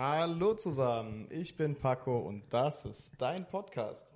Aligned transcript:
Hallo 0.00 0.54
zusammen, 0.54 1.26
ich 1.28 1.56
bin 1.56 1.74
Paco 1.74 2.20
und 2.20 2.44
das 2.50 2.86
ist 2.86 3.20
dein 3.20 3.44
Podcast. 3.48 4.06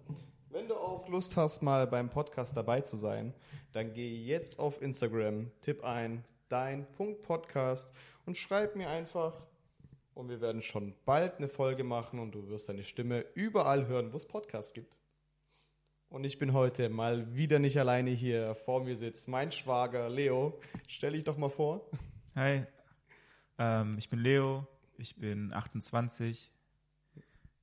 Wenn 0.48 0.68
du 0.68 0.76
auch 0.76 1.08
Lust 1.08 1.34
hast, 1.34 1.60
mal 1.60 1.88
beim 1.88 2.08
Podcast 2.08 2.56
dabei 2.56 2.82
zu 2.82 2.94
sein, 2.94 3.34
dann 3.72 3.92
geh 3.92 4.14
jetzt 4.14 4.60
auf 4.60 4.80
Instagram, 4.80 5.50
tipp 5.60 5.82
ein 5.82 6.24
dein 6.48 6.86
Podcast 7.24 7.92
und 8.26 8.36
schreib 8.36 8.76
mir 8.76 8.90
einfach. 8.90 9.34
Und 10.14 10.28
wir 10.28 10.40
werden 10.40 10.62
schon 10.62 10.94
bald 11.04 11.38
eine 11.38 11.48
Folge 11.48 11.82
machen 11.82 12.20
und 12.20 12.32
du 12.32 12.46
wirst 12.46 12.68
deine 12.68 12.84
Stimme 12.84 13.26
überall 13.34 13.88
hören, 13.88 14.12
wo 14.12 14.18
es 14.18 14.24
Podcasts 14.24 14.72
gibt. 14.72 14.96
Und 16.10 16.22
ich 16.22 16.38
bin 16.38 16.52
heute 16.52 16.90
mal 16.90 17.34
wieder 17.34 17.58
nicht 17.58 17.80
alleine 17.80 18.10
hier. 18.10 18.54
Vor 18.54 18.84
mir 18.84 18.94
sitzt 18.94 19.26
mein 19.26 19.50
Schwager 19.50 20.08
Leo. 20.08 20.60
Stell 20.86 21.14
dich 21.14 21.24
doch 21.24 21.36
mal 21.36 21.50
vor. 21.50 21.90
Hi, 22.36 22.66
ähm, 23.58 23.96
ich 23.98 24.08
bin 24.08 24.20
Leo, 24.20 24.66
ich 24.96 25.16
bin 25.16 25.52
28, 25.52 26.52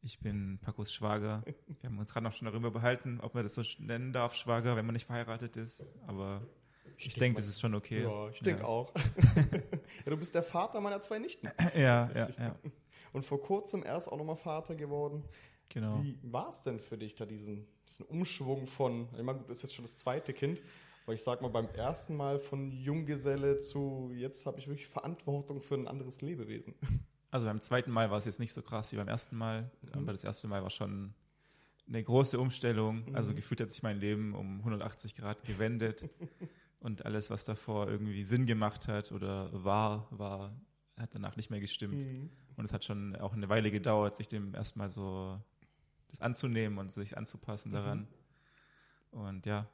ich 0.02 0.20
bin 0.20 0.59
Pacos 0.62 0.94
Schwager. 0.94 1.44
Wir 1.81 1.90
haben 1.90 1.99
uns 1.99 2.13
gerade 2.13 2.23
noch 2.23 2.34
schon 2.34 2.45
darüber 2.45 2.71
behalten, 2.71 3.20
ob 3.21 3.34
man 3.34 3.44
das 3.44 3.55
so 3.55 3.63
nennen 3.80 4.13
darf, 4.13 4.34
Schwager, 4.35 4.76
wenn 4.76 4.85
man 4.85 4.94
nicht 4.94 5.05
verheiratet 5.05 5.57
ist. 5.57 5.85
Aber 6.07 6.41
ich, 6.98 7.07
ich 7.07 7.16
denke, 7.16 7.41
das 7.41 7.49
ist 7.49 7.59
schon 7.59 7.76
okay. 7.76 8.04
Ja, 8.04 8.30
ich 8.30 8.40
denke 8.40 8.62
ja. 8.62 8.68
auch. 8.68 8.94
ja, 9.35 10.05
du 10.05 10.18
bist 10.18 10.34
der 10.35 10.44
Vater 10.44 10.80
meiner 10.81 11.02
zwei 11.02 11.20
Nichten. 11.20 11.49
ja, 11.76 12.09
ja, 12.13 12.30
ja. 12.38 12.55
Und 13.12 13.26
vor 13.26 13.41
kurzem 13.41 13.84
erst 13.84 14.12
auch 14.12 14.18
nochmal 14.18 14.35
Vater 14.35 14.76
geworden. 14.76 15.23
Genau. 15.70 16.02
Wie 16.02 16.18
war 16.23 16.49
es 16.49 16.63
denn 16.63 16.80
für 16.80 16.98
dich 16.98 17.16
da, 17.16 17.26
diesen, 17.26 17.68
diesen 17.88 18.05
Umschwung 18.07 18.68
von, 18.68 19.07
ich 19.16 19.23
meine, 19.23 19.40
das 19.48 19.57
ist 19.57 19.63
jetzt 19.63 19.76
schon 19.76 19.85
das 19.85 19.98
zweite 19.98 20.34
Kind, 20.34 20.62
aber 21.05 21.13
ich 21.13 21.23
sag 21.23 21.41
mal, 21.41 21.49
beim 21.49 21.70
ersten 21.70 22.16
Mal 22.16 22.40
von 22.40 22.71
Junggeselle 22.71 23.59
zu 23.59 24.12
jetzt 24.13 24.46
habe 24.46 24.59
ich 24.59 24.68
wirklich 24.68 24.88
Verantwortung 24.88 25.62
für 25.62 25.76
ein 25.76 25.88
anderes 25.88 26.21
Lebewesen. 26.21 26.76
Also 27.32 27.48
beim 27.48 27.62
zweiten 27.62 27.92
Mal 27.92 28.10
war 28.10 28.18
es 28.18 28.26
jetzt 28.26 28.40
nicht 28.40 28.54
so 28.54 28.62
krass 28.62 28.92
wie 28.92 28.98
beim 28.98 29.08
ersten 29.08 29.38
Mal, 29.38 29.70
mhm. 29.82 29.90
aber 29.94 30.12
das 30.14 30.24
erste 30.24 30.48
Mal 30.48 30.64
war 30.64 30.70
schon 30.70 31.13
eine 31.88 32.04
große 32.04 32.40
Umstellung. 32.40 33.05
Mhm. 33.10 33.16
Also 33.16 33.34
gefühlt 33.34 33.62
hat 33.62 33.71
sich 33.71 33.84
mein 33.84 33.99
Leben 33.99 34.34
um 34.34 34.60
180 34.60 35.16
Grad 35.16 35.44
gewendet 35.44 36.10
und 36.80 37.05
alles, 37.05 37.30
was 37.30 37.46
davor 37.46 37.88
irgendwie 37.88 38.24
Sinn 38.24 38.46
gemacht 38.46 38.88
hat 38.88 39.12
oder 39.12 39.49
war, 39.52 40.08
war, 40.12 40.55
hat 40.98 41.13
danach 41.13 41.36
nicht 41.36 41.49
mehr 41.49 41.60
gestimmt. 41.60 41.96
Mhm. 41.96 42.30
Und 42.55 42.66
es 42.66 42.74
hat 42.74 42.84
schon 42.84 43.16
auch 43.16 43.34
eine 43.34 43.48
Weile 43.48 43.71
gedauert, 43.71 44.16
sich 44.16 44.27
dem 44.27 44.54
erstmal 44.55 44.91
so 44.91 45.40
das 46.10 46.21
anzunehmen 46.21 46.80
und 46.80 46.91
sich 46.91 47.18
anzupassen 47.18 47.71
daran. 47.71 47.99
Mhm. 49.12 49.20
Und 49.20 49.46
ja. 49.46 49.68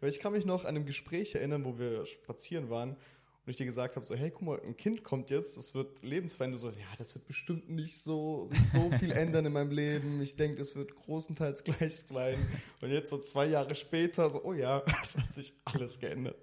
Ich 0.00 0.18
kann 0.18 0.32
mich 0.32 0.44
noch 0.44 0.64
an 0.64 0.76
einem 0.76 0.86
Gespräch 0.86 1.34
erinnern, 1.34 1.64
wo 1.64 1.78
wir 1.78 2.04
spazieren 2.06 2.68
waren 2.68 2.96
und 3.44 3.50
ich 3.50 3.56
dir 3.56 3.66
gesagt 3.66 3.96
habe, 3.96 4.06
so, 4.06 4.14
hey, 4.14 4.30
guck 4.30 4.42
mal, 4.42 4.60
ein 4.60 4.76
Kind 4.76 5.02
kommt 5.02 5.30
jetzt, 5.30 5.56
das 5.56 5.74
wird 5.74 6.04
lebensverändert. 6.04 6.60
So, 6.60 6.70
ja, 6.70 6.86
das 6.98 7.16
wird 7.16 7.26
bestimmt 7.26 7.68
nicht 7.68 8.00
so, 8.00 8.46
sich 8.46 8.70
so 8.70 8.88
viel 8.92 9.10
ändern 9.12 9.46
in 9.46 9.52
meinem 9.52 9.72
Leben. 9.72 10.20
Ich 10.22 10.36
denke, 10.36 10.62
es 10.62 10.76
wird 10.76 10.94
großenteils 10.94 11.64
gleich 11.64 12.06
bleiben. 12.06 12.46
Und 12.80 12.90
jetzt 12.90 13.10
so 13.10 13.18
zwei 13.18 13.46
Jahre 13.46 13.74
später, 13.74 14.30
so, 14.30 14.44
oh 14.44 14.52
ja, 14.52 14.84
es 15.02 15.18
hat 15.18 15.34
sich 15.34 15.54
alles 15.64 15.98
geändert. 15.98 16.36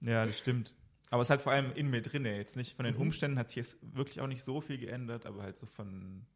Ja, 0.00 0.26
das 0.26 0.36
stimmt. 0.36 0.74
Aber 1.10 1.22
es 1.22 1.26
ist 1.26 1.30
halt 1.30 1.42
vor 1.42 1.52
allem 1.52 1.70
in 1.76 1.88
mir 1.88 2.02
drinne. 2.02 2.36
Jetzt 2.36 2.56
nicht 2.56 2.74
von 2.74 2.84
den 2.84 2.96
mhm. 2.96 3.02
Umständen 3.02 3.38
hat 3.38 3.50
sich 3.50 3.56
jetzt 3.56 3.76
wirklich 3.82 4.20
auch 4.20 4.26
nicht 4.26 4.42
so 4.42 4.60
viel 4.60 4.78
geändert, 4.78 5.26
aber 5.26 5.44
halt 5.44 5.56
so 5.56 5.66
von. 5.66 6.26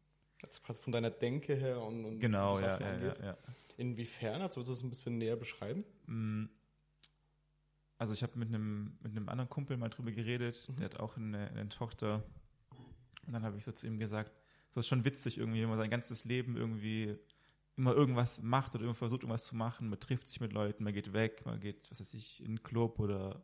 Also 0.41 0.61
quasi 0.61 0.81
von 0.81 0.93
deiner 0.93 1.11
Denke 1.11 1.55
her 1.55 1.81
und, 1.81 2.05
und 2.05 2.19
genau, 2.21 2.57
ja, 2.59 2.79
ja, 2.79 2.97
ja, 2.97 3.13
ja, 3.21 3.37
Inwiefern? 3.75 4.41
Also, 4.41 4.55
willst 4.55 4.69
du 4.69 4.73
das 4.73 4.83
ein 4.83 4.89
bisschen 4.89 5.17
näher 5.17 5.35
beschreiben? 5.35 5.83
Mm 6.05 6.45
also 7.99 8.13
ich 8.13 8.23
habe 8.23 8.39
mit 8.39 8.47
einem 8.47 8.97
mit 9.03 9.11
einem 9.11 9.29
anderen 9.29 9.49
Kumpel 9.49 9.77
mal 9.77 9.89
drüber 9.89 10.11
geredet, 10.11 10.67
mhm. 10.67 10.77
der 10.77 10.85
hat 10.85 10.99
auch 10.99 11.17
eine, 11.17 11.49
eine 11.49 11.69
Tochter. 11.69 12.23
Und 13.27 13.33
dann 13.33 13.43
habe 13.43 13.57
ich 13.57 13.65
so 13.65 13.71
zu 13.71 13.85
ihm 13.85 13.99
gesagt, 13.99 14.31
so 14.71 14.79
ist 14.79 14.87
schon 14.87 15.05
witzig 15.05 15.37
irgendwie, 15.37 15.61
wenn 15.61 15.69
man 15.69 15.77
sein 15.77 15.89
ganzes 15.89 16.25
Leben 16.25 16.55
irgendwie 16.55 17.17
immer 17.75 17.93
irgendwas 17.93 18.41
macht 18.41 18.73
oder 18.73 18.85
immer 18.85 18.95
versucht, 18.95 19.21
irgendwas 19.21 19.45
zu 19.45 19.55
machen. 19.55 19.89
Man 19.89 19.99
trifft 19.99 20.27
sich 20.27 20.39
mit 20.39 20.53
Leuten, 20.53 20.83
man 20.83 20.93
geht 20.93 21.13
weg, 21.13 21.45
man 21.45 21.59
geht, 21.59 21.91
was 21.91 21.99
weiß 21.99 22.13
ich, 22.13 22.39
in 22.41 22.47
einen 22.47 22.63
Club 22.63 22.99
oder 22.99 23.43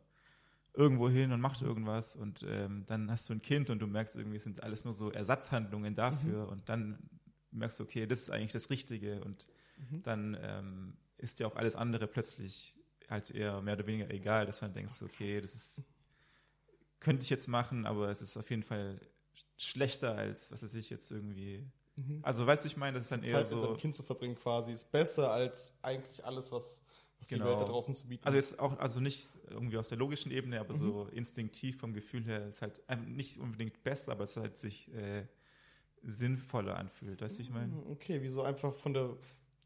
irgendwo 0.72 1.08
hin 1.08 1.32
und 1.32 1.40
macht 1.40 1.62
irgendwas 1.62 2.14
und 2.14 2.44
ähm, 2.46 2.84
dann 2.86 3.10
hast 3.10 3.28
du 3.28 3.32
ein 3.32 3.40
Kind 3.40 3.70
und 3.70 3.78
du 3.78 3.86
merkst 3.86 4.16
irgendwie, 4.16 4.36
es 4.36 4.44
sind 4.44 4.62
alles 4.62 4.84
nur 4.84 4.92
so 4.92 5.10
Ersatzhandlungen 5.10 5.94
dafür 5.94 6.44
mhm. 6.44 6.52
und 6.52 6.68
dann 6.68 6.98
merkst 7.50 7.80
du, 7.80 7.84
okay, 7.84 8.06
das 8.06 8.20
ist 8.20 8.30
eigentlich 8.30 8.52
das 8.52 8.68
Richtige 8.68 9.22
und 9.24 9.46
mhm. 9.78 10.02
dann 10.02 10.36
ähm, 10.40 10.96
ist 11.16 11.40
ja 11.40 11.46
auch 11.46 11.56
alles 11.56 11.76
andere 11.76 12.06
plötzlich 12.06 12.74
halt 13.08 13.30
eher 13.30 13.60
mehr 13.60 13.74
oder 13.74 13.86
weniger 13.86 14.10
egal, 14.10 14.46
dass 14.46 14.60
man 14.60 14.72
denkt, 14.72 14.92
okay, 15.02 15.40
das 15.40 15.54
ist, 15.54 15.82
könnte 17.00 17.22
ich 17.22 17.30
jetzt 17.30 17.48
machen, 17.48 17.86
aber 17.86 18.10
es 18.10 18.22
ist 18.22 18.36
auf 18.36 18.50
jeden 18.50 18.62
Fall 18.62 19.00
schlechter 19.56 20.14
als, 20.14 20.50
was 20.50 20.62
weiß 20.62 20.74
ich, 20.74 20.90
jetzt 20.90 21.10
irgendwie. 21.10 21.64
Mhm. 21.96 22.20
Also, 22.22 22.46
weißt 22.46 22.64
du, 22.64 22.68
ich 22.68 22.76
meine, 22.76 22.98
das 22.98 23.06
ist 23.06 23.12
dann 23.12 23.22
eher 23.22 23.32
Zeit 23.32 23.46
so. 23.46 23.56
mit 23.56 23.64
seinem 23.64 23.76
Kind 23.76 23.94
zu 23.94 24.02
verbringen 24.02 24.34
quasi 24.34 24.72
ist 24.72 24.90
besser 24.90 25.30
als 25.30 25.72
eigentlich 25.82 26.24
alles, 26.24 26.52
was, 26.52 26.82
was 27.18 27.28
genau. 27.28 27.44
die 27.44 27.50
Welt 27.50 27.60
da 27.60 27.64
draußen 27.64 27.94
zu 27.94 28.06
bieten 28.06 28.24
Also 28.24 28.36
jetzt 28.36 28.58
auch, 28.58 28.78
also 28.78 29.00
nicht 29.00 29.30
irgendwie 29.48 29.78
auf 29.78 29.86
der 29.86 29.98
logischen 29.98 30.30
Ebene, 30.30 30.60
aber 30.60 30.74
mhm. 30.74 30.78
so 30.78 31.06
instinktiv 31.06 31.78
vom 31.78 31.94
Gefühl 31.94 32.24
her 32.24 32.46
ist 32.48 32.60
halt 32.60 32.82
nicht 33.06 33.38
unbedingt 33.38 33.82
besser, 33.82 34.12
aber 34.12 34.24
es 34.24 34.36
halt 34.36 34.58
sich 34.58 34.92
äh, 34.94 35.26
sinnvoller 36.02 36.76
anfühlt. 36.76 37.20
Weißt 37.20 37.38
du, 37.38 37.42
ich 37.42 37.50
meine? 37.50 37.68
Mhm, 37.68 37.90
okay, 37.90 38.22
wie 38.22 38.28
so 38.28 38.42
einfach 38.42 38.74
von 38.74 38.92
der 38.92 39.16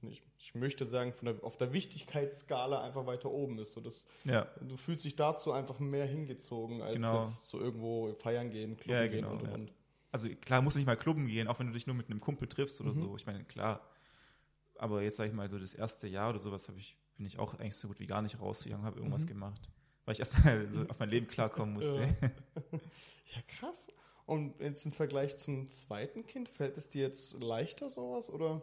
ich, 0.09 0.23
ich 0.39 0.55
möchte 0.55 0.85
sagen, 0.85 1.13
von 1.13 1.27
der, 1.27 1.45
auf 1.45 1.57
der 1.57 1.73
Wichtigkeitsskala 1.73 2.83
einfach 2.83 3.07
weiter 3.07 3.31
oben 3.31 3.59
ist. 3.59 3.73
So 3.73 3.81
das, 3.81 4.07
ja. 4.25 4.47
Du 4.61 4.77
fühlst 4.77 5.05
dich 5.05 5.17
dazu 5.17 5.53
einfach 5.53 5.79
mehr 5.79 6.07
hingezogen, 6.07 6.83
als 6.83 6.95
genau. 6.95 7.19
jetzt 7.19 7.49
zu 7.49 7.59
irgendwo 7.59 8.13
feiern 8.15 8.51
gehen, 8.51 8.77
Clubben 8.77 9.03
ja, 9.03 9.09
genau, 9.09 9.31
gehen 9.31 9.41
und, 9.41 9.47
ja. 9.47 9.55
und. 9.55 9.73
Also 10.13 10.29
klar, 10.29 10.61
musst 10.63 10.75
du 10.77 10.79
nicht 10.79 10.87
mal 10.87 10.97
Clubben 10.97 11.27
gehen, 11.27 11.47
auch 11.47 11.59
wenn 11.61 11.69
du 11.69 11.73
dich 11.73 11.87
nur 11.87 11.95
mit 11.95 12.11
einem 12.11 12.21
Kumpel 12.21 12.49
triffst 12.49 12.81
oder 12.81 12.91
mhm. 12.91 12.99
so. 12.99 13.17
Ich 13.17 13.27
meine, 13.27 13.45
klar. 13.45 13.81
Aber 14.77 15.03
jetzt 15.03 15.17
sag 15.17 15.27
ich 15.29 15.35
mal, 15.35 15.49
so 15.51 15.59
das 15.59 15.75
erste 15.75 16.09
Jahr 16.09 16.31
oder 16.31 16.39
sowas 16.39 16.69
habe 16.69 16.79
ich, 16.79 16.97
bin 17.17 17.27
ich 17.27 17.39
auch 17.39 17.55
eigentlich 17.55 17.77
so 17.77 17.89
gut 17.89 18.01
wie 18.01 18.07
gar 18.07 18.23
nicht 18.23 18.41
rausgegangen, 18.41 18.85
habe 18.87 18.99
irgendwas 18.99 19.25
mhm. 19.25 19.29
gemacht. 19.29 19.71
Weil 20.05 20.15
ich 20.15 20.21
erst 20.21 20.43
mal 20.45 20.69
so 20.71 20.83
auf 20.89 20.99
mein 20.99 21.11
Leben 21.11 21.27
klarkommen 21.27 21.75
musste. 21.75 22.01
Ja. 22.01 22.31
ja, 22.73 23.43
krass. 23.47 23.89
Und 24.27 24.61
jetzt 24.61 24.87
im 24.87 24.93
Vergleich 24.93 25.37
zum 25.39 25.69
zweiten 25.69 26.25
Kind, 26.25 26.49
fällt 26.49 26.77
es 26.77 26.89
dir 26.89 27.03
jetzt 27.03 27.35
leichter 27.43 27.91
sowas 27.91 28.31
oder? 28.31 28.63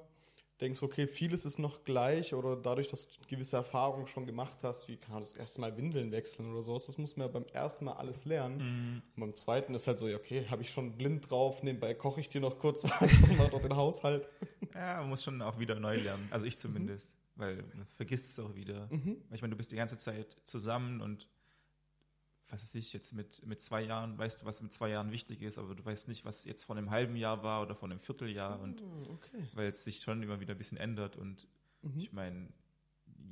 Denkst, 0.61 0.81
okay, 0.81 1.07
vieles 1.07 1.45
ist 1.45 1.59
noch 1.59 1.83
gleich 1.83 2.33
oder 2.33 2.55
dadurch, 2.55 2.87
dass 2.87 3.07
du 3.07 3.13
gewisse 3.27 3.57
Erfahrungen 3.57 4.07
schon 4.07 4.25
gemacht 4.25 4.57
hast, 4.63 4.87
wie 4.87 4.97
kann 4.97 5.13
man 5.13 5.21
das 5.21 5.33
erste 5.33 5.61
Mal 5.61 5.77
Windeln 5.77 6.11
wechseln 6.11 6.51
oder 6.51 6.61
sowas, 6.61 6.87
das 6.87 6.97
muss 6.97 7.15
man 7.15 7.27
ja 7.27 7.33
beim 7.33 7.45
ersten 7.53 7.85
Mal 7.85 7.93
alles 7.93 8.25
lernen. 8.25 8.57
Mhm. 8.57 9.01
Und 9.15 9.19
beim 9.19 9.33
zweiten 9.35 9.75
ist 9.75 9.87
halt 9.87 9.99
so, 9.99 10.07
okay, 10.07 10.45
habe 10.49 10.61
ich 10.61 10.71
schon 10.71 10.97
blind 10.97 11.29
drauf, 11.29 11.63
nebenbei 11.63 11.93
koche 11.93 12.21
ich 12.21 12.29
dir 12.29 12.41
noch 12.41 12.57
kurz 12.57 12.83
was 12.99 13.23
und 13.23 13.37
mache 13.37 13.49
doch 13.49 13.61
den 13.61 13.75
Haushalt. 13.75 14.29
Ja, 14.73 14.97
man 14.99 15.09
muss 15.09 15.23
schon 15.23 15.41
auch 15.41 15.59
wieder 15.59 15.79
neu 15.79 15.97
lernen, 15.97 16.27
also 16.31 16.45
ich 16.45 16.57
zumindest, 16.57 17.15
mhm. 17.35 17.41
weil 17.41 17.55
man 17.75 17.85
vergisst 17.87 18.31
es 18.31 18.39
auch 18.43 18.55
wieder. 18.55 18.87
Mhm. 18.91 19.17
Ich 19.31 19.41
meine, 19.41 19.51
du 19.51 19.57
bist 19.57 19.71
die 19.71 19.75
ganze 19.75 19.97
Zeit 19.97 20.37
zusammen 20.43 21.01
und 21.01 21.27
was 22.49 22.63
weiß 22.63 22.75
ich, 22.75 22.93
jetzt 22.93 23.13
mit, 23.13 23.45
mit 23.45 23.61
zwei 23.61 23.81
Jahren, 23.81 24.17
weißt 24.17 24.41
du, 24.41 24.45
was 24.45 24.61
mit 24.61 24.71
zwei 24.71 24.89
Jahren 24.89 25.11
wichtig 25.11 25.41
ist, 25.41 25.57
aber 25.57 25.75
du 25.75 25.83
weißt 25.83 26.07
nicht, 26.07 26.23
was 26.23 26.45
jetzt 26.45 26.63
vor 26.63 26.77
einem 26.77 26.89
halben 26.89 27.15
Jahr 27.15 27.43
war 27.43 27.61
oder 27.61 27.75
vor 27.75 27.89
einem 27.89 27.99
Vierteljahr 27.99 28.59
und 28.59 28.81
ah, 28.81 29.09
okay. 29.09 29.43
weil 29.53 29.67
es 29.67 29.83
sich 29.83 29.99
schon 29.99 30.23
immer 30.23 30.39
wieder 30.39 30.53
ein 30.53 30.57
bisschen 30.57 30.77
ändert 30.77 31.17
und 31.17 31.47
mhm. 31.81 31.97
ich 31.97 32.13
meine, 32.13 32.47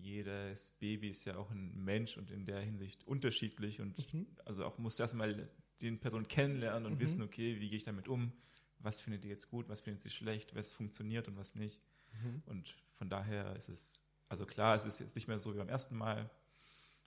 jedes 0.02 0.72
Baby 0.72 1.10
ist 1.10 1.26
ja 1.26 1.38
auch 1.38 1.50
ein 1.50 1.84
Mensch 1.84 2.18
und 2.18 2.30
in 2.30 2.46
der 2.46 2.60
Hinsicht 2.60 3.08
unterschiedlich 3.08 3.80
und 3.80 4.14
mhm. 4.14 4.28
also 4.44 4.66
auch 4.66 4.78
musst 4.78 5.00
du 5.00 5.04
erstmal 5.04 5.50
den 5.82 6.00
Person 6.00 6.28
kennenlernen 6.28 6.86
und 6.86 6.96
mhm. 6.96 7.00
wissen, 7.00 7.22
okay, 7.22 7.60
wie 7.60 7.70
gehe 7.70 7.78
ich 7.78 7.84
damit 7.86 8.08
um, 8.08 8.34
was 8.80 9.02
findet 9.02 9.24
ihr 9.24 9.32
jetzt 9.32 9.50
gut, 9.50 9.70
was 9.70 9.82
findet 9.82 10.02
sie 10.02 10.10
schlecht, 10.10 10.56
was 10.56 10.74
funktioniert 10.74 11.28
und 11.28 11.38
was 11.38 11.56
nicht. 11.56 11.82
Mhm. 12.14 12.44
Und 12.46 12.76
von 12.94 13.10
daher 13.10 13.56
ist 13.56 13.70
es, 13.70 14.04
also 14.30 14.46
klar, 14.46 14.76
es 14.76 14.86
ist 14.86 15.00
jetzt 15.00 15.16
nicht 15.16 15.28
mehr 15.28 15.40
so 15.40 15.54
wie 15.54 15.58
beim 15.58 15.70
ersten 15.70 15.96
Mal, 15.96 16.30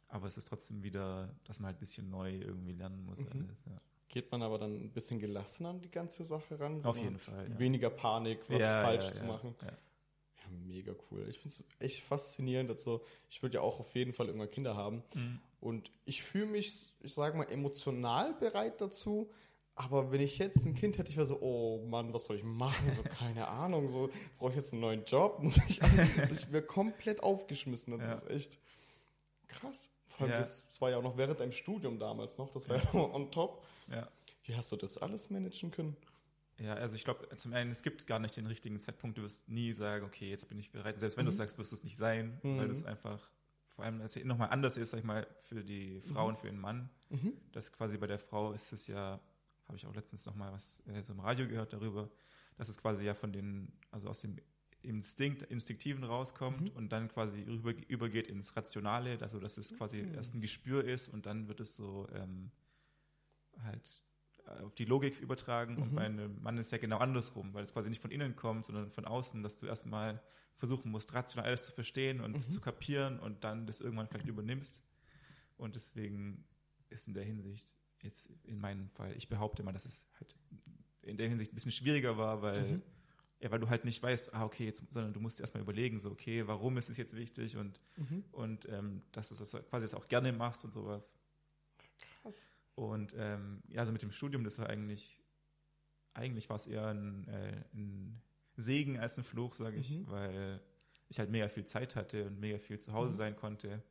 aber 0.08 0.26
es 0.26 0.36
ist 0.36 0.48
trotzdem 0.48 0.82
wieder, 0.82 1.34
dass 1.44 1.60
man 1.60 1.68
halt 1.68 1.76
ein 1.76 1.80
bisschen 1.80 2.10
neu 2.10 2.34
irgendwie 2.36 2.72
lernen 2.72 3.04
muss. 3.04 3.20
Mhm. 3.20 3.30
Alles, 3.32 3.64
ja. 3.66 3.80
Geht 4.08 4.32
man 4.32 4.42
aber 4.42 4.58
dann 4.58 4.74
ein 4.74 4.90
bisschen 4.90 5.18
gelassener 5.18 5.70
an 5.70 5.80
die 5.80 5.90
ganze 5.90 6.24
Sache 6.24 6.58
ran? 6.58 6.82
Auf 6.84 6.96
jeden 6.96 7.18
Fall. 7.18 7.50
Ja. 7.50 7.58
Weniger 7.58 7.90
Panik, 7.90 8.40
was 8.48 8.62
ja, 8.62 8.82
falsch 8.82 9.12
zu 9.12 9.24
machen. 9.24 9.54
Ja. 9.60 9.76
mega 10.64 10.94
cool. 11.10 11.26
Ich 11.28 11.38
finde 11.38 11.48
es 11.48 11.64
echt 11.78 12.00
faszinierend. 12.00 12.70
Also, 12.70 13.04
ich 13.28 13.42
würde 13.42 13.56
ja 13.56 13.60
auch 13.60 13.80
auf 13.80 13.94
jeden 13.94 14.14
Fall 14.14 14.26
irgendwann 14.26 14.50
Kinder 14.50 14.76
haben. 14.76 15.02
Mhm. 15.14 15.40
Und 15.60 15.90
ich 16.06 16.22
fühle 16.22 16.46
mich, 16.46 16.94
ich 17.02 17.12
sage 17.12 17.36
mal, 17.36 17.50
emotional 17.50 18.32
bereit 18.32 18.80
dazu. 18.80 19.30
Aber 19.74 20.10
wenn 20.10 20.22
ich 20.22 20.38
jetzt 20.38 20.64
ein 20.64 20.74
Kind 20.74 20.96
hätte, 20.96 21.10
ich 21.10 21.16
wäre 21.16 21.26
so, 21.26 21.40
oh 21.40 21.84
Mann, 21.86 22.12
was 22.14 22.24
soll 22.24 22.36
ich 22.36 22.44
machen? 22.44 22.90
So, 22.94 23.02
keine 23.02 23.46
Ahnung, 23.48 23.88
so, 23.88 24.08
brauche 24.38 24.50
ich 24.50 24.56
jetzt 24.56 24.72
einen 24.72 24.80
neuen 24.80 25.04
Job? 25.04 25.38
Muss 25.42 25.58
ich, 25.68 25.82
also 25.82 26.34
ich 26.34 26.50
wäre 26.50 26.64
komplett 26.64 27.22
aufgeschmissen. 27.22 27.98
Das 27.98 28.22
ist 28.22 28.30
echt 28.30 28.58
krass. 29.48 29.90
Vor 30.18 30.24
allem, 30.24 30.32
ja. 30.32 30.38
das, 30.38 30.66
das, 30.66 30.80
war 30.80 30.90
ja 30.90 30.96
auch 30.98 31.02
noch 31.02 31.16
während 31.16 31.38
deinem 31.38 31.52
Studium 31.52 31.98
damals 31.98 32.38
noch, 32.38 32.52
das 32.52 32.68
war 32.68 32.76
ja, 32.76 32.82
ja 32.92 33.00
on 33.00 33.30
top. 33.30 33.64
Ja. 33.88 34.08
Wie 34.42 34.56
hast 34.56 34.72
du 34.72 34.76
das 34.76 34.98
alles 34.98 35.30
managen 35.30 35.70
können? 35.70 35.96
Ja, 36.58 36.74
also 36.74 36.96
ich 36.96 37.04
glaube, 37.04 37.28
zum 37.36 37.52
einen, 37.52 37.70
es 37.70 37.82
gibt 37.82 38.06
gar 38.08 38.18
nicht 38.18 38.36
den 38.36 38.46
richtigen 38.46 38.80
Zeitpunkt. 38.80 39.16
Du 39.16 39.22
wirst 39.22 39.48
nie 39.48 39.72
sagen, 39.72 40.04
okay, 40.04 40.28
jetzt 40.28 40.48
bin 40.48 40.58
ich 40.58 40.72
bereit. 40.72 40.98
Selbst 40.98 41.16
wenn 41.16 41.24
mhm. 41.24 41.30
du 41.30 41.36
sagst, 41.36 41.56
wirst 41.56 41.70
du 41.70 41.76
es 41.76 41.84
nicht 41.84 41.96
sein, 41.96 42.40
mhm. 42.42 42.58
weil 42.58 42.70
es 42.70 42.84
einfach, 42.84 43.30
vor 43.66 43.84
allem, 43.84 44.00
als 44.00 44.16
es 44.16 44.24
nochmal 44.24 44.50
anders 44.50 44.76
ist, 44.76 44.90
sag 44.90 44.98
ich 44.98 45.04
mal, 45.04 45.26
für 45.38 45.62
die 45.62 46.00
Frau 46.00 46.24
mhm. 46.24 46.28
und 46.30 46.38
für 46.38 46.48
den 46.48 46.58
Mann. 46.58 46.90
Mhm. 47.10 47.34
Das 47.52 47.72
quasi 47.72 47.96
bei 47.96 48.08
der 48.08 48.18
Frau 48.18 48.52
ist 48.52 48.72
es 48.72 48.88
ja, 48.88 49.20
habe 49.66 49.76
ich 49.76 49.86
auch 49.86 49.94
letztens 49.94 50.26
noch 50.26 50.34
mal 50.34 50.52
was 50.52 50.82
äh, 50.88 51.00
so 51.00 51.12
im 51.12 51.20
Radio 51.20 51.46
gehört 51.46 51.72
darüber, 51.72 52.10
dass 52.56 52.68
es 52.68 52.76
quasi 52.76 53.04
ja 53.04 53.14
von 53.14 53.32
den, 53.32 53.70
also 53.92 54.08
aus 54.08 54.20
dem 54.20 54.36
Instinkt, 54.88 55.42
Instinktiven 55.42 56.02
rauskommt 56.02 56.62
Mhm. 56.62 56.68
und 56.76 56.88
dann 56.90 57.08
quasi 57.08 57.42
rüber, 57.42 57.74
übergeht 57.88 58.26
ins 58.26 58.56
Rationale, 58.56 59.18
also 59.20 59.38
dass 59.38 59.58
es 59.58 59.74
quasi 59.76 59.98
Mhm. 60.00 60.14
erst 60.14 60.34
ein 60.34 60.40
Gespür 60.40 60.82
ist 60.84 61.08
und 61.08 61.26
dann 61.26 61.46
wird 61.48 61.60
es 61.60 61.76
so 61.76 62.08
ähm, 62.14 62.50
halt 63.62 64.02
äh, 64.46 64.62
auf 64.62 64.74
die 64.74 64.86
Logik 64.86 65.20
übertragen 65.20 65.76
und 65.76 65.92
Mhm. 65.92 65.94
bei 65.96 66.04
einem 66.06 66.42
Mann 66.42 66.56
ist 66.58 66.72
ja 66.72 66.78
genau 66.78 66.98
andersrum, 66.98 67.52
weil 67.54 67.64
es 67.64 67.72
quasi 67.72 67.88
nicht 67.90 68.00
von 68.00 68.10
innen 68.10 68.34
kommt, 68.34 68.64
sondern 68.64 68.90
von 68.90 69.04
außen, 69.04 69.42
dass 69.42 69.58
du 69.58 69.66
erstmal 69.66 70.22
versuchen 70.56 70.90
musst, 70.90 71.12
rational 71.14 71.46
alles 71.46 71.62
zu 71.64 71.72
verstehen 71.72 72.20
und 72.20 72.32
Mhm. 72.34 72.50
zu 72.50 72.60
kapieren 72.60 73.20
und 73.20 73.44
dann 73.44 73.66
das 73.66 73.80
irgendwann 73.80 74.08
vielleicht 74.08 74.26
übernimmst. 74.28 74.82
Und 75.56 75.76
deswegen 75.76 76.44
ist 76.88 77.06
in 77.08 77.14
der 77.14 77.24
Hinsicht, 77.24 77.68
jetzt 78.02 78.30
in 78.44 78.58
meinem 78.58 78.88
Fall, 78.90 79.14
ich 79.16 79.28
behaupte 79.28 79.62
mal, 79.62 79.72
dass 79.72 79.84
es 79.84 80.06
halt 80.18 80.34
in 81.02 81.16
der 81.16 81.28
Hinsicht 81.28 81.52
ein 81.52 81.54
bisschen 81.54 81.72
schwieriger 81.72 82.16
war, 82.16 82.42
weil, 82.42 82.78
Mhm. 82.78 82.82
Ja, 83.40 83.50
weil 83.50 83.60
du 83.60 83.68
halt 83.68 83.84
nicht 83.84 84.02
weißt, 84.02 84.34
ah, 84.34 84.44
okay, 84.44 84.64
jetzt, 84.64 84.82
sondern 84.92 85.12
du 85.12 85.20
musst 85.20 85.40
erstmal 85.40 85.62
überlegen, 85.62 86.00
so, 86.00 86.10
okay, 86.10 86.46
warum 86.46 86.76
ist 86.76 86.90
es 86.90 86.96
jetzt 86.96 87.14
wichtig 87.16 87.56
und, 87.56 87.80
Mhm. 87.96 88.24
und 88.32 88.68
ähm, 88.68 89.02
dass 89.12 89.28
du 89.28 89.34
das 89.36 89.52
quasi 89.68 89.84
jetzt 89.84 89.94
auch 89.94 90.08
gerne 90.08 90.32
machst 90.32 90.64
und 90.64 90.72
sowas. 90.72 91.14
Krass. 92.22 92.46
Und 92.74 93.14
ähm, 93.16 93.62
ja, 93.68 93.80
also 93.80 93.92
mit 93.92 94.02
dem 94.02 94.10
Studium, 94.12 94.44
das 94.44 94.58
war 94.58 94.68
eigentlich, 94.68 95.20
eigentlich 96.14 96.48
war 96.48 96.56
es 96.56 96.66
eher 96.66 96.86
ein, 96.88 97.26
äh, 97.28 97.62
ein 97.74 98.20
Segen 98.56 98.98
als 98.98 99.18
ein 99.18 99.24
Fluch, 99.24 99.54
sage 99.54 99.76
ich, 99.76 99.90
Mhm. 99.98 100.08
weil 100.10 100.60
ich 101.08 101.18
halt 101.18 101.30
mega 101.30 101.48
viel 101.48 101.64
Zeit 101.64 101.96
hatte 101.96 102.26
und 102.26 102.38
mega 102.40 102.58
viel 102.58 102.78
zu 102.78 102.92
Hause 102.92 103.12
Mhm. 103.12 103.16
sein 103.16 103.36
konnte. 103.36 103.82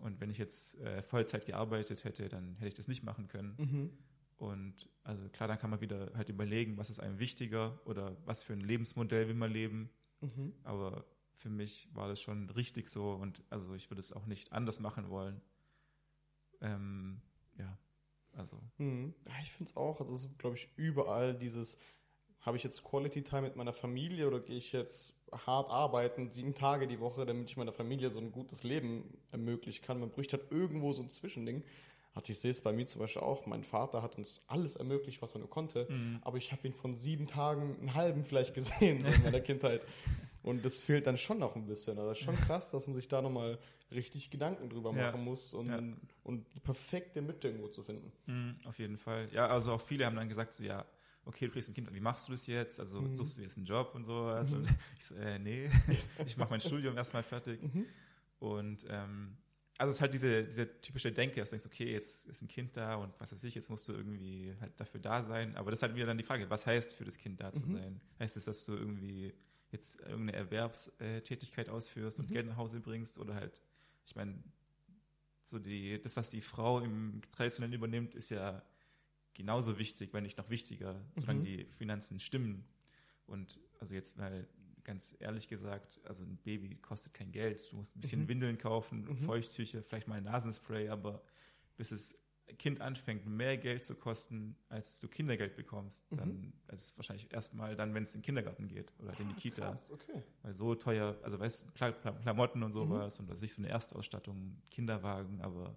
Und 0.00 0.20
wenn 0.20 0.30
ich 0.30 0.38
jetzt 0.38 0.78
äh, 0.80 1.02
Vollzeit 1.02 1.46
gearbeitet 1.46 2.04
hätte, 2.04 2.28
dann 2.28 2.54
hätte 2.56 2.68
ich 2.68 2.74
das 2.74 2.88
nicht 2.88 3.02
machen 3.04 3.28
können. 3.28 3.94
Und 4.40 4.88
also 5.04 5.28
klar, 5.28 5.48
dann 5.48 5.58
kann 5.58 5.68
man 5.68 5.82
wieder 5.82 6.12
halt 6.14 6.30
überlegen, 6.30 6.78
was 6.78 6.88
ist 6.88 6.98
einem 6.98 7.18
wichtiger 7.18 7.78
oder 7.84 8.16
was 8.24 8.42
für 8.42 8.54
ein 8.54 8.62
Lebensmodell 8.62 9.28
will 9.28 9.34
man 9.34 9.52
leben. 9.52 9.90
Mhm. 10.22 10.54
Aber 10.64 11.04
für 11.30 11.50
mich 11.50 11.90
war 11.92 12.08
das 12.08 12.22
schon 12.22 12.48
richtig 12.48 12.88
so 12.88 13.12
und 13.12 13.42
also 13.50 13.74
ich 13.74 13.90
würde 13.90 14.00
es 14.00 14.14
auch 14.14 14.24
nicht 14.24 14.50
anders 14.50 14.80
machen 14.80 15.10
wollen. 15.10 15.42
Ähm, 16.62 17.20
ja, 17.58 17.76
also. 18.32 18.58
Mhm. 18.78 19.14
Ja, 19.26 19.34
ich 19.42 19.52
finde 19.52 19.68
es 19.68 19.76
auch, 19.76 20.00
also 20.00 20.14
es 20.14 20.24
ist, 20.24 20.38
glaube 20.38 20.56
ich, 20.56 20.70
überall 20.74 21.34
dieses, 21.34 21.76
habe 22.40 22.56
ich 22.56 22.62
jetzt 22.62 22.82
Quality 22.82 23.22
Time 23.22 23.42
mit 23.42 23.56
meiner 23.56 23.74
Familie 23.74 24.26
oder 24.26 24.40
gehe 24.40 24.56
ich 24.56 24.72
jetzt 24.72 25.14
hart 25.32 25.70
arbeiten, 25.70 26.30
sieben 26.30 26.54
Tage 26.54 26.86
die 26.86 27.00
Woche, 27.00 27.26
damit 27.26 27.50
ich 27.50 27.58
meiner 27.58 27.72
Familie 27.72 28.08
so 28.08 28.18
ein 28.18 28.32
gutes 28.32 28.64
Leben 28.64 29.18
ermöglichen 29.32 29.84
kann. 29.84 30.00
Man 30.00 30.10
bräuchte 30.10 30.38
halt 30.38 30.50
irgendwo 30.50 30.94
so 30.94 31.02
ein 31.02 31.10
Zwischending. 31.10 31.62
Also 32.14 32.32
ich 32.32 32.38
sehe 32.40 32.50
es 32.50 32.60
bei 32.60 32.72
mir 32.72 32.86
zum 32.88 33.00
Beispiel 33.00 33.22
auch, 33.22 33.46
mein 33.46 33.62
Vater 33.62 34.02
hat 34.02 34.18
uns 34.18 34.42
alles 34.48 34.76
ermöglicht, 34.76 35.22
was 35.22 35.32
er 35.34 35.38
nur 35.38 35.48
konnte, 35.50 35.86
Mhm. 35.88 36.18
aber 36.22 36.38
ich 36.38 36.50
habe 36.52 36.66
ihn 36.66 36.72
von 36.74 36.96
sieben 36.98 37.26
Tagen 37.26 37.76
einen 37.78 37.94
halben 37.94 38.24
vielleicht 38.24 38.52
gesehen, 38.54 39.02
so 39.02 39.08
in 39.08 39.22
meiner 39.22 39.40
Kindheit. 39.40 39.82
Und 40.42 40.64
das 40.64 40.80
fehlt 40.80 41.06
dann 41.06 41.18
schon 41.18 41.38
noch 41.38 41.54
ein 41.54 41.66
bisschen. 41.66 41.98
Aber 41.98 42.08
das 42.08 42.18
ist 42.18 42.24
schon 42.24 42.40
krass, 42.40 42.70
dass 42.70 42.86
man 42.86 42.96
sich 42.96 43.06
da 43.08 43.20
nochmal 43.22 43.58
richtig 43.92 44.30
Gedanken 44.30 44.70
drüber 44.70 44.92
Ja. 44.92 45.06
machen 45.12 45.22
muss 45.22 45.52
und, 45.54 45.68
Ja. 45.68 45.80
und 46.24 46.46
die 46.54 46.60
perfekte 46.60 47.20
Mitte 47.22 47.48
irgendwo 47.48 47.68
zu 47.68 47.82
finden. 47.82 48.10
Mhm, 48.26 48.56
auf 48.64 48.78
jeden 48.78 48.96
Fall. 48.96 49.28
Ja, 49.32 49.46
also 49.48 49.72
auch 49.72 49.80
viele 49.80 50.06
haben 50.06 50.16
dann 50.16 50.28
gesagt, 50.30 50.54
so 50.54 50.64
ja, 50.64 50.84
okay, 51.26 51.46
du 51.46 51.52
kriegst 51.52 51.68
ein 51.68 51.74
Kind, 51.74 51.92
wie 51.92 52.00
machst 52.00 52.26
du 52.26 52.32
das 52.32 52.46
jetzt? 52.46 52.80
Also 52.80 53.02
Mhm. 53.02 53.14
suchst 53.14 53.36
du 53.36 53.42
jetzt 53.42 53.56
einen 53.58 53.66
Job 53.66 53.92
und 53.94 54.04
sowas? 54.04 54.50
Mhm. 54.50 54.56
Und 54.58 54.68
ich 54.98 55.04
so, 55.04 55.14
äh, 55.16 55.38
nee, 55.38 55.68
ich 56.26 56.36
mache 56.38 56.50
mein 56.50 56.60
Studium 56.62 56.96
erstmal 56.96 57.22
fertig. 57.22 57.62
Mhm. 57.62 57.84
Und 58.38 58.86
ähm, 58.88 59.36
also 59.80 59.90
es 59.90 59.96
ist 59.96 60.00
halt 60.02 60.12
diese, 60.12 60.44
diese 60.44 60.80
typische 60.82 61.10
Denke, 61.10 61.40
dass 61.40 61.50
du 61.50 61.54
denkst, 61.56 61.66
okay, 61.66 61.90
jetzt 61.92 62.26
ist 62.26 62.42
ein 62.42 62.48
Kind 62.48 62.76
da 62.76 62.96
und 62.96 63.12
was 63.18 63.32
weiß 63.32 63.42
ich, 63.44 63.54
jetzt 63.54 63.70
musst 63.70 63.88
du 63.88 63.92
irgendwie 63.94 64.54
halt 64.60 64.78
dafür 64.78 65.00
da 65.00 65.22
sein. 65.22 65.56
Aber 65.56 65.70
das 65.70 65.78
ist 65.78 65.82
halt 65.82 65.94
wieder 65.94 66.04
dann 66.04 66.18
die 66.18 66.24
Frage, 66.24 66.50
was 66.50 66.66
heißt 66.66 66.92
für 66.92 67.06
das 67.06 67.16
Kind 67.16 67.40
da 67.40 67.50
zu 67.52 67.66
Mhm. 67.66 67.72
sein? 67.72 68.00
Heißt 68.18 68.36
es, 68.36 68.44
dass 68.44 68.66
du 68.66 68.74
irgendwie 68.74 69.32
jetzt 69.72 69.98
irgendeine 70.00 70.34
Erwerbstätigkeit 70.34 71.70
ausführst 71.70 72.20
und 72.20 72.28
Mhm. 72.28 72.34
Geld 72.34 72.46
nach 72.46 72.56
Hause 72.58 72.80
bringst 72.80 73.18
oder 73.18 73.34
halt, 73.34 73.62
ich 74.04 74.14
meine, 74.14 74.42
so 75.44 75.58
die, 75.58 76.00
das, 76.02 76.14
was 76.16 76.28
die 76.28 76.42
Frau 76.42 76.80
im 76.80 77.22
Traditionellen 77.32 77.72
übernimmt, 77.72 78.14
ist 78.14 78.28
ja 78.30 78.62
genauso 79.32 79.78
wichtig, 79.78 80.12
wenn 80.12 80.24
nicht 80.24 80.36
noch 80.36 80.50
wichtiger, 80.50 81.00
solange 81.16 81.40
Mhm. 81.40 81.44
die 81.44 81.64
Finanzen 81.70 82.20
stimmen. 82.20 82.66
Und 83.26 83.58
also 83.78 83.94
jetzt 83.94 84.18
mal 84.18 84.46
ganz 84.84 85.14
ehrlich 85.20 85.48
gesagt, 85.48 86.00
also 86.04 86.22
ein 86.22 86.36
Baby 86.38 86.76
kostet 86.76 87.14
kein 87.14 87.32
Geld. 87.32 87.70
Du 87.72 87.76
musst 87.76 87.96
ein 87.96 88.00
bisschen 88.00 88.22
Mhm. 88.22 88.28
Windeln 88.28 88.58
kaufen, 88.58 89.04
Mhm. 89.04 89.16
Feuchttücher, 89.18 89.82
vielleicht 89.82 90.08
mal 90.08 90.16
ein 90.16 90.24
Nasenspray, 90.24 90.88
aber 90.88 91.22
bis 91.76 91.92
es 91.92 92.16
Kind 92.58 92.80
anfängt, 92.80 93.26
mehr 93.26 93.56
Geld 93.58 93.84
zu 93.84 93.94
kosten, 93.94 94.56
als 94.68 94.98
du 94.98 95.06
Kindergeld 95.06 95.54
bekommst, 95.54 96.10
Mhm. 96.10 96.16
dann 96.16 96.52
ist 96.72 96.82
es 96.86 96.96
wahrscheinlich 96.98 97.32
erstmal 97.32 97.76
dann, 97.76 97.94
wenn 97.94 98.02
es 98.02 98.14
in 98.14 98.20
den 98.20 98.24
Kindergarten 98.24 98.66
geht 98.66 98.92
oder 98.98 99.18
in 99.20 99.28
die 99.28 99.34
Kita. 99.34 99.62
Ah, 99.66 99.70
Krass, 99.70 99.90
okay. 99.92 100.24
Weil 100.42 100.54
so 100.54 100.74
teuer, 100.74 101.16
also 101.22 101.38
weißt 101.38 101.66
du, 101.66 101.92
Klamotten 102.22 102.62
und 102.64 102.72
sowas 102.72 103.20
und 103.20 103.28
was 103.28 103.40
ich 103.42 103.52
so 103.54 103.62
eine 103.62 103.68
Erstausstattung, 103.68 104.60
Kinderwagen, 104.70 105.40
aber 105.42 105.76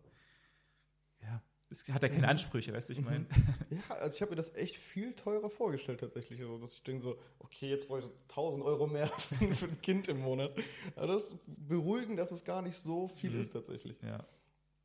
ja, 1.21 1.43
es 1.73 1.87
hat 1.89 2.03
ja 2.03 2.09
keine 2.09 2.21
Mhm. 2.21 2.29
Ansprüche, 2.29 2.71
weißt 2.73 2.89
du, 2.89 2.93
ich 2.93 2.99
Mhm. 2.99 3.05
meine. 3.05 3.25
Ja, 3.69 3.95
also 3.95 4.15
ich 4.15 4.21
habe 4.21 4.31
mir 4.31 4.35
das 4.35 4.53
echt 4.55 4.77
viel 4.77 5.13
teurer 5.13 5.49
vorgestellt 5.49 5.99
tatsächlich. 5.99 6.39
So, 6.39 6.59
dass 6.59 6.75
ich 6.75 6.83
denke 6.83 7.01
so, 7.01 7.17
okay, 7.39 7.69
jetzt 7.69 7.87
brauche 7.87 7.99
ich 7.99 8.05
so 8.05 8.11
1000 8.29 8.63
Euro 8.63 8.85
mehr 8.85 9.07
für, 9.55 9.65
ein 9.65 9.81
Kind 9.81 10.07
im 10.07 10.19
Monat. 10.21 10.51
Aber 10.95 11.07
das 11.07 11.31
ist 11.31 11.37
beruhigend, 11.47 12.19
dass 12.19 12.31
es 12.31 12.43
gar 12.43 12.61
nicht 12.61 12.77
so 12.77 13.07
viel 13.07 13.31
Mhm. 13.31 13.41
ist 13.41 13.49
tatsächlich. 13.51 13.99
Ja. 14.03 14.23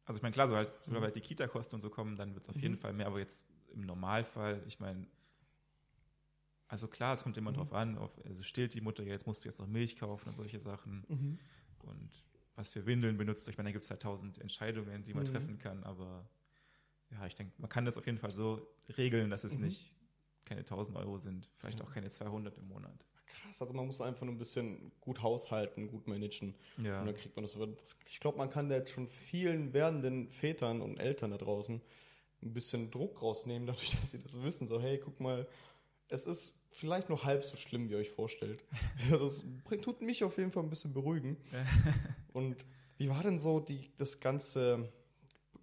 Also 0.06 0.16
ich 0.18 0.22
meine, 0.22 0.32
klar, 0.32 0.48
so 0.48 0.56
halt, 0.56 0.70
so 0.84 0.92
Mhm. 0.94 1.00
halt 1.02 1.16
die 1.16 1.20
Kita-Kosten 1.20 1.74
und 1.74 1.80
so 1.82 1.90
kommen, 1.90 2.16
dann 2.16 2.32
wird 2.34 2.44
es 2.44 2.48
auf 2.48 2.56
Mhm. 2.56 2.62
jeden 2.62 2.76
Fall 2.78 2.94
mehr, 2.94 3.06
aber 3.06 3.18
jetzt 3.18 3.46
im 3.74 3.82
Normalfall, 3.82 4.62
ich 4.66 4.80
meine, 4.80 5.06
also 6.68 6.88
klar, 6.88 7.14
es 7.14 7.22
kommt 7.22 7.36
immer 7.36 7.50
Mhm. 7.50 7.56
drauf 7.56 7.72
an, 7.74 7.98
auf, 7.98 8.10
also 8.26 8.42
stillt 8.42 8.72
die 8.74 8.80
Mutter 8.80 9.02
jetzt, 9.02 9.26
musst 9.26 9.44
du 9.44 9.48
jetzt 9.48 9.58
noch 9.58 9.66
Milch 9.66 9.96
kaufen 9.98 10.28
und 10.28 10.34
solche 10.34 10.58
Sachen 10.60 11.04
Mhm. 11.08 11.38
und 11.80 12.24
was 12.56 12.70
für 12.70 12.86
Windeln 12.86 13.16
benutzt 13.18 13.46
du. 13.46 13.50
Ich 13.50 13.58
meine, 13.58 13.68
da 13.68 13.72
gibt 13.72 13.84
es 13.84 13.90
halt 13.90 14.02
tausend 14.02 14.38
Entscheidungen, 14.38 15.04
die 15.04 15.14
man 15.14 15.24
Mhm. 15.24 15.28
treffen 15.28 15.58
kann, 15.58 15.84
aber 15.84 16.28
ja, 17.10 17.26
ich 17.26 17.34
denke, 17.34 17.52
man 17.58 17.68
kann 17.70 17.84
das 17.84 17.96
auf 17.96 18.06
jeden 18.06 18.18
Fall 18.18 18.32
so 18.32 18.66
regeln, 18.96 19.30
dass 19.30 19.44
es 19.44 19.58
Mhm. 19.58 19.64
nicht 19.66 19.94
keine 20.44 20.64
1000 20.64 20.96
Euro 20.96 21.18
sind, 21.18 21.48
vielleicht 21.58 21.78
Ja. 21.78 21.84
auch 21.84 21.92
keine 21.92 22.08
200 22.10 22.56
im 22.58 22.68
Monat. 22.68 23.04
Krass, 23.26 23.60
also 23.60 23.74
man 23.74 23.86
muss 23.86 24.00
einfach 24.00 24.24
nur 24.24 24.34
ein 24.34 24.38
bisschen 24.38 24.90
gut 25.00 25.22
haushalten, 25.22 25.86
gut 25.88 26.06
managen. 26.08 26.54
Ja. 26.82 27.00
Und 27.00 27.06
dann 27.06 27.14
kriegt 27.14 27.36
man 27.36 27.44
das. 27.44 27.56
ich 28.06 28.20
glaube, 28.20 28.38
man 28.38 28.48
kann 28.48 28.68
da 28.70 28.76
jetzt 28.76 28.90
schon 28.90 29.06
vielen 29.08 29.74
werdenden 29.74 30.30
Vätern 30.30 30.80
und 30.80 30.98
Eltern 30.98 31.30
da 31.32 31.36
draußen 31.38 31.82
ein 32.42 32.52
bisschen 32.54 32.90
Druck 32.90 33.20
rausnehmen, 33.20 33.66
dadurch, 33.66 33.90
dass 33.98 34.12
sie 34.12 34.18
das 34.22 34.42
wissen. 34.42 34.66
So, 34.66 34.80
hey, 34.80 34.98
guck 34.98 35.20
mal, 35.20 35.46
es 36.08 36.24
ist 36.26 36.54
vielleicht 36.70 37.10
nur 37.10 37.24
halb 37.24 37.44
so 37.44 37.56
schlimm, 37.56 37.88
wie 37.88 37.92
ihr 37.92 37.98
euch 37.98 38.10
vorstellt. 38.10 38.64
Das 39.10 39.44
bringt- 39.64 39.84
tut 39.84 40.00
mich 40.00 40.24
auf 40.24 40.38
jeden 40.38 40.50
Fall 40.50 40.62
ein 40.62 40.70
bisschen 40.70 40.94
beruhigen. 40.94 41.36
Und 42.32 42.56
wie 42.96 43.10
war 43.10 43.22
denn 43.22 43.38
so 43.38 43.60
die, 43.60 43.90
das 43.96 44.20
ganze 44.20 44.90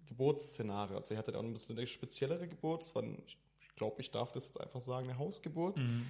Geburtsszenario? 0.06 0.96
Also 0.96 1.14
ihr 1.14 1.18
hattet 1.18 1.36
auch 1.36 1.42
ein 1.42 1.52
bisschen 1.52 1.76
eine 1.76 1.86
speziellere 1.86 2.48
Geburt. 2.48 2.82
Es 2.82 2.94
war, 2.94 3.02
ein- 3.02 3.22
ich 3.26 3.38
glaube, 3.76 4.00
ich 4.00 4.10
darf 4.10 4.32
das 4.32 4.44
jetzt 4.46 4.60
einfach 4.60 4.80
sagen, 4.80 5.08
eine 5.08 5.18
Hausgeburt. 5.18 5.76
Mhm. 5.76 6.06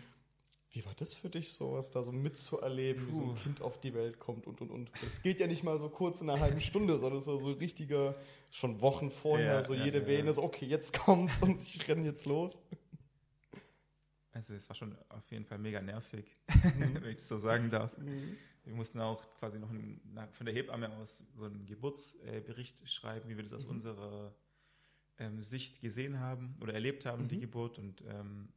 Wie 0.71 0.85
war 0.85 0.95
das 0.95 1.15
für 1.15 1.31
dich, 1.31 1.53
sowas 1.55 1.91
da 1.91 2.03
so 2.03 2.13
mitzuerleben, 2.13 3.09
wie 3.09 3.15
so 3.15 3.23
ein 3.23 3.29
Puh. 3.35 3.41
Kind 3.43 3.63
auf 3.63 3.81
die 3.81 3.95
Welt 3.95 4.19
kommt 4.19 4.47
und 4.47 4.61
und 4.61 4.71
und? 4.71 4.91
Das 5.03 5.23
geht 5.23 5.41
ja 5.41 5.47
nicht 5.47 5.63
mal 5.63 5.79
so 5.79 5.89
kurz 5.89 6.21
in 6.21 6.29
einer 6.29 6.39
halben 6.41 6.61
Stunde, 6.61 6.99
sondern 6.99 7.19
es 7.19 7.27
ist 7.27 7.33
ja 7.33 7.39
so 7.39 7.51
richtiger, 7.53 8.15
schon 8.51 8.81
Wochen 8.83 9.11
vorher, 9.11 9.55
Ja, 9.55 9.65
so 9.65 9.73
ja, 9.75 9.85
jede 9.85 10.01
ja. 10.01 10.07
Vene, 10.07 10.33
so 10.33 10.43
okay, 10.43 10.67
jetzt 10.67 10.93
kommt's 10.93 11.41
und 11.43 11.63
ich 11.63 11.87
renne 11.89 12.05
jetzt 12.05 12.27
los. 12.27 12.59
Also 14.33 14.53
es 14.55 14.69
war 14.69 14.77
schon 14.77 14.95
auf 15.09 15.31
jeden 15.31 15.47
Fall 15.47 15.59
mega 15.59 15.81
nervig, 15.81 16.27
Mhm. 16.49 16.95
wenn 17.03 17.11
ich 17.11 17.17
es 17.19 17.29
so 17.29 17.39
sagen 17.39 17.71
darf. 17.71 17.97
Mhm. 17.97 18.37
Wir 18.67 18.75
mussten 18.75 19.01
auch 19.01 19.23
quasi 19.39 19.59
noch 19.59 19.71
einen, 19.71 20.01
von 20.33 20.45
der 20.45 20.55
Hebamme 20.55 20.91
aus 20.99 21.23
so 21.35 21.45
einen 21.47 21.65
Geburtsbericht 21.67 22.89
schreiben, 22.91 23.29
wie 23.29 23.37
wir 23.37 23.43
das 23.45 23.53
aus 23.53 23.65
Mhm. 23.65 23.71
unserer 23.71 24.35
ähm, 25.19 25.41
Sicht 25.41 25.81
gesehen 25.81 26.19
haben 26.21 26.57
oder 26.61 26.75
erlebt 26.75 27.07
haben, 27.07 27.29
die 27.29 27.37
Mhm. 27.37 27.41
Geburt. 27.43 27.79
Und 27.79 28.03
ähm, 28.09 28.49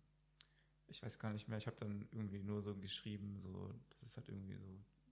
ich 0.87 1.01
weiß 1.03 1.19
gar 1.19 1.31
nicht 1.31 1.47
mehr, 1.47 1.57
ich 1.59 1.67
habe 1.67 1.77
dann 1.79 2.07
irgendwie 2.11 2.41
nur 2.43 2.61
so 2.61 2.75
geschrieben, 2.75 3.37
so, 3.39 3.71
dass 3.91 4.01
es 4.09 4.17
halt 4.17 4.27
irgendwie 4.29 4.55
so 4.55 4.65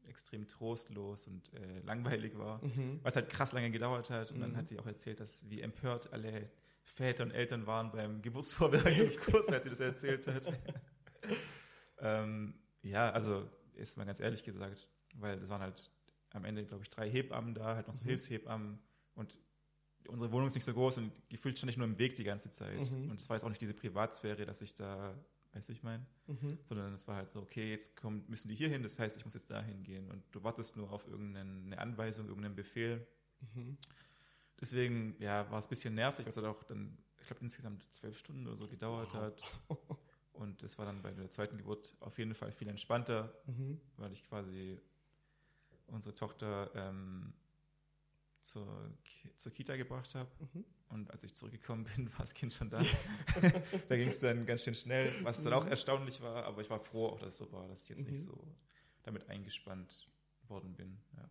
extrem 0.07 0.47
trostlos 0.47 1.27
und 1.27 1.53
äh, 1.53 1.79
langweilig 1.81 2.35
war, 2.37 2.63
Mhm. 2.65 2.99
weil 3.03 3.09
es 3.09 3.15
halt 3.15 3.29
krass 3.29 3.51
lange 3.51 3.69
gedauert 3.69 4.09
hat. 4.09 4.31
Und 4.31 4.39
dann 4.41 4.53
Mhm. 4.53 4.57
hat 4.57 4.69
die 4.71 4.79
auch 4.79 4.87
erzählt, 4.87 5.19
dass 5.19 5.47
wie 5.49 5.61
empört 5.61 6.11
alle 6.11 6.49
Väter 6.83 7.23
und 7.23 7.31
Eltern 7.31 7.67
waren 7.67 7.91
beim 7.91 8.21
Geburtsvorbereitungskurs, 8.23 9.47
als 9.49 9.63
sie 9.65 9.69
das 9.69 9.79
erzählt 9.79 10.25
hat. 10.27 10.47
ähm, 11.99 12.55
ja, 12.81 13.11
also 13.11 13.47
ist 13.77 13.97
mal 13.97 14.05
ganz 14.05 14.19
ehrlich 14.19 14.43
gesagt, 14.43 14.89
weil 15.15 15.39
das 15.39 15.49
waren 15.49 15.61
halt 15.61 15.91
am 16.33 16.45
Ende, 16.45 16.65
glaube 16.65 16.83
ich, 16.83 16.89
drei 16.89 17.09
Hebammen 17.09 17.53
da, 17.55 17.75
halt 17.75 17.87
noch 17.87 17.93
so 17.93 18.03
Mhm. 18.03 18.09
Hilfshebammen 18.09 18.79
und 19.15 19.37
unsere 20.07 20.31
Wohnung 20.31 20.47
ist 20.47 20.55
nicht 20.55 20.63
so 20.65 20.73
groß 20.73 20.97
und 20.97 21.11
gefühlt 21.29 21.57
stand 21.57 21.71
ich 21.71 21.77
nur 21.77 21.87
im 21.87 21.97
Weg 21.97 22.15
die 22.15 22.23
ganze 22.23 22.49
Zeit. 22.51 22.79
Mhm. 22.91 23.09
Und 23.09 23.19
es 23.19 23.29
war 23.29 23.35
jetzt 23.35 23.43
auch 23.43 23.49
nicht 23.49 23.61
diese 23.61 23.73
Privatsphäre, 23.73 24.45
dass 24.45 24.61
ich 24.61 24.75
da, 24.75 25.13
weißt 25.53 25.69
du, 25.69 25.73
ich 25.73 25.83
meine, 25.83 26.05
Mhm. 26.27 26.57
sondern 26.67 26.93
es 26.93 27.07
war 27.07 27.15
halt 27.15 27.29
so, 27.29 27.41
okay, 27.41 27.71
jetzt 27.71 27.95
kommen, 27.95 28.23
müssen 28.27 28.49
die 28.49 28.55
hier 28.55 28.69
hin, 28.69 28.83
das 28.83 28.99
heißt, 28.99 29.17
ich 29.17 29.25
muss 29.25 29.33
jetzt 29.33 29.49
dahin 29.49 29.83
gehen 29.83 30.09
und 30.11 30.23
du 30.31 30.43
wartest 30.43 30.75
nur 30.77 30.91
auf 30.91 31.07
irgendeine 31.07 31.77
Anweisung, 31.79 32.27
irgendeinen 32.27 32.55
Befehl. 32.55 33.05
Mhm. 33.55 33.77
Deswegen, 34.59 35.15
ja, 35.19 35.49
war 35.51 35.59
es 35.59 35.65
ein 35.65 35.69
bisschen 35.69 35.95
nervig, 35.95 36.25
weil 36.25 36.31
es 36.31 36.37
halt 36.37 36.47
auch 36.47 36.63
dann 36.63 36.97
ich 37.19 37.25
glaube, 37.27 37.41
insgesamt 37.43 37.83
zwölf 37.93 38.17
Stunden 38.17 38.47
oder 38.47 38.55
so 38.57 38.67
gedauert 38.67 39.13
hat. 39.13 39.41
Und 40.37 40.61
es 40.63 40.77
war 40.77 40.85
dann 40.85 41.01
bei 41.01 41.11
der 41.11 41.29
zweiten 41.29 41.57
Geburt 41.57 41.95
auf 41.99 42.17
jeden 42.19 42.35
Fall 42.35 42.51
viel 42.51 42.67
entspannter, 42.69 43.33
Mhm. 43.47 43.79
weil 43.97 44.11
ich 44.11 44.23
quasi 44.23 44.79
unsere 45.87 46.13
Tochter 46.13 46.69
ähm, 46.75 47.33
zur, 48.41 48.91
Ki- 49.03 49.35
zur 49.35 49.51
Kita 49.51 49.75
gebracht 49.75 50.13
habe. 50.15 50.29
Mhm. 50.53 50.65
Und 50.89 51.11
als 51.11 51.23
ich 51.23 51.33
zurückgekommen 51.35 51.83
bin, 51.95 52.11
war 52.13 52.19
das 52.19 52.33
Kind 52.33 52.53
schon 52.53 52.69
da. 52.69 52.81
da 53.87 53.97
ging 53.97 54.09
es 54.09 54.19
dann 54.19 54.45
ganz 54.45 54.63
schön 54.63 54.75
schnell, 54.75 55.11
was 55.23 55.43
dann 55.43 55.53
auch 55.53 55.65
erstaunlich 55.65 56.21
war, 56.21 56.45
aber 56.45 56.61
ich 56.61 56.69
war 56.69 56.79
froh, 56.79 57.07
auch 57.07 57.19
dass 57.19 57.29
es 57.33 57.37
so 57.37 57.51
war, 57.51 57.67
dass 57.67 57.83
ich 57.83 57.89
jetzt 57.89 58.07
nicht 58.07 58.21
Mhm. 58.21 58.25
so 58.31 58.47
damit 59.03 59.27
eingespannt 59.29 60.07
worden 60.47 60.73
bin. 60.75 60.97
Ja. 61.15 61.29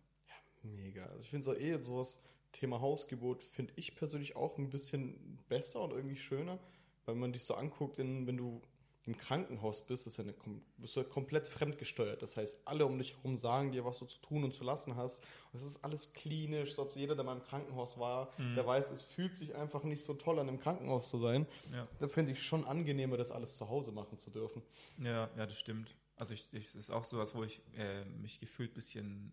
Mega. 0.63 1.05
Also 1.05 1.21
ich 1.23 1.29
finde 1.29 1.43
so 1.45 1.55
eh 1.55 1.77
sowas, 1.77 2.19
Thema 2.51 2.81
Hausgeburt, 2.81 3.43
finde 3.43 3.73
ich 3.75 3.95
persönlich 3.95 4.35
auch 4.35 4.57
ein 4.57 4.69
bisschen 4.69 5.37
besser 5.47 5.81
und 5.81 5.91
irgendwie 5.91 6.15
schöner, 6.15 6.59
weil 7.05 7.15
man 7.15 7.31
dich 7.33 7.43
so 7.43 7.53
anguckt, 7.55 7.99
in, 7.99 8.25
wenn 8.27 8.37
du 8.37 8.61
im 9.07 9.17
Krankenhaus 9.17 9.85
bist, 9.85 10.05
ist 10.05 10.17
ja 10.17 10.23
eine, 10.25 10.33
bist 10.77 10.95
du 10.95 10.99
ja 10.99 11.05
komplett 11.05 11.47
fremdgesteuert. 11.47 12.21
Das 12.21 12.37
heißt, 12.37 12.59
alle 12.65 12.85
um 12.85 12.97
dich 12.97 13.15
herum 13.15 13.35
sagen 13.35 13.71
dir, 13.71 13.85
was 13.85 13.99
du 13.99 14.05
zu 14.05 14.19
tun 14.19 14.43
und 14.43 14.53
zu 14.53 14.63
lassen 14.63 14.95
hast. 14.95 15.23
Und 15.53 15.59
es 15.59 15.65
ist 15.65 15.83
alles 15.83 16.13
klinisch. 16.13 16.73
So, 16.73 16.83
also 16.83 16.99
jeder, 16.99 17.15
der 17.15 17.23
mal 17.23 17.35
im 17.37 17.43
Krankenhaus 17.43 17.97
war, 17.97 18.31
der 18.55 18.65
weiß, 18.67 18.91
es 18.91 19.01
fühlt 19.01 19.37
sich 19.37 19.55
einfach 19.55 19.83
nicht 19.83 20.03
so 20.03 20.13
toll 20.13 20.37
an, 20.39 20.47
im 20.49 20.59
Krankenhaus 20.59 21.09
zu 21.09 21.17
sein. 21.17 21.47
Ja. 21.73 21.87
Da 21.99 22.07
finde 22.07 22.33
ich 22.33 22.43
schon 22.43 22.65
angenehmer, 22.65 23.17
das 23.17 23.31
alles 23.31 23.55
zu 23.55 23.69
Hause 23.69 23.91
machen 23.91 24.19
zu 24.19 24.29
dürfen. 24.29 24.61
Ja, 24.97 25.29
ja, 25.37 25.45
das 25.45 25.57
stimmt. 25.57 25.95
Also 26.17 26.33
ich, 26.33 26.47
ich, 26.51 26.65
es 26.67 26.75
ist 26.75 26.89
auch 26.89 27.05
so, 27.05 27.19
als 27.19 27.33
wo 27.35 27.43
ich 27.43 27.61
äh, 27.77 28.03
mich 28.05 28.39
gefühlt 28.39 28.71
ein 28.71 28.73
bisschen, 28.73 29.31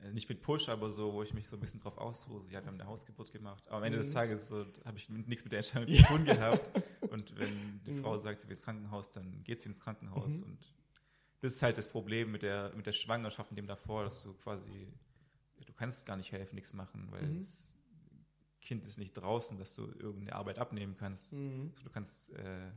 äh, 0.00 0.12
nicht 0.12 0.28
mit 0.28 0.40
Push, 0.40 0.68
aber 0.68 0.90
so, 0.90 1.12
wo 1.12 1.22
ich 1.22 1.34
mich 1.34 1.48
so 1.48 1.56
ein 1.56 1.60
bisschen 1.60 1.80
drauf 1.80 1.98
ausruhe. 1.98 2.44
Ja, 2.46 2.60
wir 2.62 2.66
haben 2.68 2.80
eine 2.80 2.86
Hausgeburt 2.86 3.32
gemacht. 3.32 3.62
Aber 3.66 3.78
am 3.78 3.82
Ende 3.82 3.98
des 3.98 4.08
Mhm. 4.10 4.14
Tages 4.14 4.48
so, 4.48 4.64
habe 4.84 4.96
ich 4.96 5.08
nichts 5.08 5.42
mit 5.44 5.52
der 5.52 5.58
Entscheidung 5.58 5.88
zu 5.96 6.02
tun 6.04 6.24
gehabt. 6.24 6.60
Und 7.10 7.38
wenn 7.38 7.82
die 7.84 7.92
Mhm. 7.92 8.02
Frau 8.02 8.16
sagt, 8.18 8.40
sie 8.40 8.46
will 8.48 8.52
ins 8.56 8.64
Krankenhaus, 8.64 9.10
dann 9.10 9.42
geht 9.44 9.60
sie 9.60 9.68
ins 9.68 9.80
Krankenhaus. 9.80 10.38
Mhm. 10.38 10.44
Und 10.44 10.74
das 11.40 11.54
ist 11.54 11.62
halt 11.62 11.78
das 11.78 11.88
Problem 11.88 12.30
mit 12.32 12.42
der, 12.42 12.72
mit 12.74 12.86
der 12.86 12.92
Schwangerschaft 12.92 13.50
und 13.50 13.56
dem 13.56 13.66
davor, 13.66 14.04
dass 14.04 14.22
du 14.22 14.34
quasi, 14.34 14.88
du 15.66 15.72
kannst 15.72 16.06
gar 16.06 16.16
nicht 16.16 16.32
helfen, 16.32 16.54
nichts 16.54 16.72
machen, 16.74 17.08
weil 17.10 17.22
Mhm. 17.28 17.34
das 17.34 17.74
Kind 18.60 18.84
ist 18.84 18.98
nicht 18.98 19.12
draußen, 19.14 19.56
dass 19.58 19.74
du 19.74 19.86
irgendeine 19.86 20.34
Arbeit 20.34 20.58
abnehmen 20.58 20.96
kannst. 20.96 21.32
Mhm. 21.32 21.70
Also 21.72 21.82
du 21.84 21.90
kannst 21.90 22.30
äh, 22.34 22.70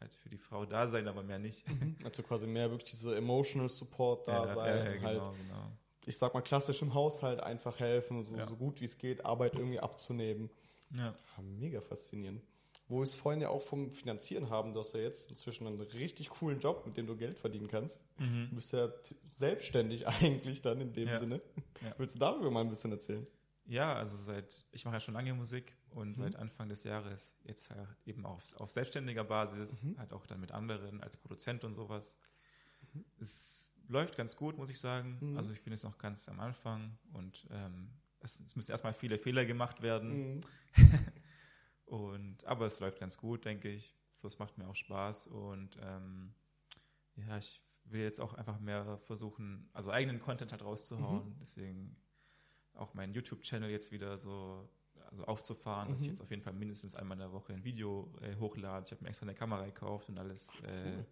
halt 0.00 0.14
für 0.16 0.28
die 0.28 0.38
Frau 0.38 0.66
da 0.66 0.86
sein, 0.86 1.06
aber 1.08 1.22
mehr 1.22 1.38
nicht. 1.38 1.64
Also 2.04 2.22
quasi 2.22 2.46
mehr 2.46 2.70
wirklich 2.70 2.90
diese 2.90 3.14
emotional 3.16 3.68
Support 3.68 4.26
da 4.28 4.46
Ja, 4.46 4.54
sein. 4.54 4.66
ja, 4.66 4.92
ja, 4.94 5.02
halt 5.02 5.18
genau, 5.18 5.32
genau. 5.32 5.72
ich 6.06 6.18
sag 6.18 6.34
mal, 6.34 6.40
klassisch 6.42 6.82
im 6.82 6.94
Haushalt 6.94 7.40
einfach 7.40 7.78
helfen, 7.78 8.22
so, 8.22 8.34
so 8.46 8.56
gut 8.56 8.80
wie 8.80 8.86
es 8.86 8.98
geht, 8.98 9.24
Arbeit 9.24 9.54
irgendwie 9.54 9.78
abzunehmen. 9.80 10.50
Ja. 10.92 11.14
Ja, 11.36 11.42
mega 11.42 11.80
faszinierend. 11.80 12.42
Wo 12.90 12.96
wir 12.98 13.02
es 13.04 13.14
vorhin 13.14 13.40
ja 13.40 13.48
auch 13.48 13.62
vom 13.62 13.90
Finanzieren 13.92 14.50
haben, 14.50 14.74
du 14.74 14.80
hast 14.80 14.92
ja 14.94 15.00
jetzt 15.00 15.30
inzwischen 15.30 15.66
einen 15.66 15.80
richtig 15.80 16.28
coolen 16.28 16.58
Job, 16.60 16.84
mit 16.84 16.96
dem 16.96 17.06
du 17.06 17.16
Geld 17.16 17.38
verdienen 17.38 17.68
kannst. 17.68 18.04
Du 18.18 18.54
bist 18.56 18.72
ja 18.72 18.88
selbstständig 19.28 20.06
eigentlich 20.08 20.60
dann 20.60 20.80
in 20.80 20.92
dem 20.92 21.08
Ja. 21.08 21.16
Sinne. 21.16 21.40
Ja. 21.82 21.94
Willst 21.98 22.16
du 22.16 22.18
darüber 22.18 22.50
mal 22.50 22.60
ein 22.62 22.68
bisschen 22.68 22.90
erzählen? 22.92 23.26
ja, 23.66 23.94
also 23.94 24.16
seit, 24.16 24.64
ich 24.72 24.84
mache 24.84 24.96
ja 24.96 25.00
schon 25.00 25.14
lange 25.14 25.32
Musik 25.32 25.76
Mhm. 25.92 25.98
und 25.98 26.14
seit 26.16 26.34
Anfang 26.34 26.68
des 26.68 26.82
Jahres 26.82 27.36
jetzt 27.44 27.70
halt 27.70 27.86
eben 28.04 28.26
auf, 28.26 28.42
auf 28.56 28.70
selbstständiger 28.72 29.22
Basis, 29.22 29.84
Mhm. 29.84 29.96
halt 29.98 30.12
auch 30.12 30.26
dann 30.26 30.40
mit 30.40 30.50
anderen 30.50 31.00
als 31.00 31.16
Produzent 31.16 31.62
und 31.62 31.74
sowas. 31.76 32.16
Es 33.20 33.70
läuft 33.88 34.16
ganz 34.16 34.34
gut, 34.36 34.56
muss 34.56 34.70
ich 34.70 34.80
sagen. 34.80 35.18
Mhm. 35.20 35.36
Also 35.36 35.52
ich 35.52 35.62
bin 35.62 35.72
jetzt 35.72 35.84
noch 35.84 35.98
ganz 35.98 36.28
am 36.28 36.40
Anfang 36.40 36.98
und 37.12 37.46
ähm, 37.50 37.90
es, 38.20 38.40
es 38.40 38.56
müssen 38.56 38.72
erstmal 38.72 38.92
viele 38.94 39.18
Fehler 39.18 39.44
gemacht 39.44 39.82
werden. 39.82 40.34
Mhm. 40.36 40.40
Und, 41.90 42.44
aber 42.44 42.66
es 42.66 42.78
läuft 42.78 43.00
ganz 43.00 43.16
gut, 43.16 43.44
denke 43.44 43.68
ich. 43.68 43.96
So, 44.12 44.28
es 44.28 44.38
macht 44.38 44.58
mir 44.58 44.68
auch 44.68 44.76
Spaß 44.76 45.26
und 45.26 45.76
ähm, 45.82 46.34
ja, 47.16 47.36
ich 47.38 47.60
will 47.84 48.02
jetzt 48.02 48.20
auch 48.20 48.34
einfach 48.34 48.60
mehr 48.60 48.98
versuchen, 48.98 49.68
also 49.72 49.90
eigenen 49.90 50.20
Content 50.20 50.52
halt 50.52 50.62
rauszuhauen. 50.64 51.36
Deswegen 51.40 51.96
auch 52.74 52.94
meinen 52.94 53.12
YouTube-Channel 53.12 53.70
jetzt 53.70 53.90
wieder 53.92 54.18
so 54.18 54.68
also 55.10 55.24
aufzufahren, 55.24 55.90
dass 55.90 56.02
ich 56.02 56.06
Mhm. 56.06 56.12
jetzt 56.12 56.20
auf 56.20 56.30
jeden 56.30 56.42
Fall 56.42 56.52
mindestens 56.52 56.94
einmal 56.94 57.16
in 57.16 57.20
der 57.20 57.32
Woche 57.32 57.52
ein 57.52 57.64
Video 57.64 58.12
äh, 58.20 58.36
hochlade. 58.36 58.84
Ich 58.86 58.92
habe 58.92 59.02
mir 59.02 59.08
extra 59.08 59.24
eine 59.24 59.34
Kamera 59.34 59.64
gekauft 59.66 60.08
und 60.08 60.18
alles, 60.18 60.48
äh, 60.62 60.84
cool. 60.84 61.06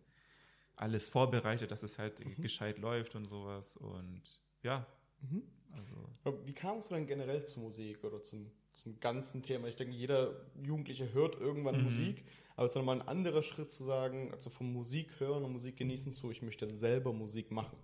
alles 0.76 1.08
vorbereitet, 1.08 1.70
dass 1.72 1.82
es 1.82 1.98
halt 1.98 2.20
gescheit 2.40 2.78
läuft 2.78 3.16
und 3.16 3.24
sowas. 3.26 3.76
Und 3.76 4.22
ja, 4.62 4.86
Mhm. 5.20 5.42
also 5.72 5.96
Wie 6.44 6.52
kamst 6.52 6.90
du 6.90 6.94
dann 6.94 7.06
generell 7.06 7.44
zur 7.44 7.64
Musik 7.64 8.04
oder 8.04 8.22
zum, 8.22 8.52
zum 8.78 8.98
ganzen 9.00 9.42
Thema? 9.42 9.68
Ich 9.68 9.76
denke, 9.76 9.94
jeder 9.94 10.34
Jugendliche 10.62 11.12
hört 11.12 11.40
irgendwann 11.40 11.78
Mhm. 11.78 11.84
Musik, 11.84 12.24
aber 12.56 12.66
es 12.66 12.72
ist 12.72 12.76
nochmal 12.76 13.00
ein 13.00 13.08
anderer 13.08 13.42
Schritt 13.42 13.72
zu 13.72 13.84
sagen, 13.84 14.32
also 14.32 14.50
vom 14.50 14.72
Musik 14.72 15.20
hören 15.20 15.44
und 15.44 15.52
Musik 15.52 15.76
genießen 15.76 16.12
zu, 16.12 16.30
ich 16.30 16.42
möchte 16.42 16.72
selber 16.72 17.12
Musik 17.12 17.50
machen. 17.50 17.76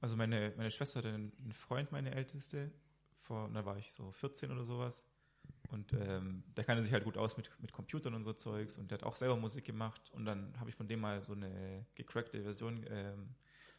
Also 0.00 0.16
meine, 0.16 0.52
meine 0.56 0.70
Schwester 0.70 0.98
hatte 0.98 1.08
einen 1.08 1.52
Freund, 1.52 1.90
meine 1.90 2.14
Älteste, 2.14 2.70
vor, 3.14 3.48
da 3.52 3.64
war 3.64 3.78
ich 3.78 3.90
so 3.90 4.12
14 4.12 4.50
oder 4.50 4.64
sowas. 4.64 5.06
Und 5.70 5.92
ähm, 5.94 6.44
der 6.56 6.64
kannte 6.64 6.82
sich 6.82 6.92
halt 6.92 7.04
gut 7.04 7.16
aus 7.16 7.36
mit, 7.36 7.50
mit 7.60 7.72
Computern 7.72 8.14
und 8.14 8.22
so 8.22 8.32
Zeugs 8.32 8.76
und 8.76 8.90
der 8.90 8.98
hat 8.98 9.04
auch 9.04 9.16
selber 9.16 9.36
Musik 9.36 9.64
gemacht. 9.64 10.10
Und 10.12 10.26
dann 10.26 10.52
habe 10.60 10.68
ich 10.70 10.76
von 10.76 10.86
dem 10.86 11.00
mal 11.00 11.22
so 11.24 11.32
eine 11.32 11.86
gecrackte 11.94 12.42
Version 12.42 12.84
ähm, 12.90 13.34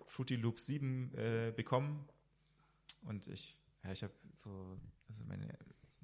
Fruity 0.08 0.36
Loop 0.36 0.60
7 0.60 1.14
äh, 1.14 1.54
bekommen. 1.56 2.08
Und 3.04 3.28
ich, 3.28 3.58
ja, 3.84 3.92
ich 3.92 4.04
habe 4.04 4.14
so, 4.34 4.80
also 5.08 5.24
meine, 5.26 5.58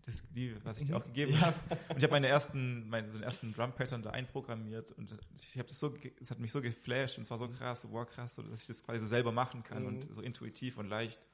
das, 0.05 0.23
die, 0.33 0.55
was 0.65 0.77
ich 0.79 0.85
dir 0.85 0.97
auch 0.97 1.03
gegeben 1.03 1.39
habe. 1.41 1.55
Und 1.89 1.97
ich 1.97 2.03
habe 2.03 2.11
meine 2.13 2.27
ersten, 2.27 2.87
meine, 2.89 3.09
so 3.09 3.17
einen 3.17 3.23
ersten 3.23 3.53
Drum-Pattern 3.53 4.01
da 4.01 4.09
einprogrammiert 4.11 4.91
und 4.93 5.15
ich 5.35 5.57
habe 5.57 5.67
das 5.67 5.79
so, 5.79 5.93
es 6.19 6.31
hat 6.31 6.39
mich 6.39 6.51
so 6.51 6.61
geflasht 6.61 7.17
und 7.17 7.23
es 7.23 7.31
war 7.31 7.37
so 7.37 7.47
krass, 7.47 7.81
so, 7.81 7.91
wow, 7.91 8.07
krass, 8.07 8.35
so, 8.35 8.41
dass 8.43 8.61
ich 8.61 8.67
das 8.67 8.83
quasi 8.83 8.99
so 8.99 9.07
selber 9.07 9.31
machen 9.31 9.63
kann 9.63 9.83
Mhm. 9.83 9.87
und 9.87 10.13
so 10.13 10.21
intuitiv 10.21 10.77
und 10.77 10.87
leicht. 10.87 11.27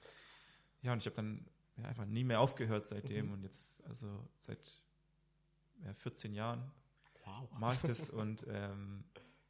Ja, 0.81 0.93
und 0.93 0.99
ich 0.99 1.05
habe 1.05 1.15
dann 1.15 1.45
ja, 1.77 1.85
einfach 1.85 2.05
nie 2.05 2.23
mehr 2.23 2.39
aufgehört 2.39 2.87
seitdem 2.87 3.27
Mhm. 3.27 3.33
und 3.33 3.43
jetzt, 3.43 3.83
also 3.85 4.27
seit 4.37 4.81
ja, 5.83 5.93
14 5.93 6.33
Jahren 6.33 6.71
Wow. 7.25 7.49
mache 7.59 7.75
ich 7.75 7.81
das 7.81 8.09
und 8.09 8.45
ähm, 8.49 9.03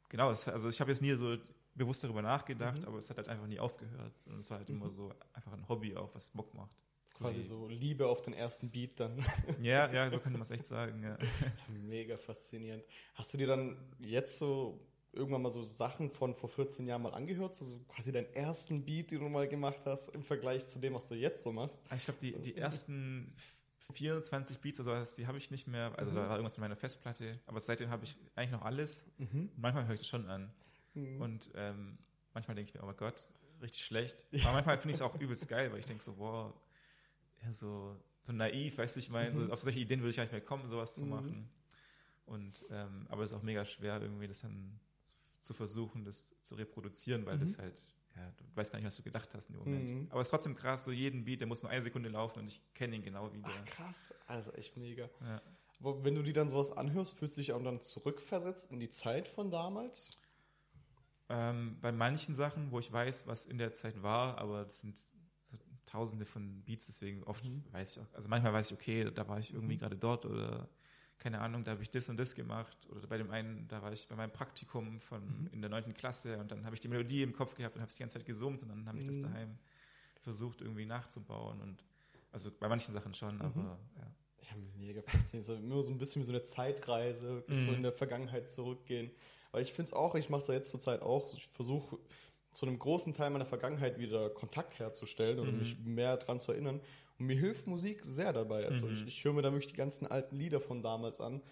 genau, 0.08 0.30
es, 0.30 0.46
also 0.48 0.68
ich 0.68 0.80
habe 0.80 0.90
jetzt 0.90 1.00
nie 1.00 1.14
so 1.14 1.36
bewusst 1.74 2.02
darüber 2.02 2.22
nachgedacht, 2.22 2.80
Mhm. 2.82 2.88
aber 2.88 2.98
es 2.98 3.08
hat 3.08 3.18
halt 3.18 3.28
einfach 3.28 3.46
nie 3.46 3.60
aufgehört. 3.60 4.26
Und 4.26 4.40
es 4.40 4.50
war 4.50 4.58
halt 4.58 4.68
immer 4.68 4.90
so 4.90 5.14
einfach 5.32 5.52
ein 5.52 5.68
Hobby 5.68 5.96
auch, 5.96 6.12
was 6.14 6.28
Bock 6.30 6.52
macht. 6.54 6.74
Quasi 7.18 7.42
so 7.42 7.68
Liebe 7.68 8.06
auf 8.06 8.22
den 8.22 8.32
ersten 8.34 8.70
Beat 8.70 8.98
dann. 9.00 9.24
Ja, 9.62 9.90
ja, 9.92 10.10
so 10.10 10.18
könnte 10.18 10.38
man 10.38 10.42
es 10.42 10.50
echt 10.50 10.66
sagen. 10.66 11.02
Ja. 11.02 11.18
Mega 11.68 12.16
faszinierend. 12.16 12.84
Hast 13.14 13.32
du 13.34 13.38
dir 13.38 13.46
dann 13.46 13.76
jetzt 13.98 14.38
so 14.38 14.80
irgendwann 15.12 15.42
mal 15.42 15.50
so 15.50 15.62
Sachen 15.62 16.10
von 16.10 16.34
vor 16.34 16.48
14 16.48 16.86
Jahren 16.86 17.02
mal 17.02 17.14
angehört? 17.14 17.54
So, 17.56 17.64
so 17.64 17.78
quasi 17.88 18.12
deinen 18.12 18.32
ersten 18.34 18.84
Beat, 18.84 19.10
den 19.10 19.20
du 19.20 19.28
mal 19.28 19.48
gemacht 19.48 19.80
hast, 19.84 20.08
im 20.08 20.22
Vergleich 20.22 20.66
zu 20.68 20.78
dem, 20.78 20.94
was 20.94 21.08
du 21.08 21.14
jetzt 21.14 21.42
so 21.42 21.52
machst? 21.52 21.80
Also 21.88 21.96
ich 21.96 22.04
glaube, 22.04 22.20
die, 22.20 22.42
die 22.52 22.56
ersten 22.56 23.32
24 23.80 24.58
Beats 24.60 24.80
oder 24.80 24.96
sowas, 24.96 25.14
die 25.14 25.26
habe 25.26 25.38
ich 25.38 25.50
nicht 25.50 25.66
mehr. 25.66 25.92
Also 25.98 26.10
Mhm. 26.12 26.16
da 26.16 26.22
war 26.28 26.36
irgendwas 26.36 26.56
in 26.56 26.60
meiner 26.60 26.76
Festplatte. 26.76 27.38
Aber 27.46 27.60
seitdem 27.60 27.90
habe 27.90 28.04
ich 28.04 28.16
eigentlich 28.36 28.50
noch 28.52 28.62
alles. 28.62 29.04
Und 29.18 29.50
manchmal 29.56 29.86
höre 29.86 29.94
ich 29.94 30.02
es 30.02 30.06
schon 30.08 30.28
an. 30.28 30.52
Mhm. 30.94 31.20
Und 31.20 31.50
ähm, 31.54 31.98
manchmal 32.34 32.54
denke 32.54 32.68
ich 32.68 32.74
mir, 32.74 32.82
oh 32.82 32.86
mein 32.86 32.96
Gott, 32.96 33.26
richtig 33.62 33.84
schlecht. 33.84 34.26
Aber 34.44 34.52
manchmal 34.52 34.76
finde 34.78 34.90
ich 34.90 34.96
es 34.96 35.02
auch 35.02 35.18
übelst 35.18 35.48
geil, 35.48 35.72
weil 35.72 35.78
ich 35.80 35.86
denke 35.86 36.02
so, 36.02 36.16
wow, 36.18 36.52
ja, 37.42 37.52
so, 37.52 37.96
so 38.22 38.32
naiv, 38.32 38.78
weißt 38.78 38.96
du, 38.96 39.00
ich 39.00 39.10
meine, 39.10 39.32
so, 39.32 39.50
auf 39.52 39.60
solche 39.60 39.78
Ideen 39.78 40.00
würde 40.00 40.10
ich 40.10 40.16
gar 40.16 40.24
nicht 40.24 40.32
mehr 40.32 40.40
kommen, 40.40 40.68
sowas 40.68 40.96
zu 40.96 41.04
Mhm. 41.04 41.10
machen. 41.10 41.50
Und 42.26 42.64
ähm, 42.70 43.06
aber 43.08 43.22
es 43.22 43.30
ist 43.32 43.36
auch 43.38 43.42
mega 43.42 43.64
schwer, 43.64 44.00
irgendwie 44.02 44.28
das 44.28 44.42
dann 44.42 44.78
zu 45.40 45.54
versuchen, 45.54 46.04
das 46.04 46.34
zu 46.42 46.56
reproduzieren, 46.56 47.24
weil 47.24 47.36
Mhm. 47.36 47.40
das 47.40 47.58
halt, 47.58 47.86
ja, 48.16 48.30
du 48.36 48.44
weißt 48.54 48.70
gar 48.72 48.78
nicht, 48.78 48.86
was 48.86 48.96
du 48.96 49.02
gedacht 49.02 49.32
hast 49.34 49.48
in 49.48 49.54
dem 49.54 49.64
Moment. 49.64 49.88
Mhm. 49.88 50.06
Aber 50.10 50.20
es 50.20 50.26
ist 50.26 50.30
trotzdem 50.30 50.54
krass, 50.54 50.84
so 50.84 50.90
jeden 50.92 51.24
Beat, 51.24 51.40
der 51.40 51.46
muss 51.46 51.62
nur 51.62 51.70
eine 51.70 51.80
Sekunde 51.80 52.10
laufen 52.10 52.40
und 52.40 52.48
ich 52.48 52.60
kenne 52.74 52.96
ihn 52.96 53.02
genau 53.02 53.32
wieder. 53.32 53.48
Ach 53.50 53.64
krass, 53.64 54.12
also 54.26 54.52
echt 54.52 54.76
mega. 54.76 55.08
Ja. 55.20 55.40
Aber 55.80 56.04
wenn 56.04 56.16
du 56.16 56.22
dir 56.22 56.32
dann 56.34 56.48
sowas 56.48 56.72
anhörst, 56.72 57.16
fühlst 57.16 57.36
du 57.36 57.40
dich 57.40 57.52
auch 57.52 57.62
dann 57.62 57.80
zurückversetzt 57.80 58.72
in 58.72 58.80
die 58.80 58.90
Zeit 58.90 59.28
von 59.28 59.50
damals? 59.50 60.10
Ähm, 61.30 61.78
bei 61.80 61.92
manchen 61.92 62.34
Sachen, 62.34 62.70
wo 62.72 62.78
ich 62.78 62.90
weiß, 62.90 63.26
was 63.26 63.46
in 63.46 63.58
der 63.58 63.74
Zeit 63.74 64.02
war, 64.02 64.38
aber 64.38 64.64
das 64.64 64.80
sind 64.80 64.98
tausende 65.90 66.24
von 66.26 66.62
Beats, 66.62 66.86
deswegen 66.86 67.22
oft 67.24 67.44
Mhm. 67.44 67.64
weiß 67.72 67.92
ich 67.96 68.02
auch, 68.02 68.14
also 68.14 68.28
manchmal 68.28 68.52
weiß 68.52 68.70
ich, 68.70 68.76
okay, 68.76 69.10
da 69.10 69.26
war 69.28 69.38
ich 69.38 69.52
irgendwie 69.52 69.76
Mhm. 69.76 69.80
gerade 69.80 69.96
dort 69.96 70.26
oder 70.26 70.68
keine 71.18 71.40
Ahnung, 71.40 71.64
da 71.64 71.72
habe 71.72 71.82
ich 71.82 71.90
das 71.90 72.08
und 72.08 72.16
das 72.16 72.34
gemacht 72.34 72.76
oder 72.90 73.06
bei 73.08 73.18
dem 73.18 73.30
einen, 73.30 73.66
da 73.66 73.82
war 73.82 73.92
ich 73.92 74.06
bei 74.06 74.14
meinem 74.14 74.30
Praktikum 74.32 75.00
von 75.00 75.22
Mhm. 75.22 75.48
in 75.52 75.60
der 75.60 75.70
neunten 75.70 75.94
Klasse 75.94 76.38
und 76.38 76.50
dann 76.52 76.64
habe 76.64 76.74
ich 76.74 76.80
die 76.80 76.88
Melodie 76.88 77.22
im 77.22 77.32
Kopf 77.32 77.54
gehabt 77.56 77.74
und 77.74 77.82
habe 77.82 77.90
es 77.90 77.96
die 77.96 78.02
ganze 78.02 78.18
Zeit 78.18 78.26
gesummt 78.26 78.62
und 78.62 78.68
dann 78.68 78.86
habe 78.86 78.98
ich 78.98 79.04
das 79.04 79.18
Mhm. 79.18 79.22
daheim 79.22 79.58
versucht 80.20 80.60
irgendwie 80.60 80.86
nachzubauen 80.86 81.60
und 81.60 81.82
also 82.30 82.50
bei 82.50 82.68
manchen 82.68 82.92
Sachen 82.92 83.14
schon, 83.14 83.36
Mhm. 83.36 83.42
aber 83.42 83.78
ja. 83.96 84.12
Ja, 84.42 84.56
mega 84.76 85.02
faszinierend. 85.02 85.64
Immer 85.64 85.82
so 85.82 85.90
ein 85.90 85.98
bisschen 85.98 86.22
wie 86.22 86.26
so 86.26 86.32
eine 86.32 86.42
Zeitreise, 86.42 87.44
so 87.48 87.54
Mhm. 87.54 87.74
in 87.74 87.82
der 87.82 87.92
Vergangenheit 87.92 88.48
zurückgehen. 88.48 89.10
Weil 89.50 89.62
ich 89.62 89.72
finde 89.72 89.88
es 89.88 89.92
auch, 89.92 90.14
ich 90.14 90.28
mache 90.28 90.42
es 90.42 90.48
ja 90.48 90.54
jetzt 90.54 90.70
zurzeit 90.70 91.02
auch, 91.02 91.32
ich 91.34 91.46
versuche 91.48 91.98
zu 92.52 92.66
einem 92.66 92.78
großen 92.78 93.14
Teil 93.14 93.30
meiner 93.30 93.46
Vergangenheit 93.46 93.98
wieder 93.98 94.30
Kontakt 94.30 94.78
herzustellen 94.78 95.38
oder 95.38 95.52
Mhm. 95.52 95.58
mich 95.58 95.78
mehr 95.78 96.16
dran 96.16 96.40
zu 96.40 96.52
erinnern. 96.52 96.80
Und 97.18 97.26
mir 97.26 97.36
hilft 97.36 97.66
Musik 97.66 98.04
sehr 98.04 98.32
dabei. 98.32 98.66
Also 98.66 98.86
Mhm. 98.86 98.94
ich, 98.94 99.06
ich 99.06 99.24
höre 99.24 99.32
mir 99.32 99.42
da 99.42 99.52
wirklich 99.52 99.72
die 99.72 99.76
ganzen 99.76 100.06
alten 100.06 100.36
Lieder 100.36 100.60
von 100.60 100.82
damals 100.82 101.20
an 101.20 101.42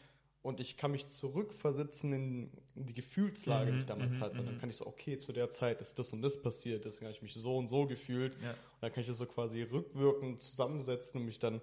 und 0.42 0.60
ich 0.60 0.76
kann 0.76 0.92
mich 0.92 1.08
zurückversetzen 1.10 2.12
in 2.12 2.50
die 2.76 2.94
Gefühlslage, 2.94 3.72
die 3.72 3.78
ich 3.78 3.86
damals 3.86 4.18
mhm, 4.18 4.22
hatte. 4.22 4.36
Dann 4.36 4.54
mhm. 4.54 4.58
kann 4.58 4.70
ich 4.70 4.76
so, 4.76 4.86
okay, 4.86 5.18
zu 5.18 5.32
der 5.32 5.50
Zeit 5.50 5.80
ist 5.80 5.98
das 5.98 6.12
und 6.12 6.22
das 6.22 6.40
passiert, 6.40 6.84
deswegen 6.84 7.06
habe 7.06 7.16
ich 7.16 7.22
mich 7.22 7.34
so 7.34 7.56
und 7.56 7.66
so 7.68 7.86
gefühlt. 7.86 8.36
Ja. 8.40 8.50
Und 8.50 8.56
dann 8.80 8.92
kann 8.92 9.00
ich 9.00 9.08
das 9.08 9.18
so 9.18 9.26
quasi 9.26 9.62
rückwirkend 9.62 10.40
zusammensetzen 10.42 11.20
und 11.20 11.26
mich 11.26 11.38
dann 11.40 11.60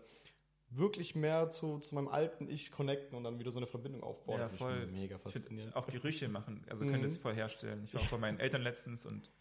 wirklich 0.76 1.16
mehr 1.16 1.50
zu, 1.50 1.80
zu 1.80 1.96
meinem 1.96 2.08
alten 2.08 2.50
Ich 2.50 2.72
connecten 2.72 3.16
und 3.18 3.24
dann 3.24 3.40
wieder 3.40 3.52
so 3.52 3.60
eine 3.60 3.68
Verbindung 3.68 4.04
aufbauen. 4.04 4.40
Ja, 4.40 4.50
voll. 4.50 4.88
Mega 4.88 5.18
faszinierend. 5.18 5.76
auch 5.76 5.88
Gerüche 5.88 6.28
machen, 6.30 6.66
also 6.70 6.86
Mhm. 6.86 6.90
können 6.90 7.04
das 7.04 7.18
voll 7.18 7.34
herstellen. 7.36 7.84
Ich 7.84 7.94
war 7.94 8.02
auch 8.02 8.10
bei 8.10 8.18
meinen 8.18 8.40
Eltern 8.40 8.62
letztens 8.62 9.06
und 9.06 9.32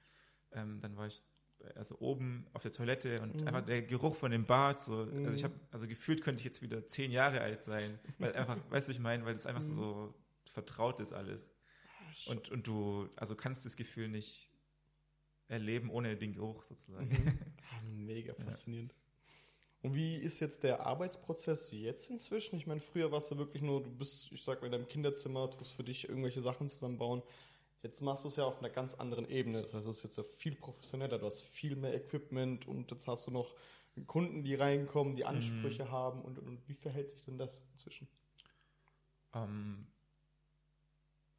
ähm, 0.53 0.81
dann 0.81 0.97
war 0.97 1.07
ich 1.07 1.23
also 1.77 1.97
oben 2.01 2.47
auf 2.55 2.62
der 2.62 2.73
Toilette 2.73 3.21
und 3.23 3.41
Mhm. 3.41 3.47
einfach 3.49 3.65
der 3.65 3.83
Geruch 3.83 4.17
von 4.17 4.31
dem 4.33 4.45
Bad, 4.47 4.81
so, 4.81 5.07
Mhm. 5.07 5.25
also 5.27 5.37
ich 5.37 5.45
habe, 5.45 5.55
also 5.71 5.87
gefühlt 5.87 6.23
könnte 6.23 6.41
ich 6.41 6.45
jetzt 6.45 6.61
wieder 6.61 6.87
zehn 6.89 7.11
Jahre 7.12 7.41
alt 7.41 7.62
sein, 7.62 7.99
weil 8.19 8.33
einfach, 8.35 8.59
weißt 8.71 8.89
du, 8.89 8.93
ich 8.93 8.99
meine, 8.99 9.25
weil 9.25 9.37
es 9.37 9.47
einfach 9.47 9.62
Mhm. 9.62 9.67
so 9.77 10.15
vertraut 10.51 10.99
ist 11.01 11.12
alles. 11.12 11.55
Und, 12.27 12.51
und 12.51 12.67
du, 12.67 13.09
also 13.17 13.35
kannst 13.37 13.65
das 13.65 13.77
Gefühl 13.77 14.09
nicht 14.09 14.51
erleben 15.49 15.91
ohne 15.91 16.17
den 16.17 16.33
Geruch 16.33 16.62
sozusagen. 16.65 17.09
Mhm. 17.09 17.39
Ah, 17.73 17.81
Mega 17.85 18.35
faszinierend. 18.35 18.95
Und 19.83 19.95
wie 19.95 20.17
ist 20.17 20.39
jetzt 20.39 20.62
der 20.62 20.87
Arbeitsprozess 20.87 21.73
jetzt 21.73 22.09
inzwischen? 22.09 22.57
Ich 22.57 22.69
meine, 22.69 22.81
früher 22.81 23.11
warst 23.11 23.33
du 23.33 23.39
wirklich 23.39 23.62
nur, 23.62 23.83
du 23.83 23.91
bist, 23.91 24.31
ich 24.31 24.43
sag 24.45 24.61
mal, 24.61 24.67
in 24.67 24.73
deinem 24.73 24.87
Kinderzimmer, 24.87 25.51
tust 25.51 25.73
für 25.73 25.83
dich 25.83 26.09
irgendwelche 26.09 26.41
Sachen 26.41 26.69
zusammenbauen. 26.69 27.23
Jetzt 27.83 28.01
machst 28.01 28.23
du 28.23 28.29
es 28.29 28.37
ja 28.37 28.45
auf 28.45 28.61
einer 28.61 28.71
ganz 28.71 28.95
anderen 28.95 29.29
Ebene. 29.29 29.62
Das 29.62 29.75
heißt, 29.75 29.87
es 29.89 29.97
ist 29.99 30.03
jetzt 30.05 30.19
ja 30.19 30.23
viel 30.23 30.55
professioneller, 30.55 31.19
du 31.19 31.27
hast 31.27 31.43
viel 31.43 31.75
mehr 31.75 31.95
Equipment 31.95 32.69
und 32.69 32.93
jetzt 32.93 33.09
hast 33.09 33.27
du 33.27 33.33
noch 33.33 33.57
Kunden, 34.07 34.45
die 34.45 34.55
reinkommen, 34.55 35.17
die 35.17 35.25
Ansprüche 35.25 35.91
haben 35.91 36.23
und, 36.23 36.39
und, 36.39 36.49
und 36.49 36.69
wie 36.69 36.75
verhält 36.75 37.11
sich 37.11 37.25
denn 37.25 37.37
das 37.37 37.65
inzwischen? 37.73 38.09
Ähm, 39.35 39.89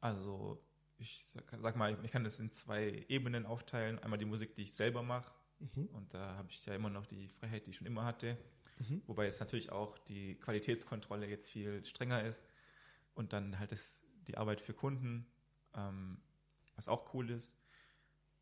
also, 0.00 0.62
ich 0.98 1.24
sag, 1.26 1.44
sag 1.60 1.76
mal, 1.76 1.96
ich 2.04 2.12
kann 2.12 2.24
das 2.24 2.38
in 2.38 2.52
zwei 2.52 3.04
Ebenen 3.08 3.46
aufteilen. 3.46 3.98
Einmal 3.98 4.18
die 4.18 4.26
Musik, 4.26 4.54
die 4.54 4.62
ich 4.62 4.74
selber 4.74 5.02
mache. 5.02 5.32
Mhm. 5.74 5.86
Und 5.86 6.14
da 6.14 6.36
habe 6.36 6.48
ich 6.50 6.64
ja 6.66 6.74
immer 6.74 6.90
noch 6.90 7.06
die 7.06 7.28
Freiheit, 7.28 7.66
die 7.66 7.70
ich 7.70 7.76
schon 7.76 7.86
immer 7.86 8.04
hatte. 8.04 8.36
Mhm. 8.78 9.02
Wobei 9.06 9.26
es 9.26 9.40
natürlich 9.40 9.70
auch 9.70 9.98
die 9.98 10.34
Qualitätskontrolle 10.36 11.28
jetzt 11.28 11.48
viel 11.48 11.84
strenger 11.84 12.22
ist. 12.24 12.46
Und 13.14 13.32
dann 13.32 13.58
halt 13.58 13.72
das, 13.72 14.04
die 14.26 14.36
Arbeit 14.36 14.60
für 14.60 14.74
Kunden, 14.74 15.26
ähm, 15.74 16.18
was 16.74 16.88
auch 16.88 17.14
cool 17.14 17.30
ist. 17.30 17.56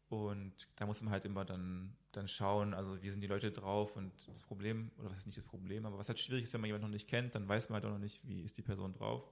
Und 0.09 0.69
da 0.76 0.85
muss 0.85 1.00
man 1.00 1.11
halt 1.11 1.25
immer 1.25 1.45
dann, 1.45 1.97
dann 2.12 2.29
schauen, 2.29 2.75
also 2.75 3.02
wie 3.02 3.11
sind 3.11 3.23
die 3.23 3.26
Leute 3.26 3.50
drauf 3.50 3.97
und 3.97 4.12
das 4.29 4.43
Problem, 4.43 4.91
oder 4.99 5.11
was 5.11 5.19
ist 5.19 5.26
nicht 5.26 5.38
das 5.38 5.45
Problem, 5.47 5.87
aber 5.87 5.97
was 5.97 6.09
halt 6.09 6.19
schwierig 6.19 6.45
ist, 6.45 6.52
wenn 6.52 6.61
man 6.61 6.69
jemanden 6.69 6.88
noch 6.88 6.93
nicht 6.93 7.09
kennt, 7.09 7.35
dann 7.35 7.49
weiß 7.49 7.71
man 7.71 7.76
halt 7.76 7.87
auch 7.87 7.95
noch 7.95 7.99
nicht, 7.99 8.26
wie 8.29 8.43
ist 8.43 8.59
die 8.59 8.62
Person 8.62 8.93
drauf. 8.93 9.25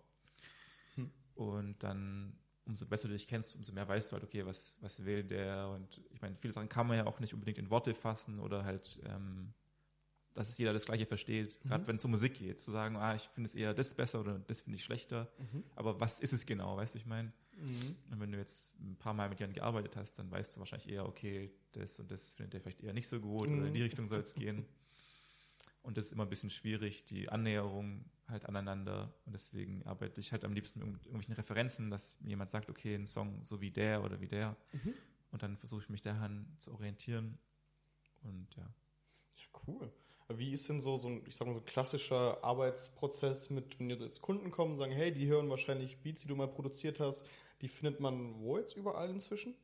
Hm. 0.95 1.11
Und 1.35 1.83
dann, 1.83 2.39
umso 2.71 2.87
besser 2.87 3.09
du 3.09 3.15
dich 3.15 3.27
kennst, 3.27 3.57
umso 3.57 3.73
mehr 3.73 3.87
weißt 3.87 4.11
du 4.11 4.15
halt, 4.15 4.25
okay, 4.25 4.47
was, 4.47 4.79
was 4.81 5.05
will 5.05 5.23
der? 5.25 5.69
Und 5.69 6.01
ich 6.13 6.23
meine, 6.23 6.37
viele 6.37 6.53
Sachen 6.53 6.69
kann 6.69 6.87
man 6.87 6.97
ja 6.97 7.07
auch 7.07 7.21
nicht 7.21 7.35
unbedingt 7.35 7.59
in 7.59 7.69
Worte 7.71 7.95
fassen 7.95 8.39
oder 8.41 8.65
halt, 8.65 9.01
ähm, 9.05 9.53
dass 10.35 10.49
es 10.49 10.57
jeder 10.59 10.73
das 10.73 10.85
Gleiche 10.87 11.07
versteht. 11.07 11.61
Gerade 11.65 11.83
Mhm. 11.83 11.89
wenn 11.89 11.97
es 11.97 12.05
um 12.05 12.13
Musik 12.13 12.35
geht, 12.35 12.61
zu 12.61 12.71
sagen, 12.71 12.97
ah, 12.97 13.15
ich 13.15 13.29
finde 13.35 13.49
es 13.49 13.55
eher 13.55 13.75
das 13.75 13.93
besser 13.95 14.21
oder 14.21 14.39
das 14.39 14.61
finde 14.63 14.77
ich 14.77 14.85
schlechter. 14.85 15.31
Mhm. 15.39 15.65
Aber 15.75 16.01
was 16.01 16.21
ist 16.21 16.33
es 16.33 16.47
genau, 16.47 16.77
weißt 16.77 16.95
du, 16.95 16.99
ich 16.99 17.07
meine? 17.07 17.33
Mhm. 17.57 17.97
Und 18.11 18.21
wenn 18.21 18.33
du 18.33 18.39
jetzt 18.39 18.73
ein 18.81 18.97
paar 18.97 19.13
Mal 19.13 19.29
mit 19.29 19.39
jemandem 19.41 19.61
gearbeitet 19.61 19.97
hast, 19.97 20.19
dann 20.19 20.31
weißt 20.31 20.55
du 20.57 20.61
wahrscheinlich 20.61 20.89
eher, 20.89 21.07
okay, 21.07 21.51
das 21.73 21.99
und 22.01 22.11
das 22.11 22.33
findet 22.33 22.55
er 22.55 22.61
vielleicht 22.61 22.81
eher 22.81 22.93
nicht 22.95 23.09
so 23.09 23.21
gut 23.21 23.49
oder 23.49 23.67
in 23.67 23.75
die 23.75 23.81
Mhm. 23.81 23.85
Richtung 23.85 24.09
soll 24.09 24.21
es 24.21 24.35
gehen. 24.35 24.65
Und 25.83 25.97
das 25.97 26.07
ist 26.07 26.13
immer 26.13 26.25
ein 26.25 26.29
bisschen 26.29 26.51
schwierig, 26.51 27.05
die 27.05 27.29
Annäherung 27.29 28.05
halt 28.29 28.47
aneinander. 28.47 29.13
Und 29.25 29.33
deswegen 29.33 29.83
arbeite 29.87 30.21
ich 30.21 30.33
halt 30.33 30.45
am 30.45 30.53
liebsten 30.53 30.81
mit 30.81 31.07
irgendwelchen 31.07 31.35
Referenzen, 31.35 31.91
dass 31.91 32.21
mir 32.21 32.31
jemand 32.31 32.51
sagt, 32.51 32.69
okay, 32.69 32.95
ein 32.95 33.07
Song 33.07 33.45
so 33.45 33.61
wie 33.61 33.71
der 33.71 34.03
oder 34.05 34.21
wie 34.21 34.29
der. 34.29 34.57
Mhm. 34.73 34.95
Und 35.31 35.43
dann 35.43 35.57
versuche 35.57 35.83
ich 35.83 35.89
mich 35.89 36.03
daran 36.03 36.47
zu 36.59 36.73
orientieren. 36.73 37.39
Und 38.23 38.55
ja. 38.57 38.63
Ja, 39.37 39.61
cool. 39.67 39.93
Wie 40.29 40.53
ist 40.53 40.69
denn 40.69 40.81
so, 40.81 40.97
so 40.97 41.09
ein, 41.09 41.23
ich 41.27 41.35
sag 41.35 41.47
mal, 41.47 41.55
so 41.55 41.61
ein 41.61 41.67
klassischer 41.67 42.45
Arbeitsprozess 42.45 43.51
mit, 43.51 43.81
wenn 43.81 43.91
jetzt 43.91 44.21
Kunden 44.21 44.51
kommen 44.51 44.73
und 44.73 44.77
sagen, 44.77 44.93
hey, 44.93 45.13
die 45.13 45.27
hören 45.27 45.49
wahrscheinlich 45.49 45.99
Beats, 45.99 46.23
die 46.23 46.29
du 46.29 46.37
mal 46.37 46.47
produziert 46.47 47.01
hast, 47.01 47.27
die 47.63 47.69
findet 47.69 48.01
man 48.01 48.39
wo 48.39 48.57
jetzt 48.59 48.77
überall 48.77 49.11
inzwischen? 49.11 49.55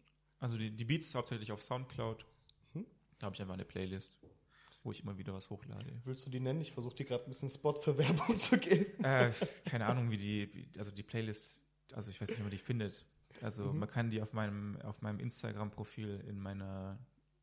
Also 0.41 0.59
die, 0.59 0.71
die 0.71 0.85
Beats 0.85 1.15
hauptsächlich 1.15 1.53
auf 1.53 1.63
Soundcloud. 1.63 2.27
Mhm. 2.75 2.87
Da 3.19 3.27
habe 3.27 3.35
ich 3.35 3.41
einfach 3.41 3.55
eine 3.55 3.65
Playlist, 3.65 4.19
wo 4.87 4.93
ich 4.93 5.01
immer 5.03 5.19
wieder 5.19 5.35
was 5.35 5.51
hochlade. 5.51 6.01
Willst 6.05 6.25
du 6.27 6.31
die 6.31 6.39
nennen? 6.41 6.61
Ich 6.61 6.71
versuche 6.73 6.95
dir 6.95 7.05
gerade 7.05 7.25
ein 7.25 7.29
bisschen 7.29 7.49
Spot 7.49 7.75
für 7.75 7.99
Werbung 7.99 8.37
zu 8.37 8.57
geben. 8.57 9.05
Äh, 9.05 9.33
keine 9.65 9.87
Ahnung, 9.87 10.11
wie 10.11 10.17
die, 10.17 10.69
also 10.79 10.91
die 10.93 11.03
Playlist, 11.03 11.61
also 11.93 12.09
ich 12.11 12.21
weiß 12.21 12.29
nicht, 12.29 12.39
wie 12.39 12.43
man 12.43 12.51
die 12.53 12.59
findet. 12.59 13.05
Also 13.43 13.65
Mhm. 13.73 13.81
man 13.81 13.89
kann 13.91 14.09
die 14.11 14.23
auf 14.23 14.33
meinem, 14.33 14.81
auf 14.83 15.03
meinem 15.03 15.19
Instagram-Profil 15.21 16.25
in 16.29 16.39
meiner 16.39 16.99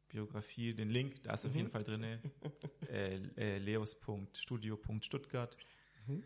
Biografie, 0.07 0.73
den 0.73 0.89
Link, 0.89 1.21
da 1.23 1.33
ist 1.33 1.45
auf 1.45 1.51
Mhm. 1.51 1.57
jeden 1.57 1.69
Fall 1.69 1.83
drin, 1.83 2.03
äh, 2.89 3.17
äh, 3.35 3.57
leos.studio.stuttgart. 3.59 5.57
Mhm. 6.07 6.23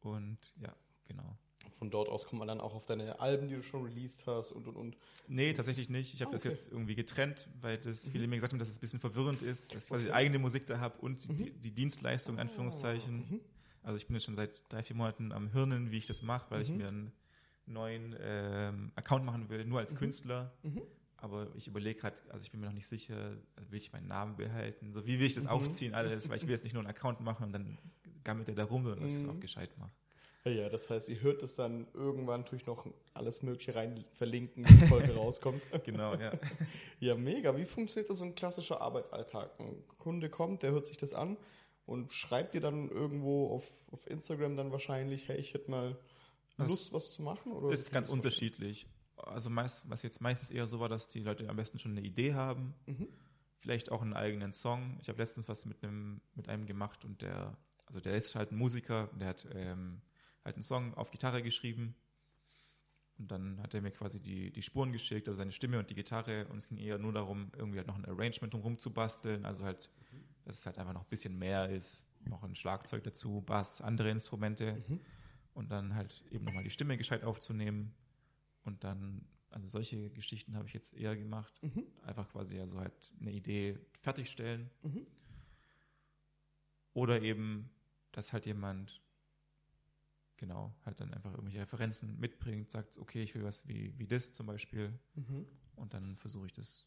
Und 0.00 0.54
ja, 0.60 0.74
genau. 1.06 1.38
Von 1.70 1.90
dort 1.90 2.08
aus 2.08 2.24
kommt 2.26 2.38
man 2.40 2.48
dann 2.48 2.60
auch 2.60 2.74
auf 2.74 2.86
deine 2.86 3.20
Alben, 3.20 3.48
die 3.48 3.54
du 3.56 3.62
schon 3.62 3.84
released 3.84 4.26
hast 4.26 4.52
und 4.52 4.66
und 4.68 4.76
und. 4.76 4.96
Nee, 5.26 5.52
tatsächlich 5.52 5.88
nicht. 5.88 6.14
Ich 6.14 6.20
habe 6.20 6.30
Ah, 6.30 6.32
das 6.32 6.42
okay. 6.42 6.50
jetzt 6.50 6.70
irgendwie 6.72 6.94
getrennt, 6.94 7.48
weil 7.60 7.78
das 7.78 8.06
Mhm. 8.06 8.10
viele 8.12 8.26
mir 8.26 8.36
gesagt 8.36 8.52
haben, 8.52 8.58
dass 8.58 8.68
es 8.68 8.78
ein 8.78 8.80
bisschen 8.80 9.00
verwirrend 9.00 9.42
ist, 9.42 9.74
dass 9.74 9.84
ich 9.84 9.90
quasi 9.90 10.06
Okay. 10.06 10.14
eigene 10.14 10.38
Musik 10.38 10.66
da 10.66 10.78
habe 10.80 10.98
und 11.00 11.28
Mhm. 11.28 11.36
die, 11.36 11.50
die 11.52 11.70
Dienstleistung, 11.72 12.36
in 12.36 12.40
Anführungszeichen. 12.40 13.18
Mhm. 13.30 13.40
Also 13.82 13.96
ich 13.96 14.06
bin 14.06 14.16
jetzt 14.16 14.24
schon 14.24 14.36
seit 14.36 14.64
drei, 14.72 14.82
vier 14.82 14.96
Monaten 14.96 15.32
am 15.32 15.48
Hirnen, 15.50 15.90
wie 15.90 15.98
ich 15.98 16.06
das 16.06 16.22
mache, 16.22 16.50
weil 16.50 16.62
ich 16.62 16.70
Mhm. 16.70 16.76
mir 16.76 16.88
einen 16.88 17.12
neuen 17.66 18.16
ähm, 18.20 18.92
Account 18.96 19.24
machen 19.24 19.48
will, 19.50 19.64
nur 19.64 19.78
als 19.80 19.94
Mhm. 19.94 19.98
Künstler. 19.98 20.52
Mhm. 20.62 20.82
Aber 21.20 21.48
ich 21.56 21.66
überlege 21.66 21.98
gerade, 22.00 22.16
also 22.28 22.44
ich 22.44 22.50
bin 22.52 22.60
mir 22.60 22.66
noch 22.66 22.72
nicht 22.74 22.86
sicher, 22.86 23.36
will 23.56 23.78
ich 23.78 23.92
meinen 23.92 24.06
Namen 24.06 24.36
behalten? 24.36 24.92
So 24.92 25.04
wie 25.04 25.18
will 25.18 25.26
ich 25.26 25.34
das 25.34 25.46
aufziehen 25.46 25.94
alles? 25.94 26.28
Weil 26.28 26.36
ich 26.36 26.44
will 26.44 26.52
jetzt 26.52 26.62
nicht 26.62 26.74
nur 26.74 26.80
einen 26.82 26.90
Account 26.90 27.20
machen 27.20 27.46
und 27.46 27.52
dann 27.52 27.78
gammelt 28.24 28.46
der 28.46 28.54
da 28.54 28.64
rum, 28.64 28.84
sondern 28.84 29.02
dass 29.02 29.12
ich 29.12 29.18
es 29.18 29.24
Mhm. 29.24 29.30
auch 29.30 29.40
gescheit 29.40 29.76
mache. 29.78 29.90
Ja, 30.48 30.62
ja, 30.62 30.68
das 30.68 30.88
heißt, 30.90 31.08
ihr 31.08 31.20
hört 31.20 31.42
es 31.42 31.54
dann 31.56 31.86
irgendwann 31.94 32.44
durch 32.44 32.66
noch 32.66 32.86
alles 33.14 33.42
Mögliche 33.42 33.74
rein 33.74 34.04
verlinken, 34.14 34.64
wenn 34.68 34.78
die 34.80 34.86
Folge 34.86 35.14
rauskommt. 35.16 35.62
Genau, 35.84 36.14
ja. 36.14 36.32
Ja, 37.00 37.14
mega. 37.14 37.56
Wie 37.56 37.64
funktioniert 37.64 38.10
das 38.10 38.18
so 38.18 38.24
ein 38.24 38.34
klassischer 38.34 38.80
Arbeitsalltag? 38.80 39.58
Ein 39.60 39.84
Kunde 39.98 40.28
kommt, 40.30 40.62
der 40.62 40.72
hört 40.72 40.86
sich 40.86 40.96
das 40.96 41.12
an 41.14 41.36
und 41.86 42.12
schreibt 42.12 42.54
dir 42.54 42.60
dann 42.60 42.88
irgendwo 42.90 43.48
auf, 43.50 43.66
auf 43.92 44.08
Instagram 44.10 44.56
dann 44.56 44.72
wahrscheinlich, 44.72 45.28
hey, 45.28 45.36
ich 45.38 45.54
hätte 45.54 45.70
mal 45.70 45.96
Das 46.56 46.68
Lust, 46.68 46.92
was 46.92 47.12
zu 47.12 47.22
machen? 47.22 47.52
Oder 47.52 47.70
ist 47.72 47.90
ganz 47.92 48.08
das 48.08 48.12
unterschiedlich. 48.12 48.86
Also 49.16 49.48
meist, 49.50 49.88
was 49.88 50.02
jetzt 50.02 50.20
meistens 50.20 50.50
eher 50.50 50.66
so 50.66 50.80
war, 50.80 50.88
dass 50.88 51.08
die 51.08 51.20
Leute 51.20 51.48
am 51.48 51.56
besten 51.56 51.78
schon 51.78 51.92
eine 51.92 52.02
Idee 52.06 52.34
haben, 52.34 52.74
Mhm. 52.86 53.08
vielleicht 53.58 53.90
auch 53.92 54.02
einen 54.02 54.14
eigenen 54.14 54.52
Song. 54.52 54.98
Ich 55.00 55.08
habe 55.08 55.18
letztens 55.18 55.48
was 55.48 55.66
mit 55.66 55.82
einem 55.82 56.20
mit 56.34 56.48
einem 56.48 56.66
gemacht 56.66 57.04
und 57.04 57.22
der, 57.22 57.56
also 57.86 58.00
der 58.00 58.14
ist 58.14 58.34
halt 58.34 58.50
ein 58.52 58.58
Musiker, 58.58 59.08
der 59.18 59.28
hat 59.28 59.46
ähm, 59.54 60.00
halt 60.48 60.56
einen 60.56 60.62
Song 60.64 60.94
auf 60.94 61.10
Gitarre 61.10 61.42
geschrieben 61.42 61.94
und 63.18 63.30
dann 63.30 63.60
hat 63.62 63.74
er 63.74 63.82
mir 63.82 63.90
quasi 63.90 64.20
die 64.20 64.50
die 64.50 64.62
Spuren 64.62 64.92
geschickt, 64.92 65.28
also 65.28 65.36
seine 65.38 65.52
Stimme 65.52 65.78
und 65.78 65.88
die 65.90 65.94
Gitarre 65.94 66.46
und 66.48 66.58
es 66.58 66.68
ging 66.68 66.78
eher 66.78 66.98
nur 66.98 67.12
darum, 67.12 67.50
irgendwie 67.56 67.78
halt 67.78 67.86
noch 67.86 67.96
ein 67.96 68.04
Arrangement 68.06 68.52
drumherum 68.52 68.78
zu 68.78 68.92
basteln, 68.92 69.44
also 69.44 69.64
halt, 69.64 69.90
dass 70.44 70.58
es 70.58 70.66
halt 70.66 70.78
einfach 70.78 70.92
noch 70.94 71.02
ein 71.02 71.08
bisschen 71.10 71.38
mehr 71.38 71.68
ist, 71.68 72.06
noch 72.24 72.42
ein 72.42 72.54
Schlagzeug 72.54 73.04
dazu, 73.04 73.42
Bass, 73.42 73.80
andere 73.80 74.10
Instrumente 74.10 74.82
Mhm. 74.88 75.00
und 75.54 75.70
dann 75.70 75.94
halt 75.94 76.24
eben 76.30 76.44
nochmal 76.44 76.64
die 76.64 76.70
Stimme 76.70 76.96
gescheit 76.96 77.24
aufzunehmen 77.24 77.94
und 78.64 78.84
dann, 78.84 79.26
also 79.50 79.66
solche 79.66 80.10
Geschichten 80.10 80.56
habe 80.56 80.66
ich 80.66 80.74
jetzt 80.74 80.94
eher 80.94 81.16
gemacht. 81.16 81.52
Mhm. 81.62 81.84
Einfach 82.06 82.28
quasi 82.30 82.58
also 82.60 82.78
halt 82.80 83.12
eine 83.20 83.32
Idee 83.32 83.78
fertigstellen 83.94 84.70
Mhm. 84.82 85.06
oder 86.94 87.20
eben, 87.22 87.70
dass 88.12 88.32
halt 88.32 88.46
jemand 88.46 89.00
genau 90.38 90.74
halt 90.86 91.00
dann 91.00 91.12
einfach 91.12 91.30
irgendwelche 91.32 91.60
Referenzen 91.60 92.18
mitbringt, 92.18 92.70
sagt, 92.70 92.98
okay, 92.98 93.22
ich 93.22 93.34
will 93.34 93.44
was 93.44 93.68
wie, 93.68 93.98
wie 93.98 94.06
das 94.06 94.32
zum 94.32 94.46
Beispiel 94.46 94.98
Mhm. 95.14 95.46
und 95.76 95.92
dann 95.92 96.16
versuche 96.16 96.46
ich 96.46 96.52
das 96.52 96.86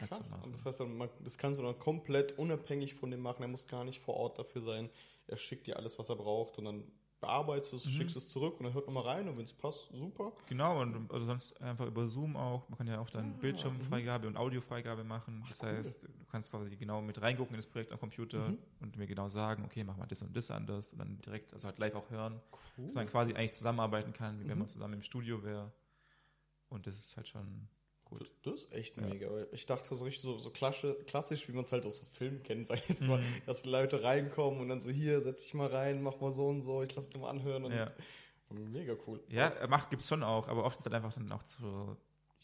halt 0.00 0.08
Krass. 0.08 0.32
Und 0.42 0.52
das 0.52 0.64
heißt, 0.64 0.80
dann, 0.80 0.96
man, 0.96 1.10
das 1.22 1.38
kannst 1.38 1.60
du 1.60 1.64
dann 1.64 1.78
komplett 1.78 2.38
unabhängig 2.38 2.94
von 2.94 3.10
dem 3.10 3.20
machen. 3.20 3.42
Er 3.42 3.48
muss 3.48 3.68
gar 3.68 3.84
nicht 3.84 4.00
vor 4.00 4.14
Ort 4.14 4.38
dafür 4.38 4.62
sein. 4.62 4.90
Er 5.26 5.36
schickt 5.36 5.66
dir 5.66 5.76
alles, 5.76 5.98
was 5.98 6.08
er 6.08 6.16
braucht 6.16 6.58
und 6.58 6.64
dann 6.64 6.84
bearbeitest 7.20 7.72
es, 7.72 7.84
Mhm. 7.86 7.90
schickst 7.90 8.16
es 8.16 8.28
zurück 8.28 8.58
und 8.58 8.64
dann 8.64 8.74
hört 8.74 8.86
nochmal 8.86 9.04
rein 9.04 9.28
und 9.28 9.36
wenn 9.38 9.44
es 9.44 9.52
passt, 9.52 9.88
super. 9.92 10.32
Genau, 10.48 10.80
und 10.82 11.10
oder 11.10 11.24
sonst 11.24 11.60
einfach 11.60 11.86
über 11.86 12.06
Zoom 12.06 12.36
auch. 12.36 12.68
Man 12.68 12.76
kann 12.78 12.86
ja 12.86 13.00
auch 13.00 13.10
dann 13.10 13.34
Ah, 13.34 13.38
Bildschirmfreigabe 13.40 14.26
und 14.26 14.36
Audiofreigabe 14.36 15.02
machen. 15.04 15.44
Das 15.48 15.62
cool. 15.62 15.68
heißt, 15.70 16.02
du 16.04 16.08
kannst 16.30 16.50
quasi 16.50 16.76
genau 16.76 17.00
mit 17.00 17.20
reingucken 17.20 17.54
in 17.54 17.58
das 17.58 17.66
Projekt 17.66 17.90
am 17.92 17.98
Computer 17.98 18.50
Mhm. 18.50 18.58
und 18.80 18.96
mir 18.96 19.06
genau 19.06 19.28
sagen, 19.28 19.64
okay, 19.64 19.82
mach 19.82 19.96
mal 19.96 20.06
das 20.06 20.22
und 20.22 20.36
das 20.36 20.50
anders 20.50 20.92
und 20.92 20.98
dann 20.98 21.18
direkt, 21.22 21.52
also 21.54 21.66
halt 21.66 21.78
live 21.78 21.94
auch 21.94 22.10
hören, 22.10 22.40
Cool. 22.76 22.84
dass 22.86 22.94
man 22.94 23.06
quasi 23.08 23.32
eigentlich 23.34 23.54
zusammenarbeiten 23.54 24.12
kann, 24.12 24.38
wie 24.38 24.44
wenn 24.46 24.54
Mhm. 24.54 24.58
man 24.60 24.68
zusammen 24.68 24.94
im 24.94 25.02
Studio 25.02 25.42
wäre. 25.42 25.72
Und 26.68 26.86
das 26.86 26.96
ist 26.98 27.16
halt 27.16 27.28
schon 27.28 27.68
gut. 28.06 28.30
Das 28.42 28.54
ist 28.64 28.72
echt 28.72 28.96
Ja. 28.96 29.02
mega. 29.06 29.28
Ich 29.52 29.66
dachte 29.66 29.94
so 29.94 30.04
richtig 30.04 30.22
so, 30.22 30.38
so 30.38 30.50
klassisch, 30.50 30.96
klassisch, 31.06 31.46
wie 31.48 31.52
man 31.52 31.64
es 31.64 31.72
halt 31.72 31.84
aus 31.84 31.98
so 31.98 32.04
Filmen 32.12 32.42
kennt, 32.42 32.66
sag 32.66 32.78
ich 32.78 32.88
jetzt 32.88 33.06
mal, 33.06 33.18
Mhm. 33.18 33.42
dass 33.44 33.64
Leute 33.66 34.02
reinkommen 34.02 34.60
und 34.60 34.68
dann 34.68 34.80
so 34.80 34.88
hier, 34.90 35.20
setz 35.20 35.42
dich 35.42 35.52
mal 35.54 35.68
rein, 35.68 36.02
mach 36.02 36.18
mal 36.20 36.30
so 36.30 36.48
und 36.48 36.62
so, 36.62 36.82
ich 36.82 36.94
lass 36.96 37.10
dir 37.10 37.18
mal 37.18 37.28
anhören. 37.30 37.64
Und 37.64 37.72
Ja. 37.72 37.92
Mega 38.50 38.94
cool. 39.06 39.20
Ja, 39.28 39.66
macht 39.68 39.90
gibt's 39.90 40.08
schon 40.08 40.22
auch, 40.22 40.46
aber 40.48 40.64
oft 40.64 40.78
ist 40.78 40.84
halt 40.84 40.94
einfach 40.94 41.12
dann 41.12 41.30
auch 41.32 41.42
so, 41.46 41.96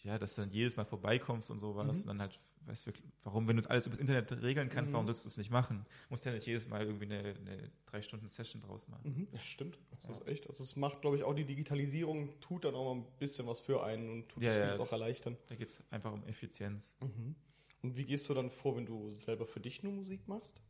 ja, 0.02 0.18
dass 0.18 0.34
du 0.34 0.42
dann 0.42 0.50
jedes 0.50 0.76
Mal 0.76 0.84
vorbeikommst 0.84 1.48
und 1.50 1.58
sowas 1.60 1.98
Mhm. 1.98 2.02
und 2.02 2.06
dann 2.08 2.20
halt, 2.22 2.40
weißt 2.66 2.86
du, 2.86 2.92
warum, 3.22 3.48
wenn 3.48 3.56
du 3.56 3.68
alles 3.70 3.86
über 3.86 3.96
das 3.96 4.00
Internet 4.00 4.42
regeln 4.42 4.68
kannst, 4.68 4.90
Mhm. 4.90 4.94
warum 4.94 5.06
sollst 5.06 5.24
du 5.24 5.28
es 5.28 5.36
nicht 5.36 5.50
machen? 5.50 5.84
Musst 6.10 6.24
ja 6.24 6.32
nicht 6.32 6.46
jedes 6.46 6.68
Mal 6.68 6.82
irgendwie 6.86 7.04
eine, 7.06 7.18
eine 7.34 7.70
drei 7.86 8.02
Stunden 8.02 8.28
Session 8.28 8.60
draus 8.62 8.88
machen. 8.88 9.10
Mhm, 9.10 9.28
ja, 9.32 9.40
stimmt. 9.40 9.78
Das 9.90 10.04
ist 10.18 10.26
echt. 10.26 10.48
Also 10.48 10.62
es 10.64 10.76
macht, 10.76 11.00
glaube 11.00 11.16
ich, 11.16 11.22
auch 11.24 11.34
die 11.34 11.44
Digitalisierung, 11.44 12.38
tut 12.40 12.64
dann 12.64 12.74
auch 12.74 12.94
mal 12.94 13.00
ein 13.00 13.06
bisschen 13.18 13.46
was 13.46 13.60
für 13.60 13.82
einen 13.84 14.10
und 14.10 14.28
tut 14.28 14.42
Ja, 14.42 14.50
es 14.50 14.56
ja. 14.56 14.64
vieles 14.66 14.80
auch 14.80 14.92
erleichtern. 14.92 15.36
Da 15.48 15.54
geht's 15.54 15.82
einfach 15.90 16.12
um 16.12 16.24
Effizienz. 16.24 16.94
Mhm. 17.00 17.34
Und 17.82 17.96
wie 17.96 18.04
gehst 18.04 18.28
du 18.28 18.34
dann 18.34 18.48
vor, 18.48 18.76
wenn 18.76 18.86
du 18.86 19.10
selber 19.10 19.44
für 19.46 19.58
dich 19.60 19.82
nur 19.82 19.92
Musik 19.92 20.28
machst? 20.28 20.62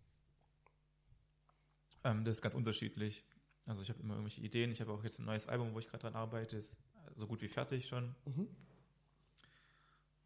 Ähm, 2.05 2.25
das 2.25 2.39
ist 2.39 2.43
ganz 2.43 2.55
unterschiedlich. 2.55 3.25
Also 3.67 3.83
ich 3.83 3.91
habe 3.91 4.01
immer 4.01 4.15
irgendwelche 4.15 4.41
Ideen. 4.41 4.73
Ich 4.73 4.81
habe 4.81 4.91
auch 4.93 5.05
jetzt 5.05 5.19
ein 5.21 5.25
neues 5.27 5.47
Album, 5.47 5.73
wo 5.75 5.79
ich 5.79 5.87
gerade 5.89 6.01
dran 6.03 6.17
arbeite, 6.17 6.57
ist 6.57 6.77
so 7.15 7.27
gut 7.27 7.43
wie 7.43 7.49
fertig 7.49 7.87
schon. 7.87 8.15
Mhm. 8.25 8.49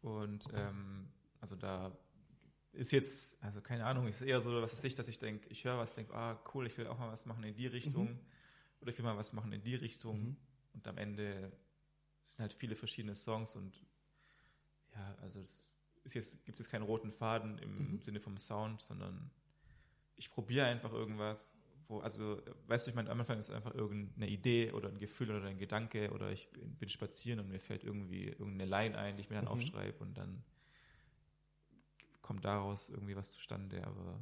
Und 0.01 0.47
ähm, 0.53 1.09
also 1.39 1.55
da 1.55 1.97
ist 2.73 2.91
jetzt, 2.91 3.41
also 3.43 3.61
keine 3.61 3.85
Ahnung, 3.85 4.07
ist 4.07 4.21
eher 4.21 4.41
so, 4.41 4.61
was 4.61 4.73
ist 4.73 4.83
ich, 4.83 4.95
dass 4.95 5.07
ich 5.07 5.17
denke, 5.17 5.47
ich 5.49 5.63
höre 5.63 5.77
was, 5.77 5.95
denke, 5.95 6.13
ah 6.13 6.39
cool, 6.53 6.67
ich 6.67 6.77
will 6.77 6.87
auch 6.87 6.99
mal 6.99 7.11
was 7.11 7.25
machen 7.25 7.43
in 7.43 7.55
die 7.55 7.67
Richtung. 7.67 8.19
Oder 8.81 8.91
ich 8.91 8.97
will 8.97 9.05
mal 9.05 9.17
was 9.17 9.33
machen 9.33 9.51
in 9.51 9.61
die 9.61 9.75
Richtung. 9.75 10.21
Mhm. 10.21 10.37
Und 10.73 10.87
am 10.87 10.97
Ende 10.97 11.51
sind 12.23 12.39
halt 12.41 12.53
viele 12.53 12.75
verschiedene 12.75 13.15
Songs 13.15 13.55
und 13.55 13.83
ja, 14.93 15.15
also 15.21 15.39
es 15.39 15.67
ist 16.03 16.13
jetzt, 16.13 16.45
gibt 16.45 16.59
es 16.59 16.69
keinen 16.69 16.83
roten 16.83 17.11
Faden 17.11 17.57
im 17.57 17.93
Mhm. 17.93 18.01
Sinne 18.01 18.19
vom 18.19 18.37
Sound, 18.37 18.81
sondern 18.81 19.31
ich 20.15 20.29
probiere 20.29 20.65
einfach 20.67 20.93
irgendwas, 20.93 21.51
wo, 21.87 21.99
also, 21.99 22.41
weißt 22.67 22.85
du, 22.85 22.89
ich 22.91 22.95
meine, 22.95 23.09
am 23.09 23.19
Anfang 23.19 23.39
ist 23.39 23.49
einfach 23.49 23.73
irgendeine 23.73 24.27
Idee 24.27 24.71
oder 24.71 24.89
ein 24.89 24.97
Gefühl 24.99 25.31
oder 25.31 25.45
ein 25.45 25.57
Gedanke 25.57 26.11
oder 26.11 26.31
ich 26.31 26.49
bin, 26.51 26.75
bin 26.75 26.89
spazieren 26.89 27.39
und 27.39 27.47
mir 27.47 27.59
fällt 27.59 27.83
irgendwie 27.83 28.25
irgendeine 28.25 28.65
Line 28.65 28.97
ein, 28.97 29.15
die 29.15 29.21
ich 29.21 29.29
mir 29.29 29.35
dann 29.37 29.45
Mhm. 29.45 29.51
aufschreibe 29.51 29.97
und 30.03 30.17
dann 30.17 30.43
kommt 32.27 32.43
daraus 32.43 32.89
irgendwie 32.89 33.15
was 33.15 33.31
zustande, 33.31 33.81
aber 33.87 34.19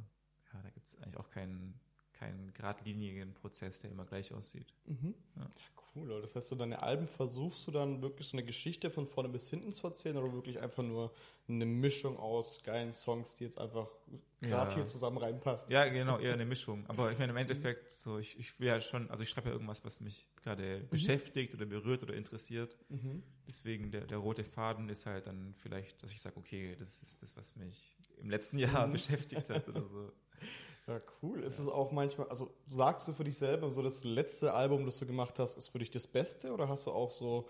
ja, 0.52 0.62
da 0.62 0.70
gibt 0.70 0.86
es 0.86 0.96
eigentlich 1.02 1.16
auch 1.16 1.28
keinen, 1.28 1.78
keinen 2.18 2.52
geradlinigen 2.54 3.34
Prozess, 3.34 3.80
der 3.80 3.90
immer 3.90 4.04
gleich 4.04 4.32
aussieht. 4.32 4.72
Mhm. 4.86 5.14
Ja. 5.36 5.42
Ja, 5.42 5.48
cool. 5.94 6.20
Das 6.20 6.34
heißt, 6.36 6.48
so 6.48 6.56
deine 6.56 6.82
Alben 6.82 7.06
versuchst 7.06 7.66
du 7.66 7.70
dann 7.70 8.02
wirklich 8.02 8.28
so 8.28 8.36
eine 8.36 8.44
Geschichte 8.44 8.90
von 8.90 9.06
vorne 9.06 9.28
bis 9.28 9.48
hinten 9.48 9.72
zu 9.72 9.86
erzählen 9.86 10.16
oder 10.18 10.32
wirklich 10.32 10.58
einfach 10.60 10.82
nur 10.82 11.12
eine 11.48 11.64
Mischung 11.66 12.18
aus 12.18 12.62
geilen 12.62 12.92
Songs, 12.92 13.36
die 13.36 13.44
jetzt 13.44 13.58
einfach 13.58 13.88
gerade 14.42 14.70
Ja. 14.70 14.74
hier 14.74 14.86
zusammen 14.86 15.16
reinpassen? 15.18 15.70
Ja, 15.70 15.86
genau, 15.88 16.18
eher 16.18 16.32
eine 16.34 16.44
Mischung. 16.44 16.84
Aber 16.88 17.12
ich 17.12 17.18
meine, 17.18 17.30
im 17.32 17.36
Endeffekt, 17.38 17.92
so, 17.92 18.18
ich, 18.18 18.38
ich 18.38 18.58
will 18.60 18.68
ja 18.68 18.80
schon, 18.80 19.10
also 19.10 19.22
ich 19.22 19.30
schreibe 19.30 19.48
ja 19.48 19.52
irgendwas, 19.54 19.84
was 19.84 20.00
mich 20.00 20.28
gerade 20.42 20.80
beschäftigt 20.90 21.54
oder 21.54 21.64
berührt 21.66 22.02
oder 22.02 22.14
interessiert. 22.14 22.76
Mhm. 22.90 23.22
Deswegen 23.48 23.90
der, 23.90 24.02
der 24.06 24.18
rote 24.18 24.44
Faden 24.44 24.88
ist 24.88 25.06
halt 25.06 25.26
dann 25.26 25.54
vielleicht, 25.56 26.02
dass 26.02 26.10
ich 26.10 26.20
sage, 26.20 26.36
okay, 26.36 26.76
das 26.78 27.00
ist 27.02 27.22
das, 27.22 27.36
was 27.36 27.56
mich 27.56 27.96
im 28.18 28.28
letzten 28.28 28.58
Jahr 28.58 28.86
Mhm. 28.86 28.92
beschäftigt 28.98 29.48
hat 29.50 29.68
oder 29.68 29.86
so. 29.88 30.12
Ja, 30.86 31.00
cool. 31.22 31.42
Ist 31.42 31.58
es 31.58 31.66
auch 31.66 31.90
manchmal, 31.90 32.28
also 32.28 32.54
sagst 32.66 33.08
du 33.08 33.12
für 33.12 33.24
dich 33.24 33.36
selber, 33.36 33.70
so 33.70 33.82
das 33.82 34.04
letzte 34.04 34.54
Album, 34.54 34.86
das 34.86 34.98
du 34.98 35.06
gemacht 35.06 35.38
hast, 35.38 35.56
ist 35.56 35.68
für 35.68 35.80
dich 35.80 35.90
das 35.90 36.06
Beste 36.06 36.52
oder 36.52 36.68
hast 36.68 36.86
du 36.86 36.92
auch 36.92 37.10
so, 37.10 37.48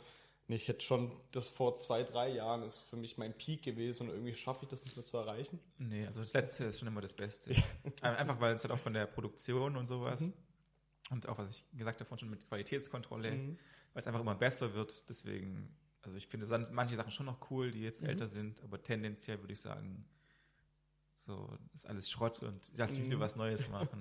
nee, 0.49 0.57
ich 0.57 0.68
hätte 0.68 0.81
schon, 0.81 1.11
das 1.33 1.49
vor 1.49 1.77
zwei, 1.77 2.03
drei 2.03 2.31
Jahren 2.31 2.62
ist 2.62 2.81
für 2.81 2.96
mich 2.96 3.18
mein 3.18 3.37
Peak 3.37 3.62
gewesen 3.62 4.05
und 4.09 4.14
irgendwie 4.14 4.33
schaffe 4.35 4.61
ich 4.64 4.68
das 4.70 4.85
nicht 4.85 4.96
mehr 4.96 5.05
zu 5.05 5.18
erreichen? 5.18 5.61
Nee, 5.77 6.07
also 6.07 6.20
das 6.20 6.33
letzte 6.33 6.64
ist 6.64 6.79
schon 6.79 6.88
immer 6.88 7.03
das 7.03 7.12
Beste. 7.12 7.55
Einfach 8.01 8.40
weil 8.40 8.55
es 8.55 8.64
halt 8.64 8.72
auch 8.72 8.79
von 8.79 8.94
der 8.94 9.05
Produktion 9.07 9.77
und 9.77 9.85
sowas 9.85 10.22
Mhm. 10.22 10.33
und 11.11 11.29
auch, 11.29 11.37
was 11.37 11.51
ich 11.51 11.64
gesagt 11.79 12.01
habe, 12.01 12.18
schon 12.18 12.31
mit 12.31 12.49
Qualitätskontrolle, 12.49 13.33
Mhm. 13.33 13.59
weil 13.92 14.01
es 14.01 14.07
einfach 14.07 14.20
immer 14.20 14.35
besser 14.35 14.72
wird. 14.72 15.05
Deswegen, 15.11 15.77
also 16.01 16.16
ich 16.16 16.27
finde 16.27 16.46
manche 16.72 16.96
Sachen 16.96 17.12
schon 17.12 17.27
noch 17.27 17.51
cool, 17.51 17.70
die 17.70 17.83
jetzt 17.83 18.01
Mhm. 18.03 18.09
älter 18.09 18.29
sind, 18.29 18.62
aber 18.62 18.83
tendenziell 18.83 19.40
würde 19.42 19.53
ich 19.53 19.61
sagen, 19.61 20.07
so 21.18 21.48
ist 21.74 21.87
alles 21.87 22.11
Schrott 22.11 22.42
und 22.42 22.70
lass 22.76 22.92
mich 22.92 23.05
Mhm. 23.07 23.12
nur 23.12 23.20
was 23.20 23.37
Neues 23.37 23.68
machen. 23.70 24.00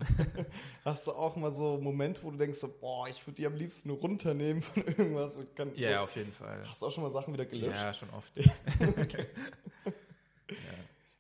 Hast 0.84 1.08
du 1.08 1.12
auch 1.14 1.36
mal 1.38 1.50
so 1.52 1.78
Momente, 1.80 2.22
wo 2.24 2.30
du 2.32 2.38
denkst, 2.38 2.60
so, 2.60 2.68
boah, 2.68 3.08
ich 3.08 3.26
würde 3.26 3.38
die 3.38 3.46
am 3.48 3.56
liebsten 3.56 3.88
nur 3.90 3.98
runternehmen 3.98 4.62
von 4.62 4.84
irgendwas? 4.86 5.42
Kann, 5.56 5.72
ja, 5.76 5.98
so, 5.98 6.04
auf 6.04 6.16
jeden 6.16 6.32
Fall. 6.34 6.64
Hast 6.68 6.82
du 6.82 6.88
auch 6.88 6.92
schon 6.92 7.04
mal 7.04 7.10
Sachen 7.10 7.34
wieder 7.34 7.46
gelöscht? 7.46 7.76
Ja, 7.82 7.94
schon 7.94 8.10
oft. 8.12 8.32
ja. 10.50 10.74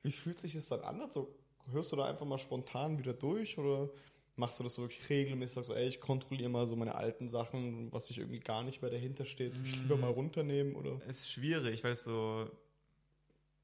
Wie 0.03 0.11
fühlt 0.11 0.39
sich 0.39 0.53
das 0.53 0.67
dann 0.67 0.81
an? 0.81 1.01
Also, 1.01 1.33
hörst 1.71 1.91
du 1.91 1.95
da 1.95 2.05
einfach 2.05 2.25
mal 2.25 2.37
spontan 2.37 2.99
wieder 2.99 3.13
durch 3.13 3.57
oder 3.57 3.89
machst 4.35 4.59
du 4.59 4.63
das 4.63 4.75
so 4.75 4.83
wirklich 4.83 5.09
regelmäßig? 5.09 5.55
Sagst 5.55 5.69
du, 5.71 5.73
ey, 5.73 5.87
ich 5.87 5.99
kontrolliere 5.99 6.49
mal 6.49 6.67
so 6.67 6.75
meine 6.75 6.95
alten 6.95 7.27
Sachen, 7.29 7.91
was 7.91 8.07
sich 8.07 8.17
irgendwie 8.19 8.39
gar 8.39 8.63
nicht 8.63 8.81
mehr 8.81 8.91
dahinter 8.91 9.25
steht, 9.25 9.53
ich 9.63 9.81
lieber 9.81 9.97
Mm. 9.97 10.01
mal 10.01 10.11
runternehmen 10.11 10.75
oder? 10.75 10.99
Es 11.07 11.19
ist 11.21 11.31
schwierig, 11.31 11.83
weil 11.83 11.93
es 11.93 12.03
so, 12.03 12.49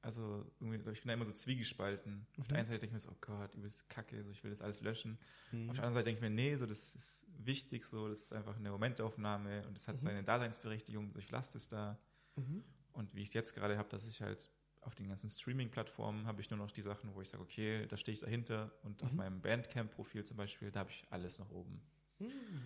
also 0.02 0.44
irgendwie, 0.60 0.90
ich 0.90 1.00
bin 1.00 1.08
da 1.08 1.14
immer 1.14 1.24
so 1.24 1.32
zwiegespalten. 1.32 2.26
Auf 2.38 2.48
der 2.48 2.54
Mhm. 2.54 2.58
einen 2.58 2.66
Seite 2.66 2.78
denke 2.80 2.96
ich 2.96 3.04
mir 3.04 3.10
so, 3.10 3.10
oh 3.12 3.18
Gott, 3.20 3.54
übelst 3.54 3.88
kacke, 3.88 4.22
so, 4.24 4.30
ich 4.32 4.42
will 4.42 4.50
das 4.50 4.60
alles 4.60 4.80
löschen. 4.80 5.18
Mhm. 5.52 5.70
Auf 5.70 5.76
der 5.76 5.84
anderen 5.84 5.94
Seite 5.94 6.04
denke 6.06 6.18
ich 6.18 6.22
mir, 6.22 6.34
nee, 6.34 6.56
so, 6.56 6.66
das 6.66 6.94
ist 6.94 7.26
wichtig, 7.38 7.84
so, 7.84 8.08
das 8.08 8.22
ist 8.22 8.32
einfach 8.32 8.56
eine 8.56 8.70
Momentaufnahme 8.70 9.66
und 9.66 9.78
es 9.78 9.86
hat 9.88 9.96
Mhm. 9.96 10.00
seine 10.00 10.24
Daseinsberechtigung, 10.24 11.10
so, 11.12 11.18
ich 11.18 11.30
lasse 11.30 11.56
es 11.56 11.68
da. 11.68 11.98
Mhm. 12.36 12.64
Und 12.92 13.14
wie 13.14 13.22
ich 13.22 13.28
es 13.28 13.34
jetzt 13.34 13.54
gerade 13.54 13.78
habe, 13.78 13.88
dass 13.88 14.04
ich 14.06 14.20
halt 14.20 14.50
auf 14.80 14.96
den 14.96 15.08
ganzen 15.08 15.30
Streaming-Plattformen 15.30 16.26
habe 16.26 16.40
ich 16.40 16.50
nur 16.50 16.58
noch 16.58 16.72
die 16.72 16.82
Sachen, 16.82 17.14
wo 17.14 17.22
ich 17.22 17.28
sage, 17.28 17.42
okay, 17.42 17.86
da 17.86 17.96
stehe 17.96 18.14
ich 18.14 18.20
dahinter. 18.20 18.72
Und 18.82 19.02
auf 19.04 19.10
Mhm. 19.12 19.16
meinem 19.16 19.40
Bandcamp-Profil 19.40 20.24
zum 20.24 20.36
Beispiel, 20.36 20.72
da 20.72 20.80
habe 20.80 20.90
ich 20.90 21.06
alles 21.10 21.38
noch 21.38 21.50
oben. 21.50 21.80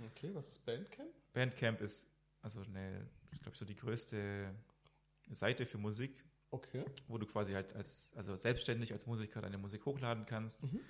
Okay, 0.07 0.31
was 0.35 0.51
ist 0.51 0.65
Bandcamp? 0.65 1.11
Bandcamp 1.35 1.81
ist 1.83 2.07
also 2.41 2.63
eine, 2.63 3.07
ist 3.31 3.43
glaube 3.43 3.53
ich 3.55 3.59
so 3.59 3.65
die 3.67 3.77
größte 3.77 4.55
Seite 5.31 5.67
für 5.67 5.79
Musik, 5.79 6.25
Okay. 6.57 6.85
wo 7.09 7.19
du 7.19 7.27
quasi 7.27 7.53
halt 7.53 7.75
als, 7.75 8.11
also 8.17 8.37
selbstständig 8.37 8.93
als 8.93 9.07
Musiker 9.07 9.41
deine 9.41 9.59
Musik 9.59 9.85
hochladen 9.87 10.27
kannst. 10.27 10.63
Mhm. 10.63 10.81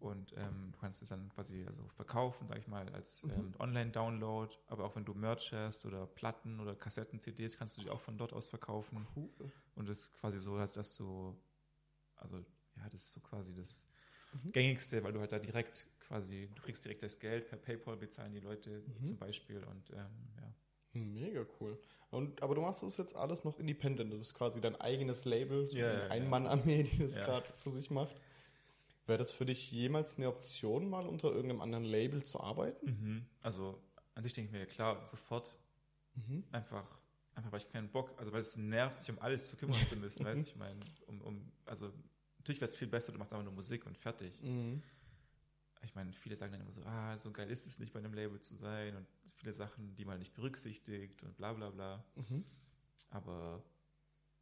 Und 0.00 0.34
ähm, 0.36 0.70
du 0.72 0.78
kannst 0.78 1.00
es 1.02 1.08
dann 1.08 1.30
quasi 1.30 1.64
also 1.66 1.86
verkaufen, 1.88 2.46
sag 2.46 2.58
ich 2.58 2.66
mal, 2.68 2.86
als 2.90 3.22
Mhm. 3.22 3.30
ähm, 3.30 3.54
Online-Download. 3.58 4.54
Aber 4.66 4.84
auch 4.84 4.96
wenn 4.96 5.04
du 5.04 5.14
Merch 5.14 5.52
hast 5.52 5.86
oder 5.86 6.06
Platten 6.06 6.60
oder 6.60 6.74
Kassetten, 6.74 7.20
CDs, 7.20 7.56
kannst 7.56 7.78
du 7.78 7.82
die 7.82 7.90
auch 7.90 8.00
von 8.00 8.18
dort 8.18 8.32
aus 8.32 8.48
verkaufen. 8.48 9.06
Cool. 9.16 9.30
Und 9.76 9.88
es 9.88 10.00
ist 10.00 10.12
quasi 10.14 10.38
so, 10.38 10.56
dass, 10.58 10.72
dass 10.72 10.96
du, 10.96 11.36
also 12.16 12.38
ja, 12.76 12.84
das 12.90 13.02
ist 13.02 13.12
so 13.12 13.20
quasi 13.20 13.54
das 13.54 13.88
Mhm. 14.32 14.52
gängigste, 14.52 15.02
weil 15.04 15.12
du 15.12 15.20
halt 15.20 15.32
da 15.32 15.38
direkt 15.38 15.86
quasi, 16.00 16.50
du 16.54 16.62
kriegst 16.62 16.84
direkt 16.84 17.02
das 17.02 17.18
Geld 17.18 17.46
per 17.48 17.56
PayPal 17.58 17.96
bezahlen 17.96 18.32
die 18.32 18.40
Leute 18.40 18.82
Mhm. 18.86 19.06
zum 19.06 19.18
Beispiel 19.18 19.64
und 19.64 19.90
ähm, 19.90 20.28
ja. 20.40 20.54
Mega 20.94 21.44
cool. 21.60 21.78
Und, 22.10 22.42
aber 22.42 22.54
du 22.54 22.60
machst 22.60 22.82
das 22.82 22.96
jetzt 22.96 23.16
alles 23.16 23.44
noch 23.44 23.58
independent. 23.58 24.12
Du 24.12 24.18
bist 24.18 24.34
quasi 24.34 24.60
dein 24.60 24.76
eigenes 24.80 25.24
Label, 25.24 25.68
so 25.68 25.76
Ja, 25.76 25.86
ja, 25.86 25.98
ja. 26.04 26.06
Ein-Mann-Armee, 26.08 26.84
die 26.84 26.98
das 26.98 27.16
gerade 27.16 27.52
für 27.54 27.70
sich 27.70 27.90
macht. 27.90 28.14
Wäre 29.06 29.18
das 29.18 29.32
für 29.32 29.44
dich 29.44 29.70
jemals 29.72 30.16
eine 30.16 30.28
Option, 30.28 30.88
mal 30.88 31.06
unter 31.06 31.28
irgendeinem 31.30 31.60
anderen 31.60 31.84
Label 31.84 32.22
zu 32.22 32.40
arbeiten? 32.40 32.86
Mhm. 32.86 33.26
Also 33.42 33.78
an 34.14 34.22
sich 34.22 34.32
denke 34.34 34.48
ich 34.48 34.52
mir, 34.52 34.66
klar, 34.66 35.04
sofort 35.06 35.56
Mhm. 36.14 36.44
einfach, 36.52 36.86
einfach 37.34 37.50
weil 37.50 37.58
ich 37.58 37.68
keinen 37.68 37.88
Bock, 37.90 38.12
also 38.16 38.32
weil 38.32 38.40
es 38.40 38.56
nervt, 38.56 39.00
sich 39.00 39.10
um 39.10 39.18
alles 39.18 39.46
zu 39.50 39.56
kümmern 39.56 39.84
zu 39.88 39.96
müssen, 39.96 40.24
weißt 40.24 40.46
du, 40.46 40.50
ich 40.50 40.56
meine, 40.56 40.78
um, 41.08 41.20
um, 41.22 41.52
also 41.66 41.92
natürlich 42.38 42.60
wäre 42.60 42.70
es 42.70 42.76
viel 42.76 42.86
besser, 42.86 43.10
du 43.10 43.18
machst 43.18 43.32
einfach 43.32 43.44
nur 43.44 43.52
Musik 43.52 43.84
und 43.84 43.98
fertig. 43.98 44.40
Mhm. 44.40 44.80
Ich 45.82 45.94
meine, 45.96 46.12
viele 46.12 46.36
sagen 46.36 46.52
dann 46.52 46.60
immer 46.60 46.70
so, 46.70 46.82
ah, 46.84 47.18
so 47.18 47.32
geil 47.32 47.50
ist 47.50 47.66
es 47.66 47.80
nicht, 47.80 47.92
bei 47.92 47.98
einem 47.98 48.14
Label 48.14 48.40
zu 48.40 48.54
sein 48.54 48.94
und 48.96 49.06
viele 49.44 49.52
Sachen, 49.54 49.94
die 49.94 50.04
man 50.06 50.18
nicht 50.18 50.32
berücksichtigt 50.34 51.22
und 51.22 51.36
bla 51.36 51.52
bla 51.52 51.68
bla. 51.70 52.02
Mhm. 52.16 52.44
Aber 53.10 53.62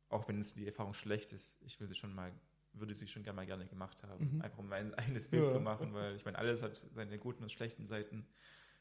auch 0.08 0.28
wenn 0.28 0.40
es 0.40 0.54
die 0.54 0.66
Erfahrung 0.66 0.94
schlecht 0.94 1.32
ist, 1.32 1.56
ich 1.62 1.80
will 1.80 1.88
sie 1.88 1.94
schon 1.96 2.14
mal, 2.14 2.32
würde 2.72 2.94
sie 2.94 3.08
schon 3.08 3.22
gerne 3.24 3.36
mal 3.36 3.46
gerne 3.46 3.66
gemacht 3.66 4.02
haben. 4.04 4.36
Mhm. 4.36 4.42
Einfach 4.42 4.58
um 4.58 4.68
mein 4.68 4.94
eigenes 4.94 5.28
Bild 5.28 5.42
Ja. 5.44 5.48
zu 5.52 5.60
machen, 5.60 5.92
weil 5.92 6.14
ich 6.14 6.24
meine, 6.24 6.38
alles 6.38 6.62
hat 6.62 6.76
seine 6.94 7.18
guten 7.18 7.42
und 7.42 7.50
schlechten 7.50 7.84
Seiten. 7.86 8.24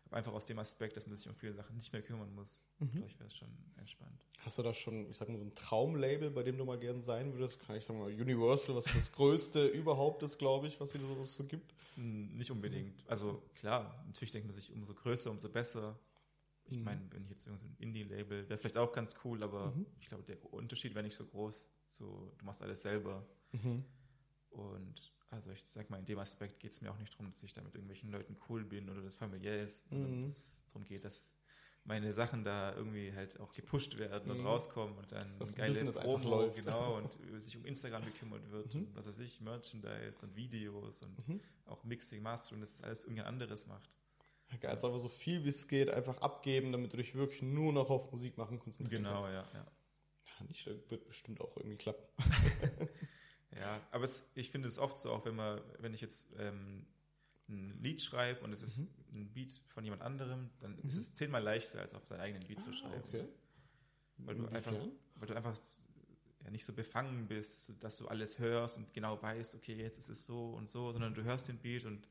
Aber 0.05 0.17
einfach 0.17 0.33
aus 0.33 0.45
dem 0.45 0.59
Aspekt, 0.59 0.95
dass 0.97 1.07
man 1.07 1.15
sich 1.15 1.27
um 1.27 1.35
viele 1.35 1.53
Sachen 1.53 1.75
nicht 1.77 1.91
mehr 1.93 2.01
kümmern 2.01 2.33
muss, 2.35 2.63
Mhm. 2.79 2.91
glaube 2.91 3.07
ich, 3.07 3.17
wäre 3.19 3.27
es 3.27 3.35
schon 3.35 3.49
entspannt. 3.77 4.25
Hast 4.43 4.57
du 4.57 4.63
da 4.63 4.73
schon, 4.73 5.09
ich 5.09 5.17
sag 5.17 5.29
mal, 5.29 5.37
so 5.37 5.43
ein 5.45 5.55
Traumlabel, 5.55 6.31
bei 6.31 6.43
dem 6.43 6.57
du 6.57 6.65
mal 6.65 6.77
gern 6.77 7.01
sein 7.01 7.33
würdest? 7.33 7.59
Kann 7.59 7.75
ich 7.77 7.85
sagen 7.85 7.99
mal 7.99 8.11
Universal, 8.11 8.75
was 8.75 8.85
das 8.85 9.11
größte 9.11 9.65
überhaupt 9.81 10.21
ist, 10.23 10.37
glaube 10.37 10.67
ich, 10.67 10.79
was 10.79 10.93
es 10.95 11.01
so, 11.01 11.23
so 11.23 11.43
gibt? 11.45 11.73
Nicht 11.95 12.51
unbedingt. 12.51 13.07
Also 13.07 13.41
klar, 13.55 14.03
natürlich 14.07 14.31
denkt 14.31 14.47
man 14.47 14.55
sich, 14.55 14.71
umso 14.71 14.93
größer, 14.93 15.29
umso 15.29 15.49
besser. 15.49 15.97
Ich 16.71 16.77
Mhm. 16.77 16.83
meine, 16.85 17.11
wenn 17.11 17.23
ich 17.23 17.29
jetzt 17.29 17.45
irgendein 17.47 17.75
Indie-Label, 17.79 18.47
wäre 18.49 18.57
vielleicht 18.57 18.77
auch 18.77 18.91
ganz 18.93 19.15
cool, 19.25 19.43
aber 19.43 19.71
Mhm. 19.71 19.85
ich 19.99 20.07
glaube, 20.07 20.23
der 20.23 20.41
Unterschied 20.53 20.95
wäre 20.95 21.03
nicht 21.03 21.15
so 21.15 21.25
groß. 21.25 21.67
So, 21.87 22.33
du 22.37 22.45
machst 22.45 22.61
alles 22.61 22.81
selber. 22.81 23.25
Mhm. 23.51 23.83
Und 24.49 25.11
also 25.29 25.51
ich 25.51 25.63
sag 25.63 25.89
mal, 25.89 25.97
in 25.99 26.05
dem 26.05 26.19
Aspekt 26.19 26.59
geht 26.59 26.71
es 26.71 26.81
mir 26.81 26.91
auch 26.91 26.97
nicht 26.97 27.13
darum, 27.13 27.29
dass 27.29 27.41
ich 27.43 27.53
da 27.53 27.61
mit 27.61 27.73
irgendwelchen 27.75 28.11
Leuten 28.11 28.37
cool 28.49 28.63
bin 28.65 28.89
oder 28.89 29.01
das 29.01 29.15
familiär 29.15 29.63
ist, 29.63 29.89
sondern 29.89 30.11
Mhm. 30.19 30.23
dass 30.23 30.31
es 30.37 30.65
darum 30.67 30.83
geht, 30.85 31.05
dass 31.05 31.37
meine 31.83 32.13
Sachen 32.13 32.43
da 32.43 32.75
irgendwie 32.75 33.11
halt 33.13 33.39
auch 33.39 33.53
gepusht 33.53 33.97
werden 33.97 34.29
und 34.31 34.39
Mhm. 34.39 34.45
rauskommen 34.45 34.97
und 34.97 35.11
dann 35.11 35.27
das 35.39 35.55
geile 35.55 35.73
Business 35.73 35.95
Promo, 35.95 36.29
läuft. 36.29 36.55
genau, 36.55 36.97
und 36.97 37.17
sich 37.41 37.57
um 37.57 37.65
Instagram 37.65 38.05
gekümmert 38.05 38.49
wird 38.51 38.73
Mhm. 38.75 38.81
und 38.87 38.95
was 38.95 39.07
weiß 39.07 39.19
ich, 39.19 39.41
Merchandise 39.41 40.23
und 40.25 40.35
Videos 40.35 41.01
und 41.01 41.17
auch 41.65 41.83
Mixing, 41.83 42.21
Mastering, 42.21 42.61
dass 42.61 42.73
das 42.77 42.83
alles 42.83 43.03
irgendein 43.03 43.25
anderes 43.27 43.65
macht. 43.67 43.97
Also 44.63 44.87
einfach 44.87 44.99
so 44.99 45.09
viel 45.09 45.43
wie 45.43 45.49
es 45.49 45.67
geht 45.67 45.89
einfach 45.89 46.21
abgeben, 46.21 46.71
damit 46.71 46.93
du 46.93 46.97
dich 46.97 47.15
wirklich 47.15 47.41
nur 47.41 47.71
noch 47.73 47.89
auf 47.89 48.11
Musik 48.11 48.37
machen 48.37 48.59
konzentrieren 48.59 49.03
Genau, 49.03 49.27
ja, 49.27 49.47
ja. 49.53 49.65
Ja, 50.39 50.45
nicht, 50.47 50.65
wird 50.65 51.05
bestimmt 51.07 51.41
auch 51.41 51.55
irgendwie 51.57 51.77
klappen. 51.77 52.05
Ja, 53.53 53.81
aber 53.91 54.05
es, 54.05 54.23
ich 54.33 54.49
finde 54.49 54.69
es 54.69 54.79
oft 54.79 54.97
so, 54.97 55.11
auch 55.11 55.25
wenn 55.25 55.35
man, 55.35 55.59
wenn 55.79 55.93
ich 55.93 55.99
jetzt 55.99 56.29
ähm, 56.37 56.85
ein 57.49 57.77
Lied 57.81 58.01
schreibe 58.01 58.39
und 58.45 58.53
es 58.53 58.61
ist 58.63 58.77
Mhm. 58.77 58.87
ein 59.11 59.33
Beat 59.33 59.61
von 59.67 59.83
jemand 59.83 60.01
anderem, 60.03 60.49
dann 60.61 60.77
ist 60.79 60.95
es 60.95 61.13
zehnmal 61.15 61.43
leichter, 61.43 61.81
als 61.81 61.93
auf 61.93 62.05
deinen 62.05 62.21
eigenen 62.21 62.47
Beat 62.47 62.61
zu 62.61 62.71
schreiben. 62.71 62.95
Ah, 62.95 63.07
Okay. 63.07 63.27
Weil 64.19 64.35
du 64.35 64.47
einfach, 64.47 64.73
weil 65.15 65.27
du 65.27 65.35
einfach 65.35 65.57
ja, 66.45 66.49
nicht 66.49 66.63
so 66.63 66.71
befangen 66.71 67.27
bist, 67.27 67.53
dass 67.57 67.65
du, 67.65 67.73
dass 67.73 67.97
du 67.97 68.07
alles 68.07 68.39
hörst 68.39 68.77
und 68.77 68.93
genau 68.93 69.21
weißt, 69.21 69.53
okay, 69.55 69.75
jetzt 69.75 69.97
ist 69.97 70.09
es 70.09 70.23
so 70.23 70.51
und 70.53 70.69
so, 70.69 70.91
sondern 70.93 71.13
du 71.13 71.23
hörst 71.23 71.49
den 71.49 71.57
Beat 71.57 71.83
und 71.83 72.07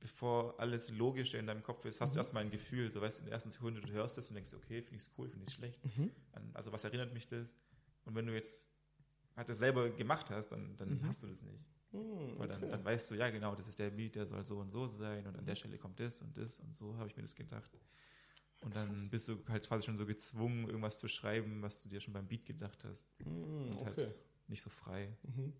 bevor 0.00 0.58
alles 0.60 0.90
Logische 0.90 1.38
in 1.38 1.46
deinem 1.46 1.62
Kopf 1.62 1.84
ist, 1.84 2.00
hast 2.00 2.14
du 2.14 2.18
erstmal 2.18 2.44
ein 2.44 2.50
Gefühl, 2.50 2.90
so 2.90 3.00
weißt 3.00 3.18
du, 3.18 3.20
in 3.22 3.26
der 3.26 3.34
ersten 3.34 3.50
Sekunde, 3.50 3.80
du 3.80 3.92
hörst 3.92 4.16
es 4.18 4.28
und 4.28 4.34
denkst, 4.34 4.54
okay, 4.54 4.82
finde 4.82 4.96
ich 4.96 5.02
es 5.02 5.10
cool, 5.18 5.28
finde 5.28 5.42
ich 5.44 5.48
es 5.48 5.54
schlecht. 5.54 5.84
Mhm. 5.84 6.10
Also 6.54 6.72
was 6.72 6.84
erinnert 6.84 7.12
mich 7.12 7.26
das? 7.28 7.58
Und 8.04 8.14
wenn 8.14 8.26
du 8.26 8.34
jetzt 8.34 8.70
halt 9.36 9.48
das 9.48 9.58
selber 9.58 9.90
gemacht 9.90 10.30
hast, 10.30 10.48
dann, 10.50 10.76
dann 10.76 11.00
hast 11.06 11.22
du 11.22 11.26
das 11.26 11.42
nicht. 11.42 11.64
Hm, 11.90 12.38
Weil 12.38 12.48
dann, 12.48 12.62
okay. 12.62 12.70
dann 12.70 12.84
weißt 12.84 13.10
du, 13.10 13.14
ja 13.14 13.30
genau, 13.30 13.54
das 13.54 13.66
ist 13.66 13.78
der 13.78 13.90
Beat, 13.90 14.14
der 14.14 14.26
soll 14.26 14.44
so 14.44 14.58
und 14.58 14.70
so 14.70 14.86
sein 14.86 15.26
und 15.26 15.36
an 15.36 15.44
der 15.46 15.54
Stelle 15.54 15.78
kommt 15.78 15.98
das 16.00 16.20
und 16.20 16.36
das 16.36 16.60
und 16.60 16.74
so 16.74 16.96
habe 16.98 17.08
ich 17.08 17.16
mir 17.16 17.22
das 17.22 17.34
gedacht. 17.34 17.70
Und 18.60 18.74
dann 18.74 19.08
bist 19.08 19.28
du 19.28 19.42
halt 19.48 19.66
quasi 19.68 19.86
schon 19.86 19.96
so 19.96 20.04
gezwungen, 20.04 20.66
irgendwas 20.66 20.98
zu 20.98 21.08
schreiben, 21.08 21.62
was 21.62 21.80
du 21.82 21.88
dir 21.88 22.00
schon 22.00 22.12
beim 22.12 22.26
Beat 22.26 22.44
gedacht 22.44 22.84
hast. 22.84 23.08
Hm, 23.22 23.70
Und 23.70 23.82
okay. 23.82 23.84
halt 23.84 24.14
nicht 24.48 24.62
so 24.62 24.70
frei. 24.70 25.16
Mhm. 25.22 25.52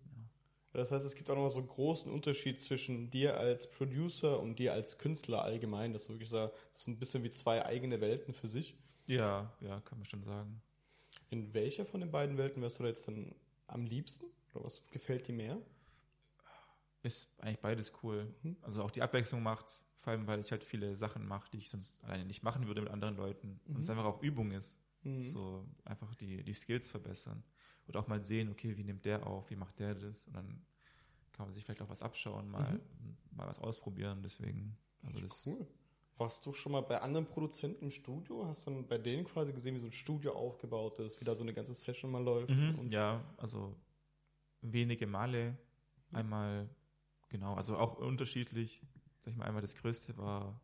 Das 0.73 0.91
heißt, 0.91 1.05
es 1.05 1.15
gibt 1.15 1.29
auch 1.29 1.35
noch 1.35 1.43
mal 1.43 1.49
so 1.49 1.59
einen 1.59 1.67
großen 1.67 2.11
Unterschied 2.11 2.61
zwischen 2.61 3.09
dir 3.09 3.37
als 3.37 3.67
Producer 3.69 4.39
und 4.39 4.59
dir 4.59 4.73
als 4.73 4.97
Künstler 4.99 5.43
allgemein. 5.43 5.93
Das 5.93 6.03
ist 6.03 6.09
wirklich 6.09 6.29
so, 6.29 6.51
ein 6.87 6.99
bisschen 6.99 7.23
wie 7.23 7.31
zwei 7.31 7.65
eigene 7.65 8.01
Welten 8.01 8.33
für 8.33 8.47
sich. 8.47 8.77
Ja, 9.07 9.51
ja, 9.61 9.81
kann 9.81 9.97
man 9.97 10.05
schon 10.05 10.23
sagen. 10.23 10.61
In 11.31 11.53
welcher 11.53 11.85
von 11.85 12.01
den 12.01 12.11
beiden 12.11 12.37
Welten 12.37 12.61
wärst 12.61 12.79
du 12.79 12.83
da 12.83 12.89
jetzt 12.89 13.07
dann 13.07 13.33
am 13.67 13.85
liebsten? 13.85 14.25
Oder 14.53 14.65
was 14.65 14.87
gefällt 14.89 15.27
dir 15.27 15.33
mehr? 15.33 15.59
Ist 17.01 17.29
eigentlich 17.39 17.59
beides 17.59 17.91
cool. 18.03 18.33
Mhm. 18.43 18.57
Also 18.61 18.83
auch 18.83 18.91
die 18.91 19.01
Abwechslung 19.01 19.41
macht's, 19.41 19.83
vor 20.01 20.11
allem 20.11 20.27
weil 20.27 20.39
ich 20.39 20.51
halt 20.51 20.63
viele 20.63 20.95
Sachen 20.95 21.27
mache, 21.27 21.49
die 21.51 21.57
ich 21.57 21.69
sonst 21.69 22.03
alleine 22.03 22.25
nicht 22.25 22.43
machen 22.43 22.67
würde 22.67 22.81
mit 22.81 22.91
anderen 22.91 23.15
Leuten. 23.15 23.59
Und 23.67 23.79
es 23.79 23.89
einfach 23.89 24.05
auch 24.05 24.21
Übung 24.21 24.51
ist. 24.51 24.77
Mhm. 25.03 25.23
So 25.23 25.65
einfach 25.85 26.13
die, 26.15 26.43
die 26.43 26.53
Skills 26.53 26.89
verbessern. 26.89 27.43
Und 27.89 27.97
auch 27.97 28.07
mal 28.07 28.21
sehen, 28.21 28.49
okay, 28.51 28.77
wie 28.77 28.83
nimmt 28.83 29.03
der 29.03 29.25
auf, 29.25 29.49
wie 29.49 29.55
macht 29.55 29.79
der 29.79 29.95
das? 29.95 30.27
Und 30.27 30.35
dann 30.35 30.61
kann 31.33 31.47
man 31.47 31.55
sich 31.55 31.65
vielleicht 31.65 31.81
auch 31.81 31.89
was 31.89 32.03
abschauen, 32.03 32.47
mal, 32.47 32.79
mal 33.31 33.47
was 33.47 33.57
ausprobieren. 33.57 34.21
Deswegen, 34.21 34.77
also 35.01 35.19
das. 35.19 35.47
Cool. 35.47 35.65
Warst 36.17 36.45
du 36.45 36.53
schon 36.53 36.73
mal 36.73 36.81
bei 36.81 37.01
anderen 37.01 37.25
Produzenten 37.25 37.85
im 37.85 37.91
Studio? 37.91 38.45
Hast 38.45 38.67
du 38.67 38.71
dann 38.71 38.87
bei 38.87 38.99
denen 38.99 39.23
quasi 39.25 39.53
gesehen, 39.53 39.73
wie 39.73 39.79
so 39.79 39.87
ein 39.87 39.91
Studio 39.91 40.33
aufgebaut 40.33 40.99
ist, 40.99 41.19
wie 41.19 41.25
da 41.25 41.33
so 41.33 41.43
eine 41.43 41.53
ganze 41.53 41.73
Session 41.73 42.11
mal 42.11 42.21
läuft? 42.21 42.51
Mhm, 42.51 42.91
ja, 42.91 43.23
also 43.37 43.75
wenige 44.61 45.07
Male. 45.07 45.57
Einmal, 46.11 46.69
genau, 47.29 47.55
also 47.55 47.75
auch 47.77 47.97
unterschiedlich. 47.97 48.83
Sag 49.21 49.31
ich 49.31 49.37
mal, 49.37 49.45
einmal 49.45 49.61
das 49.63 49.75
größte 49.75 50.15
war 50.17 50.61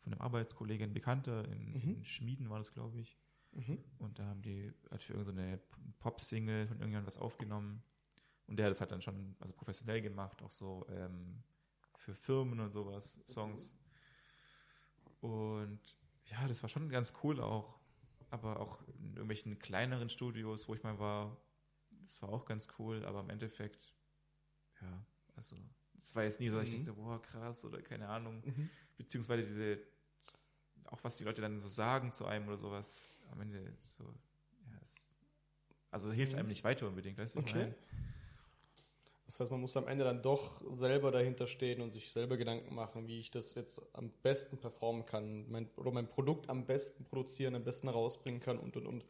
von 0.00 0.12
einem 0.12 0.22
Arbeitskollegen, 0.22 0.94
Bekannter, 0.94 1.46
in, 1.48 1.72
Mhm. 1.72 1.94
in 1.96 2.04
Schmieden 2.04 2.48
war 2.48 2.58
das, 2.58 2.72
glaube 2.72 3.00
ich. 3.00 3.18
Mhm. 3.52 3.78
Und 3.98 4.18
da 4.18 4.26
haben 4.26 4.42
die 4.42 4.72
halt 4.90 5.02
für 5.02 5.14
irgendeine 5.14 5.60
Pop-Single 6.04 6.66
von 6.66 6.76
irgendjemandem 6.76 7.06
was 7.06 7.16
aufgenommen. 7.16 7.82
Und 8.46 8.58
der 8.58 8.66
hat 8.66 8.72
das 8.72 8.80
halt 8.80 8.92
dann 8.92 9.00
schon 9.00 9.34
also 9.40 9.54
professionell 9.54 10.02
gemacht, 10.02 10.42
auch 10.42 10.50
so 10.52 10.86
ähm, 10.90 11.42
für 11.96 12.14
Firmen 12.14 12.60
und 12.60 12.68
sowas, 12.68 13.22
Songs. 13.26 13.74
Und 15.20 15.80
ja, 16.26 16.46
das 16.46 16.62
war 16.62 16.68
schon 16.68 16.90
ganz 16.90 17.14
cool 17.22 17.40
auch. 17.40 17.78
Aber 18.28 18.60
auch 18.60 18.82
in 18.88 19.12
irgendwelchen 19.14 19.58
kleineren 19.58 20.10
Studios, 20.10 20.68
wo 20.68 20.74
ich 20.74 20.82
mal 20.82 20.98
war, 20.98 21.40
das 22.02 22.20
war 22.20 22.28
auch 22.28 22.44
ganz 22.44 22.68
cool. 22.78 23.02
Aber 23.06 23.20
im 23.20 23.30
Endeffekt, 23.30 23.94
ja, 24.82 25.06
also 25.36 25.56
es 25.98 26.14
war 26.14 26.24
jetzt 26.24 26.38
nie 26.38 26.50
so, 26.50 26.56
dass 26.56 26.68
ich 26.68 26.74
Mhm. 26.74 26.84
dachte, 26.84 26.92
boah, 26.92 27.22
krass 27.22 27.64
oder 27.64 27.80
keine 27.80 28.08
Ahnung. 28.10 28.42
Mhm. 28.44 28.68
Beziehungsweise 28.98 29.48
diese, 29.48 29.78
auch 30.84 31.02
was 31.02 31.16
die 31.16 31.24
Leute 31.24 31.40
dann 31.40 31.58
so 31.58 31.68
sagen 31.68 32.12
zu 32.12 32.26
einem 32.26 32.46
oder 32.48 32.58
sowas, 32.58 33.18
am 33.30 33.40
Ende 33.40 33.74
so, 33.86 34.12
also 35.94 36.12
hilft 36.12 36.32
Mhm. 36.32 36.38
einem 36.40 36.48
nicht 36.48 36.64
weiter 36.64 36.86
unbedingt, 36.86 37.16
weißt 37.16 37.36
du? 37.36 37.40
ich 37.40 37.46
Okay. 37.46 37.58
meine? 37.60 37.74
Das 39.26 39.40
heißt, 39.40 39.50
man 39.50 39.60
muss 39.60 39.74
am 39.76 39.88
Ende 39.88 40.04
dann 40.04 40.20
doch 40.22 40.60
selber 40.70 41.10
dahinter 41.10 41.46
stehen 41.46 41.80
und 41.80 41.92
sich 41.92 42.12
selber 42.12 42.36
Gedanken 42.36 42.74
machen, 42.74 43.08
wie 43.08 43.20
ich 43.20 43.30
das 43.30 43.54
jetzt 43.54 43.80
am 43.94 44.10
besten 44.22 44.58
performen 44.58 45.06
kann, 45.06 45.50
mein, 45.50 45.68
oder 45.76 45.90
mein 45.92 46.06
Produkt 46.08 46.50
am 46.50 46.66
besten 46.66 47.04
produzieren, 47.04 47.54
am 47.54 47.64
besten 47.64 47.88
herausbringen 47.88 48.40
kann 48.40 48.58
und 48.58 48.76
und 48.76 48.86
und. 48.86 49.04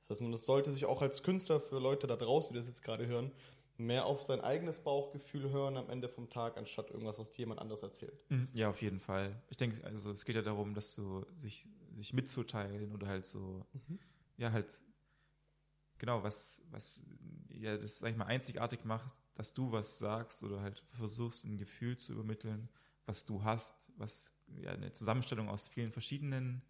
Das 0.00 0.10
heißt, 0.10 0.22
man 0.22 0.32
das 0.32 0.44
sollte 0.46 0.72
sich 0.72 0.86
auch 0.86 1.02
als 1.02 1.22
Künstler 1.22 1.60
für 1.60 1.78
Leute 1.80 2.06
da 2.06 2.16
draußen, 2.16 2.52
die 2.52 2.58
das 2.58 2.66
jetzt 2.66 2.82
gerade 2.82 3.06
hören, 3.06 3.30
mehr 3.76 4.06
auf 4.06 4.22
sein 4.22 4.40
eigenes 4.40 4.80
Bauchgefühl 4.80 5.50
hören 5.50 5.76
am 5.76 5.90
Ende 5.90 6.08
vom 6.08 6.30
Tag, 6.30 6.56
anstatt 6.56 6.90
irgendwas, 6.90 7.18
was 7.18 7.30
dir 7.32 7.40
jemand 7.40 7.60
anderes 7.60 7.82
erzählt. 7.82 8.18
Mhm. 8.30 8.48
Ja, 8.54 8.70
auf 8.70 8.80
jeden 8.80 9.00
Fall. 9.00 9.40
Ich 9.50 9.56
denke, 9.58 9.84
also 9.84 10.12
es 10.12 10.24
geht 10.24 10.34
ja 10.36 10.42
darum, 10.42 10.72
dass 10.74 10.94
du 10.94 11.26
sich, 11.36 11.66
sich 11.96 12.12
mitzuteilen 12.14 12.92
oder 12.92 13.06
halt 13.06 13.26
so, 13.26 13.66
Mhm. 13.72 13.98
ja, 14.38 14.50
halt, 14.50 14.80
genau, 15.98 16.22
was, 16.22 16.62
was, 16.70 17.00
ja, 17.50 17.76
das, 17.76 17.98
sag 17.98 18.10
ich 18.10 18.16
mal, 18.16 18.26
einzigartig 18.26 18.84
macht, 18.84 19.14
dass 19.34 19.54
du 19.54 19.72
was 19.72 19.98
sagst 19.98 20.42
oder 20.42 20.60
halt 20.60 20.82
versuchst, 20.92 21.44
ein 21.44 21.58
Gefühl 21.58 21.96
zu 21.96 22.12
übermitteln, 22.12 22.68
was 23.06 23.24
du 23.24 23.42
hast, 23.44 23.92
was 23.96 24.34
ja 24.48 24.72
eine 24.72 24.92
Zusammenstellung 24.92 25.48
aus 25.48 25.68
vielen 25.68 25.92
verschiedenen 25.92 26.62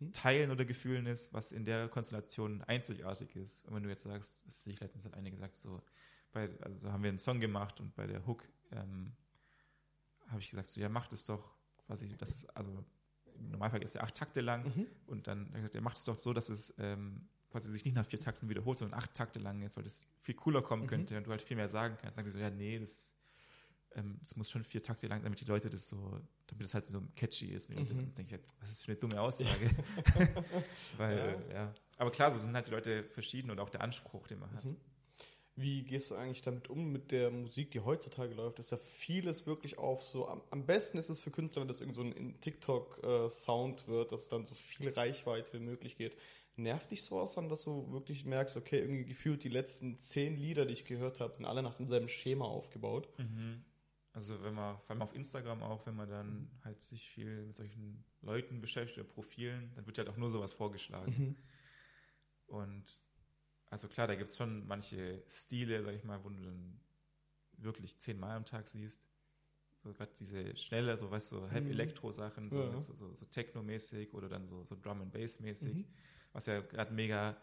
Mhm. 0.00 0.12
Teilen 0.12 0.50
oder 0.50 0.64
Gefühlen 0.64 1.06
ist, 1.06 1.32
was 1.32 1.52
in 1.52 1.64
der 1.64 1.88
Konstellation 1.88 2.62
einzigartig 2.62 3.36
ist. 3.36 3.64
Und 3.66 3.74
wenn 3.74 3.82
du 3.82 3.88
jetzt 3.88 4.02
sagst, 4.02 4.44
das 4.46 4.64
sehe 4.64 4.72
ich 4.72 4.80
letztens 4.80 5.04
hat 5.04 5.14
eine 5.14 5.30
gesagt, 5.30 5.56
so, 5.56 5.80
bei, 6.32 6.50
also 6.62 6.90
haben 6.90 7.02
wir 7.02 7.10
einen 7.10 7.18
Song 7.18 7.40
gemacht 7.40 7.80
und 7.80 7.94
bei 7.94 8.06
der 8.06 8.26
Hook 8.26 8.44
ähm, 8.72 9.12
habe 10.28 10.40
ich 10.40 10.50
gesagt, 10.50 10.70
so, 10.70 10.80
ja, 10.80 10.88
macht 10.88 11.12
es 11.12 11.24
doch, 11.24 11.54
quasi, 11.86 12.16
das 12.16 12.30
ist, 12.30 12.56
also 12.56 12.84
im 13.38 13.50
Normalfall 13.50 13.82
ist 13.82 13.94
er 13.94 14.02
acht 14.02 14.14
Takte 14.16 14.40
lang 14.40 14.64
Mhm. 14.64 14.86
und 15.06 15.26
dann 15.26 15.46
er 15.52 15.60
gesagt, 15.60 15.74
er 15.74 15.82
macht 15.82 15.98
es 15.98 16.04
doch 16.04 16.18
so, 16.18 16.32
dass 16.32 16.48
es 16.48 16.74
ähm, 16.78 17.28
quasi 17.54 17.70
sich 17.70 17.84
nicht 17.84 17.94
nach 17.94 18.04
vier 18.06 18.18
Takten 18.18 18.48
wiederholt, 18.48 18.78
sondern 18.78 18.98
acht 18.98 19.14
Takte 19.14 19.38
lang 19.38 19.62
ist, 19.62 19.76
weil 19.76 19.84
das 19.84 20.08
viel 20.18 20.34
cooler 20.34 20.60
kommen 20.60 20.82
Mhm. 20.82 20.86
könnte 20.88 21.16
und 21.16 21.24
du 21.26 21.30
halt 21.30 21.40
viel 21.40 21.56
mehr 21.56 21.68
sagen 21.68 21.96
kannst. 22.00 22.18
Dann 22.18 22.24
sagt 22.24 22.32
sie 22.32 22.38
so, 22.38 22.44
ja, 22.44 22.50
nee, 22.50 22.80
das, 22.80 23.14
ähm, 23.94 24.18
das 24.22 24.34
muss 24.34 24.50
schon 24.50 24.64
vier 24.64 24.82
Takte 24.82 25.06
lang, 25.06 25.22
damit 25.22 25.40
die 25.40 25.44
Leute 25.44 25.70
das 25.70 25.86
so, 25.88 26.18
damit 26.48 26.66
es 26.66 26.74
halt 26.74 26.84
so 26.84 27.00
catchy 27.14 27.46
ist. 27.46 27.68
Und 27.68 27.76
die 27.76 27.80
Leute, 27.80 27.94
Mhm. 27.94 27.98
dann 27.98 28.14
denke 28.14 28.34
ich 28.34 28.40
halt, 28.40 28.52
was 28.60 28.70
ist 28.70 28.84
für 28.84 28.90
eine 28.92 29.00
dumme 29.00 29.20
Aussage? 29.20 29.70
weil, 30.96 31.16
Ja. 31.18 31.24
äh, 31.26 31.54
ja. 31.54 31.74
Aber 31.96 32.10
klar, 32.10 32.32
so 32.32 32.38
sind 32.38 32.54
halt 32.54 32.66
die 32.66 32.72
Leute 32.72 33.04
verschieden 33.04 33.50
und 33.52 33.60
auch 33.60 33.70
der 33.70 33.82
Anspruch, 33.82 34.26
den 34.26 34.40
man 34.40 34.52
hat. 34.52 34.64
Mhm. 34.64 34.76
Wie 35.56 35.84
gehst 35.84 36.10
du 36.10 36.16
eigentlich 36.16 36.42
damit 36.42 36.68
um 36.68 36.90
mit 36.90 37.12
der 37.12 37.30
Musik, 37.30 37.70
die 37.70 37.78
heutzutage 37.78 38.34
läuft? 38.34 38.58
Ist 38.58 38.72
ja 38.72 38.76
vieles 38.78 39.46
wirklich 39.46 39.78
auf 39.78 40.02
so. 40.02 40.26
Am, 40.26 40.42
am 40.50 40.66
besten 40.66 40.98
ist 40.98 41.08
es 41.08 41.20
für 41.20 41.30
Künstler, 41.30 41.60
wenn 41.62 41.68
das 41.68 41.80
irgend 41.80 41.94
so 41.94 42.02
ein 42.02 42.40
TikTok-Sound 42.40 43.86
wird, 43.86 44.10
dass 44.10 44.22
es 44.22 44.28
dann 44.28 44.44
so 44.44 44.54
viel 44.56 44.88
Reichweite 44.90 45.52
wie 45.52 45.60
möglich 45.64 45.96
geht. 45.96 46.16
Nervt 46.56 46.90
dich 46.92 47.02
sowas 47.02 47.34
dann, 47.34 47.48
dass 47.48 47.62
du 47.62 47.90
wirklich 47.90 48.24
merkst, 48.24 48.56
okay, 48.56 48.78
irgendwie 48.78 49.04
gefühlt 49.04 49.42
die 49.42 49.48
letzten 49.48 49.98
zehn 49.98 50.36
Lieder, 50.36 50.66
die 50.66 50.72
ich 50.72 50.84
gehört 50.84 51.18
habe, 51.18 51.34
sind 51.34 51.46
alle 51.46 51.62
nach 51.62 51.74
demselben 51.74 52.08
Schema 52.08 52.44
aufgebaut? 52.44 53.08
Mhm. 53.18 53.64
Also 54.12 54.42
wenn 54.44 54.54
man, 54.54 54.78
vor 54.78 54.90
allem 54.90 55.02
auf 55.02 55.14
Instagram 55.14 55.62
auch, 55.62 55.86
wenn 55.86 55.96
man 55.96 56.08
dann 56.08 56.48
halt 56.62 56.82
sich 56.82 57.08
viel 57.10 57.46
mit 57.46 57.56
solchen 57.56 58.04
Leuten 58.22 58.60
beschäftigt 58.60 58.98
oder 59.00 59.08
Profilen, 59.08 59.72
dann 59.74 59.86
wird 59.86 59.96
ja 59.96 60.04
halt 60.04 60.12
auch 60.14 60.16
nur 60.18 60.30
sowas 60.30 60.52
vorgeschlagen. 60.52 61.10
Mhm. 61.10 61.36
Und 62.46 63.00
also 63.66 63.88
klar, 63.88 64.06
da 64.06 64.14
gibt 64.14 64.30
es 64.30 64.36
schon 64.36 64.66
manche 64.66 65.24
Stile, 65.28 65.82
sag 65.82 65.94
ich 65.94 66.04
mal, 66.04 66.22
wo 66.24 66.28
du 66.28 66.42
dann 66.42 66.80
wirklich 67.58 67.98
zehnmal 67.98 68.36
am 68.36 68.44
Tag 68.44 68.68
siehst. 68.68 69.08
So 69.82 69.92
gerade 69.92 70.12
diese 70.18 70.56
schnelle, 70.56 70.96
so 70.96 71.10
weißt 71.10 71.32
du, 71.32 71.50
halb 71.50 71.64
Mhm. 71.64 71.70
Elektro-Sachen, 71.70 72.50
so, 72.50 72.60
Ja. 72.60 72.80
so, 72.80 72.94
so, 72.94 73.14
so 73.14 73.26
Techno-mäßig 73.26 74.14
oder 74.14 74.28
dann 74.28 74.46
so, 74.46 74.62
so 74.64 74.76
Drum 74.80 75.02
and 75.02 75.12
Bass-mäßig, 75.12 75.74
Mhm. 75.74 75.84
Was 76.34 76.44
ja 76.46 76.60
gerade 76.60 76.92
mega 76.92 77.36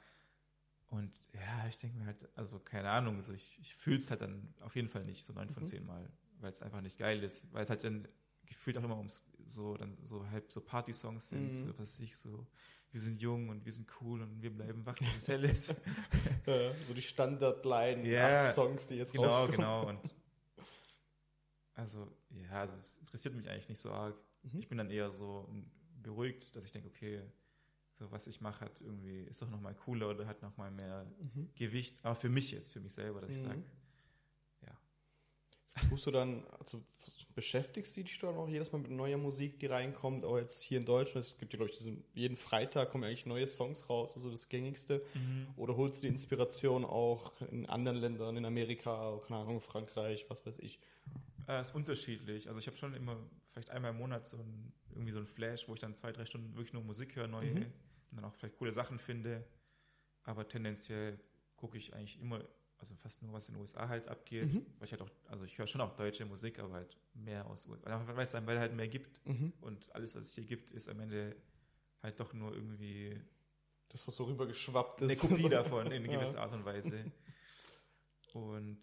und 0.89 1.12
ja, 1.34 1.67
ich 1.67 1.77
denke 1.80 1.97
mir 1.97 2.06
halt, 2.06 2.30
also 2.38 2.60
keine 2.60 2.89
Ahnung, 2.91 3.21
so 3.23 3.34
ich, 3.34 3.58
ich 3.60 3.73
fühle 3.75 3.97
es 3.97 4.12
halt 4.12 4.21
dann 4.21 4.54
auf 4.60 4.75
jeden 4.75 4.89
Fall 4.89 5.04
nicht 5.06 5.23
so 5.25 5.34
neun 5.34 5.49
von 5.49 5.63
Mhm. 5.63 5.67
zehn 5.67 5.86
Mal, 5.86 6.08
weil 6.39 6.51
es 6.51 6.62
einfach 6.62 6.82
nicht 6.82 6.97
geil 6.99 7.23
ist, 7.23 7.43
weil 7.54 7.63
es 7.63 7.69
halt 7.69 7.84
dann 7.84 8.08
gefühlt 8.45 8.77
auch 8.77 8.84
immer 8.84 8.97
ums 8.97 9.23
so 9.45 9.75
dann 9.77 9.97
so 10.04 10.30
halb 10.30 10.51
so 10.51 10.62
Party-Songs 10.62 11.30
sind, 11.30 11.45
Mhm. 11.45 11.49
so 11.51 11.67
was 11.80 11.80
weiß 11.80 11.99
ich 12.01 12.15
so, 12.17 12.45
wir 12.91 12.99
sind 12.99 13.21
jung 13.21 13.47
und 13.49 13.63
wir 13.65 13.71
sind 13.71 13.89
cool 14.01 14.21
und 14.21 14.41
wir 14.41 14.54
bleiben 14.54 14.86
wach, 14.86 14.95
bis 14.95 15.15
es 15.15 15.27
hell 15.30 15.45
ist. 15.45 15.73
Ja, 16.45 16.73
so 16.73 16.93
die 16.93 17.01
Standardline, 17.01 18.06
Ja, 18.06 18.25
acht 18.47 18.54
Songs, 18.54 18.88
die 18.88 18.95
jetzt 18.95 19.13
genau, 19.13 19.27
rauskommen. 19.30 19.56
genau. 19.56 19.88
Und 19.88 19.99
also, 21.75 22.12
ja, 22.32 22.51
also 22.62 22.75
es 22.75 22.97
interessiert 22.97 23.34
mich 23.36 23.49
eigentlich 23.49 23.69
nicht 23.69 23.80
so 23.80 23.91
arg. 23.91 24.15
Mhm. 24.43 24.60
Ich 24.60 24.67
bin 24.67 24.77
dann 24.77 24.89
eher 24.91 25.12
so 25.12 25.47
beruhigt, 26.01 26.54
dass 26.56 26.65
ich 26.65 26.71
denke, 26.71 26.89
okay, 26.89 27.21
so 28.01 28.11
was 28.11 28.27
ich 28.27 28.41
mache, 28.41 28.65
hat 28.65 28.81
irgendwie, 28.81 29.21
ist 29.21 29.41
doch 29.41 29.49
nochmal 29.49 29.75
cooler 29.75 30.09
oder 30.09 30.25
hat 30.27 30.41
nochmal 30.41 30.71
mehr 30.71 31.05
Mhm. 31.19 31.49
Gewicht. 31.55 31.97
Aber 32.03 32.15
für 32.15 32.29
mich 32.29 32.51
jetzt, 32.51 32.73
für 32.73 32.79
mich 32.79 32.93
selber, 32.93 33.21
dass 33.21 33.31
ich 33.31 33.37
Mhm. 33.37 33.47
sage, 33.47 33.63
Tust 35.89 36.05
du 36.05 36.11
dann, 36.11 36.45
also 36.59 36.81
beschäftigst 37.33 37.95
du 37.95 38.03
dich 38.03 38.19
dann 38.19 38.35
auch 38.35 38.49
jedes 38.49 38.71
Mal 38.71 38.79
mit 38.79 38.91
neuer 38.91 39.17
Musik, 39.17 39.59
die 39.59 39.67
reinkommt, 39.67 40.25
auch 40.25 40.37
jetzt 40.37 40.61
hier 40.61 40.79
in 40.79 40.85
Deutschland, 40.85 41.25
es 41.25 41.37
gibt 41.37 41.53
ja, 41.53 41.57
glaube 41.57 41.71
ich, 41.71 41.77
diesen, 41.77 42.03
jeden 42.13 42.35
Freitag 42.35 42.91
kommen 42.91 43.05
eigentlich 43.05 43.25
neue 43.25 43.47
Songs 43.47 43.89
raus, 43.89 44.15
also 44.15 44.29
das 44.29 44.49
gängigste. 44.49 45.01
Mhm. 45.13 45.47
Oder 45.55 45.77
holst 45.77 45.99
du 45.99 46.01
die 46.03 46.07
Inspiration 46.09 46.83
auch 46.83 47.31
in 47.51 47.65
anderen 47.67 47.97
Ländern, 47.97 48.35
in 48.35 48.45
Amerika, 48.45 49.17
keine 49.25 49.41
Ahnung, 49.41 49.61
Frankreich, 49.61 50.25
was 50.29 50.45
weiß 50.45 50.59
ich? 50.59 50.79
Äh, 51.47 51.61
ist 51.61 51.73
unterschiedlich. 51.73 52.47
Also 52.47 52.59
ich 52.59 52.67
habe 52.67 52.77
schon 52.77 52.93
immer 52.93 53.17
vielleicht 53.47 53.69
einmal 53.69 53.91
im 53.91 53.97
Monat 53.97 54.27
so 54.27 54.37
ein, 54.37 54.73
irgendwie 54.91 55.11
so 55.11 55.19
ein 55.19 55.25
Flash, 55.25 55.67
wo 55.69 55.73
ich 55.73 55.79
dann 55.79 55.95
zwei, 55.95 56.11
drei 56.11 56.25
Stunden 56.25 56.53
wirklich 56.55 56.73
nur 56.73 56.83
Musik 56.83 57.15
höre, 57.15 57.27
neue 57.27 57.53
Mhm. 57.53 57.71
Und 58.12 58.17
dann 58.17 58.26
auch 58.26 58.34
vielleicht 58.36 58.58
coole 58.58 58.74
Sachen 58.74 59.00
finde. 59.00 59.45
Aber 60.24 60.47
tendenziell 60.47 61.19
gucke 61.56 61.78
ich 61.78 61.93
eigentlich 61.95 62.19
immer, 62.19 62.43
also 62.78 62.95
fast 62.95 63.21
nur, 63.24 63.34
was 63.34 63.47
in 63.50 63.56
den 63.56 63.62
USA 63.62 63.88
halt 63.88 64.08
abgeht. 64.08 64.54
Mhm. 64.54 64.65
Weil 64.78 64.86
ich 64.86 64.91
halt 64.91 65.02
auch, 65.02 65.10
also 65.30 65.45
ich 65.45 65.58
höre 65.58 65.67
schon 65.67 65.82
auch 65.82 65.95
deutsche 65.95 66.26
Musik, 66.26 66.60
aber 66.60 66.74
halt 66.76 66.97
mehr 67.13 67.45
aus 67.47 67.65
USA. 67.67 68.06
Weil 68.15 68.26
es 68.28 68.34
weil 68.34 68.60
halt 68.60 68.74
mehr 68.74 68.88
gibt. 68.88 69.26
Mhm. 69.26 69.54
Und 69.62 69.93
alles, 69.95 70.15
was 70.15 70.26
es 70.26 70.34
hier 70.36 70.45
gibt, 70.45 70.71
ist 70.71 70.89
am 70.89 71.00
Ende 71.00 71.36
halt 72.04 72.19
doch 72.19 72.34
nur 72.34 72.54
irgendwie 72.54 73.19
Das, 73.89 74.08
was 74.08 74.15
so 74.15 74.24
rübergeschwappt 74.26 75.02
ist. 75.02 75.10
eine 75.10 75.30
Kopie 75.30 75.50
davon 75.50 75.91
in 75.91 76.06
Ja. 76.10 76.12
gewisser 76.19 76.41
Art 76.41 76.54
und 76.54 76.65
Weise. 76.65 77.12
Und 78.34 78.80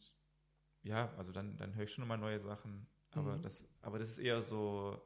ja, 0.82 1.12
also 1.16 1.32
dann, 1.32 1.56
dann 1.56 1.74
höre 1.74 1.84
ich 1.84 1.92
schon 1.92 2.04
immer 2.04 2.16
neue 2.16 2.40
Sachen. 2.40 2.86
Aber, 3.12 3.36
Mhm. 3.38 3.42
das, 3.42 3.64
aber 3.82 3.98
das 3.98 4.10
ist 4.10 4.18
eher 4.18 4.42
so, 4.42 5.00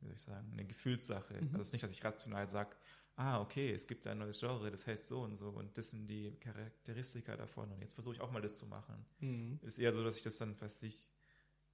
wie 0.00 0.06
soll 0.06 0.14
ich 0.14 0.22
sagen, 0.22 0.52
eine 0.52 0.64
Gefühlssache. 0.64 1.34
Mhm. 1.34 1.48
Also 1.48 1.62
es 1.62 1.68
ist 1.68 1.72
nicht, 1.72 1.82
dass 1.84 1.90
ich 1.90 2.04
rational 2.04 2.48
sage, 2.48 2.76
ah, 3.16 3.40
okay, 3.40 3.72
es 3.72 3.86
gibt 3.86 4.06
ein 4.06 4.18
neues 4.18 4.38
Genre, 4.38 4.70
das 4.70 4.86
heißt 4.86 5.06
so 5.08 5.22
und 5.22 5.36
so 5.36 5.48
und 5.50 5.76
das 5.76 5.90
sind 5.90 6.06
die 6.06 6.32
Charakteristika 6.38 7.36
davon 7.36 7.70
und 7.72 7.80
jetzt 7.80 7.94
versuche 7.94 8.14
ich 8.14 8.20
auch 8.20 8.30
mal 8.30 8.40
das 8.42 8.54
zu 8.54 8.66
machen. 8.66 9.04
Mhm. 9.18 9.58
Es 9.62 9.74
ist 9.74 9.78
eher 9.78 9.92
so, 9.92 10.04
dass 10.04 10.16
ich 10.16 10.22
das 10.22 10.36
dann, 10.38 10.54
was 10.60 10.82
ich, 10.82 11.08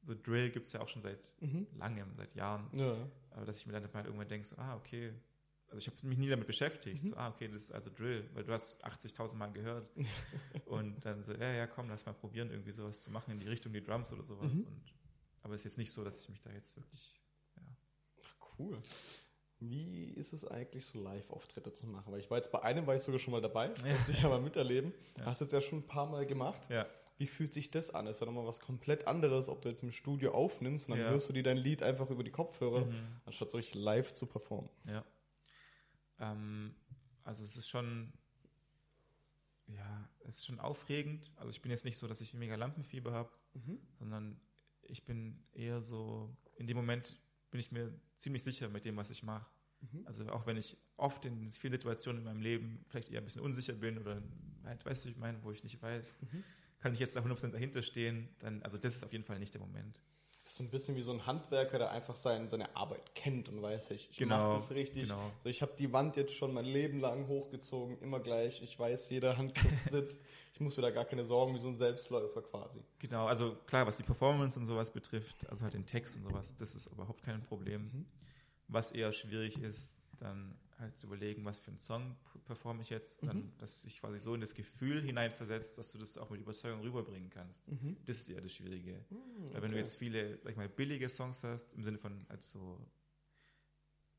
so 0.02 0.14
Drill 0.14 0.50
gibt 0.50 0.66
es 0.66 0.72
ja 0.72 0.80
auch 0.80 0.88
schon 0.88 1.02
seit 1.02 1.32
Mhm. 1.40 1.66
langem, 1.76 2.14
seit 2.16 2.34
Jahren. 2.34 2.68
Ja. 2.78 2.96
Aber 3.30 3.44
dass 3.46 3.58
ich 3.58 3.66
mir 3.66 3.72
dann 3.72 3.88
mal 3.92 4.04
irgendwann 4.04 4.28
denke, 4.28 4.46
so, 4.46 4.56
ah, 4.56 4.76
okay. 4.76 5.12
Also 5.68 5.78
ich 5.78 5.86
habe 5.88 6.06
mich 6.06 6.18
nie 6.18 6.28
damit 6.28 6.46
beschäftigt. 6.46 7.02
Mhm. 7.02 7.08
So, 7.08 7.16
ah, 7.16 7.28
okay, 7.28 7.48
das 7.48 7.62
ist 7.64 7.72
also 7.72 7.90
Drill, 7.90 8.28
weil 8.34 8.44
du 8.44 8.52
hast 8.52 8.84
80.000 8.84 9.34
Mal 9.36 9.50
gehört. 9.52 9.90
und 10.66 11.04
dann 11.04 11.22
so, 11.22 11.32
ja, 11.32 11.52
ja, 11.52 11.66
komm, 11.66 11.88
lass 11.88 12.06
mal 12.06 12.12
probieren, 12.12 12.50
irgendwie 12.50 12.72
sowas 12.72 13.02
zu 13.02 13.10
machen 13.10 13.32
in 13.32 13.40
die 13.40 13.48
Richtung 13.48 13.72
die 13.72 13.82
Drums 13.82 14.12
oder 14.12 14.22
sowas. 14.22 14.54
Mhm. 14.54 14.66
Und, 14.66 14.94
aber 15.42 15.54
es 15.54 15.60
ist 15.62 15.64
jetzt 15.64 15.78
nicht 15.78 15.92
so, 15.92 16.04
dass 16.04 16.22
ich 16.22 16.28
mich 16.28 16.42
da 16.42 16.50
jetzt 16.52 16.76
wirklich, 16.76 17.20
cool. 18.58 18.80
Wie 19.60 20.10
ist 20.10 20.32
es 20.32 20.44
eigentlich, 20.46 20.84
so 20.84 20.98
Live-Auftritte 21.00 21.72
zu 21.72 21.86
machen? 21.86 22.12
Weil 22.12 22.20
ich 22.20 22.30
war 22.30 22.36
jetzt 22.38 22.50
bei 22.52 22.62
einem, 22.62 22.86
war 22.86 22.94
ich 22.96 23.02
sogar 23.02 23.18
schon 23.18 23.32
mal 23.32 23.40
dabei, 23.40 23.68
Ja. 23.68 23.72
durfte 23.94 24.12
ich 24.12 24.20
ja 24.22 24.28
mal 24.28 24.40
miterleben. 24.40 24.92
Ja. 25.18 25.26
Hast 25.26 25.40
jetzt 25.40 25.52
ja 25.52 25.60
schon 25.60 25.78
ein 25.80 25.86
paar 25.86 26.06
Mal 26.06 26.26
gemacht. 26.26 26.60
ja, 26.68 26.86
Wie 27.16 27.26
fühlt 27.28 27.52
sich 27.52 27.70
das 27.70 27.90
an? 27.94 28.06
Das 28.06 28.16
ist 28.16 28.20
ja 28.20 28.26
nochmal 28.26 28.44
was 28.46 28.58
komplett 28.60 29.06
anderes, 29.06 29.48
ob 29.48 29.62
du 29.62 29.68
jetzt 29.68 29.82
im 29.84 29.92
Studio 29.92 30.32
aufnimmst 30.34 30.88
und 30.88 30.96
dann 30.96 31.06
Ja. 31.06 31.10
hörst 31.10 31.28
du 31.28 31.32
dir 31.32 31.44
dein 31.44 31.56
Lied 31.56 31.82
einfach 31.82 32.10
über 32.10 32.24
die 32.24 32.32
Kopfhörer, 32.32 32.84
Mhm. 32.86 33.06
anstatt 33.24 33.50
so 33.52 33.56
richtig 33.56 33.76
live 33.76 34.12
zu 34.12 34.26
performen. 34.26 34.68
ja. 34.86 35.04
Ähm, 36.18 36.74
also 37.22 37.42
es 37.44 37.56
ist 37.56 37.68
schon, 37.68 38.12
ja, 39.66 40.08
es 40.20 40.36
ist 40.36 40.46
schon 40.46 40.60
aufregend. 40.60 41.30
Also 41.36 41.50
ich 41.50 41.62
bin 41.62 41.70
jetzt 41.70 41.84
nicht 41.84 41.96
so, 41.96 42.06
dass 42.06 42.20
ich 42.20 42.34
mega 42.34 42.54
Lampenfieber 42.56 43.12
habe, 43.12 43.30
sondern 43.98 44.40
ich 44.82 45.04
bin 45.04 45.42
eher 45.52 45.80
so, 45.80 46.36
in 46.56 46.66
dem 46.66 46.76
Moment 46.76 47.18
bin 47.50 47.60
ich 47.60 47.72
mir 47.72 47.92
ziemlich 48.16 48.42
sicher 48.42 48.68
mit 48.68 48.84
dem, 48.84 48.96
was 48.96 49.10
ich 49.10 49.22
mache. 49.22 49.46
Mhm. 49.80 50.06
Also 50.06 50.28
auch 50.30 50.46
wenn 50.46 50.56
ich 50.56 50.76
oft 50.96 51.24
in 51.24 51.50
vielen 51.50 51.72
Situationen 51.72 52.20
in 52.20 52.24
meinem 52.24 52.40
Leben 52.40 52.84
vielleicht 52.88 53.10
eher 53.10 53.20
ein 53.20 53.24
bisschen 53.24 53.42
unsicher 53.42 53.74
bin 53.74 53.98
oder 53.98 54.22
halt, 54.64 54.84
weißt 54.84 55.04
du, 55.04 55.08
ich 55.10 55.16
meine, 55.16 55.42
wo 55.42 55.50
ich 55.52 55.62
nicht 55.64 55.80
weiß, 55.82 56.18
Mhm. 56.22 56.44
kann 56.80 56.92
ich 56.92 56.98
jetzt 57.00 57.16
da 57.16 57.20
100% 57.22 57.50
dahinter 57.54 57.82
stehen, 57.82 58.28
dann, 58.38 58.62
also 58.62 58.78
das 58.78 58.94
ist 58.94 59.04
auf 59.04 59.12
jeden 59.12 59.24
Fall 59.24 59.38
nicht 59.38 59.54
der 59.54 59.60
Moment. 59.60 60.00
Ist 60.46 60.56
so 60.56 60.62
ein 60.64 60.68
bisschen 60.70 60.94
wie 60.94 61.02
so 61.02 61.12
ein 61.12 61.26
Handwerker, 61.26 61.78
der 61.78 61.90
einfach 61.90 62.16
sein, 62.16 62.48
seine 62.48 62.76
Arbeit 62.76 63.14
kennt 63.14 63.48
und 63.48 63.62
weiß, 63.62 63.90
ich, 63.92 64.10
ich 64.10 64.16
Genau, 64.18 64.36
mache 64.36 64.52
das 64.54 64.70
richtig. 64.72 65.04
genau. 65.04 65.32
So, 65.42 65.48
ich 65.48 65.62
habe 65.62 65.72
die 65.78 65.90
Wand 65.92 66.16
jetzt 66.16 66.34
schon 66.34 66.52
mein 66.52 66.66
Leben 66.66 67.00
lang 67.00 67.28
hochgezogen, 67.28 67.98
immer 68.00 68.20
gleich. 68.20 68.60
Ich 68.62 68.78
weiß, 68.78 69.08
jeder 69.08 69.38
Handgriff 69.38 69.80
sitzt. 69.90 70.20
Ich 70.52 70.60
muss 70.60 70.76
mir 70.76 70.82
da 70.82 70.90
gar 70.90 71.06
keine 71.06 71.24
Sorgen, 71.24 71.54
wie 71.54 71.58
so 71.58 71.68
ein 71.68 71.74
Selbstläufer 71.74 72.42
quasi. 72.42 72.80
Genau, 72.98 73.26
also 73.26 73.56
klar, 73.66 73.86
was 73.86 73.96
die 73.96 74.02
Performance 74.02 74.58
und 74.58 74.66
sowas 74.66 74.90
betrifft, 74.92 75.48
also 75.48 75.64
halt 75.64 75.74
den 75.74 75.86
Text 75.86 76.14
und 76.16 76.22
sowas, 76.22 76.54
das 76.56 76.74
ist 76.74 76.86
überhaupt 76.88 77.22
kein 77.24 77.42
Problem. 77.42 77.90
Mhm. 77.92 78.06
Was 78.68 78.92
eher 78.92 79.12
schwierig 79.12 79.58
ist, 79.60 79.96
dann 80.20 80.54
halt 80.78 80.98
zu 80.98 81.06
überlegen, 81.06 81.44
was 81.44 81.58
für 81.58 81.68
einen 81.68 81.78
Song 81.78 82.16
performe 82.44 82.82
ich 82.82 82.90
jetzt, 82.90 83.18
und 83.20 83.24
Mhm. 83.24 83.28
dann, 83.28 83.58
dass 83.58 83.82
sich 83.82 84.00
quasi 84.00 84.18
so 84.18 84.34
in 84.34 84.40
das 84.40 84.54
Gefühl 84.54 85.02
hineinversetzt, 85.02 85.78
dass 85.78 85.92
du 85.92 85.98
das 85.98 86.18
auch 86.18 86.30
mit 86.30 86.40
Überzeugung 86.40 86.80
rüberbringen 86.80 87.30
kannst. 87.30 87.66
Mhm. 87.68 87.96
Das 88.04 88.18
ist 88.18 88.28
eher 88.28 88.40
das 88.40 88.52
Schwierige. 88.52 89.04
Mhm, 89.10 89.52
Weil 89.52 89.62
wenn 89.62 89.70
du 89.72 89.78
jetzt 89.78 89.96
viele, 89.96 90.38
sag 90.42 90.50
ich 90.52 90.56
mal, 90.56 90.68
billige 90.68 91.08
Songs 91.08 91.42
hast, 91.44 91.72
im 91.74 91.82
Sinne 91.84 91.98
von 91.98 92.24
als 92.28 92.50
so 92.50 92.80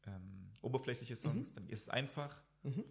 ähm, 0.06 0.52
oberflächliche 0.62 1.15
Songs, 1.15 1.54
dann 1.54 1.68
ist 1.70 1.82
es 1.82 1.89
einfach. 1.89 2.41
Mhm. 2.63 2.84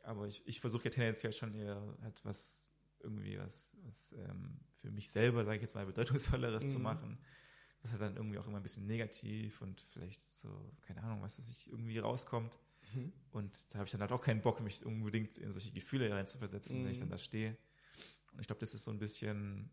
Aber 0.00 0.26
ich, 0.26 0.42
ich 0.46 0.60
versuche 0.60 0.84
ja 0.84 0.90
tendenziell 0.90 1.32
schon 1.32 1.54
eher 1.54 1.96
halt 2.02 2.24
was, 2.24 2.70
irgendwie 3.00 3.38
was, 3.38 3.76
was 3.84 4.12
ähm, 4.12 4.60
für 4.76 4.90
mich 4.90 5.10
selber, 5.10 5.44
sage 5.44 5.56
ich 5.56 5.62
jetzt 5.62 5.74
mal, 5.74 5.86
bedeutungsvolleres 5.86 6.72
zu 6.72 6.78
Mhm. 6.78 6.82
machen. 6.84 7.18
Das 7.82 7.92
ist 7.92 8.00
dann 8.00 8.16
irgendwie 8.16 8.38
auch 8.38 8.46
immer 8.46 8.58
ein 8.58 8.62
bisschen 8.62 8.86
negativ 8.86 9.60
und 9.60 9.80
vielleicht 9.92 10.22
so, 10.22 10.72
keine 10.82 11.02
Ahnung, 11.02 11.20
was 11.22 11.36
das 11.36 11.46
sich 11.48 11.68
irgendwie 11.68 11.98
rauskommt. 11.98 12.58
Mhm. 12.94 13.12
Und 13.32 13.72
da 13.74 13.78
habe 13.78 13.86
ich 13.86 13.92
dann 13.92 14.00
halt 14.00 14.12
auch 14.12 14.20
keinen 14.20 14.42
Bock, 14.42 14.60
mich 14.60 14.84
unbedingt 14.84 15.38
in 15.38 15.52
solche 15.52 15.70
Gefühle 15.72 16.12
reinzuversetzen, 16.12 16.84
wenn 16.84 16.90
ich 16.92 16.98
Mhm. 16.98 17.02
dann 17.02 17.10
da 17.10 17.18
stehe. 17.18 17.56
Und 18.32 18.40
ich 18.40 18.46
glaube, 18.46 18.60
das 18.60 18.74
ist 18.74 18.84
so 18.84 18.90
ein 18.90 18.98
bisschen 18.98 19.70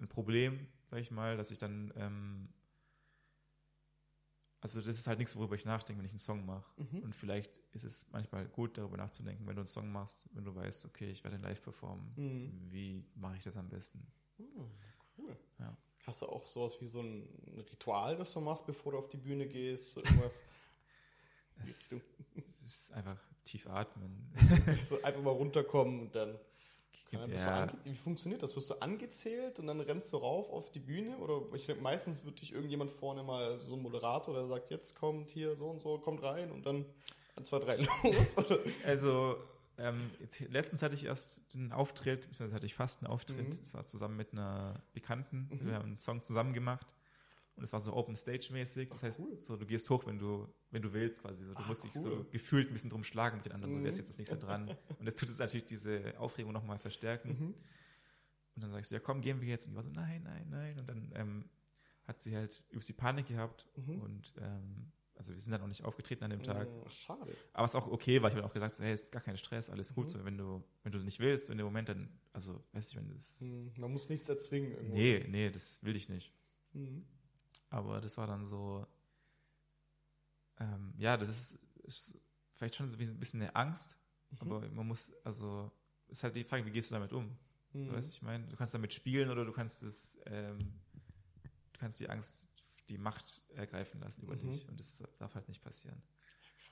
ein 0.00 0.08
Problem, 0.08 0.66
sag 0.90 1.00
ich 1.00 1.10
mal, 1.10 1.36
dass 1.36 1.50
ich 1.50 1.58
dann, 1.58 1.92
ähm, 1.96 2.48
also 4.60 4.80
das 4.80 4.96
ist 4.98 5.06
halt 5.06 5.18
nichts, 5.18 5.34
worüber 5.36 5.54
ich 5.56 5.64
nachdenke, 5.64 5.98
wenn 5.98 6.06
ich 6.06 6.12
einen 6.12 6.18
Song 6.18 6.46
mache. 6.46 6.70
Mhm. 6.80 7.02
Und 7.02 7.14
vielleicht 7.16 7.58
ist 7.72 7.84
es 7.84 8.08
manchmal 8.10 8.46
gut, 8.46 8.78
darüber 8.78 8.96
nachzudenken, 8.96 9.46
wenn 9.46 9.56
du 9.56 9.60
einen 9.62 9.66
Song 9.66 9.90
machst, 9.90 10.28
wenn 10.32 10.44
du 10.44 10.54
weißt, 10.54 10.86
okay, 10.86 11.10
ich 11.10 11.24
werde 11.24 11.36
ihn 11.36 11.42
live 11.42 11.60
performen. 11.62 12.12
Mhm. 12.16 12.72
Wie 12.72 13.04
mache 13.16 13.36
ich 13.36 13.42
das 13.42 13.56
am 13.56 13.68
besten? 13.68 14.06
Mhm, 14.38 14.70
Cool. 15.18 15.36
Ja. 15.58 15.76
Hast 16.06 16.22
du 16.22 16.26
auch 16.26 16.48
sowas 16.48 16.80
wie 16.80 16.86
so 16.86 17.00
ein 17.00 17.28
Ritual, 17.70 18.16
das 18.16 18.32
du 18.32 18.40
machst, 18.40 18.66
bevor 18.66 18.92
du 18.92 18.98
auf 18.98 19.08
die 19.08 19.16
Bühne 19.18 19.46
gehst? 19.46 19.92
So 19.92 20.00
irgendwas? 20.02 20.44
Es 21.66 21.92
ist 22.74 22.92
einfach 22.92 23.16
tief 23.44 23.66
atmen. 23.68 24.32
so 24.82 25.02
einfach 25.02 25.22
mal 25.22 25.30
runterkommen 25.30 26.00
und 26.00 26.14
dann. 26.14 26.38
Ja. 27.10 27.64
ange- 27.64 27.74
Wie 27.84 27.94
funktioniert 27.94 28.42
das? 28.42 28.56
Wirst 28.56 28.70
du 28.70 28.74
angezählt 28.80 29.58
und 29.58 29.66
dann 29.66 29.80
rennst 29.80 30.12
du 30.14 30.16
rauf 30.16 30.48
auf 30.48 30.70
die 30.70 30.78
Bühne? 30.80 31.18
Oder 31.18 31.42
ich 31.54 31.66
denke, 31.66 31.82
meistens 31.82 32.24
wird 32.24 32.40
dich 32.40 32.52
irgendjemand 32.52 32.90
vorne 32.90 33.22
mal 33.22 33.60
so 33.60 33.74
ein 33.74 33.82
Moderator, 33.82 34.32
der 34.34 34.46
sagt, 34.46 34.70
jetzt 34.70 34.94
kommt 34.94 35.28
hier 35.28 35.54
so 35.56 35.68
und 35.68 35.80
so, 35.82 35.98
kommt 35.98 36.22
rein 36.22 36.50
und 36.50 36.64
dann 36.64 36.86
eins, 37.36 37.48
zwei, 37.48 37.58
drei 37.58 37.76
los. 38.02 38.38
Oder? 38.38 38.60
Also, 38.86 39.36
ähm, 39.76 40.10
jetzt, 40.20 40.40
letztens 40.40 40.80
hatte 40.82 40.94
ich 40.94 41.04
erst 41.04 41.42
einen 41.54 41.72
Auftritt, 41.72 42.22
beziehungsweise 42.22 42.54
hatte 42.54 42.66
ich 42.66 42.74
fast 42.74 43.02
einen 43.02 43.12
Auftritt. 43.12 43.46
Mhm. 43.48 43.58
Das 43.58 43.74
war 43.74 43.84
zusammen 43.84 44.16
mit 44.16 44.32
einer 44.32 44.80
Bekannten. 44.94 45.48
Mhm. 45.50 45.66
Wir 45.66 45.74
haben 45.74 45.84
einen 45.84 45.98
Song 46.00 46.22
zusammen 46.22 46.54
gemacht. 46.54 46.94
Und 47.54 47.64
es 47.64 47.72
war 47.72 47.80
so 47.80 47.92
Open 47.94 48.16
Stage 48.16 48.48
mäßig. 48.52 48.88
Das 48.90 49.02
heißt, 49.02 49.20
cool. 49.20 49.38
so 49.38 49.56
du 49.56 49.66
gehst 49.66 49.88
hoch, 49.90 50.06
wenn 50.06 50.18
du, 50.18 50.48
wenn 50.70 50.80
du 50.82 50.92
willst, 50.92 51.20
quasi. 51.20 51.44
So, 51.44 51.52
du 51.54 51.60
Ah, 51.62 51.66
musst 51.68 51.84
dich 51.84 51.94
cool. 51.96 52.02
so 52.02 52.24
gefühlt 52.30 52.68
ein 52.68 52.72
bisschen 52.72 52.90
drum 52.90 53.04
schlagen 53.04 53.36
mit 53.36 53.44
den 53.46 53.52
anderen. 53.52 53.72
So, 53.72 53.78
Mhm. 53.78 53.82
wer 53.84 53.90
ist 53.90 53.98
jetzt 53.98 54.08
das 54.08 54.18
nächste 54.18 54.38
dran? 54.38 54.68
Und 54.98 55.04
das 55.06 55.14
tut 55.14 55.28
es 55.28 55.38
natürlich 55.38 55.66
diese 55.66 56.18
Aufregung 56.18 56.52
nochmal 56.52 56.78
verstärken. 56.78 57.36
Mhm. 57.38 57.54
Und 58.54 58.62
dann 58.62 58.70
sagst 58.72 58.90
du, 58.90 58.94
ja 58.96 59.00
komm, 59.00 59.20
gehen 59.20 59.40
wir 59.40 59.48
jetzt. 59.48 59.66
Und 59.66 59.72
die 59.72 59.76
war 59.76 59.82
so, 59.82 59.90
nein, 59.90 60.22
nein, 60.22 60.46
nein. 60.50 60.78
Und 60.78 60.88
dann 60.88 61.12
ähm, 61.14 61.44
hat 62.04 62.22
sie 62.22 62.34
halt 62.36 62.62
übelst 62.70 62.88
die 62.88 62.92
Panik 62.94 63.26
gehabt. 63.26 63.66
Mhm. 63.76 64.00
Und 64.00 64.32
ähm, 64.40 64.90
also 65.14 65.32
wir 65.34 65.38
sind 65.40 65.52
dann 65.52 65.60
auch 65.60 65.68
nicht 65.68 65.84
aufgetreten 65.84 66.24
an 66.24 66.30
dem 66.30 66.42
Tag. 66.42 66.68
Mhm, 66.68 66.88
Schade. 66.88 67.36
Aber 67.52 67.64
es 67.66 67.72
ist 67.72 67.74
auch 67.76 67.86
okay, 67.86 68.20
weil 68.22 68.30
ich 68.30 68.36
habe 68.36 68.46
auch 68.46 68.52
gesagt, 68.52 68.74
so, 68.74 68.82
hey, 68.82 68.94
ist 68.94 69.12
gar 69.12 69.22
kein 69.22 69.36
Stress, 69.36 69.68
alles 69.70 69.94
gut. 69.94 70.06
Mhm. 70.06 70.08
So, 70.10 70.24
wenn 70.24 70.38
du, 70.38 70.64
wenn 70.82 70.92
du 70.92 70.98
nicht 71.00 71.20
willst, 71.20 71.50
in 71.50 71.58
dem 71.58 71.66
Moment 71.66 71.90
dann, 71.90 72.08
also, 72.32 72.64
weißt 72.72 72.92
du, 72.94 72.96
wenn 72.96 73.08
das. 73.10 73.42
Mhm. 73.42 73.72
Man 73.76 73.92
muss 73.92 74.08
nichts 74.08 74.28
erzwingen 74.28 74.72
irgendwo. 74.72 74.94
Nee, 74.94 75.26
nee, 75.28 75.50
das 75.50 75.82
will 75.84 75.94
ich 75.96 76.08
nicht. 76.08 76.32
Mhm. 76.72 77.04
Aber 77.72 78.02
das 78.02 78.18
war 78.18 78.26
dann 78.26 78.44
so, 78.44 78.86
ähm, 80.58 80.92
ja, 80.98 81.16
das 81.16 81.28
ist, 81.30 81.58
ist 81.84 82.18
vielleicht 82.52 82.76
schon 82.76 82.88
so 82.90 82.98
ein 82.98 83.18
bisschen 83.18 83.40
eine 83.40 83.56
Angst, 83.56 83.96
Mhm. 84.30 84.38
aber 84.40 84.68
man 84.68 84.86
muss, 84.86 85.10
also, 85.24 85.72
ist 86.06 86.22
halt 86.22 86.36
die 86.36 86.44
Frage, 86.44 86.66
wie 86.66 86.70
gehst 86.70 86.90
du 86.90 86.94
damit 86.94 87.14
um? 87.14 87.34
Mhm. 87.72 87.86
So, 87.86 87.92
weißt 87.94 88.12
du, 88.12 88.16
ich 88.16 88.22
meine, 88.22 88.46
du 88.46 88.56
kannst 88.56 88.74
damit 88.74 88.92
spielen 88.92 89.30
oder 89.30 89.46
du 89.46 89.52
kannst 89.52 89.82
es, 89.82 90.20
ähm, 90.26 90.58
du 91.72 91.80
kannst 91.80 91.98
die 91.98 92.10
Angst, 92.10 92.46
die 92.90 92.98
Macht 92.98 93.40
ergreifen 93.54 94.00
lassen 94.00 94.22
über 94.22 94.36
Mhm. 94.36 94.50
dich 94.50 94.68
und 94.68 94.78
das 94.78 95.02
darf 95.18 95.34
halt 95.34 95.48
nicht 95.48 95.62
passieren. 95.62 96.02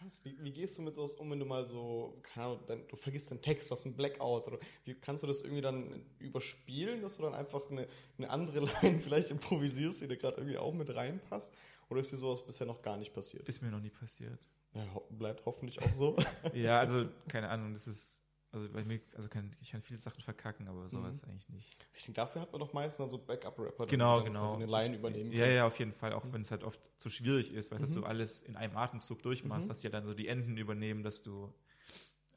Krass, 0.00 0.24
wie, 0.24 0.34
wie 0.42 0.52
gehst 0.52 0.78
du 0.78 0.82
mit 0.82 0.94
sowas 0.94 1.14
um, 1.14 1.30
wenn 1.30 1.38
du 1.38 1.44
mal 1.44 1.66
so, 1.66 2.18
keine 2.22 2.46
Ahnung, 2.46 2.60
dann, 2.66 2.88
du 2.88 2.96
vergisst 2.96 3.30
den 3.30 3.42
Text, 3.42 3.70
du 3.70 3.72
hast 3.72 3.84
einen 3.84 3.94
Blackout 3.94 4.46
oder 4.46 4.58
wie 4.84 4.94
kannst 4.94 5.22
du 5.22 5.26
das 5.26 5.42
irgendwie 5.42 5.60
dann 5.60 6.02
überspielen, 6.18 7.02
dass 7.02 7.16
du 7.16 7.22
dann 7.22 7.34
einfach 7.34 7.70
eine, 7.70 7.86
eine 8.16 8.30
andere 8.30 8.60
Line 8.82 9.00
vielleicht 9.00 9.30
improvisierst, 9.30 10.00
die 10.00 10.08
da 10.08 10.14
gerade 10.14 10.38
irgendwie 10.38 10.56
auch 10.56 10.72
mit 10.72 10.94
reinpasst? 10.94 11.54
Oder 11.90 12.00
ist 12.00 12.12
dir 12.12 12.16
sowas 12.16 12.42
bisher 12.44 12.66
noch 12.66 12.80
gar 12.80 12.96
nicht 12.96 13.12
passiert? 13.12 13.46
Ist 13.46 13.60
mir 13.60 13.70
noch 13.70 13.80
nie 13.80 13.90
passiert. 13.90 14.38
Ja, 14.72 14.86
ho 14.94 15.04
bleibt 15.10 15.44
hoffentlich 15.44 15.82
auch 15.82 15.92
so. 15.92 16.16
Ja, 16.54 16.78
also 16.78 17.06
keine 17.28 17.48
Ahnung, 17.48 17.74
das 17.74 17.86
ist 17.86 18.19
Also 18.52 18.68
bei 18.68 18.84
mir, 18.84 19.00
also 19.16 19.28
kann, 19.28 19.54
ich 19.60 19.70
kann 19.70 19.80
viele 19.80 20.00
Sachen 20.00 20.22
verkacken, 20.22 20.66
aber 20.66 20.88
sowas 20.88 21.22
eigentlich 21.22 21.48
nicht. 21.50 21.86
Ich 21.94 22.02
denke, 22.04 22.16
dafür 22.20 22.42
hat 22.42 22.50
man 22.50 22.60
doch 22.60 22.72
meistens 22.72 22.96
dann 22.98 23.10
so 23.10 23.16
Backup-Rapper, 23.18 23.86
die 23.86 23.90
Genau, 23.90 24.24
genau. 24.24 24.40
quasi 24.40 24.54
eine 24.56 24.66
Line 24.66 24.96
übernehmen 24.96 25.30
Ja, 25.32 25.44
können. 25.44 25.54
ja, 25.54 25.66
auf 25.68 25.78
jeden 25.78 25.92
Fall, 25.92 26.12
auch 26.14 26.24
wenn 26.32 26.40
es 26.40 26.50
halt 26.50 26.64
oft 26.64 26.90
zu 26.98 27.10
schwierig 27.10 27.52
ist, 27.52 27.70
weißt 27.70 27.80
du, 27.80 27.86
dass 27.86 27.94
Mhm. 27.94 28.00
du 28.00 28.06
alles 28.06 28.42
in 28.42 28.56
einem 28.56 28.76
Atemzug 28.76 29.22
durchmachst, 29.22 29.70
dass 29.70 29.80
die 29.80 29.86
ja 29.86 29.90
dann 29.92 30.04
so 30.04 30.14
die 30.14 30.26
Enden 30.26 30.56
übernehmen, 30.56 31.04
dass 31.04 31.22
du 31.22 31.52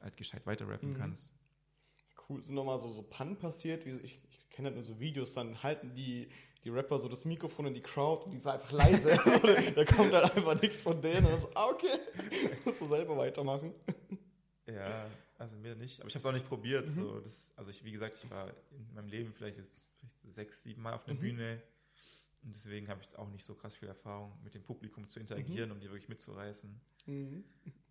halt 0.00 0.16
gescheit 0.16 0.46
weiter 0.46 0.68
rappen 0.68 0.90
Mhm. 0.90 0.94
kannst. 0.94 1.32
Cool, 2.28 2.42
sind 2.44 2.54
nochmal 2.54 2.78
so, 2.78 2.90
so 2.90 3.02
Pannen 3.02 3.36
passiert, 3.36 3.84
wie 3.84 3.90
so- 3.92 4.00
ich, 4.00 4.20
ich 4.30 4.50
kenne 4.50 4.66
halt 4.68 4.76
nur 4.76 4.84
so 4.84 5.00
Videos, 5.00 5.34
dann 5.34 5.64
halten 5.64 5.94
die, 5.96 6.28
die 6.62 6.68
Rapper 6.70 6.98
so 7.00 7.08
das 7.08 7.24
Mikrofon 7.24 7.66
in 7.66 7.74
die 7.74 7.82
Crowd 7.82 8.24
und 8.24 8.30
die 8.30 8.38
sind 8.38 8.52
einfach 8.52 8.70
leise. 8.70 9.16
so, 9.16 9.30
da 9.74 9.84
kommt 9.84 10.12
halt 10.12 10.36
einfach 10.36 10.60
nichts 10.62 10.78
von 10.78 11.02
denen 11.02 11.26
und 11.26 11.32
dann 11.32 11.40
so, 11.40 11.50
ah, 11.54 11.70
okay, 11.70 11.98
musst 12.64 12.80
du 12.80 12.86
selber 12.86 13.16
weitermachen. 13.16 13.74
Ja, 14.66 15.10
also 15.38 15.56
mir 15.56 15.74
nicht, 15.74 16.00
aber 16.00 16.08
ich 16.08 16.14
habe 16.14 16.20
es 16.20 16.26
auch 16.26 16.32
nicht 16.32 16.48
probiert. 16.48 16.88
Mhm. 16.88 16.94
So, 16.94 17.20
das, 17.20 17.52
also 17.56 17.70
ich, 17.70 17.84
wie 17.84 17.92
gesagt, 17.92 18.18
ich 18.22 18.30
war 18.30 18.48
in 18.70 18.94
meinem 18.94 19.08
Leben 19.08 19.32
vielleicht, 19.32 19.58
jetzt, 19.58 19.86
vielleicht 20.20 20.34
sechs, 20.34 20.62
sieben 20.62 20.82
Mal 20.82 20.94
auf 20.94 21.06
einer 21.06 21.14
Mhm. 21.16 21.20
Bühne 21.20 21.62
und 22.42 22.54
deswegen 22.54 22.88
habe 22.88 23.00
ich 23.02 23.16
auch 23.18 23.28
nicht 23.30 23.44
so 23.44 23.54
krass 23.54 23.74
viel 23.76 23.88
Erfahrung, 23.88 24.38
mit 24.42 24.54
dem 24.54 24.62
Publikum 24.62 25.08
zu 25.08 25.18
interagieren, 25.20 25.70
um 25.72 25.80
die 25.80 25.86
wirklich 25.88 26.08
mitzureißen. 26.08 26.80
Mhm. 27.06 27.44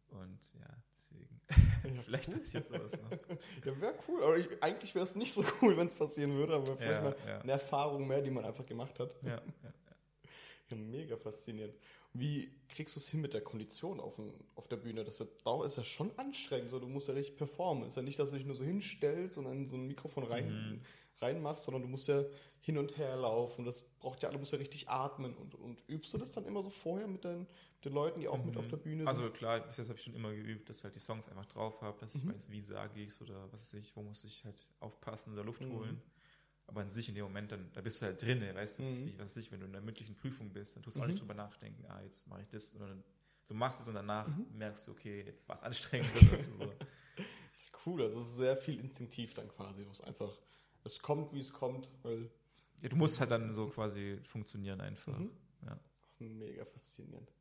Und 0.09 0.39
ja, 0.59 0.83
deswegen. 0.95 1.41
vielleicht 2.05 2.31
passiert 2.31 2.65
sowas 2.65 2.91
noch. 3.01 3.09
Ja, 3.65 3.81
wäre 3.81 3.95
cool, 4.07 4.23
aber 4.23 4.37
ich, 4.37 4.61
eigentlich 4.61 4.93
wäre 4.93 5.03
es 5.03 5.15
nicht 5.15 5.33
so 5.33 5.43
cool, 5.61 5.75
wenn 5.75 5.87
es 5.87 5.95
passieren 5.95 6.33
würde, 6.33 6.53
aber 6.53 6.77
vielleicht 6.77 6.81
Ja, 6.91 7.01
mal 7.01 7.15
ja. 7.25 7.41
eine 7.41 7.51
Erfahrung 7.53 8.07
mehr, 8.07 8.21
die 8.21 8.29
man 8.29 8.45
einfach 8.45 8.65
gemacht 8.65 8.99
hat. 8.99 9.15
Ja, 9.23 9.29
ja. 9.63 9.73
Ja, 10.69 10.75
mega 10.77 11.17
faszinierend. 11.17 11.75
Wie 12.13 12.51
kriegst 12.69 12.95
du 12.95 12.99
es 12.99 13.07
hin 13.09 13.21
mit 13.21 13.33
der 13.33 13.41
Kondition 13.41 13.99
auf, 13.99 14.17
dem, 14.17 14.33
auf 14.55 14.67
der 14.67 14.77
Bühne? 14.77 15.03
Das 15.03 15.19
ist 15.19 15.27
ja, 15.45 15.65
ist 15.65 15.77
ja 15.77 15.83
schon 15.83 16.11
anstrengend. 16.17 16.69
So, 16.69 16.79
du 16.79 16.87
musst 16.87 17.07
ja 17.07 17.15
richtig 17.15 17.37
performen. 17.37 17.87
Ist 17.87 17.95
ja 17.95 18.03
nicht, 18.03 18.19
dass 18.19 18.29
du 18.29 18.37
dich 18.37 18.45
nur 18.45 18.55
so 18.55 18.63
hinstellst 18.63 19.37
und 19.39 19.47
in 19.47 19.65
so 19.67 19.75
ein 19.75 19.87
Mikrofon 19.87 20.23
rein, 20.23 20.73
Mhm. 20.73 20.81
reinmachst, 21.19 21.63
sondern 21.63 21.81
du 21.81 21.87
musst 21.87 22.07
ja 22.07 22.23
hin 22.59 22.77
und 22.77 22.97
her 22.97 23.15
laufen. 23.15 23.65
Das 23.65 23.81
braucht 23.81 24.21
ja, 24.21 24.29
du 24.29 24.37
musst 24.37 24.51
ja 24.51 24.59
richtig 24.59 24.89
atmen. 24.89 25.35
Und, 25.35 25.55
und 25.55 25.81
übst 25.87 26.13
du 26.13 26.19
das 26.19 26.33
dann 26.33 26.45
immer 26.45 26.61
so 26.61 26.69
vorher 26.69 27.07
mit 27.07 27.23
den, 27.23 27.39
mit 27.39 27.85
den 27.85 27.93
Leuten, 27.93 28.19
die 28.19 28.27
auch 28.27 28.43
mit 28.43 28.53
Mhm. 28.53 28.59
auf 28.59 28.67
der 28.67 28.77
Bühne 28.77 28.99
sind? 28.99 29.07
Also 29.07 29.29
klar, 29.31 29.61
bis 29.61 29.77
jetzt 29.77 29.87
habe 29.89 29.97
ich 29.97 30.03
schon 30.05 30.13
immer 30.13 30.31
geübt, 30.33 30.69
dass 30.69 30.77
ich 30.77 30.83
halt 30.83 30.93
die 30.93 30.99
Songs 30.99 31.27
einfach 31.29 31.47
drauf 31.47 31.81
habe, 31.81 31.99
dass 31.99 32.13
ich 32.13 32.23
Mhm. 32.23 32.35
weiß, 32.35 32.51
wie 32.51 32.61
sage 32.61 33.01
ich 33.01 33.19
oder 33.21 33.51
was 33.51 33.61
weiß 33.61 33.73
ich, 33.75 33.95
wo 33.95 34.03
muss 34.03 34.23
ich 34.23 34.43
halt 34.45 34.67
aufpassen 34.79 35.33
oder 35.33 35.43
Luft 35.43 35.61
Mhm. 35.61 35.71
holen. 35.73 36.01
Aber 36.73 36.81
an 36.81 36.89
sich 36.89 37.07
in 37.07 37.13
dem 37.13 37.25
Moment, 37.25 37.51
dann, 37.51 37.69
da 37.73 37.81
bist 37.81 38.01
du 38.01 38.05
halt 38.07 38.19
drinne, 38.19 38.55
weißt 38.55 38.79
du, 38.79 38.83
Mhm. 38.83 39.05
wie, 39.05 39.19
was 39.19 39.37
ich, 39.37 39.51
wenn 39.51 39.59
du 39.59 39.67
in 39.67 39.75
einer 39.75 39.85
mündlichen 39.85 40.15
Prüfung 40.15 40.51
bist, 40.51 40.75
dann 40.75 40.81
tust 40.81 40.95
du 40.97 41.01
auch 41.01 41.03
Mhm. 41.05 41.11
nicht 41.11 41.21
drüber 41.21 41.35
nachdenken, 41.35 41.85
ah, 41.87 42.01
jetzt 42.01 42.27
mache 42.27 42.41
ich 42.41 42.49
das, 42.49 42.71
sondern 42.71 43.03
du 43.45 43.53
machst 43.53 43.79
es 43.81 43.87
und 43.87 43.93
danach 43.93 44.27
Mhm. 44.27 44.47
merkst 44.57 44.87
du, 44.87 44.91
okay, 44.93 45.21
jetzt 45.23 45.47
war 45.47 45.55
es 45.55 45.61
anstrengend. 45.61 46.09
so. 46.57 46.73
cool, 47.85 48.01
also 48.01 48.19
es 48.19 48.27
ist 48.27 48.37
sehr 48.37 48.57
viel 48.57 48.79
instinktiv 48.79 49.35
dann 49.35 49.49
quasi. 49.49 49.83
Du 49.83 49.87
musst 49.89 50.03
einfach, 50.03 50.35
es 50.83 50.99
kommt, 50.99 51.31
wie 51.31 51.41
es 51.41 51.53
kommt, 51.53 51.87
weil 52.01 52.31
Ja, 52.81 52.89
du 52.89 52.95
musst 52.95 53.19
halt 53.19 53.29
dann 53.29 53.53
so 53.53 53.67
quasi 53.67 54.17
funktionieren 54.23 54.81
einfach. 54.81 55.15
Mhm. 55.19 55.29
Ja. 55.67 55.79
Mega 56.17 56.65
faszinierend. 56.65 57.31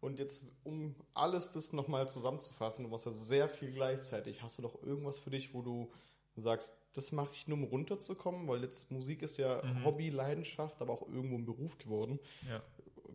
Und 0.00 0.18
jetzt, 0.18 0.42
um 0.64 0.96
alles 1.14 1.52
das 1.52 1.72
nochmal 1.72 2.08
zusammenzufassen, 2.10 2.84
du 2.84 2.90
machst 2.90 3.06
ja 3.06 3.12
sehr 3.12 3.48
viel 3.48 3.70
gleichzeitig. 3.72 4.42
Hast 4.42 4.58
du 4.58 4.62
doch 4.62 4.82
irgendwas 4.82 5.18
für 5.20 5.30
dich, 5.30 5.54
wo 5.54 5.62
du 5.62 5.92
sagst, 6.40 6.74
das 6.94 7.12
mache 7.12 7.30
ich 7.34 7.46
nur, 7.46 7.58
um 7.58 7.64
runterzukommen? 7.64 8.46
Weil 8.48 8.62
jetzt 8.62 8.90
Musik 8.90 9.22
ist 9.22 9.36
ja 9.36 9.62
Mhm. 9.62 9.84
Hobby, 9.84 10.10
Leidenschaft, 10.10 10.80
aber 10.80 10.92
auch 10.94 11.08
irgendwo 11.08 11.36
ein 11.36 11.44
Beruf 11.44 11.78
geworden. 11.78 12.18
Ja. 12.48 12.62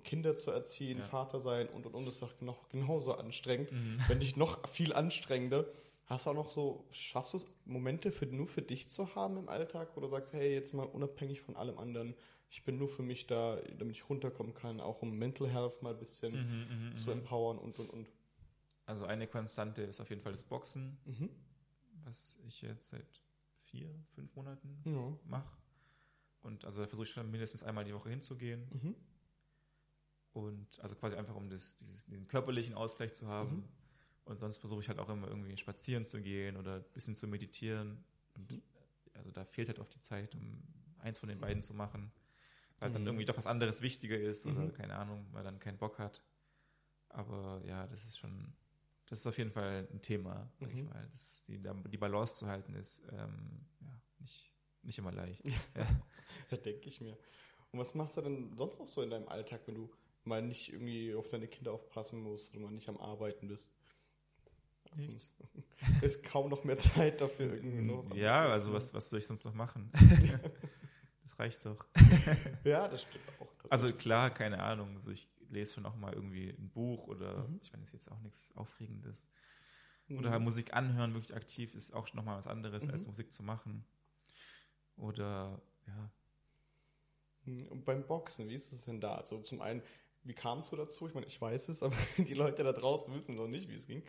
Kinder 0.04 0.36
zu 0.36 0.52
erziehen, 0.52 1.00
Ja. 1.00 1.04
Vater 1.04 1.40
sein 1.40 1.68
und 1.70 1.86
und 1.86 1.94
und 1.96 2.08
ist 2.08 2.24
auch 2.24 2.34
noch 2.42 2.70
genauso 2.70 3.14
anstrengend. 3.14 3.72
Mhm. 3.72 3.98
Wenn 4.08 4.18
nicht 4.20 4.38
noch 4.38 4.68
viel 4.68 4.94
anstrengender. 4.94 5.66
Hast 6.06 6.26
du 6.26 6.32
auch 6.32 6.36
noch 6.36 6.50
so, 6.50 6.84
schaffst 6.92 7.34
du 7.34 7.38
es, 7.38 7.48
Momente 7.64 8.12
für, 8.12 8.26
nur 8.26 8.46
für 8.48 8.62
dich 8.62 8.90
zu 8.90 9.16
haben 9.16 9.38
im 9.38 9.48
Alltag, 9.48 9.92
wo 9.96 10.02
du 10.02 10.08
sagst, 10.10 10.34
hey, 10.34 10.54
jetzt 10.54 10.74
mal 10.74 10.84
unabhängig 10.86 11.40
von 11.42 11.56
allem 11.56 11.78
anderen, 11.78 12.16
ich 12.50 12.66
bin 12.66 12.78
nur 12.78 12.90
für 12.90 13.02
mich 13.04 13.28
da, 13.28 13.62
damit 13.78 13.96
ich 13.96 14.10
runterkommen 14.10 14.54
kann, 14.54 14.82
auch 14.82 15.02
um 15.02 15.18
Mental 15.18 15.48
Health 15.50 15.82
mal 15.82 15.94
ein 15.94 16.00
bisschen 16.00 16.34
Mhm, 16.34 16.90
mhm, 16.90 16.96
zu 16.98 17.06
mhm. 17.12 17.20
empowern 17.20 17.58
und 17.60 17.80
und 17.80 17.90
und. 17.90 18.10
Also 18.86 19.06
eine 19.06 19.26
Konstante 19.26 19.84
ist 19.84 20.02
auf 20.02 20.10
jeden 20.10 20.22
Fall 20.22 20.34
das 20.34 20.44
Boxen, 20.44 20.98
Mhm. 21.06 21.30
Was 22.12 22.38
ich 22.46 22.62
jetzt 22.62 22.90
seit 22.90 23.22
vier, 23.64 23.90
fünf 24.16 24.36
Monaten 24.36 24.82
Ja. 24.84 25.18
mache. 25.26 25.58
Und 26.42 26.66
also 26.66 26.82
da 26.82 26.88
versuche 26.88 27.08
ich 27.08 27.14
schon 27.14 27.32
mindestens 27.32 27.64
einmal 27.64 27.86
die 27.86 27.94
Woche 27.94 28.10
hinzugehen. 28.10 28.68
Mhm. 28.70 28.96
Und 30.34 30.80
also 30.82 30.96
quasi 30.96 31.16
einfach, 31.16 31.36
um 31.36 31.50
das, 31.50 31.78
dieses, 31.78 32.06
diesen 32.06 32.28
körperlichen 32.28 32.74
Ausgleich 32.74 33.14
zu 33.14 33.28
haben. 33.28 33.58
Mhm. 33.58 33.64
Und 34.26 34.38
sonst 34.40 34.58
versuche 34.58 34.82
ich 34.82 34.90
halt 34.90 35.00
auch 35.00 35.10
immer 35.10 35.28
irgendwie 35.28 35.56
spazieren 35.58 36.06
zu 36.06 36.22
gehen 36.22 36.58
oder 36.58 36.76
ein 36.76 36.84
bisschen 36.94 37.16
zu 37.16 37.28
meditieren. 37.28 38.04
Und 38.36 38.52
Mhm. 38.52 38.62
also 39.14 39.32
da 39.32 39.46
fehlt 39.46 39.70
halt 39.70 39.80
oft 39.80 39.94
die 39.96 40.02
Zeit, 40.02 40.36
um 40.36 40.62
eins 41.00 41.18
von 41.20 41.30
den 41.30 41.40
beiden 41.40 41.62
zu 41.62 41.74
machen. 41.74 42.12
Weil 42.80 42.92
dann 42.92 43.04
Mhm. 43.04 43.08
irgendwie 43.08 43.26
doch 43.26 43.38
was 43.38 43.46
anderes 43.48 43.82
wichtiger 43.82 44.20
ist 44.20 44.46
oder 44.46 44.64
Mhm. 44.64 44.74
keine 44.74 44.96
Ahnung, 44.98 45.28
weil 45.32 45.44
dann 45.44 45.60
keinen 45.60 45.78
Bock 45.78 45.98
hat. 46.00 46.22
Aber 47.10 47.62
ja, 47.66 47.88
das 47.88 48.04
ist 48.06 48.18
schon, 48.18 48.54
das 49.12 49.20
ist 49.20 49.28
auf 49.28 49.38
jeden 49.38 49.52
Fall 49.52 49.88
ein 49.92 50.02
Thema, 50.02 50.50
sag 50.58 50.72
ich 50.74 50.84
Mhm. 50.84 50.86
mal. 50.86 51.06
Das, 51.12 51.44
die, 51.46 51.62
die 51.90 51.98
Balance 51.98 52.36
zu 52.36 52.48
halten 52.48 52.74
ist 52.76 53.04
ähm, 53.12 53.66
ja, 53.82 54.02
nicht, 54.20 54.54
nicht 54.84 54.98
immer 54.98 55.12
leicht. 55.12 55.46
Ja. 55.76 55.86
Ja, 56.50 56.58
denke 56.58 56.88
ich 56.90 57.00
mir. 57.02 57.18
Und 57.72 57.80
was 57.80 57.94
machst 57.94 58.16
du 58.18 58.22
denn 58.22 58.56
sonst 58.56 58.80
noch 58.80 58.88
so 58.88 59.02
in 59.02 59.10
deinem 59.10 59.28
Alltag, 59.28 59.62
wenn 59.66 59.76
du 59.76 59.90
mal 60.24 60.42
nicht 60.42 60.72
irgendwie 60.74 61.14
auf 61.14 61.28
deine 61.28 61.48
Kinder 61.48 61.74
aufpassen 61.74 62.22
musst 62.22 62.52
oder 62.54 62.62
mal 62.64 62.72
nicht 62.72 62.88
am 62.90 62.98
Arbeiten 62.98 63.48
bist? 63.48 63.70
Nichts. 64.96 65.30
Ist 66.02 66.24
kaum 66.24 66.50
noch 66.50 66.64
mehr 66.64 66.78
Zeit 66.78 67.20
dafür 67.22 67.54
irgendwie 67.54 67.82
noch 67.82 68.10
was 68.10 68.18
Ja, 68.18 68.48
also 68.48 68.74
was, 68.74 68.94
was 68.94 69.10
soll 69.10 69.20
ich 69.20 69.28
sonst 69.28 69.44
noch 69.46 69.54
machen? 69.54 69.92
das 71.24 71.38
reicht 71.40 71.66
doch. 71.66 71.86
Ja, 72.64 72.88
das 72.88 73.04
stimmt 73.04 73.24
auch. 73.40 73.70
Also 73.70 73.94
klar, 73.94 74.30
keine 74.34 74.62
Ahnung. 74.62 74.96
Also 74.98 75.12
ich 75.12 75.28
lese 75.52 75.74
schon 75.76 75.86
auch 75.86 75.96
mal 75.96 76.14
irgendwie 76.14 76.50
ein 76.50 76.70
Buch 76.70 77.08
oder 77.08 77.48
Mhm. 77.48 77.60
ich 77.62 77.72
meine, 77.72 77.84
ist 77.84 77.94
jetzt 77.94 78.12
auch 78.12 78.20
nichts 78.22 78.56
Aufregendes. 78.56 79.28
Mhm. 80.08 80.20
Oder 80.20 80.32
halt 80.32 80.42
Musik 80.42 80.74
anhören, 80.74 81.14
wirklich 81.14 81.36
aktiv, 81.36 81.74
ist 81.76 81.94
auch 81.94 82.14
nochmal 82.14 82.38
was 82.38 82.48
anderes, 82.48 82.84
Mhm. 82.86 82.92
als 82.92 83.08
Musik 83.08 83.32
zu 83.34 83.44
machen. 83.44 83.86
Oder 84.98 85.62
ja, 85.88 86.12
Mhm. 87.46 87.68
Und 87.70 87.86
beim 87.86 88.06
Boxen, 88.06 88.50
wie 88.50 88.54
ist 88.54 88.72
es 88.72 88.86
denn 88.86 89.02
da? 89.02 89.16
Also 89.16 89.40
zum 89.42 89.62
einen, 89.62 89.82
wie 90.24 90.34
kamst 90.36 90.72
du 90.72 90.76
dazu? 90.76 91.08
Ich 91.08 91.16
meine, 91.16 91.26
ich 91.26 91.42
weiß 91.42 91.70
es, 91.70 91.82
aber 91.84 91.96
die 92.18 92.36
Leute 92.36 92.64
da 92.64 92.72
draußen 92.72 93.12
wissen 93.16 93.34
noch 93.36 93.48
nicht, 93.48 93.68
wie 93.68 93.74
es 93.74 93.88
ging. 93.88 94.04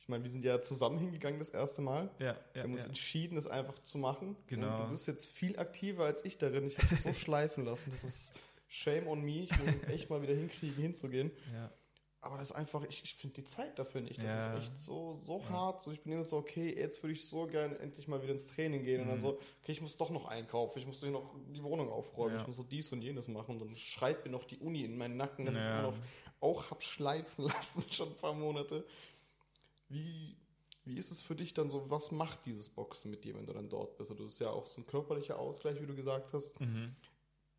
Ich 0.00 0.08
meine, 0.08 0.24
wir 0.24 0.30
sind 0.30 0.42
ja 0.42 0.62
zusammen 0.62 0.98
hingegangen 0.98 1.38
das 1.38 1.50
erste 1.50 1.82
Mal. 1.82 2.10
ja, 2.18 2.34
Wir 2.34 2.36
ja, 2.54 2.62
haben 2.62 2.72
uns 2.72 2.84
ja. 2.84 2.88
entschieden, 2.88 3.34
das 3.36 3.46
einfach 3.46 3.78
zu 3.80 3.98
machen. 3.98 4.36
Genau. 4.46 4.74
Und 4.80 4.84
du 4.86 4.90
bist 4.92 5.06
jetzt 5.06 5.26
viel 5.26 5.58
aktiver 5.58 6.06
als 6.06 6.24
ich 6.24 6.38
darin. 6.38 6.66
Ich 6.66 6.78
habe 6.78 6.88
es 6.94 7.02
so 7.02 7.12
schleifen 7.12 7.66
lassen. 7.66 7.90
Das 7.90 8.04
ist 8.04 8.32
shame 8.68 9.06
on 9.08 9.20
me. 9.22 9.42
Ich 9.42 9.58
muss 9.58 9.68
es 9.74 9.82
echt 9.88 10.10
mal 10.10 10.22
wieder 10.22 10.34
hinkriegen, 10.34 10.76
hinzugehen. 10.82 11.30
ja. 11.52 11.72
Aber 12.20 12.36
das 12.38 12.50
ist 12.50 12.56
einfach, 12.56 12.84
ich, 12.88 13.04
ich 13.04 13.14
finde 13.14 13.36
die 13.36 13.44
Zeit 13.44 13.78
dafür 13.78 14.00
nicht. 14.00 14.18
Das 14.18 14.24
Ja. 14.32 14.54
ist 14.56 14.58
echt 14.64 14.78
so, 14.78 15.18
so 15.22 15.38
Ja. 15.40 15.48
hart. 15.50 15.82
So, 15.84 15.92
ich 15.92 16.00
bin 16.02 16.12
immer 16.12 16.24
so, 16.24 16.36
okay, 16.36 16.74
jetzt 16.76 17.02
würde 17.02 17.12
ich 17.12 17.24
so 17.28 17.46
gern 17.46 17.76
endlich 17.76 18.08
mal 18.08 18.20
wieder 18.22 18.32
ins 18.32 18.48
Training 18.48 18.82
gehen. 18.82 19.02
Und 19.02 19.06
dann 19.08 19.18
Mhm. 19.18 19.22
so, 19.22 19.28
okay, 19.62 19.72
ich 19.72 19.80
muss 19.80 19.96
doch 19.96 20.10
noch 20.10 20.26
einkaufen. 20.26 20.80
Ich 20.80 20.86
muss 20.86 21.00
hier 21.00 21.12
noch 21.12 21.34
die 21.54 21.62
Wohnung 21.62 21.90
aufräumen. 21.90 22.34
Ja. 22.34 22.40
Ich 22.40 22.46
muss 22.48 22.56
so 22.56 22.64
dies 22.64 22.90
und 22.92 23.02
jenes 23.02 23.28
machen. 23.28 23.52
Und 23.52 23.60
dann 23.60 23.76
schreit 23.76 24.24
mir 24.24 24.32
noch 24.32 24.44
die 24.44 24.58
Uni 24.58 24.82
in 24.84 24.98
meinen 24.98 25.16
Nacken, 25.16 25.46
dass 25.46 25.54
ich 25.54 25.60
immer 25.60 25.82
noch 25.82 25.98
auch 26.40 26.70
hab 26.72 26.82
schleifen 26.82 27.44
lassen, 27.46 27.84
schon 27.92 28.08
ein 28.08 28.16
paar 28.16 28.34
Monate. 28.34 28.84
Wie, 29.88 30.36
wie 30.84 30.96
ist 30.98 31.10
es 31.10 31.22
für 31.22 31.34
dich 31.36 31.54
dann 31.54 31.70
so, 31.70 31.88
was 31.88 32.10
macht 32.10 32.44
dieses 32.46 32.68
Boxen 32.68 33.10
mit 33.10 33.24
dir, 33.24 33.34
wenn 33.36 33.46
du 33.46 33.52
dann 33.52 33.68
dort 33.68 33.96
bist? 33.96 34.10
Also 34.10 34.24
das 34.24 34.32
ist 34.34 34.40
ja 34.40 34.50
auch 34.50 34.66
so 34.66 34.80
ein 34.80 34.86
körperlicher 34.86 35.38
Ausgleich, 35.38 35.80
wie 35.80 35.86
du 35.86 35.94
gesagt 35.94 36.32
hast. 36.32 36.60
Mhm. 36.60 36.94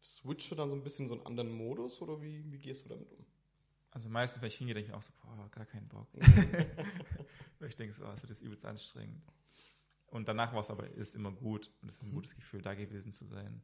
Switchst 0.02 0.50
du 0.52 0.56
dann 0.56 0.70
so 0.70 0.76
ein 0.76 0.84
bisschen 0.84 1.08
so 1.08 1.16
einen 1.16 1.26
anderen 1.26 1.52
Modus 1.52 2.02
oder 2.02 2.22
wie, 2.22 2.50
wie 2.52 2.58
gehst 2.58 2.86
du 2.86 2.89
damit 2.89 3.12
um? 3.12 3.26
Also 3.91 4.10
meistens, 4.10 4.41
wenn 4.41 4.47
ich 4.47 4.56
hingehe, 4.56 4.74
denke 4.76 4.88
ich 4.88 4.91
mir 4.91 4.97
auch 4.97 5.02
so, 5.02 5.14
boah, 5.22 5.50
gar 5.52 5.66
keinen 5.66 5.88
Bock. 5.88 6.08
Weil 7.60 7.70
ich 7.70 7.76
denke 7.76 7.93
so, 7.93 8.06
oh, 8.06 8.12
es 8.12 8.22
wird 8.22 8.30
jetzt 8.30 8.41
übelst 8.41 8.66
anstrengend. 8.66 9.22
Und 10.08 10.28
danach 10.28 10.54
war 10.54 10.62
es 10.62 10.70
aber 10.70 10.88
ist 10.89 11.16
immer 11.16 11.32
gut 11.32 11.72
und 11.82 11.89
es 11.89 11.97
ist 11.97 12.04
ein 12.04 12.12
Mhm. 12.12 12.16
gutes 12.16 12.36
Gefühl, 12.36 12.62
da 12.62 12.74
gewesen 12.74 13.12
zu 13.14 13.26
sein. 13.26 13.62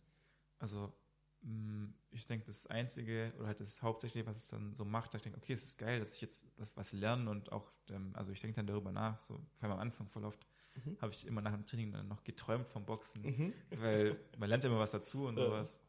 Also 0.59 0.93
mh, 1.41 1.89
ich 2.11 2.27
denke, 2.27 2.45
das 2.45 2.67
Einzige 2.67 3.33
oder 3.37 3.47
halt 3.47 3.59
das 3.61 3.81
Hauptsächliche, 3.81 4.25
was 4.27 4.37
es 4.37 4.47
dann 4.49 4.73
so 4.73 4.83
macht, 4.85 5.13
dass 5.13 5.19
ich 5.19 5.23
denke, 5.23 5.37
okay, 5.39 5.53
es 5.53 5.63
ist 5.65 5.77
geil, 5.77 5.99
dass 5.99 6.13
ich 6.15 6.21
jetzt 6.21 6.45
was, 6.57 6.75
was 6.75 6.91
lerne 6.91 7.29
und 7.29 7.51
auch, 7.51 7.71
ähm, 7.89 8.11
also 8.15 8.31
ich 8.31 8.41
denke 8.41 8.55
dann 8.57 8.67
darüber 8.67 8.91
nach, 8.91 9.19
so 9.19 9.35
vor 9.55 9.63
allem 9.63 9.73
am 9.73 9.79
Anfang 9.79 10.07
voll 10.07 10.25
oft, 10.25 10.45
Mhm. 10.75 10.97
habe 11.01 11.13
ich 11.13 11.25
immer 11.25 11.41
nach 11.41 11.53
dem 11.53 11.65
Training 11.65 11.91
dann 11.91 12.07
noch 12.07 12.23
geträumt 12.23 12.67
vom 12.67 12.85
Boxen 12.85 13.23
Mhm. 13.23 13.53
weil 13.69 14.19
man 14.37 14.49
lernt 14.49 14.63
ja 14.63 14.69
immer 14.69 14.79
was 14.79 14.91
dazu 14.91 15.25
und 15.25 15.37
Ja. 15.37 15.45
sowas. 15.45 15.79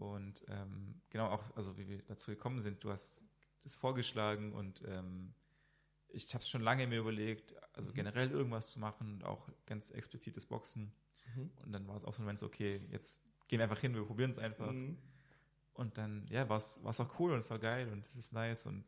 Und 0.00 0.42
ähm, 0.48 1.00
genau 1.10 1.26
auch, 1.28 1.54
also 1.56 1.76
wie 1.76 1.86
wir 1.88 2.02
dazu 2.02 2.30
gekommen 2.30 2.60
sind, 2.62 2.82
du 2.82 2.90
hast 2.90 3.22
das 3.62 3.74
vorgeschlagen 3.74 4.52
und 4.52 4.82
ähm, 4.86 5.34
ich 6.08 6.32
habe 6.34 6.42
es 6.42 6.48
schon 6.48 6.62
lange 6.62 6.86
mir 6.86 7.00
überlegt, 7.00 7.54
also 7.74 7.90
Mhm. 7.90 7.94
generell 7.94 8.30
irgendwas 8.30 8.72
zu 8.72 8.80
machen 8.80 9.12
und 9.14 9.24
auch 9.24 9.48
ganz 9.66 9.90
explizites 9.90 10.46
Boxen. 10.46 10.92
Mhm. 11.36 11.50
Und 11.62 11.72
dann 11.72 11.86
war 11.86 11.96
es 11.96 12.04
auch 12.04 12.12
so 12.14 12.22
ein 12.22 12.24
Moment 12.24 12.38
so, 12.38 12.46
okay, 12.46 12.80
jetzt 12.90 13.20
gehen 13.46 13.58
wir 13.58 13.64
einfach 13.64 13.78
hin, 13.78 13.94
wir 13.94 14.04
probieren 14.04 14.30
es 14.30 14.38
einfach. 14.38 14.72
Mhm. 14.72 14.96
Und 15.74 15.98
dann, 15.98 16.26
ja, 16.28 16.48
war 16.48 16.56
es 16.56 16.78
auch 16.82 17.18
cool 17.20 17.32
und 17.32 17.38
es 17.40 17.50
war 17.50 17.58
geil 17.58 17.88
und 17.92 18.06
es 18.06 18.16
ist 18.16 18.32
nice 18.32 18.66
und 18.66 18.84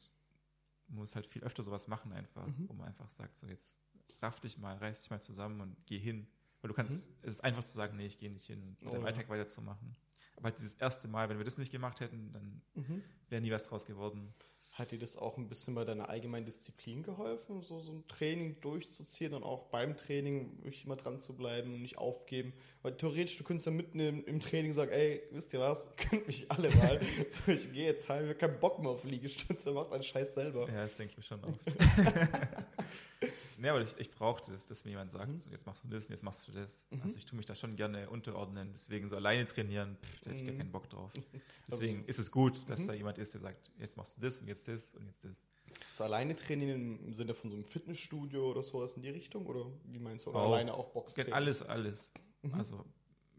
man 0.88 0.98
muss 0.98 1.14
halt 1.14 1.26
viel 1.26 1.42
öfter 1.44 1.62
sowas 1.62 1.88
machen 1.88 2.12
einfach, 2.12 2.46
Mhm. 2.46 2.68
wo 2.68 2.72
man 2.72 2.88
einfach 2.88 3.10
sagt, 3.10 3.36
so 3.36 3.46
jetzt 3.46 3.78
raff 4.20 4.40
dich 4.40 4.56
mal, 4.58 4.76
reiß 4.78 5.02
dich 5.02 5.10
mal 5.10 5.20
zusammen 5.20 5.60
und 5.60 5.86
geh 5.86 5.98
hin. 5.98 6.26
Weil 6.60 6.68
du 6.68 6.74
kannst, 6.74 7.10
mhm. 7.10 7.16
es 7.22 7.34
ist 7.34 7.40
einfach 7.44 7.64
zu 7.64 7.72
sagen, 7.74 7.96
nee, 7.96 8.06
ich 8.06 8.18
gehe 8.18 8.30
nicht 8.30 8.46
hin 8.46 8.62
und 8.62 8.78
oh, 8.86 8.90
deinen 8.90 9.02
ja. 9.02 9.06
Alltag 9.08 9.28
weiterzumachen. 9.28 9.94
Halt 10.43 10.59
dieses 10.59 10.74
erste 10.74 11.09
Mal, 11.09 11.28
wenn 11.28 11.38
wir 11.38 11.45
das 11.45 11.59
nicht 11.59 11.72
gemacht 11.72 12.01
hätten, 12.01 12.32
dann 12.32 12.62
mhm. 12.74 13.03
wäre 13.28 13.40
nie 13.40 13.51
was 13.51 13.64
draus 13.64 13.86
geworden. 13.86 14.34
Hat 14.72 14.90
dir 14.90 14.99
das 14.99 15.18
auch 15.18 15.36
ein 15.36 15.49
bisschen 15.49 15.74
bei 15.74 15.84
deiner 15.84 16.09
allgemeinen 16.09 16.47
Disziplin 16.47 17.03
geholfen, 17.03 17.61
so, 17.61 17.80
so 17.80 17.93
ein 17.93 18.09
Training 18.09 18.59
durchzuziehen 18.62 19.34
und 19.34 19.43
auch 19.43 19.64
beim 19.64 19.99
Training 19.99 20.57
wirklich 20.62 20.86
immer 20.86 20.97
dran 20.97 21.20
zu 21.20 21.36
bleiben 21.36 21.74
und 21.74 21.82
nicht 21.82 21.99
aufgeben? 21.99 22.55
Weil 22.80 22.97
theoretisch, 22.97 23.36
du 23.36 23.45
könntest 23.45 23.66
ja 23.66 23.72
mitten 23.72 24.01
im, 24.01 24.24
im 24.24 24.40
Training 24.40 24.72
sagen, 24.72 24.90
ey, 24.90 25.24
wisst 25.30 25.53
ihr 25.53 25.61
was, 25.61 25.95
könnt 25.97 26.26
mich 26.26 26.51
alle 26.51 26.70
mal. 26.74 27.01
so, 27.28 27.53
ich 27.53 27.70
gehe 27.70 27.84
jetzt 27.84 28.09
heim, 28.09 28.24
ich 28.24 28.30
habe 28.30 28.38
keinen 28.38 28.61
Bock 28.61 28.78
mehr 28.78 28.93
auf 28.93 29.05
Liegestütze, 29.05 29.72
macht 29.72 29.93
einen 29.93 30.05
Scheiß 30.05 30.32
selber. 30.32 30.66
Ja, 30.68 30.84
das 30.84 30.97
denke 30.97 31.11
ich 31.11 31.16
mir 31.18 31.22
schon 31.22 31.45
oft. 31.45 31.61
Nee, 33.62 33.68
aber 33.68 33.80
ich, 33.80 33.96
ich 33.96 34.10
brauchte 34.10 34.52
es, 34.52 34.66
dass 34.66 34.84
mir 34.84 34.90
jemand 34.90 35.12
sagt, 35.12 35.28
mhm. 35.28 35.38
so, 35.38 35.48
jetzt 35.48 35.66
machst 35.66 35.84
du 35.84 35.88
das 35.88 36.06
und 36.06 36.10
jetzt 36.10 36.24
machst 36.24 36.48
du 36.48 36.50
das. 36.50 36.84
Mhm. 36.90 37.02
Also 37.02 37.16
ich 37.16 37.24
tue 37.24 37.36
mich 37.36 37.46
da 37.46 37.54
schon 37.54 37.76
gerne 37.76 38.10
unterordnen. 38.10 38.70
Deswegen 38.72 39.08
so 39.08 39.14
alleine 39.14 39.46
trainieren, 39.46 39.96
pff, 40.02 40.20
da 40.22 40.30
hätte 40.30 40.40
ich 40.40 40.46
gar 40.46 40.54
mhm. 40.54 40.58
keinen 40.58 40.72
Bock 40.72 40.90
drauf. 40.90 41.12
Deswegen 41.70 41.98
also, 41.98 42.08
ist 42.08 42.18
es 42.18 42.32
gut, 42.32 42.68
dass 42.68 42.80
mhm. 42.80 42.86
da 42.88 42.92
jemand 42.94 43.18
ist, 43.18 43.34
der 43.34 43.40
sagt, 43.40 43.70
jetzt 43.78 43.96
machst 43.96 44.16
du 44.16 44.20
das 44.20 44.40
und 44.40 44.48
jetzt 44.48 44.66
das 44.66 44.96
und 44.96 45.06
jetzt 45.06 45.24
das. 45.24 45.46
So 45.94 46.02
alleine 46.02 46.34
trainieren 46.34 46.98
im 47.06 47.14
Sinne 47.14 47.34
von 47.34 47.50
so 47.50 47.56
einem 47.56 47.64
Fitnessstudio 47.64 48.50
oder 48.50 48.64
sowas 48.64 48.94
in 48.94 49.02
die 49.02 49.10
Richtung? 49.10 49.46
Oder 49.46 49.64
wie 49.84 50.00
meinst 50.00 50.26
du? 50.26 50.30
Oder 50.30 50.40
auch, 50.40 50.52
alleine 50.52 50.74
auch 50.74 50.88
Boxtraining? 50.88 51.32
Alles, 51.32 51.62
alles. 51.62 52.10
Mhm. 52.42 52.54
Also, 52.54 52.84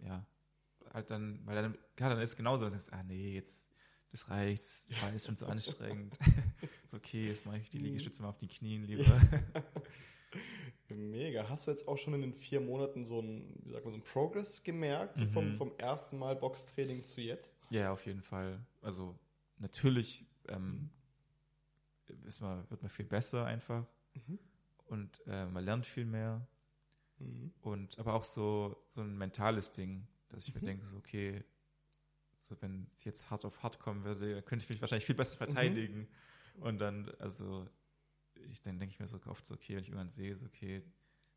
ja. 0.05 0.25
Halt 0.93 1.11
dann, 1.11 1.41
weil 1.43 1.55
dann, 1.55 1.77
ja, 1.99 2.07
dann 2.07 2.21
ist 2.21 2.37
genauso, 2.37 2.63
dann 2.63 2.71
denkst 2.71 2.91
du, 2.91 2.93
ah 2.93 3.03
nee, 3.03 3.33
jetzt 3.33 3.72
das 4.13 4.29
reicht, 4.29 4.61
das 4.61 5.01
war 5.01 5.11
jetzt 5.11 5.25
schon 5.25 5.37
zu 5.37 5.47
anstrengend. 5.47 6.19
ist 6.85 6.93
okay, 6.93 7.29
jetzt 7.29 7.47
mache 7.47 7.57
ich 7.57 7.71
die 7.71 7.79
Liegestütze 7.79 8.21
mal 8.21 8.29
auf 8.29 8.37
die 8.37 8.47
Knien 8.47 8.83
lieber. 8.87 9.19
Mega. 10.87 11.49
Hast 11.49 11.65
du 11.65 11.71
jetzt 11.71 11.87
auch 11.87 11.97
schon 11.97 12.13
in 12.13 12.21
den 12.21 12.33
vier 12.35 12.61
Monaten 12.61 13.05
so 13.05 13.19
ein, 13.19 13.59
wie 13.63 13.71
sagt 13.71 13.85
man, 13.85 13.91
so 13.91 13.97
ein 13.97 14.03
Progress 14.03 14.61
gemerkt, 14.61 15.19
mhm. 15.19 15.29
vom, 15.29 15.53
vom 15.55 15.71
ersten 15.79 16.19
Mal 16.19 16.35
Boxtraining 16.35 17.03
zu 17.03 17.21
jetzt? 17.21 17.57
Ja, 17.71 17.91
auf 17.91 18.05
jeden 18.05 18.21
Fall. 18.21 18.63
Also 18.83 19.17
natürlich 19.57 20.27
ähm, 20.47 20.91
ist 22.27 22.39
man, 22.39 22.69
wird 22.69 22.83
man 22.83 22.91
viel 22.91 23.05
besser 23.05 23.47
einfach 23.47 23.87
mhm. 24.13 24.37
und 24.85 25.21
äh, 25.25 25.47
man 25.47 25.65
lernt 25.65 25.87
viel 25.87 26.05
mehr. 26.05 26.47
Mhm. 27.17 27.51
Und 27.61 27.97
aber 27.97 28.13
auch 28.13 28.25
so, 28.25 28.77
so 28.89 29.01
ein 29.01 29.17
mentales 29.17 29.71
Ding, 29.71 30.05
dass 30.29 30.47
ich 30.47 30.53
mir 30.53 30.61
mhm. 30.61 30.67
denke, 30.67 30.85
so, 30.85 30.97
okay, 30.97 31.43
so 32.43 32.55
wenn 32.61 32.87
es 32.95 33.03
jetzt 33.05 33.29
hart 33.29 33.45
auf 33.45 33.63
hart 33.63 33.79
kommen 33.79 34.03
würde, 34.03 34.41
könnte 34.41 34.63
ich 34.63 34.69
mich 34.69 34.81
wahrscheinlich 34.81 35.05
viel 35.05 35.15
besser 35.15 35.35
mhm. 35.35 35.51
verteidigen. 35.51 36.07
Und 36.59 36.79
dann, 36.79 37.09
also 37.19 37.65
ich 38.51 38.61
dann 38.61 38.79
denke 38.79 38.93
ich 38.93 38.99
mir 38.99 39.07
so 39.07 39.19
oft 39.27 39.45
so, 39.45 39.55
okay, 39.55 39.75
wenn 39.75 39.81
ich 39.81 39.87
irgendwann 39.87 40.09
sehe, 40.09 40.35
so, 40.35 40.45
okay, 40.45 40.83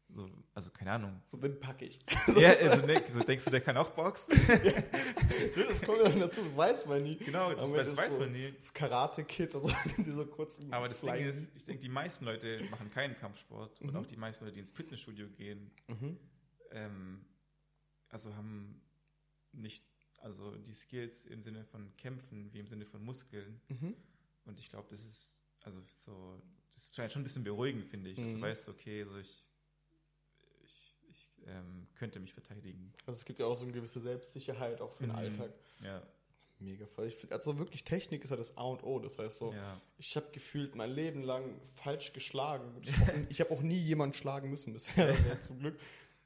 so, 0.09 0.29
also 0.55 0.71
keine 0.71 0.93
Ahnung. 0.93 1.21
So 1.25 1.41
wen 1.43 1.59
packe 1.59 1.85
ich. 1.85 1.99
ja, 2.37 2.51
also 2.51 2.87
ne, 2.87 3.03
so 3.13 3.21
denkst 3.21 3.45
du, 3.45 3.51
der 3.51 3.61
kann 3.61 3.77
auch 3.77 3.91
boxen? 3.91 4.39
das 5.57 5.83
kommt 5.83 5.99
ja 5.99 6.09
dazu, 6.11 6.43
das 6.43 6.57
weiß 6.57 6.87
man 6.87 7.03
nie. 7.03 7.17
Genau, 7.17 7.53
das, 7.53 7.73
das 7.73 7.97
weiß 7.97 8.15
so, 8.15 8.21
man 8.21 8.33
nie. 8.33 8.55
So 8.59 8.71
Karate-Kid 8.73 9.55
oder 9.57 9.77
diese 9.99 10.27
kurzen 10.27 10.73
Aber 10.73 10.89
das 10.89 11.01
Flying. 11.01 11.25
Ding 11.25 11.33
ist, 11.33 11.57
ich 11.57 11.65
denke, 11.65 11.83
die 11.83 11.89
meisten 11.89 12.25
Leute 12.25 12.65
machen 12.71 12.91
keinen 12.91 13.17
Kampfsport 13.17 13.81
mhm. 13.81 13.89
und 13.89 13.97
auch 13.97 14.07
die 14.07 14.17
meisten 14.17 14.45
Leute, 14.45 14.55
die 14.55 14.61
ins 14.61 14.71
Fitnessstudio 14.71 15.29
gehen, 15.29 15.71
mhm. 15.89 16.19
ähm, 16.71 17.25
also 18.09 18.35
haben 18.35 18.81
nicht, 19.53 19.85
also 20.27 20.51
die 20.57 20.75
Skills 20.75 21.25
im 21.25 21.41
Sinne 21.41 21.65
von 21.65 21.97
Kämpfen 21.97 22.53
wie 22.53 22.59
im 22.59 22.67
Sinne 22.67 22.85
von 22.85 23.03
Muskeln. 23.05 23.61
Mhm. 23.69 23.95
Und 24.45 24.59
ich 24.59 24.69
glaube, 24.69 24.89
das 24.91 25.01
ist, 25.01 25.43
also 25.63 25.81
so 26.05 26.43
das 26.75 26.91
ist 26.91 27.13
schon 27.13 27.23
ein 27.23 27.25
bisschen 27.25 27.45
beruhigend, 27.45 27.87
finde 27.87 28.11
ich, 28.11 28.17
dass 28.17 28.33
mhm. 28.33 28.41
du 28.41 28.41
weißt, 28.43 28.69
okay, 28.69 29.05
so 29.05 29.17
ich, 29.19 29.49
ich, 30.65 30.95
ich 31.09 31.31
ähm, 31.47 31.87
könnte 31.95 32.19
mich 32.19 32.35
verteidigen. 32.35 32.93
Also 33.07 33.19
es 33.19 33.25
gibt 33.25 33.39
ja 33.39 33.47
auch 33.47 33.55
so 33.55 33.65
eine 33.65 33.73
gewisse 33.73 34.01
Selbstsicherheit 34.01 34.81
auch 34.81 34.93
für 34.93 35.05
den 35.05 35.13
mhm. 35.13 35.17
Alltag. 35.17 35.53
Ja. 35.83 36.03
Mega 36.59 36.87
voll. 36.87 37.07
Ich 37.07 37.15
finde, 37.15 37.35
also 37.35 37.59
wirklich 37.59 37.85
Technik 37.85 38.25
ist 38.25 38.31
ja 38.31 38.37
das 38.37 38.57
A 38.57 38.65
und 38.65 38.83
O. 38.83 38.99
Das 38.99 39.19
heißt 39.19 39.39
so, 39.39 39.53
ja. 39.53 39.81
ich 39.99 40.17
habe 40.17 40.27
gefühlt 40.33 40.75
mein 40.75 40.91
Leben 40.91 41.23
lang 41.23 41.61
falsch 41.77 42.13
geschlagen. 42.13 42.75
Ich 43.29 43.41
habe 43.41 43.51
auch, 43.51 43.61
nie 43.63 43.79
jemanden 43.79 44.15
schlagen 44.15 44.51
müssen 44.51 44.73
bisher, 44.73 45.07
also 45.31 45.35
zum 45.41 45.61
Glück. 45.61 45.79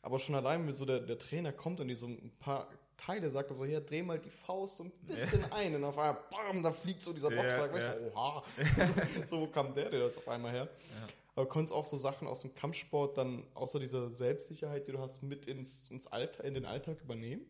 Aber 0.02 0.18
schon 0.18 0.36
allein, 0.36 0.66
wenn 0.66 0.72
so 0.72 0.86
der, 0.86 1.00
der 1.00 1.18
Trainer 1.18 1.52
kommt 1.52 1.80
und 1.80 1.88
die 1.88 1.96
so 1.96 2.06
ein 2.06 2.32
paar 2.38 2.70
Teile 3.00 3.30
sagt 3.30 3.50
er 3.50 3.56
so, 3.56 3.64
hier, 3.64 3.80
dreh 3.80 4.02
mal 4.02 4.18
die 4.18 4.30
Faust 4.30 4.76
so 4.76 4.84
ein 4.84 4.90
bisschen 5.06 5.40
ja. 5.40 5.52
ein 5.52 5.74
und 5.74 5.84
auf 5.84 5.96
einmal, 5.96 6.22
bam, 6.30 6.62
da 6.62 6.70
fliegt 6.70 7.02
so 7.02 7.12
dieser 7.12 7.30
Boxsack. 7.30 7.72
Ja, 7.74 7.78
ja. 7.78 7.98
So, 7.98 8.16
oha, 8.16 8.44
so, 8.76 9.26
so, 9.30 9.40
wo 9.40 9.46
kam 9.46 9.74
der 9.74 9.88
denn 9.88 10.00
das 10.00 10.18
auf 10.18 10.28
einmal 10.28 10.52
her? 10.52 10.68
Ja. 11.00 11.08
Aber 11.34 11.48
konntest 11.48 11.72
auch 11.72 11.86
so 11.86 11.96
Sachen 11.96 12.28
aus 12.28 12.42
dem 12.42 12.54
Kampfsport 12.54 13.16
dann, 13.16 13.44
außer 13.54 13.78
dieser 13.78 14.10
Selbstsicherheit, 14.10 14.86
die 14.86 14.92
du 14.92 14.98
hast, 14.98 15.22
mit 15.22 15.46
ins, 15.46 15.90
ins 15.90 16.06
Alter, 16.08 16.44
in 16.44 16.52
den 16.52 16.66
Alltag 16.66 17.00
übernehmen? 17.00 17.46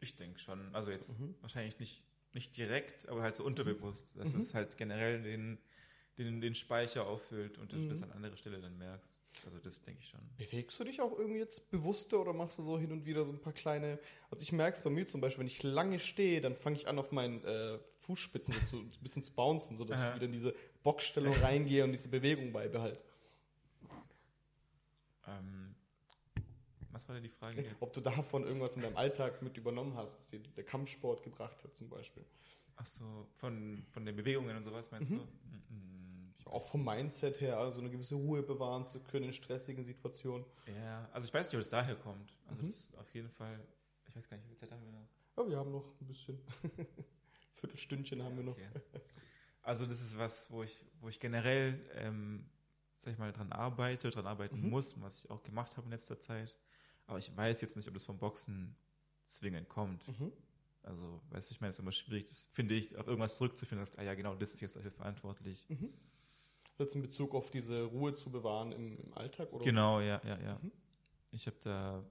Ich 0.00 0.16
denke 0.16 0.40
schon. 0.40 0.74
Also 0.74 0.90
jetzt 0.90 1.18
mhm. 1.18 1.36
wahrscheinlich 1.40 1.78
nicht, 1.78 2.02
nicht 2.32 2.56
direkt, 2.56 3.08
aber 3.08 3.22
halt 3.22 3.36
so 3.36 3.44
unterbewusst, 3.44 4.16
dass 4.18 4.34
mhm. 4.34 4.40
es 4.40 4.54
halt 4.54 4.76
generell 4.76 5.22
den, 5.22 5.58
den, 6.18 6.40
den 6.40 6.56
Speicher 6.56 7.06
auffüllt 7.06 7.58
und 7.58 7.72
mhm. 7.72 7.88
das 7.88 8.02
an 8.02 8.10
anderer 8.10 8.36
Stelle 8.36 8.60
dann 8.60 8.76
merkst. 8.76 9.23
Also 9.44 9.58
das 9.58 9.82
denke 9.82 10.00
ich 10.00 10.08
schon. 10.08 10.20
Bewegst 10.36 10.78
du 10.78 10.84
dich 10.84 11.00
auch 11.00 11.18
irgendwie 11.18 11.38
jetzt 11.38 11.70
bewusster 11.70 12.20
oder 12.20 12.32
machst 12.32 12.58
du 12.58 12.62
so 12.62 12.78
hin 12.78 12.92
und 12.92 13.04
wieder 13.04 13.24
so 13.24 13.32
ein 13.32 13.40
paar 13.40 13.52
kleine... 13.52 13.98
Also 14.30 14.42
ich 14.42 14.52
merke 14.52 14.76
es 14.76 14.82
bei 14.82 14.90
mir 14.90 15.06
zum 15.06 15.20
Beispiel, 15.20 15.40
wenn 15.40 15.46
ich 15.46 15.62
lange 15.62 15.98
stehe, 15.98 16.40
dann 16.40 16.56
fange 16.56 16.76
ich 16.76 16.88
an 16.88 16.98
auf 16.98 17.12
meinen 17.12 17.44
äh, 17.44 17.78
Fußspitzen 17.98 18.54
so 18.54 18.60
zu, 18.60 18.76
ein 18.78 18.90
bisschen 19.02 19.22
zu 19.22 19.32
bouncen, 19.32 19.76
sodass 19.76 19.98
Aha. 19.98 20.10
ich 20.10 20.14
wieder 20.16 20.26
in 20.26 20.32
diese 20.32 20.54
Boxstellung 20.82 21.34
reingehe 21.34 21.84
und 21.84 21.92
diese 21.92 22.08
Bewegung 22.08 22.52
beibehalte. 22.52 23.00
Ähm, 25.26 25.74
was 26.92 27.08
war 27.08 27.14
denn 27.14 27.24
die 27.24 27.30
Frage 27.30 27.62
jetzt? 27.62 27.82
Ob 27.82 27.92
du 27.92 28.00
davon 28.00 28.44
irgendwas 28.44 28.76
in 28.76 28.82
deinem 28.82 28.96
Alltag 28.96 29.42
mit 29.42 29.56
übernommen 29.56 29.96
hast, 29.96 30.18
was 30.18 30.28
dir 30.28 30.38
der 30.38 30.64
Kampfsport 30.64 31.22
gebracht 31.22 31.62
hat 31.64 31.76
zum 31.76 31.88
Beispiel. 31.88 32.24
Ach 32.76 32.86
so, 32.86 33.26
von, 33.36 33.84
von 33.92 34.04
den 34.04 34.16
Bewegungen 34.16 34.56
und 34.56 34.64
sowas 34.64 34.90
meinst 34.90 35.12
mhm. 35.12 35.18
du? 35.18 35.22
Mhm 35.22 35.93
auch 36.46 36.64
vom 36.64 36.84
Mindset 36.84 37.40
her, 37.40 37.58
also 37.58 37.80
eine 37.80 37.90
gewisse 37.90 38.14
Ruhe 38.14 38.42
bewahren 38.42 38.86
zu 38.86 39.00
können 39.00 39.26
in 39.26 39.32
stressigen 39.32 39.82
Situationen. 39.82 40.44
Ja, 40.66 41.08
also 41.12 41.26
ich 41.26 41.34
weiß 41.34 41.46
nicht, 41.46 41.54
ob 41.54 41.60
es 41.62 41.70
daher 41.70 41.96
kommt. 41.96 42.36
Also 42.46 42.62
mhm. 42.62 42.66
das 42.66 42.94
auf 42.96 43.14
jeden 43.14 43.30
Fall, 43.30 43.60
ich 44.06 44.16
weiß 44.16 44.28
gar 44.28 44.36
nicht, 44.36 44.46
wie 44.46 44.50
viel 44.50 44.58
Zeit 44.58 44.70
haben 44.70 44.84
wir 44.84 44.92
noch? 44.92 45.08
Ja, 45.36 45.48
wir 45.48 45.56
haben 45.56 45.72
noch 45.72 46.00
ein 46.00 46.06
bisschen. 46.06 46.38
Viertelstündchen 47.54 48.22
haben 48.22 48.36
wir 48.36 48.44
noch. 48.44 48.56
Also 49.62 49.86
das 49.86 50.02
ist 50.02 50.18
was, 50.18 50.50
wo 50.50 50.62
ich, 50.62 50.84
wo 51.00 51.08
ich 51.08 51.18
generell, 51.18 51.80
ähm, 51.94 52.50
sag 52.98 53.14
ich 53.14 53.18
mal, 53.18 53.32
dran 53.32 53.50
arbeite, 53.50 54.10
dran 54.10 54.26
arbeiten 54.26 54.60
mhm. 54.60 54.70
muss, 54.70 55.00
was 55.00 55.24
ich 55.24 55.30
auch 55.30 55.42
gemacht 55.42 55.76
habe 55.76 55.86
in 55.86 55.90
letzter 55.90 56.20
Zeit. 56.20 56.56
Aber 57.06 57.18
ich 57.18 57.34
weiß 57.34 57.62
jetzt 57.62 57.76
nicht, 57.76 57.88
ob 57.88 57.94
das 57.94 58.04
vom 58.04 58.18
Boxen 58.18 58.76
zwingend 59.24 59.68
kommt. 59.68 60.06
Mhm. 60.06 60.32
Also, 60.82 61.22
weißt 61.30 61.48
du, 61.48 61.54
ich 61.54 61.60
meine, 61.60 61.70
es 61.70 61.76
ist 61.76 61.80
immer 61.80 61.92
schwierig, 61.92 62.26
das 62.26 62.44
finde 62.44 62.74
ich, 62.74 62.94
auf 62.96 63.06
irgendwas 63.06 63.38
zurückzufinden, 63.38 63.86
dass, 63.86 63.96
ah 63.96 64.02
ja, 64.02 64.14
genau, 64.14 64.34
das 64.34 64.52
ist 64.52 64.60
jetzt 64.60 64.76
dafür 64.76 64.90
verantwortlich. 64.90 65.66
Mhm. 65.68 65.94
Jetzt 66.78 66.94
in 66.94 67.02
Bezug 67.02 67.34
auf 67.34 67.50
diese 67.50 67.84
Ruhe 67.84 68.14
zu 68.14 68.30
bewahren 68.30 68.72
im, 68.72 68.98
im 68.98 69.14
Alltag? 69.14 69.52
Oder? 69.52 69.64
Genau, 69.64 70.00
ja, 70.00 70.20
ja, 70.24 70.40
ja. 70.40 70.58
Mhm. 70.60 70.72
Ich 71.30 71.46
habe 71.46 71.56
da 71.60 72.04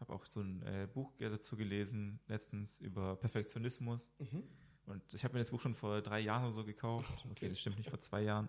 habe 0.00 0.12
auch 0.12 0.24
so 0.26 0.40
ein 0.40 0.62
äh, 0.62 0.88
Buch 0.92 1.12
dazu 1.18 1.56
gelesen, 1.56 2.20
letztens 2.28 2.80
über 2.80 3.16
Perfektionismus. 3.16 4.12
Mhm. 4.18 4.44
Und 4.86 5.02
ich 5.12 5.24
habe 5.24 5.34
mir 5.34 5.40
das 5.40 5.50
Buch 5.50 5.60
schon 5.60 5.74
vor 5.74 6.00
drei 6.00 6.20
Jahren 6.20 6.44
oder 6.44 6.52
so 6.52 6.64
gekauft. 6.64 7.10
Okay, 7.18 7.30
okay 7.30 7.48
das 7.50 7.60
stimmt 7.60 7.78
nicht, 7.78 7.90
vor 7.90 8.00
zwei 8.00 8.22
Jahren. 8.22 8.48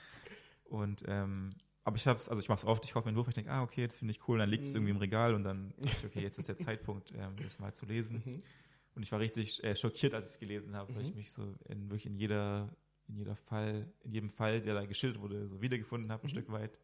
und 0.64 1.02
ähm, 1.06 1.54
aber 1.84 1.96
ich 1.96 2.06
habe 2.06 2.18
es, 2.18 2.28
also 2.28 2.40
ich 2.40 2.48
mache 2.48 2.58
es 2.58 2.64
oft, 2.64 2.84
ich 2.84 2.92
kaufe 2.92 3.06
mir 3.06 3.10
einen 3.10 3.16
Buch, 3.16 3.28
ich 3.28 3.34
denke, 3.34 3.50
ah, 3.52 3.62
okay, 3.62 3.86
das 3.86 3.96
finde 3.96 4.10
ich 4.10 4.26
cool, 4.26 4.38
dann 4.38 4.48
liegt 4.48 4.64
es 4.64 4.70
mhm. 4.70 4.76
irgendwie 4.76 4.90
im 4.90 4.96
Regal 4.96 5.34
und 5.34 5.44
dann 5.44 5.72
ich, 5.82 6.04
okay, 6.04 6.20
jetzt 6.20 6.38
ist 6.38 6.48
der 6.48 6.56
Zeitpunkt, 6.56 7.12
ähm, 7.16 7.36
das 7.40 7.60
mal 7.60 7.72
zu 7.72 7.86
lesen. 7.86 8.22
Mhm. 8.24 8.42
Und 8.96 9.02
ich 9.02 9.12
war 9.12 9.20
richtig 9.20 9.62
äh, 9.62 9.76
schockiert, 9.76 10.14
als 10.14 10.26
ich 10.26 10.32
es 10.32 10.38
gelesen 10.40 10.74
habe, 10.74 10.94
weil 10.94 11.02
ich 11.02 11.10
mhm. 11.10 11.16
mich 11.16 11.30
so 11.30 11.54
in, 11.68 11.90
wirklich 11.90 12.06
in 12.06 12.16
jeder 12.16 12.74
in 13.08 13.16
jeder 13.16 13.36
Fall, 13.36 13.92
in 14.04 14.12
jedem 14.12 14.30
Fall, 14.30 14.60
der 14.60 14.74
da 14.74 14.84
geschildert 14.84 15.20
wurde, 15.20 15.46
so 15.48 15.60
wiedergefunden 15.60 16.10
habe, 16.10 16.22
ein 16.22 16.26
mhm. 16.26 16.30
Stück 16.30 16.50
weit. 16.50 16.78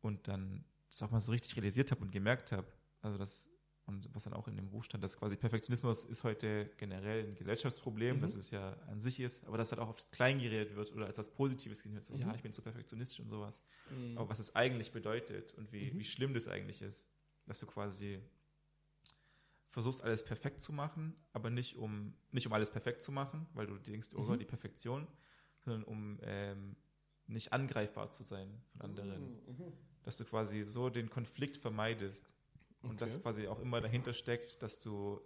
Und 0.00 0.28
dann 0.28 0.64
das 0.90 1.02
auch 1.02 1.10
mal 1.10 1.20
so 1.20 1.32
richtig 1.32 1.56
realisiert 1.56 1.90
habe 1.90 2.02
und 2.02 2.12
gemerkt 2.12 2.52
habe, 2.52 2.66
also 3.02 3.18
das, 3.18 3.50
und 3.86 4.08
was 4.14 4.24
dann 4.24 4.32
auch 4.32 4.48
in 4.48 4.56
dem 4.56 4.70
Buch 4.70 4.84
stand, 4.84 5.04
dass 5.04 5.18
quasi 5.18 5.36
Perfektionismus 5.36 6.04
ist 6.04 6.24
heute 6.24 6.70
generell 6.78 7.26
ein 7.26 7.34
Gesellschaftsproblem, 7.34 8.16
mhm. 8.16 8.20
dass 8.20 8.34
es 8.34 8.50
ja 8.50 8.74
an 8.86 9.00
sich 9.00 9.20
ist, 9.20 9.44
aber 9.46 9.58
dass 9.58 9.72
halt 9.72 9.80
auch 9.80 9.88
oft 9.88 10.10
klein 10.12 10.38
geredet 10.38 10.74
wird 10.74 10.92
oder 10.92 11.06
als 11.06 11.18
was 11.18 11.30
Positives 11.30 11.82
gesehen 11.82 11.94
wird, 11.94 12.04
so, 12.04 12.14
mhm. 12.14 12.20
ja, 12.20 12.34
ich 12.34 12.42
bin 12.42 12.52
zu 12.52 12.62
perfektionistisch 12.62 13.20
und 13.20 13.28
sowas. 13.28 13.62
Mhm. 13.90 14.16
Aber 14.16 14.28
was 14.28 14.38
es 14.38 14.54
eigentlich 14.54 14.92
bedeutet 14.92 15.52
und 15.54 15.72
wie, 15.72 15.90
mhm. 15.90 15.98
wie 15.98 16.04
schlimm 16.04 16.32
das 16.32 16.48
eigentlich 16.48 16.80
ist, 16.80 17.06
dass 17.46 17.60
du 17.60 17.66
quasi 17.66 18.20
versuchst 19.74 20.02
alles 20.02 20.24
perfekt 20.24 20.60
zu 20.60 20.72
machen, 20.72 21.16
aber 21.32 21.50
nicht 21.50 21.76
um, 21.76 22.14
nicht 22.30 22.46
um 22.46 22.52
alles 22.52 22.70
perfekt 22.70 23.02
zu 23.02 23.10
machen, 23.10 23.48
weil 23.54 23.66
du 23.66 23.76
denkst, 23.76 24.10
oh 24.14 24.22
mhm. 24.22 24.38
die 24.38 24.44
Perfektion, 24.44 25.08
sondern 25.58 25.82
um 25.82 26.20
ähm, 26.22 26.76
nicht 27.26 27.52
angreifbar 27.52 28.12
zu 28.12 28.22
sein 28.22 28.62
von 28.70 28.82
anderen. 28.82 29.32
Mhm. 29.32 29.64
mhm. 29.64 29.72
Dass 30.04 30.16
du 30.16 30.24
quasi 30.24 30.62
so 30.62 30.90
den 30.90 31.10
Konflikt 31.10 31.56
vermeidest 31.56 32.36
und 32.82 32.90
okay. 32.90 32.98
das 33.00 33.20
quasi 33.20 33.48
auch 33.48 33.58
immer 33.58 33.80
dahinter 33.80 34.12
steckt, 34.12 34.62
dass 34.62 34.78
du 34.78 35.20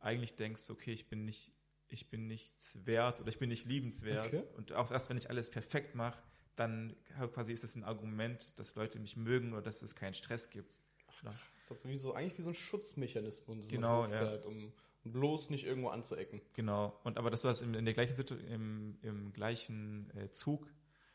eigentlich 0.00 0.34
denkst, 0.34 0.68
okay, 0.70 0.92
ich 0.92 1.08
bin 1.08 1.24
nicht, 1.24 1.52
ich 1.86 2.10
bin 2.10 2.26
nichts 2.26 2.84
wert 2.84 3.20
oder 3.20 3.28
ich 3.28 3.38
bin 3.38 3.50
nicht 3.50 3.66
liebenswert. 3.66 4.26
Okay. 4.26 4.42
Und 4.56 4.72
auch 4.72 4.90
erst 4.90 5.10
wenn 5.10 5.16
ich 5.16 5.30
alles 5.30 5.50
perfekt 5.50 5.94
mache, 5.94 6.20
dann 6.56 6.96
quasi 7.32 7.52
ist 7.52 7.62
es 7.62 7.76
ein 7.76 7.84
Argument, 7.84 8.58
dass 8.58 8.74
Leute 8.74 8.98
mich 8.98 9.16
mögen 9.16 9.52
oder 9.52 9.62
dass 9.62 9.80
es 9.82 9.94
keinen 9.94 10.14
Stress 10.14 10.50
gibt. 10.50 10.80
Das 11.22 11.34
ist 11.58 11.70
halt 11.70 11.80
sowieso 11.80 12.14
eigentlich 12.14 12.38
wie 12.38 12.42
so 12.42 12.50
ein 12.50 12.54
Schutzmechanismus, 12.54 13.68
genau, 13.68 14.06
ja. 14.06 14.40
um 14.44 14.72
bloß 15.04 15.50
nicht 15.50 15.64
irgendwo 15.64 15.88
anzuecken. 15.88 16.40
Genau. 16.54 16.98
Und 17.04 17.18
aber 17.18 17.30
dass 17.30 17.42
du 17.42 17.48
das 17.48 17.60
in, 17.60 17.74
in 17.74 17.84
der 17.84 17.94
gleichen 17.94 18.14
Situation, 18.14 18.48
im, 18.48 18.98
im 19.02 19.32
gleichen 19.32 20.10
äh, 20.16 20.30
Zug 20.30 20.68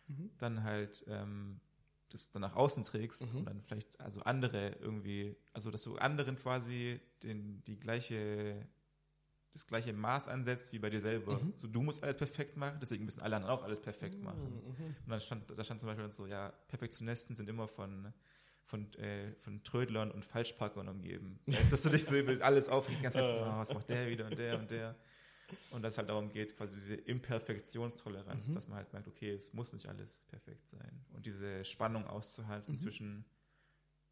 mhm. 0.08 0.32
dann 0.38 0.64
halt 0.64 1.06
ähm, 1.08 1.62
das 2.10 2.32
dann 2.32 2.42
nach 2.42 2.56
außen 2.56 2.86
trägst 2.86 3.32
mhm. 3.32 3.40
und 3.40 3.46
dann 3.46 3.62
vielleicht 3.62 4.00
also 4.00 4.22
andere 4.22 4.76
irgendwie, 4.80 5.36
also 5.54 5.72
dass 5.72 5.84
du 5.84 5.98
anderen 5.98 6.38
quasi 6.38 7.00
den, 7.24 7.64
die 7.66 7.80
gleiche, 7.80 8.66
das 9.54 9.68
gleiche 9.68 9.94
Maß 9.94 10.28
ansetzt 10.28 10.72
wie 10.72 10.80
bei 10.80 10.90
dir 10.90 11.02
selber. 11.02 11.42
Mhm. 11.42 11.54
So, 11.56 11.68
du 11.68 11.82
musst 11.82 12.04
alles 12.04 12.18
perfekt 12.18 12.56
machen, 12.58 12.78
deswegen 12.82 13.06
müssen 13.06 13.22
alle 13.22 13.36
anderen 13.36 13.56
auch 13.56 13.64
alles 13.64 13.82
perfekt 13.82 14.18
mhm, 14.18 14.24
machen. 14.24 14.54
Mhm. 14.54 14.96
Und 15.06 15.10
dann 15.10 15.22
stand, 15.22 15.52
da 15.58 15.64
stand 15.64 15.82
zum 15.82 15.88
Beispiel 15.88 16.12
so, 16.12 16.28
ja, 16.28 16.50
Perfektionisten 16.68 17.36
sind 17.36 17.50
immer 17.50 17.68
von 17.68 18.14
von, 18.68 18.94
äh, 18.96 19.34
von 19.36 19.64
Trödlern 19.64 20.12
und 20.12 20.26
Falschpackern 20.26 20.88
umgeben. 20.88 21.40
Weißt, 21.46 21.72
dass 21.72 21.84
du 21.84 21.90
dich 21.90 22.06
so 22.06 22.16
über 22.18 22.44
alles 22.46 22.70
aufregst, 22.70 23.02
ganz 23.02 23.16
ganze 23.16 23.42
oh, 23.42 23.58
was 23.58 23.74
macht 23.74 23.90
der 23.90 24.10
wieder 24.10 24.26
und 24.28 24.38
der 24.38 24.60
und 24.60 24.70
der. 24.70 24.96
Und 25.72 25.82
dass 25.82 25.94
es 25.94 25.98
halt 25.98 26.10
darum 26.10 26.30
geht, 26.30 26.58
quasi 26.58 26.76
diese 26.76 26.96
Imperfektionstoleranz, 26.96 28.50
mhm. 28.50 28.54
dass 28.54 28.68
man 28.68 28.80
halt 28.80 28.92
merkt, 28.92 29.08
okay, 29.08 29.32
es 29.32 29.54
muss 29.54 29.72
nicht 29.72 29.88
alles 29.88 30.26
perfekt 30.26 30.68
sein. 30.70 31.06
Und 31.14 31.26
diese 31.26 31.64
Spannung 31.64 32.06
auszuhalten 32.06 32.74
mhm. 32.74 32.80
zwischen 32.80 33.26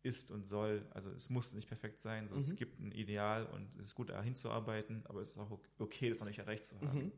ist 0.02 0.32
und 0.32 0.48
soll, 0.48 0.88
also 0.92 1.10
es 1.10 1.30
muss 1.30 1.54
nicht 1.54 1.68
perfekt 1.68 2.00
sein, 2.00 2.28
so 2.28 2.36
mhm. 2.36 2.42
es 2.42 2.56
gibt 2.56 2.80
ein 2.80 2.92
Ideal 2.92 3.48
und 3.48 3.76
es 3.78 3.86
ist 3.86 3.96
gut, 3.96 4.12
da 4.12 4.22
hinzuarbeiten, 4.22 5.04
aber 5.08 5.22
es 5.22 5.32
ist 5.32 5.38
auch 5.40 5.60
okay, 5.80 6.10
das 6.10 6.20
noch 6.20 6.28
nicht 6.28 6.40
erreicht 6.40 6.64
zu 6.64 6.80
haben. 6.80 7.12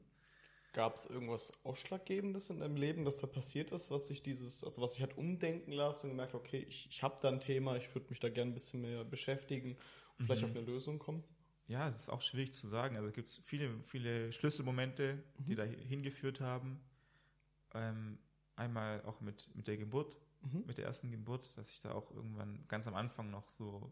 Gab 0.74 0.96
es 0.96 1.06
irgendwas 1.06 1.54
Ausschlaggebendes 1.64 2.50
in 2.50 2.60
deinem 2.60 2.76
Leben, 2.76 3.06
dass 3.06 3.20
da 3.20 3.28
passiert 3.28 3.72
ist, 3.72 3.90
was 3.90 4.08
sich 4.08 4.22
dieses, 4.22 4.64
also 4.64 4.82
was 4.82 4.94
sich 4.94 5.02
hat 5.02 5.18
umdenken 5.18 5.72
lassen 5.72 6.08
und 6.08 6.12
gemerkt, 6.12 6.36
okay, 6.36 6.66
ich, 6.68 6.88
ich 6.90 7.04
habe 7.04 7.18
da 7.22 7.30
ein 7.30 7.40
Thema, 7.40 7.78
ich 7.78 7.94
würde 7.96 8.08
mich 8.10 8.20
da 8.20 8.30
gerne 8.30 8.52
ein 8.52 8.54
bisschen 8.54 8.82
mehr 8.82 9.04
beschäftigen 9.04 9.76
und 10.18 10.26
vielleicht 10.26 10.44
mhm. 10.44 10.50
auf 10.50 10.56
eine 10.56 10.66
Lösung 10.66 11.00
kommen? 11.00 11.24
Ja, 11.68 11.88
es 11.88 11.96
ist 11.96 12.10
auch 12.10 12.22
schwierig 12.22 12.54
zu 12.54 12.68
sagen. 12.68 12.96
Also 12.96 13.10
es 13.10 13.14
gibt 13.14 13.42
viele, 13.44 13.80
viele 13.84 14.32
Schlüsselmomente, 14.32 15.24
die 15.38 15.54
mhm. 15.54 15.58
da 15.58 15.64
hingeführt 15.64 16.40
haben. 16.40 16.80
Ähm, 17.74 18.20
einmal 18.56 19.02
auch 19.04 19.20
mit, 19.20 19.54
mit 19.54 19.68
der 19.68 19.78
Geburt, 19.78 20.18
mhm. 20.42 20.64
mit 20.66 20.78
der 20.78 20.86
ersten 20.86 21.12
Geburt, 21.12 21.58
dass 21.58 21.72
ich 21.72 21.82
da 21.82 21.92
auch 21.92 22.12
irgendwann 22.12 22.66
ganz 22.68 22.88
am 22.88 22.96
Anfang 22.96 23.30
noch 23.30 23.50
so, 23.50 23.92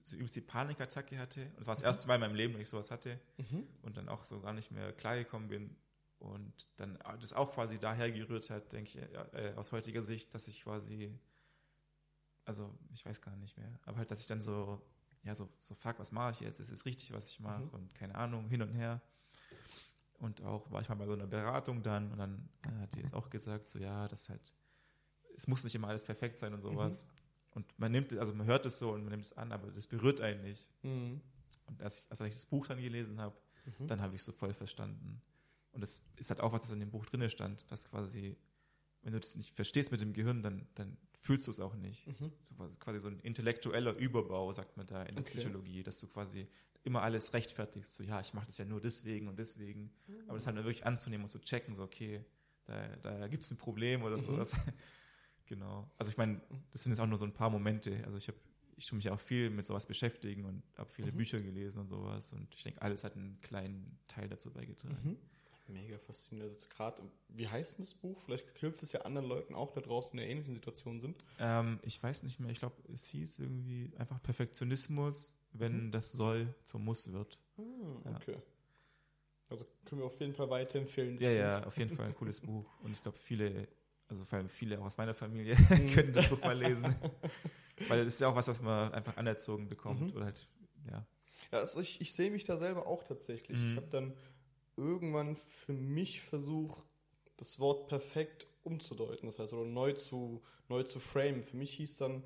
so 0.00 0.16
übelst 0.16 0.36
die 0.36 0.40
Panikattacke 0.40 1.18
hatte. 1.18 1.46
Und 1.46 1.60
das 1.60 1.66
war 1.66 1.74
das 1.74 1.82
mhm. 1.82 1.86
erste 1.86 2.08
Mal 2.08 2.14
in 2.16 2.20
meinem 2.20 2.34
Leben, 2.34 2.52
dass 2.54 2.62
ich 2.62 2.68
sowas 2.68 2.90
hatte. 2.90 3.20
Mhm. 3.38 3.66
Und 3.82 3.96
dann 3.96 4.08
auch 4.08 4.24
so 4.24 4.40
gar 4.40 4.52
nicht 4.52 4.70
mehr 4.70 4.92
klargekommen 4.92 5.48
bin. 5.48 5.76
Und 6.18 6.68
dann 6.76 6.98
das 7.20 7.32
auch 7.32 7.52
quasi 7.52 7.78
daher 7.78 8.10
gerührt 8.10 8.48
hat, 8.48 8.72
denke 8.72 8.90
ich, 8.90 9.34
äh, 9.34 9.52
aus 9.56 9.72
heutiger 9.72 10.02
Sicht, 10.02 10.32
dass 10.34 10.48
ich 10.48 10.62
quasi, 10.62 11.12
also 12.46 12.74
ich 12.92 13.04
weiß 13.04 13.20
gar 13.20 13.36
nicht 13.36 13.58
mehr, 13.58 13.78
aber 13.84 13.98
halt, 13.98 14.10
dass 14.10 14.20
ich 14.20 14.26
dann 14.26 14.40
so 14.40 14.80
ja, 15.24 15.34
so, 15.34 15.48
so 15.60 15.74
fuck, 15.74 15.98
was 15.98 16.12
mache 16.12 16.32
ich 16.32 16.40
jetzt? 16.40 16.60
Ist 16.60 16.70
es 16.70 16.84
richtig, 16.84 17.12
was 17.12 17.28
ich 17.28 17.40
mache? 17.40 17.62
Mhm. 17.62 17.70
Und 17.70 17.94
keine 17.94 18.14
Ahnung, 18.14 18.48
hin 18.48 18.62
und 18.62 18.72
her. 18.72 19.00
Und 20.18 20.42
auch 20.42 20.70
war 20.70 20.80
ich 20.80 20.88
mal 20.88 20.94
bei 20.94 21.06
so 21.06 21.12
einer 21.12 21.26
Beratung 21.26 21.82
dann 21.82 22.12
und 22.12 22.18
dann 22.18 22.48
äh, 22.62 22.82
hat 22.82 22.94
die 22.94 23.00
es 23.00 23.12
auch 23.12 23.30
gesagt, 23.30 23.68
so 23.68 23.78
ja, 23.78 24.06
das 24.06 24.28
halt, 24.28 24.54
es 25.34 25.48
muss 25.48 25.64
nicht 25.64 25.74
immer 25.74 25.88
alles 25.88 26.04
perfekt 26.04 26.38
sein 26.38 26.54
und 26.54 26.60
sowas. 26.60 27.06
Und 27.54 27.66
man 27.78 27.92
nimmt, 27.92 28.12
also 28.14 28.34
man 28.34 28.46
hört 28.46 28.66
es 28.66 28.78
so 28.78 28.90
und 28.90 29.02
man 29.02 29.12
nimmt 29.12 29.26
es 29.26 29.32
an, 29.32 29.52
aber 29.52 29.70
das 29.70 29.86
berührt 29.86 30.20
einen 30.20 30.42
nicht. 30.42 30.68
Mhm. 30.82 31.20
Und 31.66 31.82
als 31.82 31.98
ich, 31.98 32.06
als 32.10 32.20
ich 32.20 32.34
das 32.34 32.46
Buch 32.46 32.66
dann 32.66 32.80
gelesen 32.80 33.20
habe, 33.20 33.36
mhm. 33.78 33.86
dann 33.86 34.00
habe 34.00 34.16
ich 34.16 34.22
so 34.22 34.32
voll 34.32 34.52
verstanden. 34.52 35.22
Und 35.72 35.80
das 35.80 36.02
ist 36.16 36.30
halt 36.30 36.40
auch, 36.40 36.52
was 36.52 36.70
in 36.70 36.80
dem 36.80 36.90
Buch 36.90 37.06
drin 37.06 37.28
stand, 37.30 37.70
dass 37.70 37.88
quasi, 37.88 38.36
wenn 39.02 39.12
du 39.12 39.20
das 39.20 39.36
nicht 39.36 39.54
verstehst 39.54 39.92
mit 39.92 40.00
dem 40.00 40.12
Gehirn, 40.12 40.42
dann, 40.42 40.66
dann 40.74 40.96
fühlst 41.20 41.46
du 41.46 41.50
es 41.50 41.60
auch 41.60 41.74
nicht. 41.74 42.06
Mhm. 42.06 42.32
So 42.42 42.54
quasi 42.78 43.00
so 43.00 43.08
ein 43.08 43.20
intellektueller 43.20 43.94
Überbau, 43.96 44.52
sagt 44.52 44.76
man 44.76 44.86
da 44.86 45.02
in 45.04 45.14
der 45.14 45.22
okay. 45.22 45.38
Psychologie, 45.38 45.82
dass 45.82 46.00
du 46.00 46.08
quasi 46.08 46.48
immer 46.82 47.02
alles 47.02 47.32
rechtfertigst, 47.32 47.94
so 47.94 48.02
ja, 48.02 48.20
ich 48.20 48.34
mache 48.34 48.46
das 48.46 48.58
ja 48.58 48.66
nur 48.66 48.80
deswegen 48.80 49.26
und 49.28 49.38
deswegen, 49.38 49.90
mhm. 50.06 50.28
aber 50.28 50.36
das 50.36 50.46
halt 50.46 50.56
wirklich 50.56 50.84
anzunehmen 50.84 51.24
und 51.24 51.30
zu 51.30 51.40
checken, 51.40 51.74
so 51.74 51.82
okay, 51.82 52.22
da, 52.66 52.96
da 53.00 53.28
gibt 53.28 53.44
es 53.44 53.50
ein 53.50 53.56
Problem 53.56 54.02
oder 54.02 54.18
mhm. 54.18 54.22
sowas. 54.22 54.52
Genau. 55.46 55.90
Also 55.98 56.10
ich 56.10 56.16
meine, 56.16 56.40
das 56.72 56.82
sind 56.82 56.92
jetzt 56.92 57.00
auch 57.00 57.06
nur 57.06 57.18
so 57.18 57.24
ein 57.24 57.32
paar 57.32 57.50
Momente. 57.50 58.02
Also 58.04 58.18
ich 58.18 58.28
habe, 58.28 58.38
ich 58.76 58.86
tue 58.86 58.96
mich 58.96 59.10
auch 59.10 59.20
viel 59.20 59.50
mit 59.50 59.66
sowas 59.66 59.86
beschäftigen 59.86 60.44
und 60.44 60.62
habe 60.76 60.90
viele 60.90 61.12
mhm. 61.12 61.16
Bücher 61.16 61.40
gelesen 61.40 61.80
und 61.80 61.88
sowas 61.88 62.32
und 62.32 62.54
ich 62.54 62.62
denke, 62.62 62.82
alles 62.82 63.04
hat 63.04 63.16
einen 63.16 63.40
kleinen 63.40 63.98
Teil 64.08 64.28
dazu 64.28 64.50
beigetragen. 64.50 64.98
Mhm. 65.02 65.18
Mega 65.66 65.98
faszinierend. 65.98 66.52
Also 66.52 66.68
gerade, 66.68 67.02
wie 67.28 67.48
heißt 67.48 67.78
denn 67.78 67.84
das 67.84 67.94
Buch? 67.94 68.20
Vielleicht 68.20 68.58
hilft 68.58 68.82
es 68.82 68.92
ja 68.92 69.00
anderen 69.02 69.26
Leuten 69.26 69.54
auch 69.54 69.72
da 69.72 69.80
draußen, 69.80 70.10
die 70.12 70.18
in 70.18 70.22
einer 70.22 70.30
ähnlichen 70.30 70.54
Situation 70.54 71.00
sind. 71.00 71.16
Ähm, 71.38 71.80
ich 71.82 72.02
weiß 72.02 72.22
nicht 72.22 72.38
mehr. 72.38 72.50
Ich 72.50 72.58
glaube, 72.58 72.76
es 72.92 73.06
hieß 73.06 73.38
irgendwie 73.38 73.90
einfach 73.96 74.22
Perfektionismus, 74.22 75.34
wenn 75.52 75.86
mhm. 75.86 75.90
das 75.90 76.12
soll 76.12 76.54
zum 76.64 76.84
Muss 76.84 77.10
wird. 77.10 77.38
Ah, 77.56 78.16
okay. 78.16 78.32
Ja. 78.32 78.42
Also 79.50 79.66
können 79.84 80.00
wir 80.00 80.06
auf 80.06 80.20
jeden 80.20 80.34
Fall 80.34 80.50
weiterempfehlen. 80.50 81.18
Ja, 81.18 81.30
ja, 81.30 81.64
auf 81.64 81.76
jeden 81.78 81.94
Fall 81.96 82.06
ein 82.06 82.14
cooles 82.18 82.40
Buch. 82.40 82.66
Und 82.82 82.92
ich 82.92 83.02
glaube, 83.02 83.18
viele, 83.18 83.68
also 84.08 84.24
vor 84.24 84.38
allem 84.38 84.48
viele 84.48 84.78
auch 84.80 84.84
aus 84.84 84.96
meiner 84.96 85.14
Familie, 85.14 85.56
können 85.94 86.12
das 86.12 86.28
Buch 86.28 86.40
mal 86.40 86.58
lesen. 86.58 86.94
Weil 87.88 88.00
es 88.00 88.14
ist 88.14 88.20
ja 88.20 88.28
auch 88.28 88.36
was, 88.36 88.46
was 88.46 88.62
man 88.62 88.92
einfach 88.92 89.16
anerzogen 89.16 89.68
bekommt. 89.68 90.00
Mhm. 90.00 90.16
Oder 90.16 90.26
halt, 90.26 90.46
ja. 90.90 91.04
Ja, 91.50 91.58
also 91.58 91.80
ich, 91.80 92.00
ich 92.00 92.12
sehe 92.12 92.30
mich 92.30 92.44
da 92.44 92.56
selber 92.56 92.86
auch 92.86 93.02
tatsächlich. 93.02 93.58
Mhm. 93.58 93.70
Ich 93.70 93.76
habe 93.76 93.88
dann 93.88 94.14
irgendwann 94.76 95.36
für 95.36 95.72
mich 95.72 96.20
versucht, 96.20 96.84
das 97.36 97.58
Wort 97.58 97.88
perfekt 97.88 98.46
umzudeuten. 98.62 99.26
Das 99.26 99.38
heißt, 99.38 99.52
oder 99.52 99.64
neu 99.64 99.92
zu, 99.92 100.42
neu 100.68 100.84
zu 100.84 101.00
framen. 101.00 101.42
Für 101.42 101.56
mich 101.56 101.74
hieß 101.74 101.98
dann, 101.98 102.22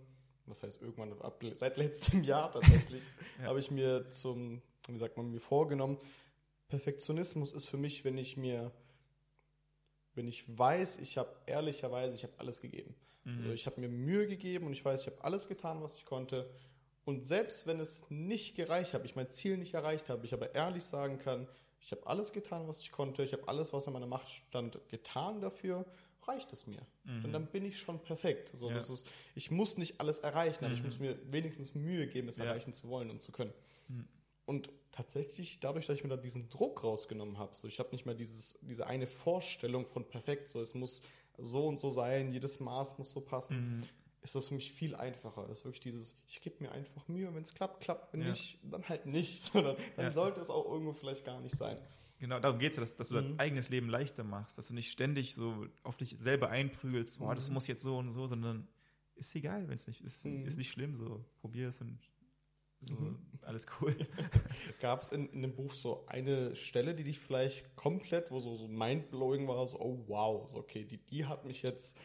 was 0.47 0.63
heißt 0.63 0.83
irgendwann, 0.83 1.13
ab, 1.21 1.43
seit 1.55 1.77
letztem 1.77 2.25
Jahr 2.25 2.51
tatsächlich, 2.51 3.03
ja. 3.39 3.45
habe 3.45 3.61
ich 3.61 3.71
mir 3.71 4.11
zum, 4.11 4.63
wie 4.89 4.99
sagt 4.99 5.17
man, 5.17 5.31
mir 5.31 5.41
vorgenommen, 5.41 5.99
Perfektionismus 6.69 7.53
ist 7.53 7.67
für 7.67 7.79
mich, 7.79 8.05
wenn 8.05 8.19
ich 8.19 8.37
mir, 8.37 8.73
wenn 10.19 10.29
ich 10.29 10.45
weiß, 10.59 10.99
ich 10.99 11.17
habe 11.17 11.35
ehrlicherweise, 11.47 12.15
ich 12.15 12.25
habe 12.25 12.35
alles 12.37 12.61
gegeben. 12.61 12.95
Mhm. 13.25 13.39
Also 13.39 13.53
ich 13.53 13.67
habe 13.67 13.81
mir 13.81 13.89
Mühe 13.89 14.27
gegeben 14.27 14.67
und 14.67 14.73
ich 14.73 14.85
weiß, 14.85 15.03
ich 15.03 15.07
habe 15.07 15.25
alles 15.25 15.49
getan, 15.49 15.83
was 15.83 15.95
ich 15.95 16.05
konnte. 16.05 16.51
Und 17.05 17.25
selbst 17.25 17.67
wenn 17.67 17.81
es 17.81 18.05
nicht 18.11 18.55
gereicht 18.55 18.93
habe, 18.93 19.07
ich 19.07 19.17
mein 19.17 19.31
Ziel 19.31 19.57
nicht 19.57 19.73
erreicht 19.73 20.11
habe, 20.11 20.27
ich 20.27 20.35
aber 20.35 20.55
ehrlich 20.55 20.85
sagen 20.85 21.19
kann, 21.19 21.49
ich 21.81 21.93
habe 21.93 22.07
alles 22.07 22.33
getan, 22.33 22.69
was 22.69 22.81
ich 22.81 22.91
konnte. 22.91 23.23
Ich 23.23 23.33
habe 23.33 23.49
alles, 23.49 23.73
was 23.73 23.87
in 23.87 23.93
meiner 23.93 24.07
Macht 24.07 24.29
stand, 24.29 24.79
getan 24.89 25.41
dafür. 25.41 25.87
Reicht 26.27 26.53
es 26.53 26.67
mir. 26.67 26.83
Mhm. 27.05 27.25
Und 27.25 27.33
dann 27.33 27.47
bin 27.47 27.65
ich 27.65 27.79
schon 27.79 28.01
perfekt. 28.03 28.51
So, 28.55 28.69
ja. 28.69 28.75
das 28.75 28.91
ist, 28.91 29.07
ich 29.35 29.51
muss 29.51 29.79
nicht 29.79 30.01
alles 30.01 30.19
erreichen, 30.19 30.65
aber 30.65 30.75
ich 30.75 30.81
mhm. 30.81 30.87
muss 30.87 30.99
mir 30.99 31.17
wenigstens 31.33 31.75
Mühe 31.75 32.07
geben, 32.09 32.29
es 32.29 32.37
ja. 32.37 32.45
erreichen 32.45 32.75
zu 32.75 32.89
wollen 32.89 33.09
und 33.09 33.23
zu 33.23 33.33
können. 33.33 33.55
Mhm. 33.89 34.09
Und 34.45 34.71
tatsächlich, 34.99 35.61
dadurch, 35.61 35.87
dass 35.87 35.97
ich 35.97 36.03
mir 36.05 36.11
da 36.11 36.17
diesen 36.17 36.51
Druck 36.51 36.83
rausgenommen 36.83 37.39
habe, 37.39 37.55
so 37.55 37.69
ich 37.69 37.79
habe 37.79 37.91
nicht 37.93 38.05
mehr 38.05 38.15
dieses, 38.15 38.59
diese 38.63 38.87
eine 38.87 39.07
Vorstellung 39.07 39.85
von 39.85 40.05
perfekt, 40.09 40.49
so 40.49 40.61
es 40.61 40.75
muss 40.75 41.03
so 41.39 41.67
und 41.69 41.79
so 41.79 41.89
sein, 41.89 42.33
jedes 42.33 42.59
Maß 42.59 42.99
muss 42.99 43.13
so 43.13 43.21
passen, 43.21 43.79
mhm 43.79 43.85
ist 44.21 44.35
das 44.35 44.47
für 44.47 44.55
mich 44.55 44.73
viel 44.73 44.95
einfacher. 44.95 45.47
Das 45.49 45.61
ist 45.61 45.65
wirklich 45.65 45.81
dieses, 45.81 46.15
ich 46.27 46.41
gebe 46.41 46.63
mir 46.63 46.73
einfach 46.73 47.07
Mühe, 47.09 47.33
wenn 47.35 47.43
es 47.43 47.55
klappt, 47.55 47.81
klappt, 47.81 48.13
wenn 48.13 48.21
ja. 48.21 48.31
nicht, 48.31 48.59
dann 48.63 48.87
halt 48.89 49.07
nicht. 49.07 49.45
Sondern 49.53 49.77
dann 49.97 50.07
ja. 50.07 50.13
sollte 50.13 50.41
es 50.41 50.51
auch 50.51 50.71
irgendwo 50.71 50.93
vielleicht 50.93 51.25
gar 51.25 51.41
nicht 51.41 51.55
sein. 51.55 51.81
Genau, 52.19 52.41
darum 52.41 52.59
geht 52.59 52.73
es 52.73 52.77
ja, 52.77 52.83
dass, 52.83 52.97
dass 52.97 53.09
du 53.09 53.15
mhm. 53.15 53.29
dein 53.29 53.39
eigenes 53.39 53.69
Leben 53.69 53.89
leichter 53.89 54.25
machst, 54.25 54.59
dass 54.59 54.69
du 54.69 54.75
nicht 54.75 54.91
ständig 54.91 55.35
so 55.35 55.67
auf 55.85 55.97
dich 55.97 56.17
selber 56.19 56.51
einprügelst, 56.51 57.21
boah, 57.21 57.31
mhm. 57.31 57.37
das 57.37 57.49
muss 57.49 57.69
jetzt 57.69 57.83
so 57.83 57.97
und 57.97 58.11
so, 58.11 58.27
sondern 58.27 58.67
ist 59.15 59.35
egal, 59.37 59.69
wenn 59.69 59.77
es 59.77 59.87
nicht 59.87 60.01
ist, 60.01 60.25
mhm. 60.25 60.45
ist 60.45 60.59
nicht 60.59 60.73
schlimm, 60.73 60.97
so 60.97 61.25
probier 61.41 61.69
es 61.69 61.81
und 61.81 61.99
so, 62.81 62.95
mhm. 62.95 63.19
alles 63.43 63.67
cool. 63.81 63.97
Gab 64.81 65.03
es 65.03 65.11
in, 65.11 65.29
in, 65.31 65.43
dem 65.43 65.55
Buch 65.55 65.73
so 65.73 66.07
eine 66.07 66.55
Stelle, 66.55 66.95
die 66.95 67.05
dich 67.05 67.19
vielleicht 67.19 67.75
komplett, 67.77 68.31
wo 68.31 68.41
so, 68.41 68.57
so 68.57 68.69
mindblowing 68.69 69.49
war, 69.49 69.67
so, 69.67 69.81
oh 69.81 70.05
wow, 70.07 70.49
so 70.49 70.59
okay, 70.59 70.85
die, 70.85 70.99
die 70.99 71.27
hat 71.27 71.45
mich 71.45 71.63
jetzt 71.63 71.97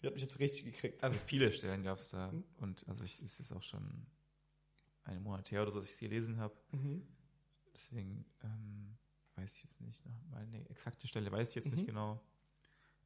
die 0.00 0.06
hat 0.06 0.14
mich 0.14 0.22
jetzt 0.22 0.38
richtig 0.38 0.64
gekriegt. 0.64 1.02
Also 1.02 1.16
viele 1.26 1.50
Stellen 1.52 1.82
gab 1.82 1.98
es 1.98 2.10
da. 2.10 2.30
Mhm. 2.30 2.44
Und 2.58 2.88
also 2.88 3.04
ich, 3.04 3.20
es 3.22 3.40
ist 3.40 3.52
auch 3.52 3.62
schon 3.62 4.06
einen 5.04 5.22
Monat 5.22 5.50
her 5.50 5.62
oder 5.62 5.72
so, 5.72 5.80
dass 5.80 5.88
ich 5.88 5.96
sie 5.96 6.08
gelesen 6.08 6.38
habe. 6.38 6.54
Mhm. 6.72 7.06
Deswegen 7.72 8.24
ähm, 8.42 8.96
weiß 9.36 9.56
ich 9.56 9.62
jetzt 9.62 9.80
nicht. 9.80 10.02
Mal 10.30 10.42
eine 10.42 10.68
exakte 10.68 11.06
Stelle 11.06 11.30
weiß 11.32 11.50
ich 11.50 11.54
jetzt 11.54 11.70
mhm. 11.70 11.76
nicht 11.76 11.86
genau. 11.86 12.20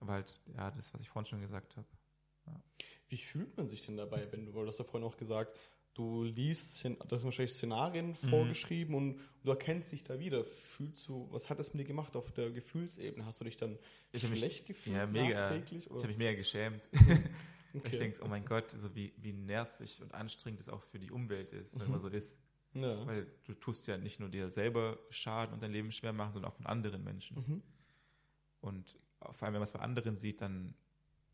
Aber 0.00 0.12
halt, 0.14 0.40
ja, 0.54 0.70
das, 0.70 0.92
was 0.94 1.02
ich 1.02 1.10
vorhin 1.10 1.26
schon 1.26 1.40
gesagt 1.40 1.76
habe. 1.76 1.86
Ja. 2.46 2.60
Wie 3.08 3.18
fühlt 3.18 3.56
man 3.56 3.68
sich 3.68 3.84
denn 3.84 3.96
dabei, 3.96 4.30
wenn 4.32 4.46
du, 4.46 4.54
weil 4.54 4.62
du 4.62 4.68
hast 4.68 4.78
ja 4.78 4.84
vorhin 4.84 5.06
auch 5.06 5.16
gesagt, 5.16 5.58
du 6.00 6.24
liest, 6.24 6.84
das 6.84 7.20
sind 7.20 7.24
wahrscheinlich 7.24 7.52
Szenarien 7.52 8.08
mhm. 8.08 8.28
vorgeschrieben 8.28 8.94
und 8.94 9.20
du 9.44 9.50
erkennst 9.50 9.92
dich 9.92 10.02
da 10.02 10.18
wieder. 10.18 10.44
Fühlst 10.44 11.06
du, 11.08 11.28
was 11.30 11.50
hat 11.50 11.58
das 11.58 11.74
mit 11.74 11.82
dir 11.82 11.88
gemacht 11.88 12.16
auf 12.16 12.32
der 12.32 12.50
Gefühlsebene? 12.50 13.26
Hast 13.26 13.40
du 13.40 13.44
dich 13.44 13.56
dann 13.56 13.78
ich 14.10 14.26
schlecht 14.26 14.42
mich, 14.42 14.64
gefühlt 14.64 14.96
ja, 14.96 15.06
mega, 15.06 15.54
Ich 15.54 15.88
habe 15.88 16.06
mich 16.06 16.16
mega 16.16 16.34
geschämt. 16.34 16.88
okay. 17.74 17.88
Ich 17.92 17.98
denke, 17.98 18.22
oh 18.24 18.28
mein 18.28 18.44
Gott, 18.44 18.74
so 18.76 18.94
wie, 18.94 19.12
wie 19.18 19.32
nervig 19.32 20.00
und 20.00 20.14
anstrengend 20.14 20.60
es 20.60 20.68
auch 20.68 20.82
für 20.84 20.98
die 20.98 21.10
Umwelt 21.10 21.52
ist, 21.52 21.78
wenn 21.78 21.86
mhm. 21.86 21.92
man 21.92 22.00
so 22.00 22.08
ist. 22.08 22.40
Ja. 22.72 23.06
Weil 23.06 23.26
du 23.44 23.54
tust 23.54 23.86
ja 23.86 23.98
nicht 23.98 24.20
nur 24.20 24.28
dir 24.28 24.48
selber 24.50 24.98
Schaden 25.10 25.52
und 25.52 25.62
dein 25.62 25.72
Leben 25.72 25.92
schwer 25.92 26.12
machen, 26.12 26.32
sondern 26.32 26.52
auch 26.52 26.56
von 26.56 26.66
anderen 26.66 27.04
Menschen. 27.04 27.36
Mhm. 27.36 27.62
Und 28.60 28.96
vor 29.18 29.42
allem, 29.42 29.54
wenn 29.54 29.60
man 29.60 29.62
es 29.62 29.72
bei 29.72 29.80
anderen 29.80 30.16
sieht, 30.16 30.40
dann 30.40 30.74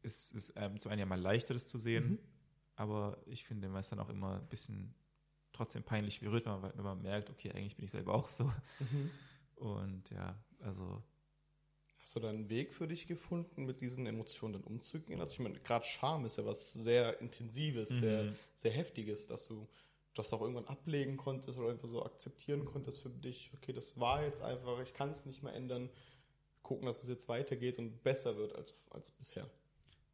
ist 0.03 0.35
es 0.35 0.53
ähm, 0.57 0.81
zu 0.81 0.89
einem 0.89 1.01
ja 1.01 1.07
mal 1.07 1.21
leichter, 1.21 1.55
das 1.55 1.67
zu 1.67 1.79
sehen. 1.79 2.19
Aber 2.77 3.19
ich 3.27 3.45
finde, 3.45 3.69
man 3.69 3.81
ist 3.81 3.91
dann 3.91 4.01
auch 4.01 4.11
immer 4.11 4.37
ein 4.37 4.49
bisschen 4.49 4.95
trotzdem 5.53 5.83
peinlich 5.83 6.21
berührt, 6.21 6.45
wenn 6.47 6.61
man, 6.61 6.73
wenn 6.77 6.85
man 6.85 7.03
merkt, 7.03 7.31
okay, 7.31 7.51
eigentlich 7.51 7.77
bin 7.77 7.87
ich 7.87 7.91
selber 7.91 8.15
auch 8.15 8.29
so. 8.29 8.45
Mhm. 8.79 9.11
Und 9.57 10.11
ja, 10.11 10.37
also. 10.61 11.03
Hast 12.03 12.15
du 12.15 12.21
da 12.21 12.29
einen 12.29 12.49
Weg 12.51 12.73
für 12.73 12.87
dich 12.87 13.09
gefunden, 13.09 13.65
mit 13.65 13.81
diesen 13.81 14.07
Emotionen 14.07 14.53
dann 14.53 14.65
umzugehen? 14.65 15.21
Also 15.21 15.33
ich 15.33 15.41
meine, 15.41 15.59
gerade 15.59 15.85
Scham 15.85 16.25
ist 16.25 16.37
ja 16.37 16.45
was 16.45 16.73
sehr 16.73 17.21
Intensives, 17.21 17.91
mhm. 17.91 17.95
sehr, 17.95 18.33
sehr 18.55 18.71
Heftiges, 18.71 19.27
dass 19.27 19.49
du 19.49 19.67
das 20.15 20.33
auch 20.33 20.41
irgendwann 20.41 20.67
ablegen 20.67 21.17
konntest 21.17 21.59
oder 21.59 21.71
einfach 21.71 21.89
so 21.89 22.05
akzeptieren 22.05 22.65
konntest 22.65 23.01
für 23.01 23.11
dich, 23.11 23.51
okay, 23.55 23.73
das 23.73 23.99
war 23.99 24.23
jetzt 24.23 24.43
einfach, 24.43 24.81
ich 24.81 24.95
kann 24.95 25.11
es 25.11 25.27
nicht 25.27 25.43
mehr 25.43 25.53
ändern, 25.53 25.91
gucken, 26.63 26.87
dass 26.87 27.03
es 27.03 27.09
jetzt 27.09 27.29
weitergeht 27.29 27.79
und 27.79 28.03
besser 28.03 28.37
wird 28.37 28.55
als, 28.55 28.75
als 28.91 29.11
bisher. 29.11 29.49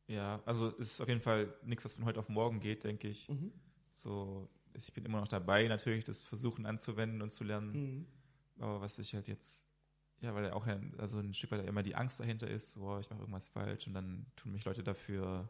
Ja, 0.07 0.43
also 0.45 0.69
es 0.79 0.93
ist 0.93 1.01
auf 1.01 1.09
jeden 1.09 1.21
Fall 1.21 1.55
nichts, 1.63 1.85
was 1.85 1.95
von 1.95 2.05
heute 2.05 2.21
auf 2.21 2.29
morgen 2.29 2.61
geht, 2.61 2.85
denke 2.85 3.09
ich. 3.09 3.29
Mhm. 3.29 3.53
So, 3.93 4.49
ich 4.75 4.93
bin 4.93 5.05
immer 5.05 5.21
noch 5.21 5.29
dabei, 5.29 5.69
natürlich 5.69 6.05
das 6.05 6.23
versuchen 6.23 6.67
anzuwenden 6.67 7.23
und 7.23 7.33
zu 7.33 7.45
lernen. 7.45 7.73
Mhm. 7.73 8.07
Aber 8.59 8.81
was 8.81 8.99
ich 8.99 9.15
halt 9.15 9.29
jetzt, 9.29 9.67
ja, 10.21 10.35
weil 10.35 10.51
auch 10.51 10.67
ein, 10.67 10.95
also 10.99 11.19
ein 11.19 11.35
Stück 11.35 11.51
weit 11.53 11.67
immer 11.67 11.83
die 11.83 11.95
Angst 11.95 12.21
dahinter 12.21 12.49
ist, 12.49 12.79
boah, 12.79 13.01
ich 13.01 13.11
mache 13.11 13.21
irgendwas 13.21 13.49
falsch 13.49 13.87
und 13.87 13.95
dann 13.95 14.27
tun 14.37 14.53
mich 14.53 14.65
Leute 14.65 14.83
dafür 14.83 15.49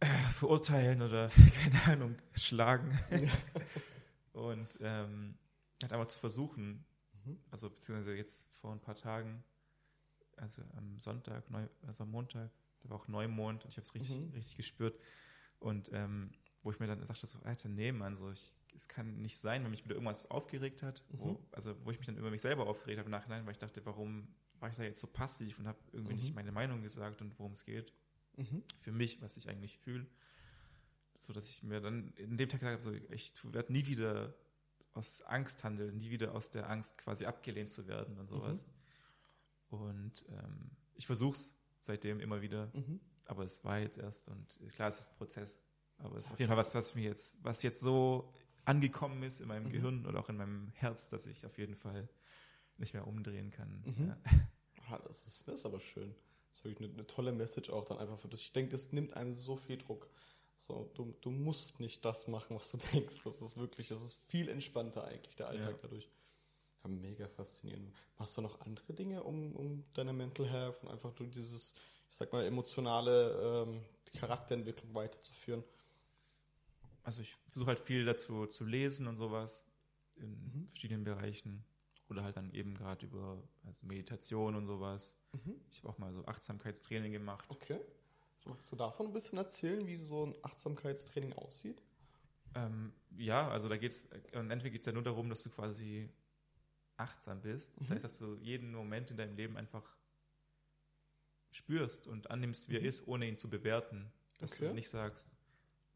äh, 0.00 0.06
verurteilen 0.32 1.02
oder, 1.02 1.30
keine 1.62 1.82
Ahnung, 1.84 2.16
schlagen. 2.34 2.98
und 4.32 4.78
ähm, 4.80 5.36
halt 5.82 5.92
einfach 5.92 6.08
zu 6.08 6.18
versuchen, 6.18 6.84
mhm. 7.24 7.38
also 7.50 7.70
beziehungsweise 7.70 8.14
jetzt 8.14 8.48
vor 8.60 8.72
ein 8.72 8.80
paar 8.80 8.96
Tagen, 8.96 9.42
also 10.36 10.62
am 10.76 10.98
Sonntag, 11.00 11.50
neu, 11.50 11.66
also 11.86 12.04
am 12.04 12.10
Montag, 12.10 12.50
da 12.82 12.90
war 12.90 12.96
auch 12.96 13.08
Neumond 13.08 13.64
und 13.64 13.70
ich 13.70 13.76
habe 13.76 13.86
es 13.86 13.94
richtig, 13.94 14.16
mhm. 14.16 14.32
richtig 14.34 14.56
gespürt. 14.56 14.98
Und 15.58 15.90
ähm, 15.92 16.30
wo 16.62 16.70
ich 16.70 16.80
mir 16.80 16.86
dann 16.86 17.04
sagte, 17.06 17.26
so, 17.26 17.38
Alter, 17.40 17.68
nee, 17.68 17.92
Mann, 17.92 18.16
so, 18.16 18.30
ich, 18.30 18.56
es 18.74 18.88
kann 18.88 19.20
nicht 19.22 19.38
sein, 19.38 19.64
wenn 19.64 19.70
mich 19.70 19.84
wieder 19.84 19.94
irgendwas 19.94 20.30
aufgeregt 20.30 20.82
hat, 20.82 21.04
mhm. 21.10 21.18
wo, 21.18 21.46
also 21.52 21.74
wo 21.84 21.90
ich 21.90 21.98
mich 21.98 22.06
dann 22.06 22.16
über 22.16 22.30
mich 22.30 22.42
selber 22.42 22.66
aufgeregt 22.66 22.98
habe 22.98 23.06
im 23.06 23.12
Nachhinein, 23.12 23.46
weil 23.46 23.52
ich 23.52 23.58
dachte, 23.58 23.84
warum 23.84 24.28
war 24.60 24.68
ich 24.68 24.76
da 24.76 24.82
jetzt 24.82 25.00
so 25.00 25.06
passiv 25.06 25.58
und 25.58 25.66
habe 25.66 25.78
irgendwie 25.92 26.14
mhm. 26.14 26.20
nicht 26.20 26.34
meine 26.34 26.52
Meinung 26.52 26.82
gesagt 26.82 27.20
und 27.20 27.38
worum 27.38 27.52
es 27.52 27.64
geht. 27.64 27.92
Mhm. 28.36 28.62
Für 28.80 28.92
mich, 28.92 29.20
was 29.22 29.36
ich 29.36 29.48
eigentlich 29.48 29.78
fühle. 29.78 30.06
So 31.14 31.32
dass 31.32 31.48
ich 31.48 31.62
mir 31.62 31.80
dann 31.80 32.12
in 32.14 32.36
dem 32.36 32.48
Tag 32.48 32.60
gesagt 32.60 32.80
habe, 32.84 32.98
so, 32.98 33.12
ich 33.12 33.32
werde 33.44 33.72
nie 33.72 33.86
wieder 33.86 34.34
aus 34.94 35.22
Angst 35.22 35.64
handeln, 35.64 35.96
nie 35.96 36.10
wieder 36.10 36.34
aus 36.34 36.50
der 36.50 36.68
Angst 36.68 36.98
quasi 36.98 37.26
abgelehnt 37.26 37.72
zu 37.72 37.86
werden 37.86 38.18
und 38.18 38.28
sowas. 38.28 38.68
Mhm. 39.70 39.78
Und 39.78 40.24
ähm, 40.30 40.70
ich 40.94 41.06
versuche 41.06 41.36
es 41.36 41.57
seitdem 41.80 42.20
immer 42.20 42.40
wieder. 42.42 42.70
Mhm. 42.74 43.00
Aber 43.24 43.44
es 43.44 43.64
war 43.64 43.78
jetzt 43.78 43.98
erst 43.98 44.28
und 44.28 44.58
klar, 44.74 44.88
es 44.88 45.00
ist 45.00 45.10
ein 45.12 45.16
Prozess. 45.16 45.60
Aber 45.98 46.16
es 46.16 46.26
ist 46.26 46.32
auf 46.32 46.38
jeden 46.38 46.48
Fall 46.48 46.56
was, 46.56 46.74
was 46.74 46.94
mir 46.94 47.04
jetzt, 47.04 47.36
was 47.42 47.62
jetzt 47.62 47.80
so 47.80 48.32
angekommen 48.64 49.22
ist 49.22 49.40
in 49.40 49.48
meinem 49.48 49.64
mhm. 49.64 49.72
Gehirn 49.72 50.06
oder 50.06 50.20
auch 50.20 50.28
in 50.28 50.36
meinem 50.36 50.68
Herz, 50.74 51.08
dass 51.08 51.26
ich 51.26 51.44
auf 51.44 51.58
jeden 51.58 51.74
Fall 51.74 52.08
nicht 52.76 52.94
mehr 52.94 53.06
umdrehen 53.06 53.50
kann. 53.50 53.82
Mhm. 53.84 54.08
Ja. 54.08 54.18
Ah, 54.90 54.98
das, 55.06 55.26
ist, 55.26 55.46
das 55.48 55.60
ist 55.60 55.66
aber 55.66 55.80
schön. 55.80 56.14
Das 56.50 56.60
ist 56.60 56.64
wirklich 56.64 56.88
eine, 56.88 56.94
eine, 56.94 57.06
tolle 57.06 57.32
Message 57.32 57.70
auch 57.70 57.84
dann 57.84 57.98
einfach 57.98 58.18
für 58.18 58.28
das. 58.28 58.40
Ich 58.40 58.52
denke, 58.52 58.70
das 58.70 58.92
nimmt 58.92 59.14
einem 59.14 59.32
so 59.32 59.56
viel 59.56 59.76
Druck. 59.76 60.08
So, 60.56 60.90
du, 60.94 61.14
du 61.20 61.30
musst 61.30 61.78
nicht 61.78 62.04
das 62.04 62.26
machen, 62.26 62.56
was 62.56 62.70
du 62.72 62.78
denkst. 62.92 63.22
Das 63.24 63.42
ist 63.42 63.56
wirklich, 63.56 63.88
das 63.88 64.02
ist 64.02 64.14
viel 64.26 64.48
entspannter 64.48 65.04
eigentlich, 65.04 65.36
der 65.36 65.48
Alltag 65.48 65.72
ja. 65.72 65.78
dadurch. 65.82 66.08
Faszinierend. 67.38 67.94
Machst 68.18 68.36
du 68.36 68.40
noch 68.40 68.60
andere 68.62 68.92
Dinge, 68.92 69.22
um, 69.22 69.54
um 69.54 69.84
deine 69.94 70.12
Mental 70.12 70.44
Health 70.48 70.82
und 70.82 70.88
einfach 70.88 71.12
durch 71.12 71.30
dieses, 71.30 71.72
ich 72.10 72.16
sag 72.16 72.32
mal, 72.32 72.44
emotionale 72.44 73.64
ähm, 73.68 73.84
Charakterentwicklung 74.18 74.92
weiterzuführen? 74.92 75.62
Also 77.04 77.22
ich 77.22 77.36
versuche 77.46 77.68
halt 77.68 77.78
viel 77.78 78.04
dazu 78.04 78.46
zu 78.46 78.64
lesen 78.64 79.06
und 79.06 79.16
sowas 79.16 79.64
in 80.16 80.30
mhm. 80.30 80.66
verschiedenen 80.66 81.04
Bereichen. 81.04 81.64
Oder 82.08 82.24
halt 82.24 82.36
dann 82.36 82.50
eben 82.54 82.74
gerade 82.74 83.06
über 83.06 83.40
also 83.64 83.86
Meditation 83.86 84.56
und 84.56 84.66
sowas. 84.66 85.16
Mhm. 85.32 85.60
Ich 85.70 85.78
habe 85.78 85.90
auch 85.90 85.98
mal 85.98 86.12
so 86.12 86.24
Achtsamkeitstraining 86.24 87.12
gemacht. 87.12 87.44
Okay. 87.50 87.78
Magst 88.46 88.72
du 88.72 88.74
davon 88.74 89.06
ein 89.06 89.12
bisschen 89.12 89.38
erzählen, 89.38 89.86
wie 89.86 89.96
so 89.96 90.26
ein 90.26 90.34
Achtsamkeitstraining 90.42 91.34
aussieht? 91.34 91.82
Ähm, 92.56 92.92
ja, 93.16 93.48
also 93.48 93.68
da 93.68 93.76
geht 93.76 93.92
es, 93.92 94.06
entweder 94.32 94.70
geht 94.70 94.80
es 94.80 94.86
ja 94.86 94.92
nur 94.92 95.04
darum, 95.04 95.28
dass 95.28 95.42
du 95.42 95.50
quasi 95.50 96.10
achtsam 96.98 97.40
bist. 97.40 97.78
Das 97.78 97.88
mhm. 97.88 97.94
heißt, 97.94 98.04
dass 98.04 98.18
du 98.18 98.36
jeden 98.36 98.72
Moment 98.72 99.10
in 99.10 99.16
deinem 99.16 99.36
Leben 99.36 99.56
einfach 99.56 99.96
spürst 101.50 102.06
und 102.06 102.30
annimmst, 102.30 102.68
wie 102.68 102.76
er 102.76 102.80
mhm. 102.80 102.86
ist, 102.86 103.06
ohne 103.06 103.26
ihn 103.26 103.38
zu 103.38 103.48
bewerten. 103.48 104.12
Dass 104.38 104.52
okay. 104.52 104.68
du 104.68 104.74
nicht 104.74 104.88
sagst, 104.88 105.36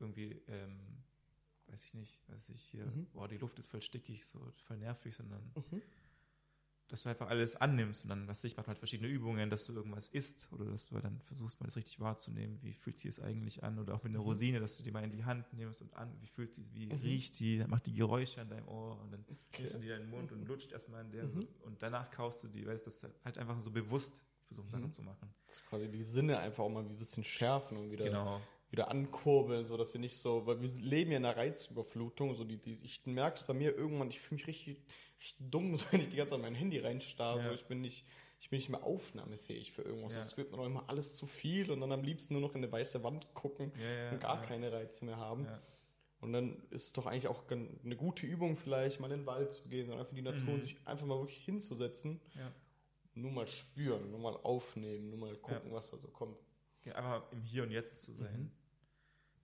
irgendwie, 0.00 0.42
ähm, 0.48 1.04
weiß 1.68 1.84
ich 1.84 1.94
nicht, 1.94 2.28
weiß 2.28 2.48
ich 2.48 2.62
hier, 2.62 2.86
mhm. 2.86 3.06
boah, 3.12 3.28
die 3.28 3.38
Luft 3.38 3.58
ist 3.58 3.68
voll 3.68 3.82
stickig, 3.82 4.24
so 4.26 4.52
voll 4.64 4.78
nervig, 4.78 5.14
sondern 5.14 5.52
mhm 5.54 5.82
dass 6.92 7.04
du 7.04 7.08
einfach 7.08 7.30
alles 7.30 7.56
annimmst 7.56 8.02
und 8.02 8.10
dann, 8.10 8.28
was 8.28 8.44
ich, 8.44 8.54
macht 8.58 8.68
halt 8.68 8.76
verschiedene 8.76 9.08
Übungen, 9.08 9.48
dass 9.48 9.64
du 9.64 9.72
irgendwas 9.72 10.08
isst 10.08 10.46
oder 10.52 10.66
dass 10.66 10.90
du 10.90 10.96
halt 10.96 11.06
dann 11.06 11.22
versuchst, 11.22 11.58
mal 11.58 11.64
das 11.64 11.76
richtig 11.76 11.98
wahrzunehmen, 12.00 12.58
wie 12.60 12.74
fühlt 12.74 12.98
sich 12.98 13.08
es 13.08 13.18
eigentlich 13.18 13.64
an 13.64 13.78
oder 13.78 13.94
auch 13.94 14.02
mit 14.02 14.10
einer 14.10 14.18
mhm. 14.18 14.26
Rosine, 14.26 14.60
dass 14.60 14.76
du 14.76 14.82
die 14.82 14.90
mal 14.90 15.02
in 15.02 15.10
die 15.10 15.24
Hand 15.24 15.50
nimmst 15.54 15.80
und 15.80 15.94
an, 15.94 16.14
wie 16.20 16.26
fühlt 16.26 16.52
sie, 16.52 16.66
wie 16.74 16.84
mhm. 16.84 16.92
riecht 16.92 17.38
die, 17.40 17.56
dann 17.56 17.70
macht 17.70 17.86
die 17.86 17.94
Geräusche 17.94 18.42
an 18.42 18.50
deinem 18.50 18.68
Ohr 18.68 19.00
und 19.00 19.10
dann 19.10 19.24
okay. 19.48 19.66
du 19.72 19.78
die 19.78 19.86
in 19.86 19.88
deinen 19.88 20.10
Mund 20.10 20.32
und 20.32 20.46
lutscht 20.46 20.70
erstmal 20.70 21.00
an 21.00 21.10
der 21.10 21.24
mhm. 21.24 21.48
und 21.62 21.82
danach 21.82 22.10
kaust 22.10 22.44
du 22.44 22.48
die, 22.48 22.66
weißt, 22.66 22.86
dass 22.86 23.08
halt 23.24 23.38
einfach 23.38 23.58
so 23.58 23.70
bewusst 23.70 24.22
versuchen, 24.48 24.68
Sachen 24.68 24.84
mhm. 24.84 24.92
zu 24.92 25.02
machen. 25.02 25.32
Das 25.46 25.64
quasi 25.64 25.88
die 25.88 26.02
Sinne 26.02 26.40
einfach 26.40 26.62
auch 26.62 26.68
mal 26.68 26.84
ein 26.84 26.98
bisschen 26.98 27.24
schärfen 27.24 27.78
und 27.78 27.90
wieder 27.90 28.04
genau 28.04 28.38
wieder 28.72 28.90
ankurbeln, 28.90 29.66
so 29.66 29.76
dass 29.76 29.92
sie 29.92 29.98
nicht 29.98 30.16
so, 30.16 30.46
weil 30.46 30.60
wir 30.62 30.68
leben 30.80 31.12
ja 31.12 31.18
in 31.18 31.24
einer 31.26 31.36
Reizüberflutung, 31.36 32.34
so 32.34 32.42
die, 32.42 32.56
die 32.56 32.78
ich 32.82 33.04
merke 33.04 33.36
es 33.36 33.44
bei 33.44 33.52
mir 33.52 33.76
irgendwann, 33.76 34.08
ich 34.08 34.18
fühle 34.18 34.38
mich 34.38 34.46
richtig, 34.46 34.80
richtig 35.18 35.36
dumm, 35.38 35.76
so 35.76 35.84
wenn 35.90 36.00
ich 36.00 36.08
die 36.08 36.16
ganze 36.16 36.34
Zeit 36.34 36.42
mein 36.42 36.54
Handy 36.54 36.78
reinstarre, 36.78 37.40
ja. 37.40 37.48
so 37.48 37.54
ich 37.54 37.66
bin 37.66 37.82
nicht, 37.82 38.06
ich 38.40 38.48
bin 38.48 38.56
nicht 38.56 38.70
mehr 38.70 38.82
aufnahmefähig 38.82 39.72
für 39.72 39.82
irgendwas. 39.82 40.14
Es 40.14 40.36
wird 40.36 40.50
mir 40.50 40.56
noch 40.56 40.66
immer 40.66 40.88
alles 40.88 41.14
zu 41.14 41.26
viel 41.26 41.70
und 41.70 41.80
dann 41.80 41.92
am 41.92 42.02
liebsten 42.02 42.34
nur 42.34 42.40
noch 42.40 42.54
in 42.54 42.64
eine 42.64 42.72
weiße 42.72 43.04
Wand 43.04 43.32
gucken 43.34 43.72
ja, 43.78 44.10
und 44.10 44.20
gar 44.20 44.42
keine 44.42 44.72
Reize 44.72 45.04
mehr 45.04 45.18
haben. 45.18 45.46
Und 46.20 46.32
dann 46.32 46.62
ist 46.70 46.86
es 46.86 46.92
doch 46.92 47.06
eigentlich 47.06 47.28
auch 47.28 47.44
eine 47.50 47.96
gute 47.96 48.26
Übung 48.26 48.56
vielleicht, 48.56 49.00
mal 49.00 49.10
in 49.10 49.20
den 49.20 49.26
Wald 49.26 49.52
zu 49.52 49.68
gehen 49.68 49.90
und 49.90 49.98
einfach 49.98 50.14
die 50.14 50.22
Natur 50.22 50.40
mhm. 50.40 50.54
und 50.54 50.62
sich 50.62 50.76
einfach 50.86 51.04
mal 51.04 51.18
wirklich 51.18 51.44
hinzusetzen. 51.44 52.20
Nur 53.14 53.32
mal 53.32 53.46
spüren, 53.46 54.10
nur 54.10 54.20
mal 54.20 54.36
aufnehmen, 54.42 55.10
nur 55.10 55.18
mal 55.18 55.36
gucken, 55.36 55.70
was 55.72 55.90
da 55.90 55.98
so 55.98 56.08
kommt. 56.08 56.38
Ja, 56.84 56.94
einfach 56.94 57.30
im 57.30 57.42
Hier 57.42 57.64
und 57.64 57.70
Jetzt 57.70 58.02
zu 58.02 58.12
sein. 58.12 58.44
Mhm. 58.44 58.61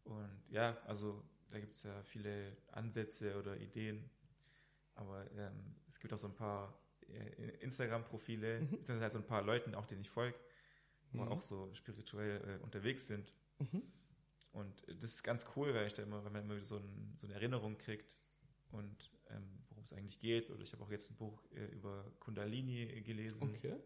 Und 0.08 0.42
ja, 0.50 0.76
also 0.86 1.22
da 1.50 1.60
gibt 1.60 1.74
es 1.74 1.82
ja 1.82 2.02
viele 2.02 2.56
Ansätze 2.72 3.38
oder 3.38 3.56
Ideen. 3.56 4.10
Aber 4.94 5.30
ähm, 5.32 5.76
es 5.88 6.00
gibt 6.00 6.12
auch 6.12 6.18
so 6.18 6.28
ein 6.28 6.34
paar 6.34 6.76
äh, 7.08 7.58
Instagram-Profile, 7.60 8.60
mhm. 8.60 8.70
beziehungsweise 8.70 9.00
halt 9.02 9.12
so 9.12 9.18
ein 9.18 9.26
paar 9.26 9.42
Leuten, 9.42 9.74
auch 9.74 9.86
denen 9.86 10.00
ich 10.00 10.10
folge, 10.10 10.38
wo 11.12 11.22
mhm. 11.22 11.28
auch 11.28 11.42
so 11.42 11.72
spirituell 11.74 12.58
äh, 12.60 12.64
unterwegs 12.64 13.06
sind. 13.06 13.32
Mhm. 13.58 13.82
Und 14.52 14.82
das 14.88 15.10
ist 15.10 15.22
ganz 15.22 15.46
cool, 15.56 15.74
weil 15.74 15.86
ich 15.86 15.92
da 15.92 16.02
immer, 16.02 16.24
wenn 16.24 16.32
man 16.32 16.42
immer 16.42 16.62
so, 16.64 16.78
ein, 16.78 17.12
so 17.16 17.26
eine 17.26 17.34
Erinnerung 17.34 17.78
kriegt 17.78 18.16
und 18.72 19.10
ähm, 19.28 19.62
worum 19.68 19.84
es 19.84 19.92
eigentlich 19.92 20.18
geht. 20.18 20.50
Oder 20.50 20.62
ich 20.62 20.72
habe 20.72 20.82
auch 20.82 20.90
jetzt 20.90 21.10
ein 21.10 21.16
Buch 21.16 21.44
äh, 21.52 21.66
über 21.66 22.10
Kundalini 22.18 23.02
gelesen. 23.02 23.50
Okay. 23.54 23.76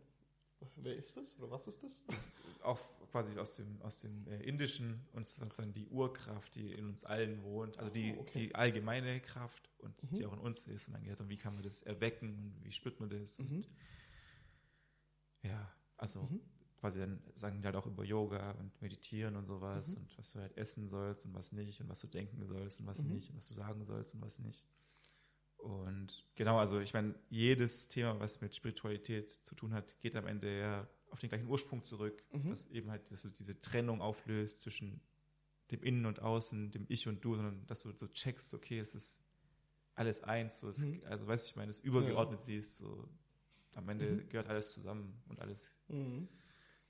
Wer 0.77 0.97
ist 0.97 1.17
das 1.17 1.39
oder 1.39 1.51
was 1.51 1.67
ist 1.67 1.83
das? 1.83 2.05
das 2.07 2.27
ist 2.27 2.41
auch 2.63 2.81
quasi 3.11 3.39
aus 3.39 3.57
dem, 3.57 3.81
aus 3.83 4.01
dem 4.01 4.27
äh, 4.27 4.43
Indischen 4.43 5.07
und 5.13 5.27
sozusagen 5.27 5.73
die 5.73 5.87
Urkraft, 5.89 6.55
die 6.55 6.73
in 6.73 6.89
uns 6.89 7.05
allen 7.05 7.43
wohnt, 7.43 7.79
also 7.79 7.91
die, 7.91 8.15
oh, 8.17 8.21
okay. 8.21 8.47
die 8.47 8.55
allgemeine 8.55 9.21
Kraft 9.21 9.71
und 9.79 10.03
mhm. 10.03 10.17
die 10.17 10.27
auch 10.27 10.33
in 10.33 10.39
uns 10.39 10.67
ist. 10.67 10.89
Und 10.89 10.95
dann 10.95 11.05
geht 11.05 11.15
es 11.15 11.21
um, 11.21 11.29
wie 11.29 11.37
kann 11.37 11.55
man 11.55 11.63
das 11.63 11.83
erwecken 11.83 12.31
und 12.31 12.65
wie 12.65 12.73
spürt 12.73 12.99
man 13.01 13.11
das? 13.11 13.39
Mhm. 13.39 13.47
Und 13.47 13.69
ja, 15.43 15.73
also 15.97 16.23
mhm. 16.23 16.41
quasi 16.81 17.01
dann 17.01 17.23
sagen 17.35 17.61
die 17.61 17.67
halt 17.67 17.77
auch 17.77 17.87
über 17.87 18.05
Yoga 18.05 18.53
und 18.53 18.81
Meditieren 18.81 19.37
und 19.37 19.47
sowas 19.47 19.91
mhm. 19.91 19.99
und 19.99 20.19
was 20.19 20.33
du 20.33 20.41
halt 20.41 20.57
essen 20.57 20.89
sollst 20.89 21.27
und 21.27 21.35
was 21.35 21.53
nicht 21.53 21.81
und 21.81 21.89
was 21.89 22.01
du 22.01 22.07
denken 22.07 22.45
sollst 22.45 22.81
und 22.81 22.87
was 22.87 23.03
mhm. 23.03 23.11
nicht 23.11 23.31
und 23.31 23.37
was 23.37 23.49
du 23.49 23.55
sagen 23.55 23.85
sollst 23.85 24.15
und 24.15 24.23
was 24.23 24.39
nicht. 24.39 24.65
Und 25.63 26.27
genau, 26.35 26.59
also 26.59 26.81
ich 26.81 26.93
meine, 26.93 27.15
jedes 27.31 27.87
Thema, 27.87 28.19
was 28.19 28.41
mit 28.41 28.53
Spiritualität 28.55 29.31
zu 29.31 29.55
tun 29.55 29.73
hat, 29.73 30.01
geht 30.01 30.17
am 30.17 30.27
Ende 30.27 30.59
ja 30.59 30.89
auf 31.11 31.21
den 31.21 31.29
gleichen 31.29 31.47
Ursprung 31.47 31.85
zurück, 31.85 32.25
mhm. 32.33 32.51
dass 32.51 32.67
eben 32.67 32.91
halt 32.91 33.11
dass 33.13 33.23
du 33.23 33.29
diese 33.29 33.61
Trennung 33.61 34.01
auflöst 34.01 34.61
zwischen 34.61 35.01
dem 35.71 35.83
Innen 35.85 36.07
und 36.07 36.21
Außen, 36.21 36.73
dem 36.73 36.87
Ich 36.89 37.07
und 37.07 37.25
Du, 37.25 37.37
sondern 37.37 37.65
dass 37.67 37.83
du 37.83 37.93
so 37.93 38.09
checkst, 38.09 38.55
okay, 38.55 38.81
es 38.81 38.97
ist 38.97 39.23
alles 39.95 40.25
eins, 40.25 40.59
so 40.59 40.69
es, 40.69 40.79
mhm. 40.79 41.01
also 41.05 41.27
weißt 41.29 41.47
du, 41.47 41.51
ich 41.51 41.57
meine, 41.57 41.71
es 41.71 41.79
übergeordnet 41.79 42.41
ja. 42.41 42.47
siehst, 42.47 42.79
so 42.79 43.09
am 43.75 43.89
Ende 43.89 44.07
mhm. 44.07 44.29
gehört 44.29 44.49
alles 44.49 44.73
zusammen 44.73 45.23
und 45.29 45.41
alles 45.41 45.73
mhm. 45.87 46.29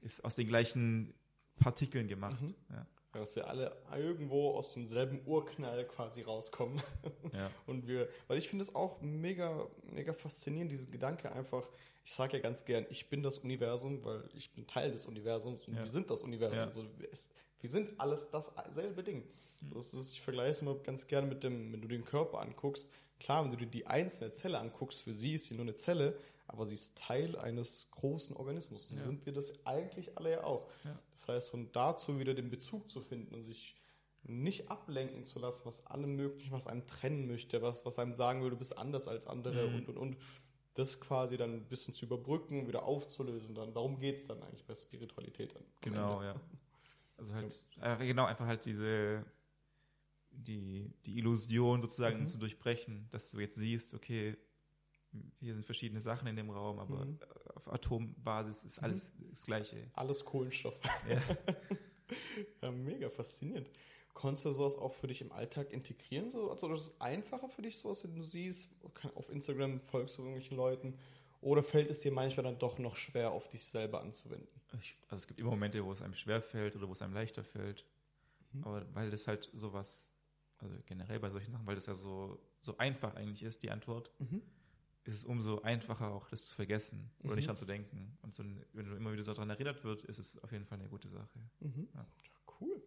ist 0.00 0.24
aus 0.24 0.36
den 0.36 0.48
gleichen 0.48 1.12
Partikeln 1.56 2.08
gemacht. 2.08 2.40
Mhm. 2.40 2.54
Ja. 2.70 2.86
Dass 3.12 3.36
wir 3.36 3.46
alle 3.48 3.76
irgendwo 3.94 4.52
aus 4.52 4.72
demselben 4.72 5.20
Urknall 5.26 5.84
quasi 5.86 6.22
rauskommen. 6.22 6.82
Ja. 7.32 7.50
Und 7.66 7.86
wir, 7.88 8.08
weil 8.28 8.36
ich 8.36 8.48
finde 8.48 8.62
es 8.62 8.74
auch 8.74 9.00
mega, 9.00 9.66
mega 9.90 10.12
faszinierend, 10.12 10.70
diesen 10.70 10.90
Gedanke 10.90 11.32
einfach, 11.32 11.66
ich 12.04 12.12
sage 12.12 12.36
ja 12.36 12.42
ganz 12.42 12.64
gern, 12.66 12.84
ich 12.90 13.08
bin 13.08 13.22
das 13.22 13.38
Universum, 13.38 14.04
weil 14.04 14.28
ich 14.34 14.50
bin 14.52 14.66
Teil 14.66 14.90
des 14.92 15.06
Universums 15.06 15.66
und 15.66 15.74
Ja. 15.74 15.80
wir 15.80 15.86
sind 15.88 16.10
das 16.10 16.22
Universum. 16.22 16.58
Ja. 16.58 16.70
So, 16.72 16.84
es, 17.10 17.30
wir 17.60 17.70
sind 17.70 17.98
alles 17.98 18.28
dasselbe 18.30 19.02
Ding. 19.02 19.24
Mhm. 19.60 19.74
Das 19.74 19.94
ist, 19.94 20.12
ich 20.12 20.20
vergleiche 20.20 20.50
es 20.50 20.62
immer 20.62 20.74
ganz 20.74 21.06
gerne 21.06 21.26
mit 21.26 21.42
dem, 21.42 21.72
wenn 21.72 21.80
du 21.80 21.88
den 21.88 22.04
Körper 22.04 22.40
anguckst. 22.40 22.90
Klar, 23.18 23.44
wenn 23.44 23.52
du 23.52 23.56
dir 23.56 23.66
die 23.66 23.86
einzelne 23.86 24.32
Zelle 24.32 24.58
anguckst, 24.58 25.00
für 25.00 25.14
sie 25.14 25.34
ist 25.36 25.46
sie 25.46 25.54
nur 25.54 25.62
eine 25.64 25.76
Zelle, 25.76 26.18
aber 26.52 26.66
sie 26.66 26.74
ist 26.74 26.96
Teil 26.96 27.36
eines 27.38 27.90
großen 27.90 28.36
Organismus. 28.36 28.88
So 28.88 28.96
Ja. 28.96 29.02
sind 29.02 29.26
wir 29.26 29.32
das 29.32 29.52
eigentlich 29.66 30.16
alle 30.16 30.30
ja 30.30 30.44
auch. 30.44 30.68
Ja. 30.84 30.98
Das 31.12 31.28
heißt, 31.28 31.50
von 31.50 31.72
dazu 31.72 32.18
wieder 32.18 32.34
den 32.34 32.50
Bezug 32.50 32.88
zu 32.90 33.00
finden 33.00 33.34
und 33.34 33.42
sich 33.44 33.74
nicht 34.24 34.70
ablenken 34.70 35.24
zu 35.24 35.40
lassen, 35.40 35.64
was 35.64 35.84
allem 35.86 36.14
möglichen, 36.14 36.52
was 36.52 36.66
einem 36.68 36.86
trennen 36.86 37.26
möchte, 37.26 37.60
was, 37.62 37.84
was 37.84 37.98
einem 37.98 38.14
sagen 38.14 38.40
würde, 38.42 38.52
du 38.54 38.58
bist 38.58 38.78
anders 38.78 39.08
als 39.08 39.26
andere 39.26 39.66
Mhm. 39.68 39.74
und 39.76 39.88
und 39.88 39.96
und. 39.98 40.16
Das 40.74 41.00
quasi 41.00 41.36
dann 41.36 41.52
ein 41.52 41.68
bisschen 41.68 41.92
zu 41.92 42.06
überbrücken, 42.06 42.66
wieder 42.66 42.84
aufzulösen. 42.84 43.54
Dann, 43.54 43.74
darum 43.74 43.98
geht 43.98 44.16
es 44.16 44.26
dann 44.28 44.42
eigentlich 44.42 44.64
bei 44.64 44.74
Spiritualität. 44.74 45.54
Dann 45.54 45.64
Genau, 45.80 46.14
Ende. 46.20 46.26
ja. 46.26 46.34
Also 47.18 47.34
halt, 47.34 47.64
äh, 47.80 48.06
genau, 48.06 48.24
einfach 48.24 48.46
halt 48.46 48.64
diese, 48.64 49.24
die, 50.30 50.90
die 51.04 51.18
Illusion 51.18 51.82
sozusagen 51.82 52.22
Mhm. 52.22 52.26
zu 52.26 52.38
durchbrechen, 52.38 53.06
dass 53.10 53.30
du 53.30 53.38
jetzt 53.40 53.56
siehst, 53.56 53.94
okay, 53.94 54.36
hier 55.40 55.54
sind 55.54 55.64
verschiedene 55.64 56.00
Sachen 56.00 56.26
in 56.28 56.36
dem 56.36 56.50
Raum, 56.50 56.78
aber 56.78 57.04
Mhm. 57.04 57.18
auf 57.54 57.72
Atombasis 57.72 58.64
ist 58.64 58.78
alles 58.82 59.12
das 59.30 59.44
Gleiche. 59.44 59.90
Alles 59.94 60.24
Kohlenstoff. 60.24 60.78
Ja. 61.08 61.20
Ja, 62.60 62.70
mega 62.70 63.08
faszinierend. 63.08 63.70
Konntest 64.12 64.44
du 64.44 64.50
sowas 64.52 64.76
auch 64.76 64.92
für 64.92 65.06
dich 65.06 65.22
im 65.22 65.32
Alltag 65.32 65.72
integrieren? 65.72 66.30
So? 66.30 66.50
Also 66.50 66.68
das 66.68 66.88
ist 66.90 67.00
einfacher 67.00 67.48
für 67.48 67.62
dich, 67.62 67.78
sowas, 67.78 68.04
wenn 68.04 68.14
du 68.14 68.22
siehst, 68.22 68.70
auf 69.14 69.30
Instagram 69.30 69.80
folgst 69.80 70.18
du 70.18 70.22
irgendwelchen 70.22 70.56
Leuten, 70.56 70.98
oder 71.40 71.62
fällt 71.62 71.90
es 71.90 72.00
dir 72.00 72.12
manchmal 72.12 72.44
dann 72.44 72.58
doch 72.58 72.78
noch 72.78 72.96
schwer, 72.96 73.32
auf 73.32 73.48
dich 73.48 73.66
selber 73.66 74.00
anzuwenden? 74.02 74.60
Ich, 74.78 74.96
also 75.04 75.16
es 75.16 75.26
gibt 75.26 75.40
immer 75.40 75.50
Momente, 75.50 75.82
wo 75.84 75.90
es 75.92 76.02
einem 76.02 76.14
schwer 76.14 76.42
fällt 76.42 76.76
oder 76.76 76.86
wo 76.88 76.92
es 76.92 77.00
einem 77.00 77.14
leichter 77.14 77.42
fällt. 77.44 77.86
Mhm. 78.52 78.64
Aber 78.64 78.94
weil 78.94 79.10
das 79.10 79.26
halt 79.26 79.50
sowas, 79.54 80.12
also 80.58 80.76
generell 80.84 81.18
bei 81.18 81.30
solchen 81.30 81.50
Sachen, 81.52 81.66
weil 81.66 81.76
das 81.76 81.86
ja 81.86 81.94
so, 81.94 82.38
so 82.60 82.76
einfach 82.76 83.14
eigentlich 83.14 83.42
ist, 83.42 83.62
die 83.62 83.70
Antwort, 83.70 84.12
ist 85.04 85.14
es 85.16 85.24
umso 85.24 85.60
einfacher 85.62 86.12
auch, 86.12 86.28
das 86.30 86.46
zu 86.46 86.54
vergessen 86.54 87.10
oder 87.20 87.30
Mhm. 87.30 87.34
nicht 87.36 87.48
dran 87.48 87.56
zu 87.56 87.64
denken. 87.66 88.16
Und 88.22 88.34
so, 88.34 88.44
wenn 88.72 88.86
du 88.86 88.94
immer 88.96 89.12
wieder 89.12 89.22
so 89.22 89.32
daran 89.34 89.50
erinnert 89.50 89.82
wird, 89.84 90.02
ist 90.04 90.18
es 90.18 90.38
auf 90.42 90.52
jeden 90.52 90.64
Fall 90.64 90.78
eine 90.78 90.88
gute 90.88 91.08
Sache. 91.08 91.38
Mhm. 91.60 91.88
Ja. 91.94 92.06
Cool. 92.60 92.82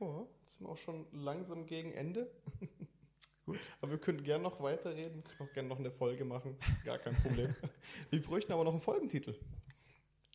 Ja, 0.00 0.26
jetzt 0.42 0.54
sind 0.58 0.66
wir 0.66 0.70
auch 0.72 0.76
schon 0.78 1.06
langsam 1.12 1.66
gegen 1.66 1.92
Ende. 1.92 2.30
Gut. 3.46 3.58
Aber 3.80 3.92
wir 3.92 3.98
können 3.98 4.24
gerne 4.24 4.42
noch 4.42 4.60
weiterreden, 4.60 5.22
können 5.22 5.48
auch 5.48 5.52
gerne 5.52 5.68
noch 5.68 5.78
eine 5.78 5.92
Folge 5.92 6.24
machen. 6.24 6.56
Gar 6.84 6.98
kein 6.98 7.14
Problem. 7.16 7.54
wir 8.10 8.20
bräuchten 8.22 8.52
aber 8.52 8.64
noch 8.64 8.72
einen 8.72 8.80
Folgentitel. 8.80 9.38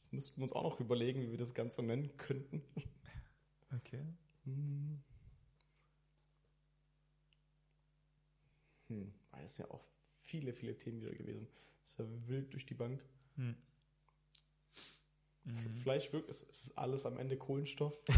Das 0.03 0.12
müssten 0.14 0.38
wir 0.38 0.43
uns 0.43 0.53
auch 0.53 0.64
noch 0.64 0.80
überlegen, 0.80 1.22
wie 1.22 1.30
wir 1.30 1.38
das 1.38 1.53
Ganze 1.53 1.84
nennen 1.84 2.16
könnten. 2.16 2.64
Okay. 3.76 4.01
Hm. 4.45 5.03
Hm. 8.88 9.14
Ah, 9.32 9.39
Es 9.43 9.57
ja 9.57 9.70
auch 9.70 9.84
viele, 10.32 10.54
viele 10.54 10.78
Themen 10.78 11.02
wieder 11.02 11.14
gewesen. 11.14 11.48
Das 11.84 11.92
ist 11.92 12.00
ja 12.00 12.06
wild 12.28 12.54
durch 12.54 12.66
die 12.66 12.74
Bank. 12.74 13.04
Hm. 13.36 13.56
Mhm. 15.44 15.74
Vielleicht 15.82 16.14
wirklich, 16.14 16.38
es 16.38 16.50
es 16.50 16.64
ist 16.64 16.78
alles 16.78 17.06
am 17.06 17.18
Ende 17.18 17.38
Kohlenstoff. 17.38 18.00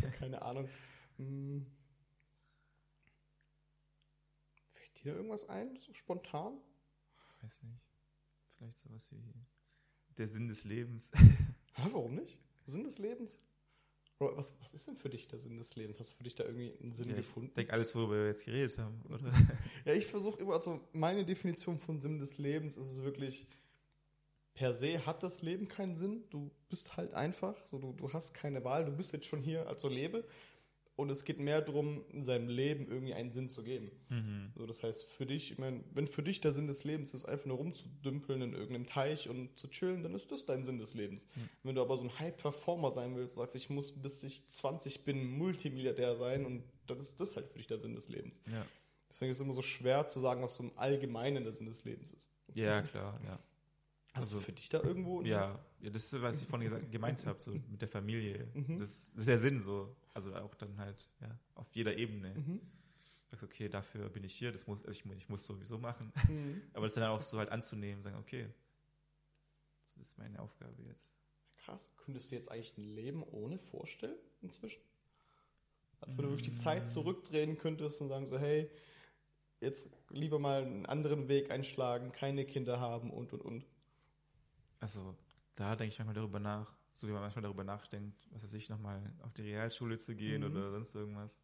Keine 0.18 0.42
Ahnung. 0.42 0.68
Hm. 1.18 1.66
Fällt 4.72 4.98
dir 4.98 5.12
da 5.12 5.16
irgendwas 5.16 5.48
ein, 5.48 5.76
so 5.76 5.92
spontan? 5.92 6.58
Weiß 7.42 7.62
nicht. 7.62 7.80
Vielleicht 8.56 8.78
sowas 8.78 9.10
wie 9.12 9.32
der 10.18 10.26
Sinn 10.26 10.48
des 10.48 10.64
Lebens. 10.64 11.12
Warum 11.76 12.16
nicht? 12.16 12.38
Sinn 12.66 12.82
des 12.82 12.98
Lebens? 12.98 13.40
Was, 14.20 14.54
was 14.60 14.74
ist 14.74 14.86
denn 14.86 14.96
für 14.96 15.08
dich 15.08 15.28
der 15.28 15.38
Sinn 15.38 15.56
des 15.56 15.74
Lebens? 15.76 15.98
Hast 15.98 16.12
du 16.12 16.16
für 16.16 16.24
dich 16.24 16.34
da 16.34 16.44
irgendwie 16.44 16.74
einen 16.82 16.92
Sinn 16.92 17.08
Ja, 17.08 17.16
ich 17.16 17.26
gefunden? 17.26 17.54
denke, 17.54 17.72
alles, 17.72 17.94
worüber 17.94 18.16
wir 18.16 18.26
jetzt 18.26 18.44
geredet 18.44 18.76
haben, 18.78 19.00
oder? 19.08 19.32
Ja, 19.86 19.94
ich 19.94 20.06
versuche 20.06 20.40
immer, 20.40 20.52
also 20.54 20.80
meine 20.92 21.24
Definition 21.24 21.78
von 21.78 22.00
Sinn 22.00 22.18
des 22.18 22.36
Lebens 22.36 22.76
ist 22.76 22.90
es 22.92 23.02
wirklich, 23.02 23.46
per 24.52 24.74
se 24.74 25.06
hat 25.06 25.22
das 25.22 25.40
Leben 25.40 25.68
keinen 25.68 25.96
Sinn. 25.96 26.24
Du 26.28 26.50
bist 26.68 26.98
halt 26.98 27.14
einfach, 27.14 27.56
so 27.70 27.78
du, 27.78 27.92
du 27.94 28.12
hast 28.12 28.34
keine 28.34 28.62
Wahl, 28.62 28.84
du 28.84 28.92
bist 28.92 29.12
jetzt 29.12 29.24
schon 29.26 29.42
hier, 29.42 29.66
also 29.68 29.88
lebe. 29.88 30.24
Und 31.00 31.08
es 31.08 31.24
geht 31.24 31.40
mehr 31.40 31.62
darum, 31.62 32.04
in 32.12 32.24
seinem 32.24 32.48
Leben 32.48 32.86
irgendwie 32.86 33.14
einen 33.14 33.32
Sinn 33.32 33.48
zu 33.48 33.62
geben. 33.62 33.90
Mhm. 34.10 34.52
So, 34.54 34.66
das 34.66 34.82
heißt, 34.82 35.04
für 35.04 35.24
dich, 35.24 35.52
ich 35.52 35.58
meine, 35.58 35.82
wenn 35.94 36.06
für 36.06 36.22
dich 36.22 36.42
der 36.42 36.52
Sinn 36.52 36.66
des 36.66 36.84
Lebens 36.84 37.14
ist, 37.14 37.24
einfach 37.24 37.46
nur 37.46 37.56
rumzudümpeln 37.56 38.42
in 38.42 38.52
irgendeinem 38.52 38.86
Teich 38.86 39.28
und 39.28 39.58
zu 39.58 39.68
chillen, 39.68 40.02
dann 40.02 40.14
ist 40.14 40.30
das 40.30 40.44
dein 40.44 40.62
Sinn 40.62 40.78
des 40.78 40.92
Lebens. 40.92 41.26
Mhm. 41.34 41.48
Wenn 41.62 41.74
du 41.76 41.80
aber 41.80 41.96
so 41.96 42.04
ein 42.04 42.18
High-Performer 42.18 42.90
sein 42.90 43.16
willst, 43.16 43.36
sagst, 43.36 43.56
ich 43.56 43.70
muss 43.70 43.92
bis 43.92 44.22
ich 44.22 44.46
20 44.46 45.06
bin 45.06 45.38
Multimilliardär 45.38 46.16
sein 46.16 46.44
und 46.44 46.64
dann 46.86 47.00
ist 47.00 47.18
das 47.18 47.34
halt 47.34 47.48
für 47.48 47.56
dich 47.56 47.66
der 47.66 47.78
Sinn 47.78 47.94
des 47.94 48.10
Lebens. 48.10 48.42
Ja. 48.50 48.66
Deswegen 49.08 49.30
ist 49.30 49.38
es 49.38 49.44
immer 49.44 49.54
so 49.54 49.62
schwer 49.62 50.06
zu 50.06 50.20
sagen, 50.20 50.42
was 50.42 50.54
so 50.54 50.64
im 50.64 50.72
Allgemeinen 50.76 51.44
der 51.44 51.52
Sinn 51.54 51.66
des 51.66 51.82
Lebens 51.84 52.12
ist. 52.12 52.30
ja, 52.54 52.82
klar, 52.82 53.18
ja. 53.24 53.38
Hast 54.12 54.32
du 54.32 54.36
Also- 54.36 54.40
für 54.40 54.52
dich 54.52 54.68
da 54.68 54.82
irgendwo? 54.82 55.22
Ja, 55.22 55.58
ja, 55.80 55.90
das 55.90 56.04
ist, 56.12 56.20
was 56.20 56.40
ich 56.40 56.46
vorhin 56.48 56.68
gesagt, 56.68 56.90
gemeint 56.90 57.24
habe, 57.26 57.40
so 57.40 57.52
mit 57.52 57.80
der 57.80 57.88
Familie. 57.88 58.48
Mhm. 58.54 58.78
Das, 58.80 59.10
das 59.12 59.20
ist 59.20 59.28
der 59.28 59.38
Sinn 59.38 59.60
so. 59.60 59.94
Also 60.14 60.34
auch 60.34 60.54
dann 60.56 60.76
halt, 60.78 61.08
ja, 61.20 61.38
auf 61.54 61.70
jeder 61.72 61.96
Ebene. 61.96 62.34
Mhm. 62.34 62.60
Sagst, 63.28 63.44
okay, 63.44 63.68
dafür 63.68 64.08
bin 64.08 64.24
ich 64.24 64.34
hier, 64.34 64.50
das 64.50 64.66
muss, 64.66 64.84
also 64.84 64.90
ich, 64.90 65.04
ich 65.16 65.28
muss 65.28 65.46
sowieso 65.46 65.78
machen. 65.78 66.12
Mhm. 66.28 66.62
Aber 66.74 66.86
das 66.86 66.94
dann 66.94 67.04
auch 67.04 67.20
so 67.22 67.38
halt 67.38 67.50
anzunehmen, 67.50 68.02
sagen, 68.02 68.16
okay, 68.16 68.48
das 69.82 69.96
ist 69.96 70.18
meine 70.18 70.40
Aufgabe 70.40 70.82
jetzt. 70.88 71.14
Krass. 71.58 71.92
Könntest 71.98 72.30
du 72.30 72.34
jetzt 72.34 72.50
eigentlich 72.50 72.76
ein 72.78 72.94
Leben 72.94 73.22
ohne 73.22 73.58
vorstellen 73.58 74.16
inzwischen? 74.42 74.80
Als 76.00 76.16
wenn 76.16 76.24
du 76.24 76.30
wirklich 76.30 76.48
die 76.48 76.54
Zeit 76.54 76.88
zurückdrehen 76.88 77.58
könntest 77.58 78.00
und 78.00 78.08
sagen 78.08 78.26
so, 78.26 78.38
hey, 78.38 78.68
jetzt 79.60 79.88
lieber 80.08 80.38
mal 80.38 80.62
einen 80.64 80.86
anderen 80.86 81.28
Weg 81.28 81.50
einschlagen, 81.50 82.10
keine 82.12 82.46
Kinder 82.46 82.80
haben 82.80 83.10
und 83.10 83.32
und 83.34 83.42
und. 83.42 83.66
Also 84.80 85.16
da 85.54 85.76
denke 85.76 85.92
ich 85.92 85.98
manchmal 85.98 86.14
darüber 86.14 86.40
nach, 86.40 86.74
so 86.92 87.06
wie 87.06 87.12
man 87.12 87.20
manchmal 87.22 87.42
darüber 87.42 87.64
nachdenkt, 87.64 88.28
was 88.32 88.42
weiß 88.42 88.54
ich, 88.54 88.68
nochmal 88.68 89.12
auf 89.22 89.32
die 89.34 89.42
Realschule 89.42 89.98
zu 89.98 90.16
gehen 90.16 90.42
Mhm. 90.42 90.50
oder 90.50 90.70
sonst 90.72 90.94
irgendwas. 90.94 91.40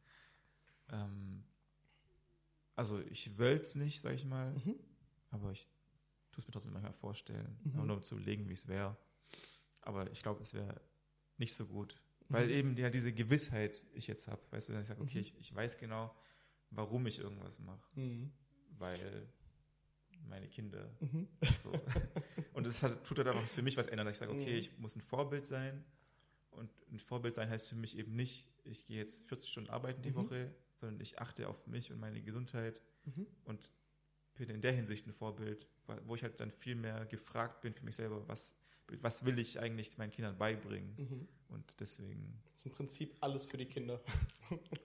Ähm, 0.91 1.45
also 2.75 3.01
ich 3.01 3.39
es 3.39 3.75
nicht, 3.75 4.01
sag 4.01 4.15
ich 4.15 4.25
mal, 4.25 4.53
Mhm. 4.55 4.79
aber 5.31 5.51
ich 5.53 5.69
tue 6.33 6.41
es 6.41 6.47
mir 6.47 6.53
trotzdem 6.53 6.73
manchmal 6.73 6.93
vorstellen, 6.93 7.59
Mhm. 7.65 7.87
nur 7.87 7.97
um 7.97 8.03
zu 8.03 8.15
überlegen, 8.17 8.49
wie 8.49 8.53
es 8.55 8.69
wäre. 8.69 8.97
Aber 9.83 10.11
ich 10.11 10.23
glaube, 10.23 10.41
es 10.43 10.53
wäre 10.53 10.81
nicht 11.39 11.55
so 11.55 11.67
gut, 11.67 12.01
weil 12.29 12.47
Mhm. 12.47 12.53
eben 12.53 12.77
ja 12.77 12.91
diese 12.91 13.13
Gewissheit 13.13 13.85
ich 13.93 14.07
jetzt 14.07 14.29
habe, 14.29 14.41
weißt 14.51 14.69
du, 14.69 14.73
wenn 14.73 14.81
ich 14.81 14.87
sage, 14.87 15.01
okay, 15.01 15.19
Mhm. 15.19 15.21
ich, 15.25 15.39
ich 15.39 15.55
weiß 15.55 15.79
genau, 15.79 16.15
warum 16.71 17.07
ich 17.07 17.19
irgendwas 17.19 17.61
mache, 17.61 17.85
Mhm. 17.99 18.33
weil 18.79 19.29
meine 20.29 20.49
Kinder 20.49 20.91
Mhm. 21.01 21.29
so. 21.63 21.73
Und 22.55 22.67
es 22.67 22.83
hat, 22.83 23.05
tut 23.05 23.19
halt 23.19 23.29
auch 23.29 23.47
für 23.47 23.63
mich 23.63 23.77
was 23.77 23.87
ändern, 23.87 24.07
dass 24.07 24.17
ich 24.17 24.21
sage, 24.21 24.33
okay, 24.33 24.53
Mhm. 24.53 24.59
ich 24.59 24.79
muss 24.79 24.97
ein 24.97 25.01
Vorbild 25.03 25.47
sein. 25.47 25.85
Und 26.51 26.71
ein 26.91 26.99
Vorbild 26.99 27.35
sein 27.35 27.51
heißt 27.51 27.69
für 27.69 27.75
mich 27.77 27.99
eben 27.99 28.17
nicht, 28.17 28.49
ich 28.65 28.87
gehe 28.87 28.97
jetzt 28.99 29.29
40 29.29 29.51
Stunden 29.51 29.71
arbeiten 29.71 30.03
die 30.03 30.11
Mhm. 30.11 30.15
Woche, 30.17 30.55
sondern 30.81 31.01
ich 31.01 31.19
achte 31.21 31.49
auf 31.49 31.67
mich 31.67 31.93
und 31.93 32.01
meine 32.01 32.23
Gesundheit 32.23 32.81
Mhm. 33.05 33.27
und 33.45 33.71
bin 34.35 34.49
in 34.51 34.61
der 34.61 34.73
Hinsicht 34.73 35.07
ein 35.07 35.13
Vorbild, 35.13 35.67
wo 36.05 36.15
ich 36.15 36.23
halt 36.23 36.41
dann 36.41 36.51
viel 36.51 36.75
mehr 36.75 37.07
gefragt 37.07 37.61
bin 37.63 37.73
für 37.73 37.85
mich 37.85 37.97
selber, 37.97 38.27
was, 38.29 38.55
was 39.01 39.25
will 39.25 39.39
ich 39.39 39.59
eigentlich 39.61 39.97
meinen 39.99 40.11
Kindern 40.11 40.37
beibringen? 40.39 40.95
Mhm. 40.97 41.29
Und 41.49 41.75
deswegen, 41.79 42.43
Das 42.53 42.61
ist 42.61 42.67
im 42.67 42.73
Prinzip 42.73 43.17
alles 43.21 43.47
für 43.47 43.57
die 43.57 43.67
Kinder. 43.67 44.01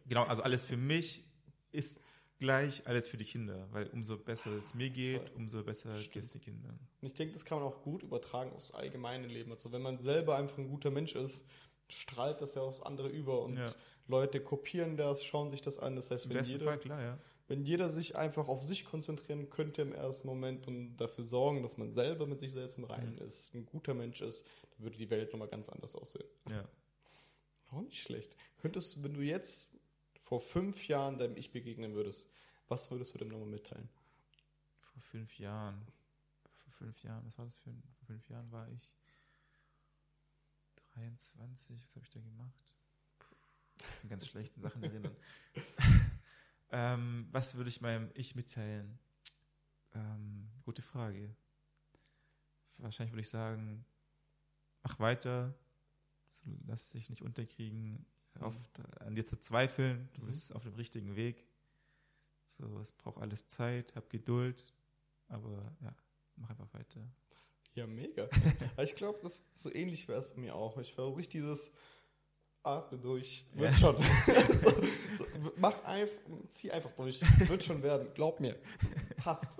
genau, 0.08 0.24
also 0.26 0.44
alles 0.44 0.64
für 0.64 0.78
mich 0.78 1.24
ist 1.72 2.02
gleich 2.42 2.86
alles 2.88 3.08
für 3.08 3.16
die 3.18 3.24
Kinder, 3.24 3.68
weil 3.72 3.88
umso 3.92 4.18
besser 4.18 4.52
es 4.58 4.74
mir 4.74 4.90
geht, 4.90 5.28
Toll. 5.28 5.32
umso 5.38 5.64
besser 5.64 5.96
Stimmt. 5.96 6.12
geht 6.14 6.24
es 6.24 6.32
den 6.34 6.42
Kindern. 6.42 6.80
Und 7.02 7.08
ich 7.08 7.14
denke, 7.14 7.34
das 7.34 7.46
kann 7.46 7.60
man 7.60 7.68
auch 7.68 7.82
gut 7.84 8.04
übertragen 8.04 8.52
aufs 8.52 8.72
allgemeine 8.72 9.28
Leben. 9.28 9.52
Also 9.52 9.72
wenn 9.72 9.82
man 9.82 10.00
selber 10.00 10.36
einfach 10.36 10.58
ein 10.58 10.68
guter 10.68 10.92
Mensch 10.92 11.16
ist, 11.16 11.46
strahlt 11.88 12.42
das 12.42 12.56
ja 12.56 12.62
aufs 12.64 12.82
andere 12.82 13.08
über 13.08 13.42
und 13.44 13.58
Ja. 13.58 13.74
Leute 14.08 14.42
kopieren 14.42 14.98
das, 14.98 15.24
schauen 15.24 15.52
sich 15.52 15.62
das 15.62 15.78
an. 15.78 15.96
Das 15.96 16.12
heißt, 16.12 16.28
wenn 16.30 16.44
jeder, 16.44 16.66
Fall, 16.66 16.80
klar, 16.80 17.02
ja. 17.02 17.18
wenn 17.48 17.64
jeder 17.64 17.90
sich 17.92 18.16
einfach 18.18 18.48
auf 18.50 18.62
sich 18.62 18.84
konzentrieren 18.86 19.50
könnte 19.50 19.84
im 19.84 19.94
ersten 19.94 20.28
Moment 20.28 20.68
und 20.68 20.98
dafür 20.98 21.24
sorgen, 21.24 21.62
dass 21.62 21.78
man 21.78 21.94
selber 21.94 22.26
mit 22.26 22.40
sich 22.40 22.52
selbst 22.52 22.78
im 22.78 22.84
Reinen 22.86 23.16
Mhm. 23.16 23.22
ist, 23.26 23.54
ein 23.54 23.66
guter 23.66 23.94
Mensch 23.94 24.22
ist, 24.22 24.44
dann 24.72 24.84
würde 24.84 24.98
die 24.98 25.10
Welt 25.10 25.32
nochmal 25.32 25.48
ganz 25.48 25.70
anders 25.70 25.96
aussehen. 25.96 26.28
ja. 26.50 26.66
Auch 27.74 27.82
nicht 27.84 28.02
schlecht. 28.04 28.36
Könntest, 28.58 29.02
wenn 29.02 29.14
du 29.14 29.22
jetzt 29.22 29.70
vor 30.32 30.40
fünf 30.40 30.88
Jahren 30.88 31.18
deinem 31.18 31.36
Ich 31.36 31.52
begegnen 31.52 31.94
würdest, 31.94 32.26
was 32.70 32.90
würdest 32.90 33.14
du 33.14 33.18
dem 33.18 33.28
nochmal 33.28 33.50
mitteilen? 33.50 33.90
Vor 34.80 35.02
fünf 35.02 35.38
Jahren. 35.40 35.86
Vor 36.64 36.72
fünf 36.72 37.04
Jahren, 37.04 37.26
was 37.26 37.38
war 37.38 37.44
das 37.44 37.58
für 37.58 37.70
ein, 37.70 37.84
vor 37.98 38.06
fünf 38.06 38.30
Jahren 38.30 38.50
war 38.50 38.70
ich 38.70 38.94
23, 40.94 41.84
was 41.84 41.96
habe 41.98 42.06
ich 42.06 42.12
da 42.12 42.22
gemacht? 42.22 42.64
an 44.04 44.08
ganz 44.08 44.26
schlechten 44.26 44.62
Sachen 44.62 44.82
erinnern. 44.84 45.14
ähm, 46.72 47.28
was 47.34 47.56
würde 47.56 47.70
ich 47.70 47.82
meinem 47.82 48.10
Ich 48.14 48.34
mitteilen? 48.34 49.00
Ähm, 49.94 50.50
gute 50.64 50.82
Frage. 50.82 51.36
Wahrscheinlich 52.78 53.12
würde 53.12 53.22
ich 53.22 53.30
sagen, 53.30 53.84
mach 54.82 54.98
weiter, 54.98 55.54
lass 56.68 56.92
dich 56.92 57.10
nicht 57.10 57.22
unterkriegen, 57.22 58.06
Auf, 58.40 58.56
an 59.00 59.14
dir 59.16 59.26
zu 59.26 59.38
zweifeln, 59.40 60.10
du 60.14 60.22
Mhm. 60.22 60.26
bist 60.28 60.56
auf 60.56 60.64
dem 60.64 60.74
richtigen 60.76 61.16
Weg. 61.16 61.46
So, 62.46 62.80
es 62.80 62.92
braucht 62.92 63.22
alles 63.22 63.48
Zeit, 63.48 63.96
hab 63.96 64.10
Geduld, 64.10 64.74
aber 65.28 65.72
ja, 65.82 65.96
mach 66.38 66.50
einfach 66.50 66.74
weiter. 66.74 67.02
Ja, 67.74 67.88
mega. 67.88 68.28
Ich 68.84 68.96
glaube, 68.96 69.20
das 69.22 69.44
so 69.52 69.72
ähnlich 69.74 70.08
wäre 70.08 70.20
es 70.20 70.28
bei 70.30 70.40
mir 70.42 70.56
auch. 70.56 70.78
Ich 70.78 70.94
versuche 70.94 71.22
dieses 71.22 71.72
Atme 72.64 72.98
durch. 72.98 73.46
Wird 73.54 73.72
Ja. 73.72 73.78
schon. 73.78 73.96
so, 74.58 74.70
so, 75.14 75.26
mach 75.58 75.84
einfach, 75.84 76.18
zieh 76.50 76.72
einfach 76.72 76.92
durch. 76.92 77.22
Wird 77.48 77.64
schon 77.64 77.82
werden. 77.84 78.10
Glaub 78.14 78.40
mir. 78.40 78.58
Passt. 79.18 79.58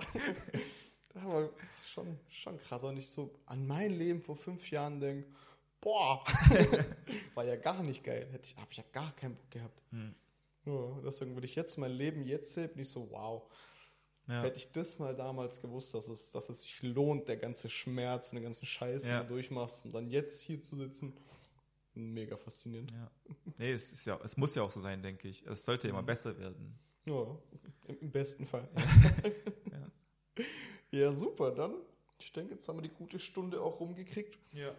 Aber 1.16 1.50
das 1.72 1.80
ist 1.80 1.90
schon, 1.90 2.18
schon 2.30 2.58
krass. 2.60 2.84
Und 2.84 2.98
ich 2.98 3.10
so 3.10 3.34
an 3.46 3.66
mein 3.66 3.92
Leben 3.92 4.22
vor 4.22 4.36
fünf 4.36 4.70
Jahren 4.72 5.00
denke, 5.00 5.30
boah, 5.82 6.24
war 7.34 7.44
ja 7.46 7.56
gar 7.58 7.82
nicht 7.84 8.04
geil. 8.04 8.28
Hätte 8.32 8.46
ich, 8.46 8.56
hab 8.58 8.72
ich 8.72 8.78
ja 8.78 8.84
gar 8.92 9.12
keinen 9.16 9.36
Bock 9.36 9.52
gehabt. 9.52 9.82
Hm. 9.92 10.16
Ja, 10.66 11.00
deswegen 11.04 11.34
würde 11.36 11.48
ich 11.48 11.56
jetzt 11.56 11.78
mein 11.78 11.92
Leben 11.92 12.24
jetzt 12.24 12.54
sehen, 12.54 12.70
bin 12.70 12.84
ich 12.84 12.90
so, 12.90 13.10
wow. 13.12 13.44
Ja. 14.28 14.44
Hätte 14.44 14.58
ich 14.60 14.72
das 14.72 15.00
mal 15.00 15.16
damals 15.16 15.60
gewusst, 15.62 15.94
dass 15.96 16.08
es, 16.08 16.30
dass 16.32 16.48
es 16.50 16.62
sich 16.62 16.82
lohnt, 16.84 17.28
der 17.28 17.38
ganze 17.38 17.70
Schmerz 17.70 18.30
und 18.30 18.36
den 18.36 18.44
ganzen 18.44 18.66
Scheiß, 18.66 19.04
den 19.04 19.12
Ja. 19.12 19.24
du 19.24 19.30
durchmachst, 19.30 19.84
und 19.84 19.94
dann 19.94 20.08
jetzt 20.08 20.40
hier 20.42 20.62
zu 20.62 20.76
sitzen, 20.78 21.18
mega 21.96 22.38
faszinierend. 22.38 22.92
Ja. 22.92 23.12
Nee, 23.58 23.72
es 23.72 23.92
ist 23.92 24.06
ja, 24.06 24.20
es 24.24 24.38
muss 24.38 24.54
ja 24.56 24.62
auch 24.62 24.72
so 24.72 24.80
sein, 24.80 25.02
denke 25.02 25.28
ich. 25.28 25.46
Es 25.48 25.66
sollte 25.66 25.88
immer 25.88 26.04
Mhm. 26.04 26.06
besser 26.06 26.38
werden. 26.38 26.80
Ja, 27.06 27.26
im, 27.88 27.98
im 28.00 28.12
besten 28.12 28.46
Fall. 28.46 28.70
Ja. 29.72 30.44
Ja, 30.94 31.14
super. 31.14 31.52
Dann, 31.52 31.76
ich 32.20 32.32
denke, 32.34 32.54
jetzt 32.56 32.68
haben 32.68 32.78
wir 32.78 32.82
die 32.84 32.94
gute 32.94 33.18
Stunde 33.18 33.62
auch 33.62 33.80
rumgekriegt. 33.80 34.38
Ja. 34.52 34.76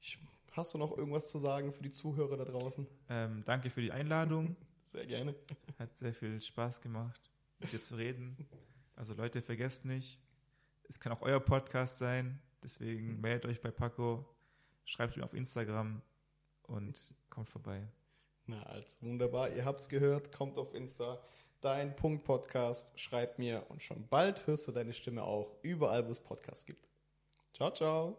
Ich, 0.00 0.16
hast 0.58 0.74
du 0.74 0.78
noch 0.78 0.96
irgendwas 0.96 1.28
zu 1.30 1.38
sagen 1.38 1.72
für 1.72 1.82
die 1.82 1.90
Zuhörer 1.90 2.36
da 2.36 2.44
draußen? 2.44 2.86
Ähm, 3.08 3.42
danke 3.46 3.70
für 3.70 3.80
die 3.80 3.92
Einladung. 3.92 4.56
Sehr 4.86 5.06
gerne. 5.06 5.34
Hat 5.78 5.94
sehr 5.94 6.14
viel 6.14 6.40
Spaß 6.40 6.80
gemacht, 6.80 7.30
mit 7.58 7.72
dir 7.72 7.80
zu 7.80 7.94
reden. 7.94 8.48
Also 8.96 9.12
Leute, 9.12 9.42
vergesst 9.42 9.84
nicht, 9.84 10.18
es 10.88 10.98
kann 10.98 11.12
auch 11.12 11.20
euer 11.20 11.40
Podcast 11.40 11.98
sein. 11.98 12.40
Deswegen 12.62 13.20
meldet 13.20 13.50
euch 13.50 13.60
bei 13.60 13.70
Paco, 13.70 14.24
schreibt 14.84 15.16
ihm 15.16 15.22
auf 15.22 15.34
Instagram 15.34 16.00
und 16.62 17.14
kommt 17.28 17.50
vorbei. 17.50 17.86
Na, 18.46 18.62
also 18.62 18.96
wunderbar. 19.02 19.50
Ihr 19.50 19.64
habt's 19.64 19.88
gehört. 19.88 20.32
Kommt 20.32 20.58
auf 20.58 20.74
Insta. 20.74 21.20
Dein 21.60 21.94
Punkt 21.94 22.24
Podcast. 22.24 22.98
Schreib 22.98 23.38
mir 23.38 23.66
und 23.68 23.82
schon 23.82 24.08
bald 24.08 24.46
hörst 24.46 24.66
du 24.66 24.72
deine 24.72 24.94
Stimme 24.94 25.22
auch 25.22 25.54
überall, 25.62 26.06
wo 26.06 26.10
es 26.10 26.20
Podcasts 26.20 26.64
gibt. 26.64 26.88
Ciao, 27.52 27.70
ciao. 27.72 28.18